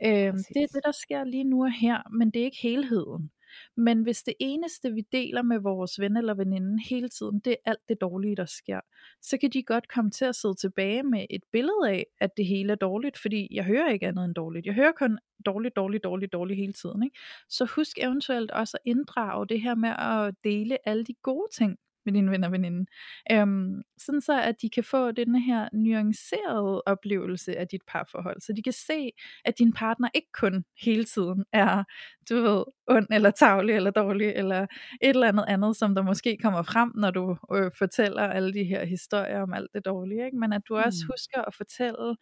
Øhm, 0.05 0.37
det 0.53 0.63
er 0.63 0.67
det, 0.73 0.81
der 0.85 0.91
sker 0.91 1.23
lige 1.23 1.43
nu 1.43 1.63
og 1.63 1.71
her, 1.71 2.09
men 2.11 2.31
det 2.31 2.39
er 2.39 2.45
ikke 2.45 2.61
helheden. 2.61 3.31
Men 3.77 4.01
hvis 4.03 4.23
det 4.23 4.33
eneste, 4.39 4.91
vi 4.91 5.01
deler 5.11 5.41
med 5.41 5.59
vores 5.59 5.99
ven 5.99 6.17
eller 6.17 6.33
veninde 6.33 6.83
hele 6.89 7.09
tiden, 7.09 7.39
det 7.39 7.51
er 7.51 7.71
alt 7.71 7.89
det 7.89 8.01
dårlige, 8.01 8.35
der 8.35 8.45
sker, 8.45 8.79
så 9.21 9.37
kan 9.37 9.49
de 9.49 9.63
godt 9.63 9.87
komme 9.87 10.11
til 10.11 10.25
at 10.25 10.35
sidde 10.35 10.55
tilbage 10.55 11.03
med 11.03 11.25
et 11.29 11.43
billede 11.51 11.89
af, 11.89 12.05
at 12.19 12.29
det 12.37 12.45
hele 12.45 12.71
er 12.71 12.75
dårligt, 12.75 13.17
fordi 13.17 13.47
jeg 13.51 13.63
hører 13.63 13.89
ikke 13.89 14.07
andet 14.07 14.25
end 14.25 14.35
dårligt. 14.35 14.65
Jeg 14.65 14.73
hører 14.73 14.91
kun 14.91 15.19
dårligt, 15.45 15.75
dårligt, 15.75 16.03
dårligt, 16.03 16.33
dårligt 16.33 16.59
hele 16.59 16.73
tiden. 16.73 17.03
Ikke? 17.03 17.19
Så 17.49 17.65
husk 17.75 17.97
eventuelt 17.97 18.51
også 18.51 18.77
at 18.77 18.89
inddrage 18.89 19.47
det 19.47 19.61
her 19.61 19.75
med 19.75 19.89
at 19.89 20.35
dele 20.43 20.87
alle 20.87 21.03
de 21.03 21.13
gode 21.23 21.47
ting, 21.53 21.77
med 22.05 22.13
dine 22.13 22.31
venner 22.31 22.47
og 22.47 22.51
veninde. 22.51 22.85
Øhm, 23.31 23.81
sådan 23.97 24.21
så, 24.21 24.41
at 24.41 24.55
de 24.61 24.69
kan 24.69 24.83
få 24.83 25.11
den 25.11 25.35
her 25.35 25.69
nuancerede 25.73 26.81
oplevelse 26.85 27.57
af 27.57 27.67
dit 27.67 27.81
parforhold. 27.87 28.41
Så 28.41 28.53
de 28.53 28.63
kan 28.63 28.73
se, 28.73 29.11
at 29.45 29.59
din 29.59 29.73
partner 29.73 30.09
ikke 30.13 30.31
kun 30.33 30.63
hele 30.81 31.03
tiden 31.03 31.45
er, 31.53 31.83
du 32.29 32.35
ved, 32.35 32.63
ond 32.87 33.07
eller 33.11 33.31
tavlig 33.31 33.75
eller 33.75 33.91
dårlig, 33.91 34.27
eller 34.35 34.61
et 35.01 35.09
eller 35.09 35.27
andet 35.27 35.45
andet, 35.47 35.75
som 35.75 35.95
der 35.95 36.01
måske 36.01 36.37
kommer 36.41 36.61
frem, 36.61 36.91
når 36.95 37.11
du 37.11 37.37
øh, 37.53 37.71
fortæller 37.77 38.23
alle 38.23 38.53
de 38.53 38.63
her 38.63 38.85
historier 38.85 39.41
om 39.41 39.53
alt 39.53 39.69
det 39.73 39.85
dårlige. 39.85 40.25
Ikke? 40.25 40.37
Men 40.37 40.53
at 40.53 40.61
du 40.69 40.77
også 40.77 41.05
mm. 41.05 41.13
husker 41.13 41.41
at 41.41 41.55
fortælle 41.55 42.15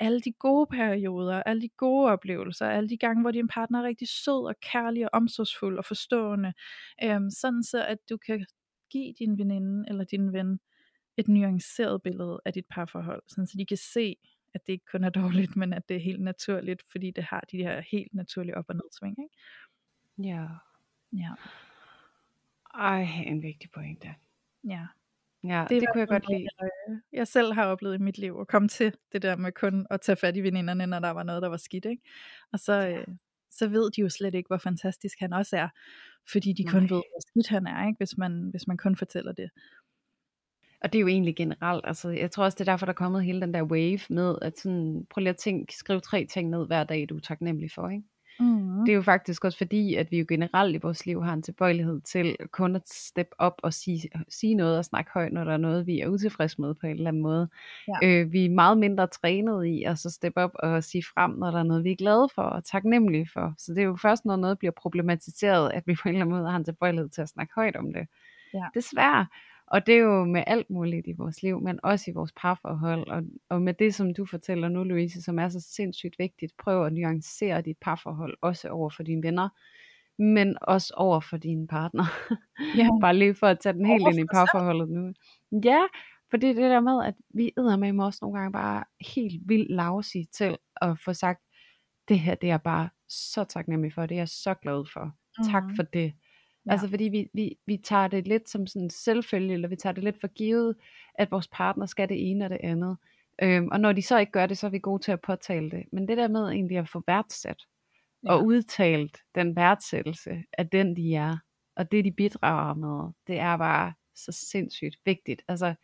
alle 0.00 0.20
de 0.20 0.32
gode 0.32 0.66
perioder, 0.66 1.42
alle 1.42 1.62
de 1.62 1.68
gode 1.68 2.10
oplevelser, 2.10 2.66
alle 2.66 2.88
de 2.88 2.96
gange, 2.96 3.22
hvor 3.22 3.30
din 3.30 3.48
partner 3.48 3.78
er 3.78 3.82
rigtig 3.82 4.08
sød 4.08 4.46
og 4.46 4.54
kærlig 4.72 5.04
og 5.04 5.10
omsorgsfuld 5.12 5.78
og 5.78 5.84
forstående, 5.84 6.52
øhm, 7.04 7.30
sådan 7.30 7.62
så 7.62 7.84
at 7.84 7.98
du 8.10 8.16
kan 8.26 8.46
give 8.90 9.14
din 9.18 9.38
veninde 9.38 9.88
eller 9.88 10.04
din 10.04 10.32
ven 10.32 10.60
et 11.16 11.28
nuanceret 11.28 12.02
billede 12.02 12.40
af 12.44 12.52
dit 12.52 12.66
parforhold, 12.70 13.22
sådan 13.28 13.46
så 13.46 13.58
de 13.58 13.66
kan 13.66 13.76
se, 13.76 14.16
at 14.54 14.66
det 14.66 14.72
ikke 14.72 14.84
kun 14.92 15.04
er 15.04 15.10
dårligt, 15.20 15.56
men 15.56 15.72
at 15.72 15.88
det 15.88 15.96
er 15.96 16.00
helt 16.00 16.22
naturligt, 16.22 16.82
fordi 16.90 17.10
det 17.10 17.24
har 17.24 17.44
de 17.50 17.56
her 17.56 17.80
helt 17.80 18.14
naturlige 18.14 18.56
op- 18.56 18.68
og 18.68 18.74
nedsving. 18.74 19.16
Ikke? 19.24 20.28
Ja. 20.28 20.46
Ja. 21.12 21.32
Ej, 22.74 23.06
en 23.26 23.42
vigtig 23.42 23.70
pointe. 23.70 24.14
Ja. 24.68 24.86
Ja, 25.44 25.66
det, 25.68 25.80
det 25.80 25.88
kunne 25.92 26.00
jeg 26.00 26.08
godt 26.08 26.28
lide. 26.28 26.48
Jeg, 26.60 26.70
jeg 27.12 27.28
selv 27.28 27.52
har 27.52 27.66
oplevet 27.66 27.94
i 27.94 28.02
mit 28.02 28.18
liv 28.18 28.38
at 28.40 28.48
komme 28.48 28.68
til 28.68 28.94
det 29.12 29.22
der 29.22 29.36
med 29.36 29.52
kun 29.52 29.86
at 29.90 30.00
tage 30.00 30.16
fat 30.16 30.36
i 30.36 30.40
veninderne, 30.40 30.86
når 30.86 30.98
der 30.98 31.10
var 31.10 31.22
noget, 31.22 31.42
der 31.42 31.48
var 31.48 31.56
skidt. 31.56 31.84
Ikke? 31.84 32.02
Og 32.52 32.58
så, 32.58 32.72
ja. 32.72 32.98
øh, 32.98 33.06
så 33.60 33.68
ved 33.68 33.90
de 33.90 34.00
jo 34.00 34.08
slet 34.08 34.34
ikke, 34.34 34.48
hvor 34.48 34.58
fantastisk 34.58 35.20
han 35.20 35.32
også 35.32 35.56
er, 35.56 35.68
fordi 36.32 36.52
de 36.52 36.62
Nej. 36.62 36.72
kun 36.72 36.82
ved, 36.82 36.88
hvor 36.88 37.20
skidt 37.28 37.48
han 37.48 37.66
er, 37.66 37.86
ikke? 37.86 37.98
Hvis, 37.98 38.18
man, 38.18 38.48
hvis 38.50 38.66
man 38.66 38.76
kun 38.76 38.96
fortæller 38.96 39.32
det. 39.32 39.50
Og 40.82 40.92
det 40.92 40.98
er 40.98 41.00
jo 41.00 41.08
egentlig 41.08 41.36
generelt, 41.36 41.84
altså 41.86 42.08
jeg 42.10 42.30
tror 42.30 42.44
også, 42.44 42.56
det 42.56 42.68
er 42.68 42.72
derfor, 42.72 42.86
der 42.86 42.92
er 42.92 43.02
kommet 43.04 43.24
hele 43.24 43.40
den 43.40 43.54
der 43.54 43.62
wave 43.62 44.00
med, 44.10 44.38
at 44.42 44.58
sådan, 44.58 45.06
prøv 45.10 45.20
lige 45.20 45.30
at 45.30 45.36
tænke, 45.36 45.76
skriv 45.76 46.00
tre 46.00 46.26
ting 46.26 46.50
ned 46.50 46.66
hver 46.66 46.84
dag, 46.84 47.06
du 47.08 47.16
er 47.16 47.20
taknemmelig 47.20 47.70
for, 47.74 47.88
ikke? 47.88 48.04
Mm. 48.40 48.84
Det 48.84 48.92
er 48.92 48.96
jo 48.96 49.02
faktisk 49.02 49.44
også 49.44 49.58
fordi, 49.58 49.94
at 49.94 50.10
vi 50.10 50.18
jo 50.18 50.24
generelt 50.28 50.74
i 50.74 50.78
vores 50.82 51.06
liv 51.06 51.22
har 51.24 51.32
en 51.32 51.42
tilbøjelighed 51.42 52.00
til 52.00 52.36
kun 52.52 52.76
at 52.76 52.82
steppe 52.88 53.32
op 53.38 53.60
og 53.62 53.74
sige, 53.74 54.10
sige 54.28 54.54
noget 54.54 54.78
og 54.78 54.84
snakke 54.84 55.10
højt, 55.14 55.32
når 55.32 55.44
der 55.44 55.52
er 55.52 55.56
noget, 55.56 55.86
vi 55.86 56.00
er 56.00 56.08
utilfredse 56.08 56.60
med 56.60 56.74
på 56.74 56.86
en 56.86 56.92
eller 56.92 57.08
anden 57.08 57.22
måde. 57.22 57.48
Ja. 57.88 58.08
Øh, 58.08 58.32
vi 58.32 58.44
er 58.44 58.50
meget 58.50 58.78
mindre 58.78 59.06
trænet 59.06 59.66
i 59.66 59.82
at 59.82 59.98
så 59.98 60.10
steppe 60.10 60.40
op 60.40 60.50
og 60.54 60.84
sige 60.84 61.04
frem, 61.14 61.30
når 61.30 61.50
der 61.50 61.58
er 61.58 61.62
noget, 61.62 61.84
vi 61.84 61.92
er 61.92 61.96
glade 61.96 62.28
for 62.34 62.42
og 62.42 62.64
taknemmelige 62.64 63.28
for. 63.32 63.54
Så 63.58 63.74
det 63.74 63.80
er 63.80 63.86
jo 63.86 63.96
først, 63.96 64.24
når 64.24 64.36
noget 64.36 64.58
bliver 64.58 64.72
problematiseret, 64.72 65.72
at 65.74 65.82
vi 65.86 65.94
på 65.94 66.08
en 66.08 66.14
eller 66.14 66.24
anden 66.24 66.38
måde 66.38 66.50
har 66.50 66.56
en 66.56 66.64
tilbøjelighed 66.64 67.08
til 67.08 67.22
at 67.22 67.28
snakke 67.28 67.52
højt 67.54 67.76
om 67.76 67.92
det. 67.92 68.06
Ja. 68.54 68.64
Desværre. 68.74 69.26
Og 69.70 69.86
det 69.86 69.94
er 69.94 69.98
jo 69.98 70.24
med 70.24 70.44
alt 70.46 70.70
muligt 70.70 71.06
i 71.06 71.12
vores 71.18 71.42
liv, 71.42 71.60
men 71.60 71.80
også 71.82 72.10
i 72.10 72.14
vores 72.14 72.32
parforhold. 72.36 73.08
Og, 73.08 73.22
og 73.48 73.62
med 73.62 73.74
det, 73.74 73.94
som 73.94 74.14
du 74.14 74.26
fortæller 74.26 74.68
nu, 74.68 74.84
Louise, 74.84 75.22
som 75.22 75.38
er 75.38 75.48
så 75.48 75.60
sindssygt 75.60 76.18
vigtigt, 76.18 76.52
prøv 76.58 76.86
at 76.86 76.92
nuancere 76.92 77.62
dit 77.62 77.76
parforhold, 77.80 78.36
også 78.40 78.68
over 78.68 78.90
for 78.90 79.02
dine 79.02 79.22
venner, 79.22 79.48
men 80.18 80.56
også 80.62 80.94
over 80.96 81.20
for 81.20 81.36
din 81.36 81.66
partner. 81.66 82.04
Ja. 82.76 82.88
Bare 83.00 83.16
lige 83.16 83.34
for 83.34 83.46
at 83.46 83.60
tage 83.60 83.72
den 83.72 83.86
helt 83.86 84.06
ind 84.08 84.18
i 84.20 84.24
parforholdet 84.34 84.88
nu. 84.88 85.12
Ja, 85.64 85.80
for 86.30 86.36
det 86.36 86.50
er 86.50 86.68
der 86.68 86.80
med, 86.80 87.04
at 87.04 87.14
vi 87.34 87.52
æder 87.58 87.76
med 87.76 88.04
også 88.04 88.18
nogle 88.22 88.38
gange 88.38 88.52
bare 88.52 88.84
helt 89.14 89.48
vildt 89.48 89.70
lavsige 89.70 90.26
til 90.32 90.56
at 90.76 90.98
få 91.04 91.12
sagt, 91.12 91.40
det 92.08 92.18
her 92.18 92.34
det 92.34 92.50
er 92.50 92.58
bare 92.58 92.88
så 93.08 93.44
taknemmelig 93.44 93.94
for, 93.94 94.06
det 94.06 94.14
er 94.14 94.20
jeg 94.20 94.28
så 94.28 94.54
glad 94.54 94.84
for. 94.92 95.04
Mm. 95.38 95.44
Tak 95.52 95.64
for 95.76 95.82
det. 95.82 96.12
Ja. 96.66 96.72
Altså 96.72 96.88
fordi 96.88 97.04
vi, 97.04 97.28
vi, 97.34 97.56
vi 97.66 97.76
tager 97.76 98.08
det 98.08 98.26
lidt 98.26 98.48
som 98.48 98.66
sådan 98.66 98.90
selvfølge, 98.90 99.52
eller 99.52 99.68
vi 99.68 99.76
tager 99.76 99.92
det 99.92 100.04
lidt 100.04 100.20
for 100.20 100.28
givet, 100.28 100.76
at 101.14 101.30
vores 101.30 101.48
partner 101.48 101.86
skal 101.86 102.08
det 102.08 102.30
ene 102.30 102.44
og 102.44 102.50
det 102.50 102.58
andet. 102.62 102.96
Øhm, 103.42 103.68
og 103.72 103.80
når 103.80 103.92
de 103.92 104.02
så 104.02 104.18
ikke 104.18 104.32
gør 104.32 104.46
det, 104.46 104.58
så 104.58 104.66
er 104.66 104.70
vi 104.70 104.78
gode 104.78 105.02
til 105.02 105.12
at 105.12 105.20
påtale 105.20 105.70
det. 105.70 105.84
Men 105.92 106.08
det 106.08 106.16
der 106.16 106.28
med 106.28 106.48
egentlig 106.48 106.78
at 106.78 106.88
få 106.88 107.02
værdsat, 107.06 107.62
ja. 108.24 108.32
og 108.32 108.46
udtalt 108.46 109.18
den 109.34 109.56
værdsættelse 109.56 110.44
af 110.58 110.68
den 110.68 110.96
de 110.96 111.14
er, 111.14 111.36
og 111.76 111.92
det 111.92 112.04
de 112.04 112.12
bidrager 112.12 112.74
med, 112.74 113.12
det 113.26 113.38
er 113.38 113.56
bare 113.56 113.92
så 114.14 114.32
sindssygt 114.32 114.96
vigtigt. 115.04 115.42
Altså, 115.48 115.74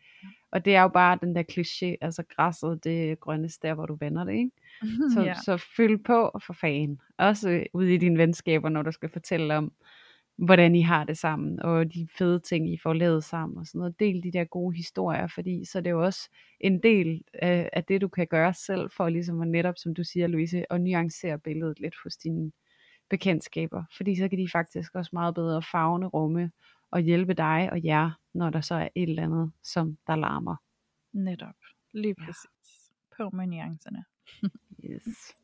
og 0.51 0.65
det 0.65 0.75
er 0.75 0.81
jo 0.81 0.87
bare 0.87 1.17
den 1.21 1.35
der 1.35 1.43
kliché, 1.43 1.97
altså 2.01 2.23
græsset, 2.35 2.83
det 2.83 3.19
grønneste 3.19 3.67
der, 3.67 3.73
hvor 3.73 3.85
du 3.85 3.97
vender 3.99 4.23
det, 4.23 4.33
ikke? 4.33 4.51
Så, 5.13 5.23
ja. 5.23 5.33
så 5.45 5.57
følg 5.77 6.03
på 6.03 6.39
for 6.45 6.53
fan. 6.53 6.99
Også 7.17 7.63
ude 7.73 7.93
i 7.93 7.97
dine 7.97 8.17
venskaber, 8.17 8.69
når 8.69 8.81
du 8.81 8.91
skal 8.91 9.09
fortælle 9.09 9.55
om, 9.55 9.71
hvordan 10.37 10.75
I 10.75 10.81
har 10.81 11.03
det 11.03 11.17
sammen, 11.17 11.59
og 11.59 11.93
de 11.93 12.07
fede 12.17 12.39
ting, 12.39 12.73
I 12.73 12.77
får 12.77 12.93
lavet 12.93 13.23
sammen, 13.23 13.57
og 13.57 13.67
sådan 13.67 13.79
noget. 13.79 13.99
Del 13.99 14.23
de 14.23 14.31
der 14.31 14.43
gode 14.43 14.75
historier, 14.75 15.27
fordi 15.27 15.65
så 15.65 15.77
er 15.77 15.81
det 15.81 15.89
jo 15.91 16.03
også 16.05 16.29
en 16.59 16.83
del 16.83 17.23
af, 17.33 17.69
af 17.73 17.83
det, 17.83 18.01
du 18.01 18.07
kan 18.07 18.27
gøre 18.27 18.53
selv, 18.53 18.89
for 18.89 19.09
ligesom 19.09 19.41
at 19.41 19.47
netop, 19.47 19.77
som 19.77 19.93
du 19.93 20.03
siger, 20.03 20.27
Louise, 20.27 20.73
at 20.73 20.81
nuancere 20.81 21.39
billedet 21.39 21.79
lidt 21.79 21.95
hos 22.03 22.17
dine 22.17 22.51
bekendtskaber. 23.09 23.83
Fordi 23.97 24.15
så 24.15 24.29
kan 24.29 24.39
de 24.39 24.49
faktisk 24.51 24.95
også 24.95 25.09
meget 25.13 25.35
bedre 25.35 25.61
fagne 25.61 26.05
rumme 26.05 26.51
og 26.91 26.99
hjælpe 26.99 27.33
dig 27.33 27.69
og 27.71 27.83
jer, 27.83 28.11
når 28.33 28.49
der 28.49 28.61
så 28.61 28.75
er 28.75 28.87
et 28.95 29.09
eller 29.09 29.23
andet, 29.23 29.51
som 29.63 29.97
der 30.07 30.15
larmer. 30.15 30.55
Netop. 31.13 31.55
Lige 31.93 32.15
præcis. 32.15 32.49
Ja. 33.19 33.23
På 33.23 33.29
med 33.35 33.47
nuancerne. 33.47 34.05
yes. 34.89 35.35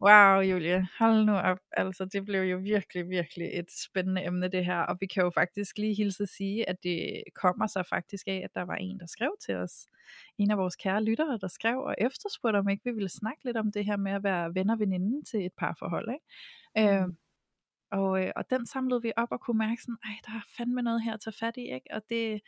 Wow, 0.00 0.40
Julie, 0.40 0.88
hold 0.98 1.24
nu 1.24 1.32
op. 1.32 1.58
Altså, 1.72 2.04
det 2.04 2.24
blev 2.24 2.40
jo 2.42 2.58
virkelig, 2.58 3.08
virkelig 3.08 3.50
et 3.52 3.66
spændende 3.84 4.24
emne, 4.24 4.48
det 4.48 4.64
her. 4.64 4.78
Og 4.80 4.96
vi 5.00 5.06
kan 5.06 5.22
jo 5.22 5.30
faktisk 5.30 5.78
lige 5.78 5.94
hilse 5.94 6.22
at 6.22 6.28
sige, 6.28 6.68
at 6.68 6.76
det 6.82 7.22
kommer 7.34 7.66
så 7.66 7.82
faktisk 7.82 8.28
af, 8.28 8.40
at 8.44 8.54
der 8.54 8.62
var 8.62 8.74
en, 8.74 9.00
der 9.00 9.06
skrev 9.06 9.36
til 9.46 9.54
os. 9.56 9.86
En 10.38 10.50
af 10.50 10.58
vores 10.58 10.76
kære 10.76 11.04
lyttere, 11.04 11.38
der 11.40 11.48
skrev 11.48 11.78
og 11.78 11.94
efterspurgte, 11.98 12.56
om 12.58 12.68
ikke 12.68 12.84
vi 12.84 12.90
ville 12.90 13.08
snakke 13.08 13.44
lidt 13.44 13.56
om 13.56 13.72
det 13.72 13.84
her 13.84 13.96
med 13.96 14.12
at 14.12 14.22
være 14.22 14.54
venner 14.54 14.74
og 14.74 14.80
veninde 14.80 15.24
til 15.24 15.46
et 15.46 15.52
parforhold. 15.58 16.08
Ikke? 16.12 16.24
Mm. 16.76 17.02
Øh, 17.04 17.08
og, 17.90 18.32
og 18.36 18.50
den 18.50 18.66
samlede 18.66 19.02
vi 19.02 19.12
op 19.16 19.28
og 19.30 19.40
kunne 19.40 19.58
mærke 19.58 19.82
sådan, 19.82 19.98
ej, 20.04 20.16
der 20.26 20.32
er 20.32 20.42
fandme 20.56 20.82
noget 20.82 21.02
her 21.02 21.14
at 21.14 21.20
tage 21.20 21.34
fat 21.40 21.56
i, 21.56 21.60
ikke? 21.74 21.86
Og 21.92 22.02
det, 22.10 22.40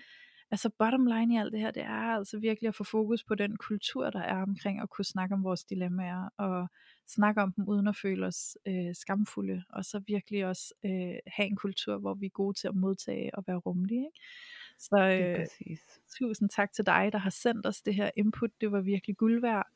altså 0.50 0.70
bottom 0.78 1.06
line 1.06 1.34
i 1.34 1.38
alt 1.38 1.52
det 1.52 1.60
her, 1.60 1.70
det 1.70 1.82
er 1.82 2.16
altså 2.16 2.38
virkelig 2.38 2.68
at 2.68 2.74
få 2.74 2.84
fokus 2.84 3.24
på 3.24 3.34
den 3.34 3.56
kultur, 3.56 4.10
der 4.10 4.20
er 4.20 4.42
omkring 4.42 4.80
at 4.80 4.90
kunne 4.90 5.04
snakke 5.04 5.34
om 5.34 5.44
vores 5.44 5.64
dilemmaer, 5.64 6.28
og 6.36 6.68
snakke 7.08 7.42
om 7.42 7.52
dem 7.52 7.68
uden 7.68 7.88
at 7.88 7.96
føle 7.96 8.26
os 8.26 8.56
øh, 8.66 8.94
skamfulde, 8.94 9.62
og 9.70 9.84
så 9.84 10.02
virkelig 10.06 10.46
også 10.46 10.74
øh, 10.84 11.14
have 11.26 11.46
en 11.46 11.56
kultur, 11.56 11.98
hvor 11.98 12.14
vi 12.14 12.26
er 12.26 12.30
gode 12.30 12.58
til 12.58 12.68
at 12.68 12.74
modtage 12.74 13.34
og 13.34 13.44
være 13.46 13.56
rummelige. 13.56 14.06
Ikke? 14.06 14.20
Så 14.80 14.96
øh, 14.98 15.46
tusind 16.18 16.48
tak 16.48 16.72
til 16.72 16.86
dig, 16.86 17.10
der 17.12 17.18
har 17.18 17.30
sendt 17.30 17.66
os 17.66 17.82
det 17.82 17.94
her 17.94 18.10
input. 18.16 18.50
Det 18.60 18.72
var 18.72 18.80
virkelig 18.80 19.16
guld 19.16 19.40
værd. 19.40 19.66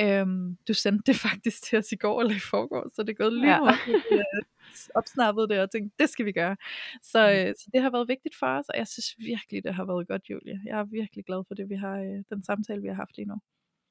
Øhm, 0.00 0.56
du 0.68 0.74
sendte 0.74 1.12
det 1.12 1.16
faktisk 1.28 1.62
til 1.62 1.78
os 1.78 1.92
i 1.92 1.96
går 1.96 2.20
eller 2.20 2.34
i 2.34 2.38
forgår, 2.50 2.90
så 2.94 3.02
det 3.02 3.10
er 3.10 3.22
gået 3.22 3.32
lige 3.32 3.52
ja. 3.52 3.58
hurtigt. 3.58 4.06
opsnappet 4.94 5.48
det 5.50 5.60
og 5.60 5.70
tænkte, 5.70 5.96
det 5.98 6.10
skal 6.10 6.26
vi 6.26 6.32
gøre. 6.32 6.56
Så, 7.02 7.20
mm. 7.26 7.48
øh, 7.48 7.54
så 7.58 7.70
det 7.72 7.82
har 7.82 7.90
været 7.90 8.08
vigtigt 8.08 8.36
for 8.36 8.46
os, 8.46 8.68
og 8.68 8.78
jeg 8.78 8.86
synes 8.88 9.14
virkelig, 9.18 9.64
det 9.64 9.74
har 9.74 9.84
været 9.84 10.08
godt, 10.08 10.30
Julie. 10.30 10.60
Jeg 10.64 10.78
er 10.78 10.84
virkelig 10.84 11.24
glad 11.24 11.44
for 11.48 11.54
det, 11.54 11.68
vi 11.68 11.74
har, 11.74 11.98
øh, 11.98 12.22
den 12.30 12.44
samtale, 12.44 12.82
vi 12.82 12.88
har 12.88 12.94
haft 12.94 13.16
lige 13.16 13.28
nu. 13.28 13.36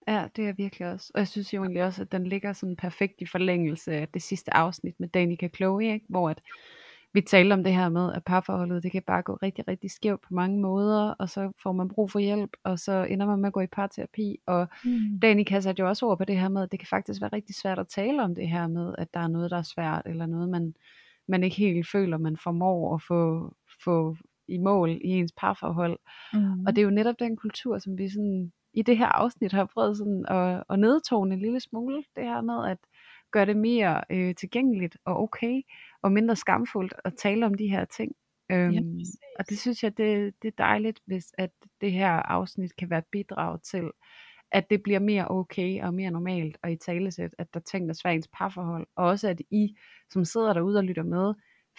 Ja, 0.08 0.28
det 0.36 0.48
er 0.48 0.54
virkelig 0.54 0.88
også. 0.88 1.12
Og 1.14 1.20
jeg 1.20 1.28
synes 1.28 1.54
jo 1.54 1.62
egentlig 1.62 1.84
også, 1.84 2.02
at 2.02 2.12
den 2.12 2.28
ligger 2.28 2.54
sådan 2.54 2.76
perfekt 2.76 3.22
i 3.22 3.26
forlængelse 3.26 3.92
af 3.94 4.08
det 4.08 4.22
sidste 4.22 4.54
afsnit 4.54 5.00
med 5.00 5.08
Danica 5.08 5.48
Chloe, 5.48 5.94
ikke? 5.94 6.06
hvor 6.10 6.30
at 6.30 6.42
vi 7.14 7.22
talte 7.22 7.54
om 7.54 7.64
det 7.64 7.74
her 7.74 7.90
med, 7.90 8.14
at 8.14 8.24
parforholdet, 8.24 8.84
det 8.84 8.92
kan 8.92 9.04
bare 9.08 9.22
gå 9.22 9.34
rigtig, 9.34 9.68
rigtig 9.68 9.92
skævt 9.92 10.22
på 10.22 10.34
mange 10.34 10.62
måder, 10.62 11.10
og 11.20 11.30
så 11.30 11.52
får 11.64 11.72
man 11.72 11.88
brug 11.88 12.12
for 12.12 12.20
hjælp, 12.20 12.50
og 12.64 12.80
så 12.80 13.04
ender 13.10 13.26
man 13.26 13.40
med 13.40 13.48
at 13.48 13.54
gå 13.54 13.60
i 13.60 13.68
parterapi, 13.68 14.38
og 14.46 14.68
mm. 14.86 15.20
Danica 15.22 15.60
satte 15.60 15.80
jo 15.80 15.88
også 15.88 16.06
ord 16.06 16.18
på 16.18 16.26
det 16.26 16.38
her 16.38 16.50
med, 16.50 16.64
at 16.64 16.72
det 16.72 16.80
kan 16.80 16.88
faktisk 16.88 17.22
være 17.22 17.34
rigtig 17.34 17.56
svært 17.56 17.80
at 17.80 17.88
tale 17.88 18.24
om 18.24 18.36
det 18.36 18.50
her 18.50 18.68
med, 18.68 18.96
at 18.98 19.14
der 19.14 19.20
er 19.20 19.28
noget, 19.28 19.52
der 19.52 19.58
er 19.58 19.62
svært, 19.62 20.02
eller 20.06 20.26
noget, 20.26 20.50
man, 20.50 20.74
man 21.28 21.44
ikke 21.44 21.56
helt 21.56 21.88
føler, 21.92 22.18
man 22.18 22.38
formår 22.38 22.96
at 22.96 23.02
få, 23.02 23.54
få 23.84 24.16
i 24.48 24.58
mål 24.58 24.90
i 24.90 25.08
ens 25.10 25.34
parforhold. 25.38 26.00
Mm. 26.34 26.66
Og 26.66 26.76
det 26.76 26.82
er 26.82 26.86
jo 26.86 26.90
netop 26.90 27.16
den 27.20 27.38
kultur, 27.38 27.80
som 27.80 27.98
vi 27.98 28.10
sådan 28.10 28.52
i 28.74 28.82
det 28.82 28.98
her 28.98 29.08
afsnit 29.08 29.52
har 29.52 29.66
prøvet 29.66 29.98
sådan 29.98 30.26
at, 30.28 30.64
at 30.70 30.80
nedtone 30.80 31.34
en 31.34 31.42
lille 31.42 31.60
smule, 31.60 32.04
det 32.16 32.24
her 32.24 32.42
med 32.42 32.72
at 32.72 32.78
gøre 33.32 33.46
det 33.46 33.58
mere 33.58 34.04
øh, 34.10 34.36
tilgængeligt 34.36 34.98
og 35.06 35.24
okay, 35.24 35.62
og 36.02 36.12
mindre 36.12 36.36
skamfuldt 36.36 36.94
at 37.06 37.14
tale 37.18 37.46
om 37.46 37.54
de 37.54 37.68
her 37.68 37.86
ting. 37.86 38.16
Øhm, 38.52 38.72
ja, 38.72 38.82
og 39.40 39.50
det 39.50 39.60
synes 39.60 39.84
jeg, 39.84 39.98
det, 39.98 40.34
det 40.42 40.48
er 40.48 40.64
dejligt, 40.64 41.00
hvis 41.06 41.26
at 41.38 41.52
det 41.82 41.92
her 41.92 42.12
afsnit 42.12 42.76
kan 42.76 42.90
være 42.90 43.00
et 43.00 43.06
bidrag 43.12 43.62
til, 43.62 43.92
at 44.52 44.70
det 44.70 44.84
bliver 44.84 45.00
mere 45.00 45.28
okay 45.28 45.84
og 45.84 45.94
mere 45.94 46.12
normalt 46.12 46.58
og 46.64 46.72
i 46.72 46.76
talesæt, 46.76 47.36
at 47.38 47.54
der 47.54 47.60
tænker 47.60 47.94
svært 47.94 48.16
ens 48.16 48.30
parforhold, 48.34 48.88
og 48.96 49.06
også 49.06 49.30
at 49.30 49.42
I, 49.52 49.76
som 50.10 50.26
sidder 50.26 50.54
derude 50.54 50.78
og 50.78 50.84
lytter 50.84 51.04
med, 51.04 51.34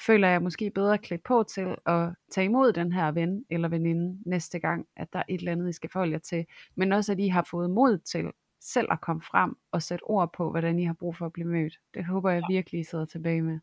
føler 0.07 0.29
jeg 0.29 0.43
måske 0.43 0.71
bedre 0.71 0.99
klædt 0.99 1.23
på 1.25 1.45
til 1.55 1.77
at 1.87 2.09
tage 2.31 2.45
imod 2.45 2.73
den 2.73 2.93
her 2.93 3.13
ven 3.13 3.45
eller 3.51 3.69
veninde 3.69 4.19
næste 4.27 4.59
gang, 4.59 4.87
at 4.97 5.13
der 5.13 5.19
er 5.19 5.23
et 5.29 5.39
eller 5.39 5.53
andet, 5.53 5.69
I 5.69 5.73
skal 5.73 5.91
forholde 5.91 6.13
jer 6.13 6.19
til. 6.19 6.47
Men 6.77 6.93
også, 6.93 7.13
at 7.13 7.19
I 7.19 7.29
har 7.29 7.47
fået 7.51 7.71
mod 7.71 7.99
til 7.99 8.31
selv 8.61 8.89
at 8.91 9.01
komme 9.01 9.23
frem 9.23 9.57
og 9.73 9.83
sætte 9.83 10.03
ord 10.03 10.33
på, 10.33 10.51
hvordan 10.51 10.79
I 10.79 10.85
har 10.85 10.93
brug 10.93 11.17
for 11.17 11.27
at 11.27 11.33
blive 11.33 11.49
mødt. 11.49 11.79
Det 11.95 12.05
håber 12.05 12.31
jeg 12.31 12.43
virkelig, 12.49 12.81
I 12.81 12.85
sidder 12.85 13.05
tilbage 13.05 13.43
med. 13.43 13.59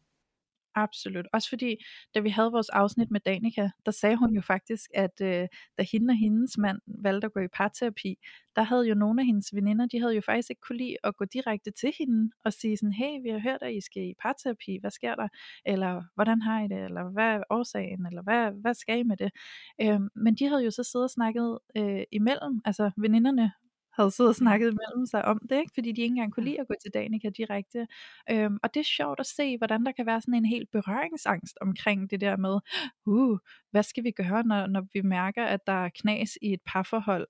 Absolut. 0.77 1.25
Også 1.33 1.49
fordi, 1.49 1.75
da 2.15 2.19
vi 2.19 2.29
havde 2.29 2.51
vores 2.51 2.69
afsnit 2.69 3.11
med 3.11 3.19
Danika, 3.19 3.69
der 3.85 3.91
sagde 3.91 4.15
hun 4.15 4.35
jo 4.35 4.41
faktisk, 4.41 4.89
at 4.93 5.21
øh, 5.21 5.47
da 5.77 5.83
hende 5.91 6.11
og 6.11 6.17
hendes 6.17 6.57
mand 6.57 6.79
valgte 6.87 7.25
at 7.25 7.33
gå 7.33 7.39
i 7.39 7.47
parterapi, 7.47 8.17
der 8.55 8.61
havde 8.63 8.87
jo 8.87 8.95
nogle 8.95 9.21
af 9.21 9.25
hendes 9.25 9.55
veninder, 9.55 9.85
de 9.85 9.99
havde 9.99 10.15
jo 10.15 10.21
faktisk 10.21 10.49
ikke 10.49 10.61
kunne 10.61 10.77
lide 10.77 10.95
at 11.03 11.15
gå 11.17 11.25
direkte 11.25 11.71
til 11.71 11.93
hende 11.99 12.31
og 12.45 12.53
sige 12.53 12.77
sådan, 12.77 12.93
hey, 12.93 13.21
vi 13.23 13.29
har 13.29 13.39
hørt, 13.39 13.61
at 13.61 13.73
I 13.73 13.81
skal 13.81 14.03
i 14.03 14.13
parterapi, 14.21 14.77
hvad 14.81 14.91
sker 14.91 15.15
der? 15.15 15.27
Eller 15.65 16.03
hvordan 16.15 16.41
har 16.41 16.63
I 16.63 16.67
det? 16.67 16.83
Eller 16.85 17.03
hvad 17.09 17.25
er 17.35 17.43
årsagen? 17.49 18.05
Eller 18.05 18.21
hvad, 18.21 18.51
hvad 18.61 18.73
skal 18.73 18.99
I 18.99 19.03
med 19.03 19.17
det? 19.17 19.31
Øh, 19.81 19.99
men 20.15 20.35
de 20.35 20.47
havde 20.47 20.63
jo 20.63 20.71
så 20.71 20.83
siddet 20.83 21.03
og 21.03 21.09
snakket 21.09 21.59
øh, 21.77 22.03
imellem, 22.11 22.61
altså 22.65 22.91
veninderne 22.97 23.51
havde 23.97 24.11
siddet 24.11 24.29
og 24.29 24.35
snakket 24.35 24.77
mellem 24.81 25.05
sig 25.05 25.25
om 25.25 25.39
det, 25.49 25.59
ikke? 25.59 25.71
fordi 25.73 25.91
de 25.91 26.01
ikke 26.01 26.13
engang 26.13 26.33
kunne 26.33 26.45
lide 26.45 26.61
at 26.61 26.67
gå 26.67 26.73
til 26.81 26.91
Danica 26.93 27.29
direkte. 27.29 27.87
Øhm, 28.31 28.57
og 28.63 28.73
det 28.73 28.79
er 28.79 28.83
sjovt 28.83 29.19
at 29.19 29.25
se, 29.25 29.57
hvordan 29.57 29.85
der 29.85 29.91
kan 29.91 30.05
være 30.05 30.21
sådan 30.21 30.33
en 30.33 30.45
helt 30.45 30.71
berøringsangst 30.71 31.57
omkring 31.61 32.09
det 32.09 32.21
der 32.21 32.37
med, 32.37 32.59
uh, 33.05 33.37
hvad 33.71 33.83
skal 33.83 34.03
vi 34.03 34.11
gøre, 34.11 34.43
når, 34.43 34.67
når 34.67 34.83
vi 34.93 35.01
mærker, 35.01 35.45
at 35.45 35.67
der 35.67 35.85
er 35.85 35.89
knas 35.95 36.37
i 36.41 36.53
et 36.53 36.61
parforhold, 36.65 37.27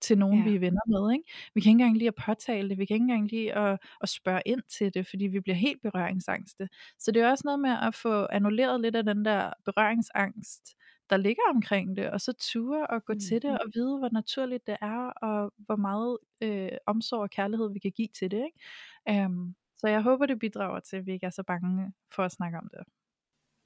til 0.00 0.18
nogen, 0.18 0.38
ja. 0.38 0.44
vi 0.44 0.54
er 0.54 0.60
venner 0.60 0.86
med. 0.86 1.12
Ikke? 1.12 1.24
Vi 1.54 1.60
kan 1.60 1.70
ikke 1.70 1.82
engang 1.82 1.96
lige 1.96 2.08
at 2.08 2.14
påtale 2.26 2.68
det, 2.68 2.78
vi 2.78 2.84
kan 2.84 2.94
ikke 2.94 3.04
engang 3.04 3.30
lige 3.30 3.54
at, 3.54 3.78
at 4.00 4.08
spørge 4.08 4.42
ind 4.46 4.62
til 4.78 4.94
det, 4.94 5.06
fordi 5.06 5.26
vi 5.26 5.40
bliver 5.40 5.56
helt 5.56 5.82
berøringsangste. 5.82 6.68
Så 6.98 7.12
det 7.12 7.22
er 7.22 7.30
også 7.30 7.42
noget 7.44 7.60
med 7.60 7.76
at 7.82 7.94
få 7.94 8.26
annulleret 8.32 8.80
lidt 8.80 8.96
af 8.96 9.04
den 9.04 9.24
der 9.24 9.52
berøringsangst, 9.64 10.76
der 11.10 11.16
ligger 11.16 11.42
omkring 11.54 11.96
det, 11.96 12.10
og 12.10 12.20
så 12.20 12.32
ture 12.32 12.86
og 12.86 13.04
gå 13.04 13.12
mm. 13.12 13.18
til 13.20 13.42
det, 13.42 13.50
mm. 13.50 13.58
og 13.60 13.70
vide, 13.74 13.98
hvor 13.98 14.08
naturligt 14.12 14.66
det 14.66 14.76
er, 14.80 14.98
og 15.06 15.52
hvor 15.56 15.76
meget 15.76 16.18
øh, 16.40 16.70
omsorg 16.86 17.20
og 17.20 17.30
kærlighed 17.30 17.72
vi 17.72 17.78
kan 17.78 17.92
give 17.92 18.08
til 18.08 18.30
det. 18.30 18.44
Ikke? 18.44 19.24
Um, 19.24 19.54
så 19.78 19.88
jeg 19.88 20.02
håber, 20.02 20.26
det 20.26 20.38
bidrager 20.38 20.80
til, 20.80 20.96
at 20.96 21.06
vi 21.06 21.12
ikke 21.12 21.26
er 21.26 21.30
så 21.30 21.42
bange 21.42 21.92
for 22.14 22.22
at 22.22 22.32
snakke 22.32 22.58
om 22.58 22.68
det. 22.70 22.80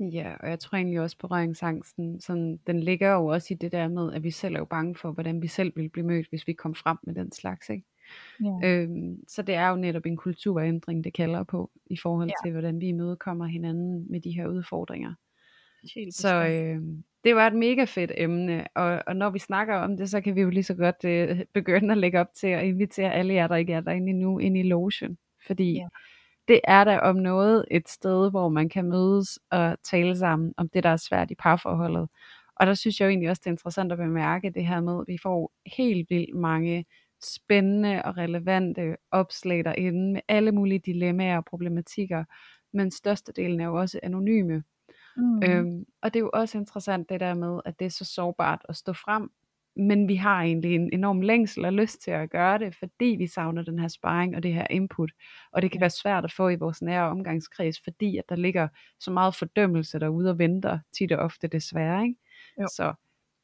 Ja, 0.01 0.35
og 0.41 0.49
jeg 0.49 0.59
tror 0.59 0.77
egentlig 0.77 1.01
også 1.01 1.19
på 1.19 1.27
røringsangsten, 1.27 2.21
sådan, 2.21 2.61
den 2.67 2.81
ligger 2.81 3.13
jo 3.13 3.27
også 3.27 3.55
i 3.55 3.57
det 3.57 3.73
der 3.73 3.89
med, 3.89 4.13
at 4.13 4.23
vi 4.23 4.31
selv 4.31 4.55
er 4.55 4.59
jo 4.59 4.65
bange 4.65 4.95
for, 4.95 5.13
hvordan 5.13 5.43
vi 5.43 5.47
selv 5.47 5.73
vil 5.77 5.89
blive 5.89 6.07
mødt, 6.07 6.29
hvis 6.29 6.47
vi 6.47 6.53
kom 6.53 6.75
frem 6.75 6.99
med 7.03 7.15
den 7.15 7.33
slags, 7.33 7.71
ikke? 7.71 7.85
Ja. 8.45 8.69
Øhm, 8.69 9.29
så 9.29 9.43
det 9.43 9.55
er 9.55 9.69
jo 9.69 9.77
netop 9.77 10.07
en 10.07 10.17
kulturændring, 10.17 11.05
det 11.05 11.13
kalder 11.13 11.45
på, 11.45 11.71
i 11.87 11.97
forhold 11.97 12.29
ja. 12.29 12.35
til, 12.45 12.53
hvordan 12.53 12.81
vi 12.81 12.93
mødekommer 12.93 13.47
hinanden 13.47 14.11
med 14.11 14.21
de 14.21 14.31
her 14.31 14.47
udfordringer. 14.47 15.15
Helt 15.95 16.15
så 16.15 16.47
øh, 16.47 16.83
det 17.25 17.37
var 17.37 17.47
et 17.47 17.55
mega 17.55 17.85
fedt 17.85 18.13
emne, 18.17 18.67
og, 18.75 19.03
og 19.07 19.17
når 19.17 19.31
vi 19.31 19.39
snakker 19.39 19.75
om 19.77 19.97
det, 19.97 20.11
så 20.11 20.21
kan 20.21 20.35
vi 20.37 20.41
jo 20.41 20.51
lige 20.51 20.65
så 20.65 20.75
godt 20.75 21.05
øh, 21.05 21.41
begynde 21.55 21.93
at 21.93 21.99
lægge 21.99 22.21
op 22.21 22.35
til 22.35 22.47
at 22.47 22.65
invitere 22.65 23.13
alle 23.13 23.35
jer, 23.35 23.47
der 23.47 23.57
ikke 23.57 23.73
er 23.73 23.81
derinde 23.81 24.11
endnu, 24.11 24.39
ind 24.39 24.57
i 24.57 24.63
lotion. 24.63 25.19
Fordi 25.47 25.73
ja. 25.73 25.89
det 26.49 26.61
er 26.65 26.85
der 26.85 27.01
om 27.01 27.17
noget 27.17 27.65
et 27.71 27.89
sted, 27.89 28.31
hvor 28.31 28.49
man 28.49 28.69
kan 28.69 28.85
mødes 28.85 29.39
og 29.51 29.77
tale 29.85 30.17
sammen 30.17 30.55
om 30.57 30.69
det, 30.69 30.85
der 30.85 30.91
er 30.91 30.97
svært 30.97 31.31
i 31.31 31.35
parforholdet. 31.35 32.09
Og 32.57 32.67
der 32.67 32.75
synes 32.75 33.01
jeg 33.01 33.07
jo 33.07 33.11
egentlig 33.11 33.31
også, 33.31 33.41
det 33.45 33.47
er 33.47 33.55
interessant 33.55 33.93
at 33.93 33.99
bemærke 33.99 34.51
det 34.51 34.67
her 34.67 34.81
med, 34.81 35.01
at 35.01 35.05
vi 35.09 35.19
får 35.23 35.53
helt 35.77 36.11
vildt 36.11 36.37
mange 36.37 36.85
spændende 37.25 38.03
og 38.05 38.17
relevante 38.17 38.97
opslag 39.11 39.65
derinde 39.65 40.13
med 40.13 40.21
alle 40.29 40.53
mulige 40.53 40.79
dilemmaer 40.79 41.37
og 41.37 41.45
problematikker, 41.45 42.25
men 42.73 42.91
størstedelen 42.91 43.61
er 43.61 43.65
jo 43.65 43.75
også 43.75 44.01
anonyme. 44.03 44.63
Mm. 45.17 45.43
Øhm, 45.43 45.85
og 46.03 46.15
det 46.15 46.21
er 46.21 46.25
jo 46.25 46.31
også 46.33 46.59
interessant 46.59 47.09
det 47.09 47.21
der 47.21 47.35
med, 47.35 47.61
at 47.65 47.79
det 47.79 47.85
er 47.85 47.91
så 47.91 48.05
sårbart 48.05 48.63
at 48.69 48.77
stå 48.77 48.93
frem 48.93 49.31
men 49.77 50.09
vi 50.09 50.15
har 50.15 50.43
egentlig 50.43 50.75
en 50.75 50.91
enorm 50.93 51.21
længsel 51.21 51.65
og 51.65 51.73
lyst 51.73 52.03
til 52.03 52.11
at 52.11 52.31
gøre 52.31 52.59
det, 52.59 52.75
fordi 52.75 53.15
vi 53.19 53.27
savner 53.27 53.63
den 53.63 53.79
her 53.79 53.89
sparring 53.89 54.37
og 54.37 54.43
det 54.43 54.55
her 54.55 54.67
input. 54.71 55.13
Og 55.53 55.63
det 55.63 55.71
kan 55.71 55.81
være 55.81 55.91
svært 55.91 56.25
at 56.25 56.33
få 56.33 56.49
i 56.49 56.57
vores 56.57 56.83
nære 56.83 57.11
omgangskreds, 57.11 57.81
fordi 57.85 58.19
at 58.19 58.25
der 58.29 58.37
ligger 58.37 58.69
så 59.01 59.11
meget 59.11 59.35
fordømmelse 59.35 59.99
derude 59.99 60.31
og 60.31 60.39
venter, 60.39 60.79
tit 60.99 61.13
og 61.13 61.19
ofte 61.19 61.49
desværre. 61.49 62.03
Ikke? 62.03 62.21
Jo. 62.61 62.67
Så, 62.77 62.95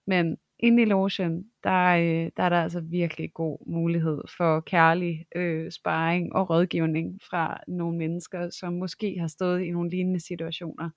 men 0.07 0.37
inde 0.59 0.83
i 0.83 0.85
lotion, 0.87 1.45
der, 1.64 1.87
øh, 1.97 2.31
der 2.37 2.43
er 2.43 2.49
der 2.49 2.62
altså 2.62 2.81
virkelig 2.81 3.33
god 3.35 3.59
mulighed 3.66 4.21
for 4.37 4.61
kærlig 4.61 5.27
øh, 5.37 5.71
sparring 5.71 6.35
og 6.35 6.51
rådgivning 6.51 7.21
fra 7.31 7.61
nogle 7.68 7.99
mennesker, 7.99 8.51
som 8.51 8.73
måske 8.73 9.16
har 9.21 9.29
stået 9.29 9.62
i 9.62 9.71
nogle 9.71 9.91
lignende 9.91 10.21
situationer. 10.21 10.91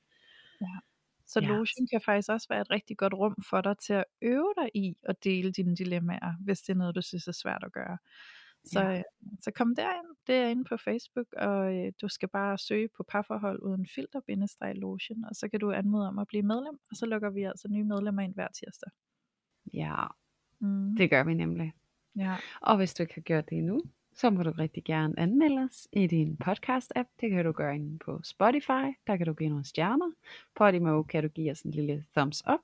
Ja. 0.64 0.80
Så 1.28 1.40
Ja. 1.42 1.48
lotion 1.48 1.88
kan 1.92 2.02
faktisk 2.06 2.30
også 2.30 2.48
være 2.50 2.62
et 2.62 2.70
rigtig 2.72 2.98
godt 2.98 3.14
rum 3.14 3.36
for 3.50 3.62
dig 3.62 3.78
til 3.78 3.94
at 3.94 4.04
øve 4.22 4.54
dig 4.58 4.70
i 4.76 4.96
at 5.04 5.24
dele 5.24 5.52
dine 5.52 5.76
dilemmaer, 5.76 6.34
hvis 6.44 6.62
det 6.62 6.74
er 6.74 6.78
noget, 6.78 6.96
du 6.96 7.02
synes 7.02 7.28
er 7.28 7.32
svært 7.32 7.64
at 7.64 7.72
gøre. 7.72 7.98
Så, 8.66 8.82
Ja. 8.82 8.98
øh, 8.98 9.04
så 9.42 9.52
kom 9.52 9.76
derind, 9.76 10.08
det 10.28 10.36
er 10.36 10.48
inde 10.48 10.64
på 10.64 10.78
Facebook, 10.78 11.34
og 11.38 11.76
øh, 11.76 11.92
du 12.02 12.08
skal 12.08 12.30
bare 12.30 12.58
søge 12.58 12.90
på 12.98 13.04
parforhold 13.04 13.60
uden 13.62 13.88
filter, 13.96 14.20
bindestreg 14.28 14.76
lotion, 14.76 15.24
og 15.26 15.36
så 15.36 15.50
kan 15.50 15.60
du 15.60 15.72
anmode 15.72 16.08
om 16.08 16.20
at 16.20 16.28
blive 16.28 16.44
medlem, 16.44 16.80
og 16.92 16.96
så 16.96 17.06
lukker 17.06 17.30
vi 17.30 17.44
altså 17.44 17.68
nye 17.68 17.84
medlemmer 17.84 18.22
ind 18.22 18.34
hver 18.34 18.48
tirsdag. 18.48 18.92
Ja, 19.74 20.06
Mm. 20.60 20.96
det 20.96 21.10
gør 21.10 21.24
vi 21.24 21.34
nemlig. 21.34 21.74
Ja. 22.16 22.36
Og 22.62 22.78
hvis 22.78 22.94
du 22.94 23.04
ikke 23.04 23.14
har 23.16 23.22
gjort 23.22 23.50
det 23.50 23.58
endnu, 23.58 23.82
så 24.16 24.30
må 24.30 24.44
du 24.44 24.52
rigtig 24.52 24.84
gerne 24.84 25.20
anmelde 25.20 25.62
os 25.62 25.88
i 25.94 26.08
din 26.08 26.38
podcast-app. 26.46 27.10
Det 27.22 27.30
kan 27.30 27.46
du 27.46 27.52
gøre 27.52 27.76
inde 27.76 28.00
på 28.00 28.20
Spotify. 28.24 28.86
Der 29.08 29.18
kan 29.18 29.26
du 29.26 29.34
give 29.34 29.50
nogle 29.50 29.66
stjerner. 29.66 30.12
Podimo 30.56 31.04
kan 31.04 31.24
du 31.24 31.30
give 31.30 31.52
os 31.52 31.62
en 31.62 31.72
lille 31.72 32.06
thumbs 32.18 32.44
up. 32.54 32.60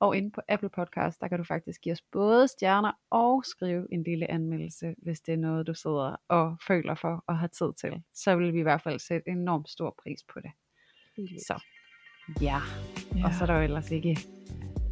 Og 0.00 0.16
inde 0.16 0.30
på 0.30 0.40
Apple 0.48 0.68
Podcast, 0.68 1.20
der 1.20 1.28
kan 1.28 1.38
du 1.38 1.44
faktisk 1.44 1.80
give 1.80 1.92
os 1.92 2.02
både 2.12 2.48
stjerner 2.48 2.92
og 3.10 3.44
skrive 3.44 3.86
en 3.92 4.02
lille 4.02 4.30
anmeldelse, 4.30 4.94
hvis 4.98 5.20
det 5.20 5.32
er 5.32 5.38
noget, 5.38 5.66
du 5.66 5.74
sidder 5.74 6.16
og 6.28 6.56
føler 6.66 6.94
for 6.94 7.24
og 7.26 7.38
har 7.38 7.46
tid 7.46 7.72
til. 7.80 8.02
Så 8.14 8.36
vil 8.36 8.52
vi 8.52 8.58
i 8.58 8.62
hvert 8.62 8.82
fald 8.82 8.98
sætte 8.98 9.30
enormt 9.30 9.68
stor 9.68 9.94
pris 10.02 10.22
på 10.32 10.40
det. 10.40 10.50
Så 11.46 11.62
ja, 12.40 12.60
ja. 13.16 13.26
og 13.26 13.34
så 13.34 13.44
er 13.44 13.46
der 13.46 13.54
jo 13.54 13.62
ellers 13.62 13.90
ikke 13.90 14.18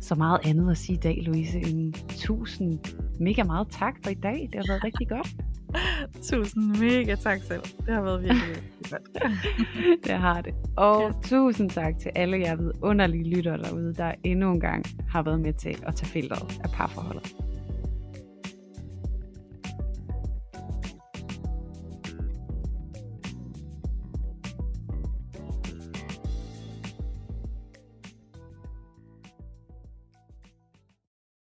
så 0.01 0.15
meget 0.15 0.41
andet 0.45 0.71
at 0.71 0.79
sige 0.79 0.97
i 0.97 1.01
dag, 1.01 1.23
Louise, 1.23 1.59
end 1.59 1.95
tusind 2.27 2.81
mega 3.21 3.43
meget 3.43 3.69
tak 3.71 3.95
for 4.03 4.11
i 4.11 4.15
dag. 4.15 4.49
Det 4.53 4.55
har 4.55 4.73
været 4.73 4.85
rigtig 4.85 5.09
godt. 5.09 5.52
Tusind 6.31 6.79
mega 6.81 7.15
tak 7.15 7.41
selv. 7.43 7.63
Det 7.87 7.95
har 7.95 8.03
været 8.03 8.23
virkelig, 8.23 8.43
virkelig 8.49 8.91
godt. 8.91 9.25
det 10.07 10.13
har 10.15 10.41
det. 10.41 10.55
Og 10.77 11.03
Ja. 11.03 11.29
tusind 11.29 11.71
tak 11.71 11.99
til 11.99 12.11
alle 12.15 12.39
jer 12.41 12.57
vidunderlige 12.57 13.37
lyttere 13.37 13.59
derude, 13.59 13.95
der 13.95 14.13
endnu 14.25 14.53
en 14.53 14.61
gang 14.61 14.85
har 15.09 15.23
været 15.23 15.41
med 15.41 15.53
til 15.53 15.77
at 15.87 15.95
tage 15.95 16.09
filteret 16.11 16.61
af 16.65 16.71
parforholdet. 16.71 17.35